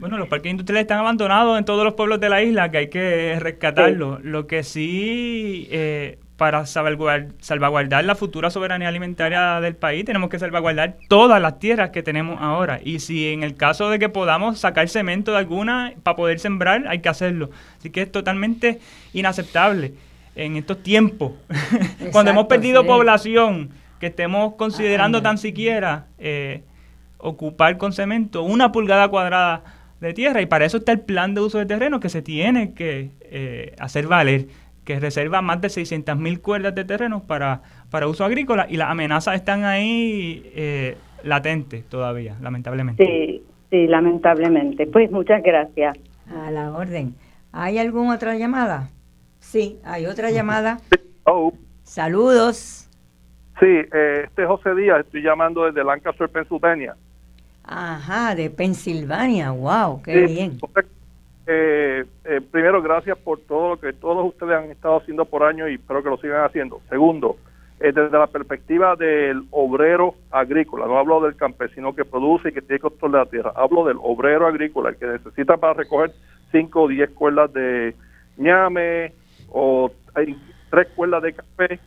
Bueno, 0.00 0.18
los 0.18 0.26
parques 0.26 0.50
industriales 0.50 0.82
están 0.82 0.98
abandonados 0.98 1.56
en 1.56 1.64
todos 1.64 1.84
los 1.84 1.94
pueblos 1.94 2.18
de 2.18 2.28
la 2.28 2.42
isla, 2.42 2.72
que 2.72 2.78
hay 2.78 2.88
que 2.88 3.36
rescatarlos. 3.38 4.24
Lo 4.24 4.48
que 4.48 4.64
sí 4.64 5.68
eh, 5.70 6.18
para 6.36 6.66
salvaguardar 6.66 8.04
la 8.04 8.16
futura 8.16 8.50
soberanía 8.50 8.88
alimentaria 8.88 9.60
del 9.60 9.76
país, 9.76 10.04
tenemos 10.04 10.28
que 10.28 10.40
salvaguardar 10.40 10.96
todas 11.08 11.40
las 11.40 11.60
tierras 11.60 11.90
que 11.90 12.02
tenemos 12.02 12.38
ahora. 12.40 12.80
Y 12.82 12.98
si 12.98 13.28
en 13.28 13.44
el 13.44 13.54
caso 13.54 13.90
de 13.90 14.00
que 14.00 14.08
podamos 14.08 14.58
sacar 14.58 14.88
cemento 14.88 15.30
de 15.30 15.38
alguna 15.38 15.92
para 16.02 16.16
poder 16.16 16.40
sembrar, 16.40 16.88
hay 16.88 16.98
que 16.98 17.08
hacerlo. 17.08 17.50
Así 17.78 17.90
que 17.90 18.02
es 18.02 18.10
totalmente 18.10 18.80
inaceptable 19.12 19.92
en 20.34 20.56
estos 20.56 20.82
tiempos, 20.82 21.32
cuando 22.12 22.30
hemos 22.30 22.46
perdido 22.46 22.84
población, 22.86 23.70
que 24.02 24.08
estemos 24.08 24.54
considerando 24.54 25.22
tan 25.22 25.38
siquiera 25.38 26.06
eh, 26.18 26.62
ocupar 27.18 27.78
con 27.78 27.92
cemento 27.92 28.42
una 28.42 28.72
pulgada 28.72 29.06
cuadrada 29.06 29.62
de 30.00 30.12
tierra. 30.12 30.42
Y 30.42 30.46
para 30.46 30.64
eso 30.64 30.78
está 30.78 30.90
el 30.90 30.98
plan 30.98 31.34
de 31.34 31.40
uso 31.40 31.58
de 31.58 31.66
terreno 31.66 32.00
que 32.00 32.08
se 32.08 32.20
tiene 32.20 32.74
que 32.74 33.10
eh, 33.20 33.76
hacer 33.78 34.08
valer 34.08 34.46
que 34.84 34.98
reserva 34.98 35.40
más 35.40 35.60
de 35.60 35.68
600.000 35.68 36.40
cuerdas 36.40 36.74
de 36.74 36.84
terreno 36.84 37.22
para, 37.28 37.62
para 37.92 38.08
uso 38.08 38.24
agrícola 38.24 38.66
y 38.68 38.76
las 38.76 38.90
amenazas 38.90 39.36
están 39.36 39.62
ahí 39.62 40.50
eh, 40.56 40.96
latentes 41.22 41.84
todavía, 41.84 42.34
lamentablemente. 42.42 43.06
Sí, 43.06 43.44
sí, 43.70 43.86
lamentablemente. 43.86 44.88
Pues 44.88 45.12
muchas 45.12 45.44
gracias. 45.44 45.96
A 46.28 46.50
la 46.50 46.72
orden. 46.72 47.14
¿Hay 47.52 47.78
alguna 47.78 48.16
otra 48.16 48.34
llamada? 48.34 48.88
Sí, 49.38 49.78
hay 49.84 50.06
otra 50.06 50.32
llamada. 50.32 50.78
Oh, 51.22 51.52
Saludos. 51.84 52.88
Sí, 53.62 53.88
eh, 53.92 54.22
este 54.24 54.42
es 54.42 54.48
José 54.48 54.74
Díaz, 54.74 55.00
estoy 55.00 55.22
llamando 55.22 55.64
desde 55.64 55.84
Lancaster, 55.84 56.28
Pennsylvania. 56.28 56.96
Ajá, 57.64 58.34
de 58.34 58.50
Pensilvania. 58.50 59.50
Wow, 59.52 60.02
qué 60.02 60.26
Sí, 60.26 60.34
bien. 60.34 60.58
Eh, 61.46 62.04
eh, 62.24 62.40
primero, 62.50 62.82
gracias 62.82 63.18
por 63.18 63.40
todo 63.40 63.70
lo 63.70 63.80
que 63.80 63.92
todos 63.92 64.26
ustedes 64.26 64.56
han 64.56 64.70
estado 64.70 64.98
haciendo 64.98 65.24
por 65.24 65.42
años 65.42 65.70
y 65.70 65.74
espero 65.74 66.02
que 66.02 66.10
lo 66.10 66.16
sigan 66.18 66.44
haciendo. 66.44 66.80
Segundo, 66.88 67.36
eh, 67.80 67.92
desde 67.92 68.16
la 68.16 68.28
perspectiva 68.28 68.94
del 68.96 69.44
obrero 69.50 70.14
agrícola, 70.30 70.86
no 70.86 70.98
hablo 70.98 71.20
del 71.20 71.36
campesino 71.36 71.94
que 71.94 72.04
produce 72.04 72.48
y 72.48 72.52
que 72.52 72.62
tiene 72.62 72.80
control 72.80 73.12
de 73.12 73.18
la 73.18 73.26
tierra, 73.26 73.52
hablo 73.56 73.84
del 73.84 73.96
obrero 74.00 74.46
agrícola, 74.46 74.90
el 74.90 74.96
que 74.96 75.06
necesita 75.06 75.56
para 75.56 75.74
recoger 75.74 76.12
5 76.52 76.82
o 76.82 76.88
10 76.88 77.10
cuerdas 77.10 77.52
de 77.52 77.94
ñame 78.36 79.12
o 79.50 79.90
hay 80.14 80.36
tres 80.70 80.88
cuerdas 80.94 81.22
de 81.22 81.32
café. 81.32 81.80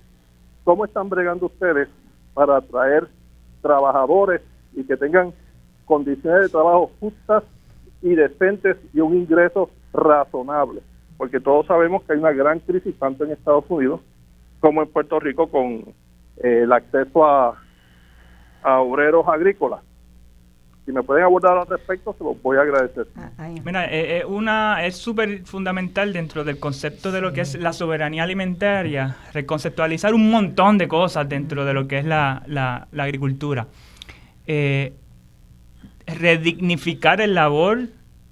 ¿Cómo 0.66 0.84
están 0.84 1.10
bregando 1.10 1.46
ustedes 1.46 1.88
para 2.34 2.58
atraer 2.58 3.08
trabajadores 3.62 4.42
y 4.74 4.84
que 4.84 4.98
tengan 4.98 5.32
condiciones 5.86 6.42
de 6.42 6.50
trabajo 6.50 6.92
justas 7.00 7.44
y 8.02 8.16
decentes 8.16 8.76
y 8.92 9.00
un 9.00 9.16
ingreso 9.16 9.70
razonable? 9.94 10.82
Porque 11.18 11.40
todos 11.40 11.68
sabemos 11.68 12.02
que 12.04 12.14
hay 12.14 12.20
una 12.20 12.32
gran 12.32 12.60
crisis 12.60 12.98
tanto 12.98 13.24
en 13.24 13.32
Estados 13.32 13.66
Unidos 13.70 14.02
como 14.60 14.82
en 14.82 14.90
Puerto 14.90 15.20
Rico 15.20 15.48
con 15.48 15.86
eh, 16.38 16.62
el 16.64 16.74
acceso 16.74 17.24
a, 17.24 17.62
a 18.64 18.80
obreros 18.82 19.28
agrícolas. 19.28 19.82
Si 20.86 20.92
me 20.92 21.02
pueden 21.02 21.24
abordar 21.24 21.58
al 21.58 21.66
respecto, 21.66 22.14
se 22.16 22.24
los 22.24 22.40
voy 22.44 22.58
a 22.58 22.62
agradecer. 22.62 23.08
Mira, 23.64 23.86
eh, 23.86 24.20
eh, 24.20 24.26
una 24.26 24.86
es 24.86 24.96
súper 24.96 25.44
fundamental 25.46 26.14
dentro 26.14 26.44
del 26.44 26.60
concepto 26.60 27.12
de 27.12 27.22
lo 27.22 27.34
que 27.34 27.42
es 27.42 27.56
la 27.56 27.74
soberanía 27.74 28.22
alimentaria, 28.24 29.18
reconceptualizar 29.34 30.14
un 30.14 30.30
montón 30.30 30.78
de 30.78 30.88
cosas 30.88 31.28
dentro 31.28 31.66
de 31.66 31.74
lo 31.74 31.88
que 31.88 31.98
es 31.98 32.06
la, 32.06 32.44
la- 32.46 32.88
la 32.92 33.04
agricultura. 33.04 33.66
Eh, 34.46 34.94
redignificar 36.06 37.20
el 37.22 37.34
labor, 37.34 37.88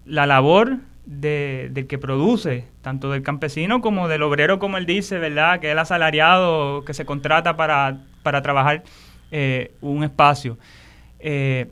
la 0.05 0.25
labor 0.27 0.77
de- 1.05 1.69
del 1.71 1.88
que 1.88 1.97
produce, 1.97 2.67
tanto 2.81 3.09
del 3.11 3.23
campesino 3.23 3.81
como 3.81 4.07
del 4.07 4.21
obrero, 4.23 4.59
como 4.59 4.77
él 4.77 4.85
dice, 4.85 5.17
¿verdad? 5.17 5.59
Que 5.59 5.67
es 5.67 5.71
el 5.73 5.80
asalariado 5.80 6.85
que 6.85 6.93
se 6.93 7.05
contrata 7.05 7.55
para, 7.57 7.97
para 8.21 8.41
trabajar 8.41 8.84
eh, 9.31 9.71
un 9.81 10.03
espacio. 10.03 10.57
Eh, 11.19 11.71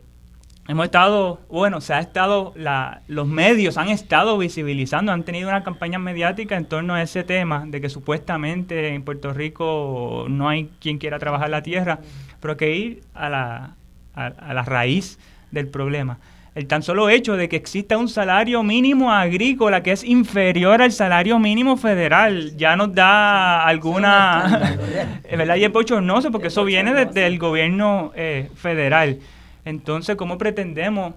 hemos 0.68 0.86
estado, 0.86 1.40
bueno, 1.50 1.82
se 1.82 1.94
ha 1.94 2.00
estado, 2.00 2.54
la, 2.56 3.02
los 3.08 3.28
medios 3.28 3.78
han 3.78 3.90
estado 3.90 4.38
visibilizando, 4.38 5.12
han 5.12 5.24
tenido 5.24 5.50
una 5.50 5.64
campaña 5.64 6.00
mediática 6.00 6.56
en 6.56 6.66
torno 6.66 6.94
a 6.94 7.02
ese 7.02 7.24
tema, 7.24 7.66
de 7.68 7.82
que 7.82 7.90
supuestamente 7.90 8.90
en 8.90 9.04
Puerto 9.04 9.34
Rico 9.34 10.26
no 10.30 10.50
hay 10.50 10.70
quien 10.80 10.98
quiera 10.98 11.20
trabajar 11.20 11.50
la 11.50 11.64
tierra, 11.64 12.00
pero 12.40 12.54
hay 12.54 12.58
que 12.58 12.76
ir 12.76 13.02
a 13.14 13.30
la, 13.30 13.76
a, 14.14 14.26
a 14.26 14.54
la 14.54 14.64
raíz 14.64 15.20
del 15.52 15.68
problema. 15.68 16.20
El 16.54 16.68
tan 16.68 16.84
solo 16.84 17.10
hecho 17.10 17.38
de 17.38 17.48
que 17.48 17.56
exista 17.56 17.98
un 17.98 18.10
salario 18.10 18.62
mínimo 18.62 19.10
agrícola 19.10 19.82
que 19.82 19.94
es 19.94 20.04
inferior 20.04 20.82
al 20.82 20.92
salario 20.92 21.40
mínimo 21.40 21.78
federal 21.78 22.58
ya 22.58 22.76
nos 22.76 22.94
da 22.94 23.66
alguna... 23.66 24.78
Es 25.24 25.38
¿Verdad? 25.38 25.56
Y 25.56 25.64
es 25.64 25.72
bochornoso 25.72 26.30
porque 26.30 26.48
eso 26.48 26.66
viene 26.66 26.94
desde 26.94 27.26
el 27.26 27.40
gobierno 27.40 28.12
eh, 28.16 28.50
federal. 28.56 29.20
Entonces, 29.66 30.16
¿cómo 30.16 30.38
pretendemos 30.38 31.14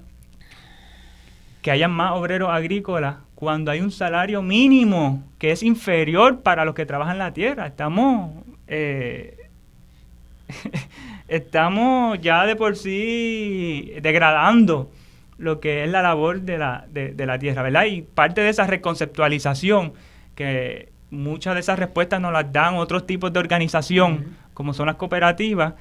que 1.62 1.70
haya 1.70 1.88
más 1.88 2.12
obreros 2.12 2.50
agrícolas 2.50 3.16
cuando 3.34 3.70
hay 3.70 3.80
un 3.80 3.90
salario 3.90 4.42
mínimo 4.42 5.22
que 5.38 5.50
es 5.50 5.62
inferior 5.62 6.42
para 6.42 6.64
los 6.64 6.74
que 6.74 6.86
trabajan 6.86 7.18
la 7.18 7.32
tierra? 7.32 7.66
Estamos... 7.66 8.44
eh, 8.68 9.38
estamos 11.28 12.20
ya 12.20 12.44
de 12.44 12.54
por 12.54 12.76
sí 12.76 13.92
degradando 14.02 14.90
lo 15.38 15.58
que 15.58 15.84
es 15.84 15.90
la 15.90 16.02
labor 16.02 16.42
de 16.42 16.58
la, 16.58 16.86
de, 16.92 17.12
de 17.12 17.26
la 17.26 17.38
tierra, 17.38 17.62
¿verdad? 17.62 17.86
Y 17.86 18.02
parte 18.02 18.40
de 18.42 18.50
esa 18.50 18.66
reconceptualización, 18.66 19.94
que 20.34 20.90
muchas 21.10 21.54
de 21.54 21.60
esas 21.60 21.78
respuestas 21.78 22.20
nos 22.20 22.32
las 22.32 22.52
dan 22.52 22.74
otros 22.76 23.06
tipos 23.06 23.32
de 23.32 23.40
organización, 23.40 24.36
como 24.52 24.74
son 24.74 24.86
las 24.86 24.96
cooperativas, 24.96 25.74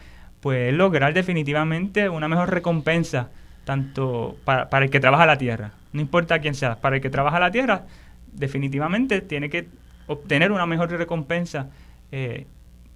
pues 0.43 0.69
es 0.69 0.75
lograr 0.75 1.13
definitivamente 1.13 2.09
una 2.09 2.27
mejor 2.27 2.51
recompensa, 2.51 3.29
tanto 3.63 4.35
para, 4.43 4.69
para 4.69 4.83
el 4.83 4.91
que 4.91 4.99
trabaja 4.99 5.25
la 5.25 5.37
tierra, 5.37 5.71
no 5.93 6.01
importa 6.01 6.39
quién 6.39 6.53
sea, 6.53 6.75
para 6.81 6.97
el 6.97 7.01
que 7.01 7.09
trabaja 7.09 7.39
la 7.39 7.49
tierra, 7.49 7.85
definitivamente 8.33 9.21
tiene 9.21 9.49
que 9.49 9.69
obtener 10.05 10.51
una 10.51 10.65
mejor 10.65 10.91
recompensa 10.91 11.69
eh, 12.11 12.45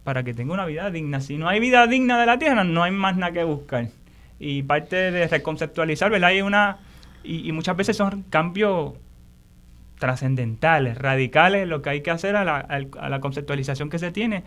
para 0.03 0.23
que 0.23 0.33
tenga 0.33 0.53
una 0.53 0.65
vida 0.65 0.91
digna. 0.91 1.21
Si 1.21 1.37
no 1.37 1.47
hay 1.47 1.61
vida 1.61 1.87
digna 1.87 2.19
de 2.19 2.25
la 2.25 2.37
tierra, 2.37 2.65
no 2.65 2.83
hay 2.83 2.91
más 2.91 3.15
nada 3.15 3.31
que 3.31 3.45
buscar. 3.45 3.87
Y 4.39 4.63
parte 4.63 5.11
de 5.11 5.27
reconceptualizar, 5.29 6.11
¿verdad? 6.11 6.31
Hay 6.31 6.41
una, 6.41 6.79
y, 7.23 7.47
y 7.47 7.53
muchas 7.53 7.77
veces 7.77 7.95
son 7.95 8.23
cambios 8.23 8.93
trascendentales, 9.99 10.97
radicales, 10.97 11.65
lo 11.65 11.81
que 11.81 11.91
hay 11.91 12.01
que 12.01 12.11
hacer 12.11 12.35
a 12.35 12.43
la, 12.43 12.57
a 12.57 13.09
la 13.09 13.19
conceptualización 13.21 13.89
que 13.89 13.99
se 13.99 14.11
tiene 14.11 14.43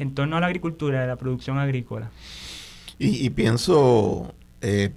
en 0.00 0.14
torno 0.14 0.38
a 0.38 0.40
la 0.40 0.46
agricultura 0.46 1.04
a 1.04 1.06
la 1.06 1.16
producción 1.16 1.58
agrícola. 1.58 2.10
Y, 2.98 3.30
pienso, 3.30 4.34
eh, 4.60 4.90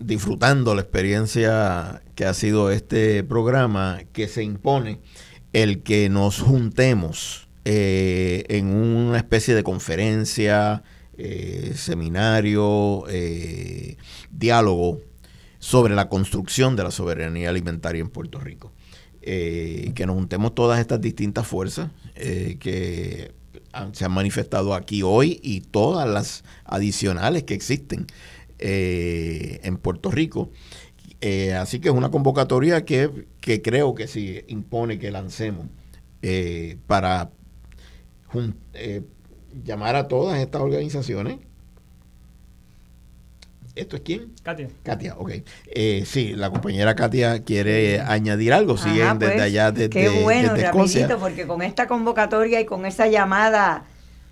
disfrutando 0.00 0.74
la 0.74 0.82
experiencia 0.82 2.02
que 2.14 2.24
ha 2.24 2.32
sido 2.32 2.70
este 2.70 3.24
programa, 3.24 4.00
que 4.12 4.28
se 4.28 4.42
impone 4.42 5.00
el 5.52 5.82
que 5.82 6.08
nos 6.08 6.40
juntemos 6.40 7.48
eh, 7.64 8.44
en 8.48 8.68
una 8.68 9.18
especie 9.18 9.54
de 9.54 9.62
conferencia, 9.62 10.82
eh, 11.18 11.72
seminario, 11.74 13.04
diálogo 14.30 15.00
sobre 15.58 15.94
la 15.94 16.08
construcción 16.08 16.76
de 16.76 16.84
la 16.84 16.90
soberanía 16.90 17.50
alimentaria 17.50 18.00
en 18.00 18.08
Puerto 18.08 18.38
Rico. 18.38 18.72
Que 19.20 20.04
nos 20.06 20.14
juntemos 20.14 20.54
todas 20.54 20.78
estas 20.78 21.00
distintas 21.00 21.46
fuerzas 21.46 21.90
que 22.14 23.35
se 23.92 24.04
han 24.04 24.12
manifestado 24.12 24.74
aquí 24.74 25.02
hoy 25.02 25.40
y 25.42 25.60
todas 25.60 26.08
las 26.08 26.44
adicionales 26.64 27.44
que 27.44 27.54
existen 27.54 28.06
eh, 28.58 29.60
en 29.64 29.76
Puerto 29.76 30.10
Rico. 30.10 30.50
Eh, 31.20 31.54
así 31.54 31.80
que 31.80 31.88
es 31.88 31.94
una 31.94 32.10
convocatoria 32.10 32.84
que, 32.84 33.26
que 33.40 33.62
creo 33.62 33.94
que 33.94 34.06
sí 34.06 34.42
impone 34.48 34.98
que 34.98 35.10
lancemos 35.10 35.66
eh, 36.22 36.78
para 36.86 37.30
llamar 39.64 39.96
a 39.96 40.08
todas 40.08 40.38
estas 40.38 40.60
organizaciones. 40.60 41.38
¿Esto 43.76 43.96
es 43.96 44.02
quién? 44.02 44.32
Katia. 44.42 44.68
Katia, 44.82 45.14
ok. 45.18 45.30
Eh, 45.66 46.02
sí, 46.06 46.32
la 46.34 46.50
compañera 46.50 46.94
Katia 46.96 47.44
quiere 47.44 48.00
añadir 48.00 48.52
algo. 48.54 48.76
Siguen 48.78 49.02
Ajá, 49.06 49.14
desde 49.16 49.32
pues, 49.34 49.42
allá, 49.44 49.70
desde, 49.70 49.90
Qué 49.90 50.08
bueno, 50.22 50.54
desde 50.54 50.66
Escocia. 50.66 51.02
rapidito, 51.02 51.20
porque 51.20 51.46
con 51.46 51.62
esta 51.62 51.86
convocatoria 51.86 52.58
y 52.60 52.64
con 52.64 52.86
esa 52.86 53.06
llamada 53.06 53.84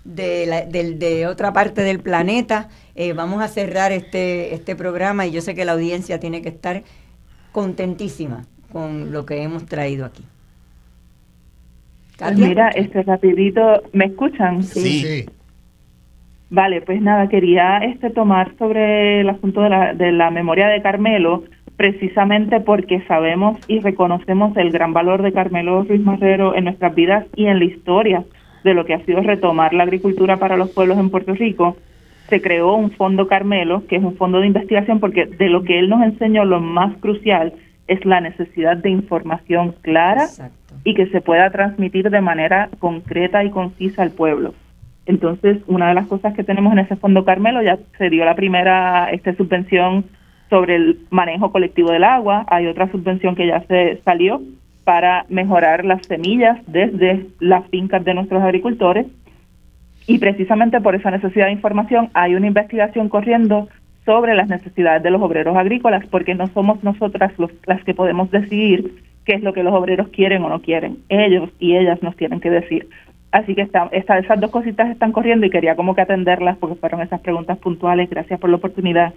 de, 0.03 0.45
la- 0.47 0.65
de 0.65 1.27
otra 1.27 1.53
parte 1.53 1.81
del 1.83 1.99
planeta, 1.99 2.69
eh, 2.95 3.13
vamos 3.13 3.41
a 3.43 3.47
cerrar 3.47 3.91
este, 3.91 4.53
este 4.55 4.75
programa 4.75 5.25
y 5.27 5.31
yo 5.31 5.41
sé 5.41 5.53
que 5.55 5.63
la 5.63 5.73
audiencia 5.73 6.19
tiene 6.19 6.41
que 6.41 6.49
estar 6.49 6.83
contentísima 7.51 8.45
con 8.71 9.11
lo 9.11 9.25
que 9.25 9.41
hemos 9.43 9.65
traído 9.67 10.05
aquí. 10.05 10.23
Pues 12.17 12.31
Katia. 12.31 12.47
mira, 12.47 12.69
este 12.69 13.03
rapidito, 13.03 13.61
¿me 13.93 14.05
escuchan? 14.05 14.63
Sí. 14.63 15.25
Vale, 16.49 16.81
pues 16.81 17.01
nada, 17.01 17.27
quería 17.27 17.79
este 17.79 18.09
tomar 18.11 18.55
sobre 18.57 19.21
el 19.21 19.29
asunto 19.29 19.61
de 19.61 19.69
la, 19.69 19.93
de 19.93 20.11
la 20.11 20.29
memoria 20.29 20.67
de 20.67 20.81
Carmelo, 20.81 21.43
precisamente 21.75 22.59
porque 22.59 23.01
sabemos 23.07 23.57
y 23.67 23.79
reconocemos 23.79 24.55
el 24.57 24.71
gran 24.71 24.93
valor 24.93 25.21
de 25.21 25.33
Carmelo 25.33 25.83
Ruiz 25.83 26.01
Marrero 26.01 26.55
en 26.55 26.65
nuestras 26.65 26.93
vidas 26.95 27.25
y 27.35 27.47
en 27.47 27.59
la 27.59 27.65
historia 27.65 28.23
de 28.63 28.73
lo 28.73 28.85
que 28.85 28.93
ha 28.93 29.05
sido 29.05 29.21
retomar 29.21 29.73
la 29.73 29.83
agricultura 29.83 30.37
para 30.37 30.57
los 30.57 30.71
pueblos 30.71 30.97
en 30.97 31.09
Puerto 31.09 31.33
Rico. 31.33 31.77
Se 32.29 32.41
creó 32.41 32.73
un 32.75 32.91
fondo 32.91 33.27
Carmelo, 33.27 33.85
que 33.87 33.97
es 33.97 34.03
un 34.03 34.15
fondo 34.15 34.39
de 34.39 34.47
investigación, 34.47 34.99
porque 34.99 35.25
de 35.25 35.49
lo 35.49 35.63
que 35.63 35.77
él 35.77 35.89
nos 35.89 36.01
enseñó, 36.03 36.45
lo 36.45 36.59
más 36.59 36.95
crucial 36.97 37.53
es 37.87 38.03
la 38.05 38.21
necesidad 38.21 38.77
de 38.77 38.89
información 38.89 39.75
clara 39.81 40.27
y 40.83 40.95
que 40.95 41.07
se 41.07 41.21
pueda 41.21 41.51
transmitir 41.51 42.09
de 42.09 42.21
manera 42.21 42.69
concreta 42.79 43.43
y 43.43 43.51
concisa 43.51 44.01
al 44.01 44.11
pueblo. 44.11 44.55
Entonces, 45.05 45.57
una 45.67 45.89
de 45.89 45.93
las 45.93 46.07
cosas 46.07 46.33
que 46.33 46.43
tenemos 46.43 46.73
en 46.73 46.79
ese 46.79 46.95
fondo 46.95 47.25
Carmelo 47.25 47.61
ya 47.61 47.77
se 47.97 48.09
dio 48.09 48.25
la 48.25 48.35
primera 48.35 49.09
este, 49.11 49.35
subvención 49.35 50.05
sobre 50.49 50.75
el 50.75 50.99
manejo 51.09 51.51
colectivo 51.51 51.91
del 51.91 52.03
agua. 52.03 52.45
Hay 52.47 52.67
otra 52.67 52.89
subvención 52.91 53.35
que 53.35 53.47
ya 53.47 53.61
se 53.67 54.01
salió 54.03 54.41
para 54.83 55.25
mejorar 55.29 55.85
las 55.85 56.05
semillas 56.05 56.59
desde 56.67 57.25
las 57.39 57.67
fincas 57.69 58.03
de 58.03 58.13
nuestros 58.13 58.41
agricultores. 58.41 59.07
Y 60.07 60.19
precisamente 60.19 60.81
por 60.81 60.95
esa 60.95 61.11
necesidad 61.11 61.47
de 61.47 61.53
información 61.53 62.09
hay 62.13 62.35
una 62.35 62.47
investigación 62.47 63.09
corriendo 63.09 63.67
sobre 64.05 64.35
las 64.35 64.47
necesidades 64.47 65.01
de 65.01 65.09
los 65.09 65.21
obreros 65.21 65.57
agrícolas, 65.57 66.05
porque 66.07 66.35
no 66.35 66.45
somos 66.47 66.83
nosotras 66.83 67.33
los, 67.39 67.51
las 67.65 67.83
que 67.83 67.95
podemos 67.95 68.29
decidir 68.29 69.03
qué 69.25 69.33
es 69.33 69.41
lo 69.41 69.53
que 69.53 69.63
los 69.63 69.73
obreros 69.73 70.09
quieren 70.09 70.43
o 70.43 70.49
no 70.49 70.61
quieren. 70.61 70.99
Ellos 71.09 71.49
y 71.59 71.75
ellas 71.75 72.01
nos 72.03 72.15
tienen 72.15 72.39
que 72.39 72.51
decir. 72.51 72.87
Así 73.35 73.53
que 73.53 73.63
está, 73.63 73.89
esas 73.91 74.39
dos 74.39 74.49
cositas 74.49 74.89
están 74.89 75.11
corriendo 75.11 75.45
y 75.45 75.49
quería 75.49 75.75
como 75.75 75.93
que 75.93 75.99
atenderlas 75.99 76.57
porque 76.57 76.79
fueron 76.79 77.01
esas 77.01 77.19
preguntas 77.19 77.57
puntuales. 77.57 78.09
Gracias 78.09 78.39
por 78.39 78.49
la 78.49 78.55
oportunidad. 78.55 79.13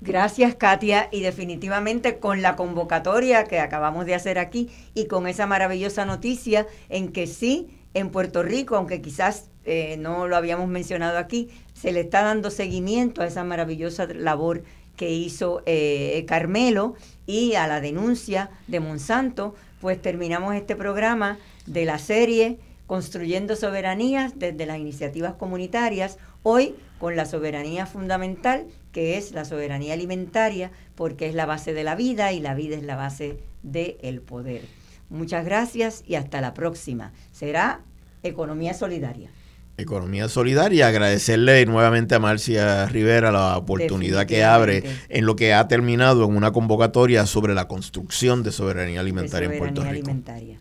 Gracias, 0.00 0.54
Katia. 0.54 1.08
Y 1.12 1.20
definitivamente 1.20 2.16
con 2.16 2.40
la 2.40 2.56
convocatoria 2.56 3.44
que 3.44 3.60
acabamos 3.60 4.06
de 4.06 4.14
hacer 4.14 4.38
aquí 4.38 4.70
y 4.94 5.06
con 5.06 5.26
esa 5.26 5.46
maravillosa 5.46 6.06
noticia 6.06 6.66
en 6.88 7.12
que 7.12 7.26
sí, 7.26 7.68
en 7.92 8.08
Puerto 8.08 8.42
Rico, 8.42 8.76
aunque 8.76 9.02
quizás 9.02 9.50
eh, 9.66 9.98
no 9.98 10.26
lo 10.26 10.36
habíamos 10.36 10.66
mencionado 10.66 11.18
aquí, 11.18 11.50
se 11.74 11.92
le 11.92 12.00
está 12.00 12.22
dando 12.22 12.48
seguimiento 12.48 13.20
a 13.20 13.26
esa 13.26 13.44
maravillosa 13.44 14.06
labor 14.06 14.62
que 14.96 15.10
hizo 15.10 15.62
eh, 15.66 16.24
Carmelo 16.26 16.94
y 17.26 17.52
a 17.54 17.66
la 17.66 17.82
denuncia 17.82 18.48
de 18.66 18.80
Monsanto, 18.80 19.56
pues 19.82 20.00
terminamos 20.00 20.54
este 20.54 20.76
programa 20.76 21.38
de 21.66 21.84
la 21.84 21.98
serie 21.98 22.60
Construyendo 22.86 23.56
Soberanías 23.56 24.38
desde 24.38 24.64
las 24.64 24.78
iniciativas 24.78 25.34
comunitarias, 25.34 26.18
hoy 26.44 26.76
con 27.00 27.16
la 27.16 27.26
soberanía 27.26 27.84
fundamental 27.84 28.66
que 28.92 29.18
es 29.18 29.32
la 29.32 29.44
soberanía 29.44 29.94
alimentaria, 29.94 30.70
porque 30.94 31.26
es 31.26 31.34
la 31.34 31.46
base 31.46 31.72
de 31.72 31.82
la 31.82 31.96
vida 31.96 32.30
y 32.30 32.38
la 32.38 32.54
vida 32.54 32.76
es 32.76 32.84
la 32.84 32.94
base 32.94 33.38
del 33.64 34.20
poder. 34.20 34.62
Muchas 35.10 35.44
gracias 35.44 36.04
y 36.06 36.14
hasta 36.14 36.40
la 36.40 36.54
próxima. 36.54 37.12
Será 37.32 37.80
Economía 38.22 38.74
Solidaria. 38.74 39.30
Economía 39.78 40.28
Solidaria, 40.28 40.86
agradecerle 40.88 41.64
nuevamente 41.66 42.14
a 42.14 42.18
Marcia 42.18 42.86
Rivera 42.86 43.32
la 43.32 43.56
oportunidad 43.56 44.26
que 44.26 44.44
abre 44.44 44.84
en 45.08 45.24
lo 45.24 45.34
que 45.34 45.54
ha 45.54 45.66
terminado 45.66 46.24
en 46.24 46.36
una 46.36 46.52
convocatoria 46.52 47.26
sobre 47.26 47.54
la 47.54 47.68
construcción 47.68 48.42
de 48.42 48.52
soberanía 48.52 49.00
alimentaria 49.00 49.50
en 49.50 49.58
Puerto 49.58 49.82
Rico. 49.82 49.90
Alimentaria. 49.90 50.58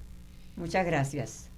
Muchas 0.56 0.86
gracias. 0.86 1.51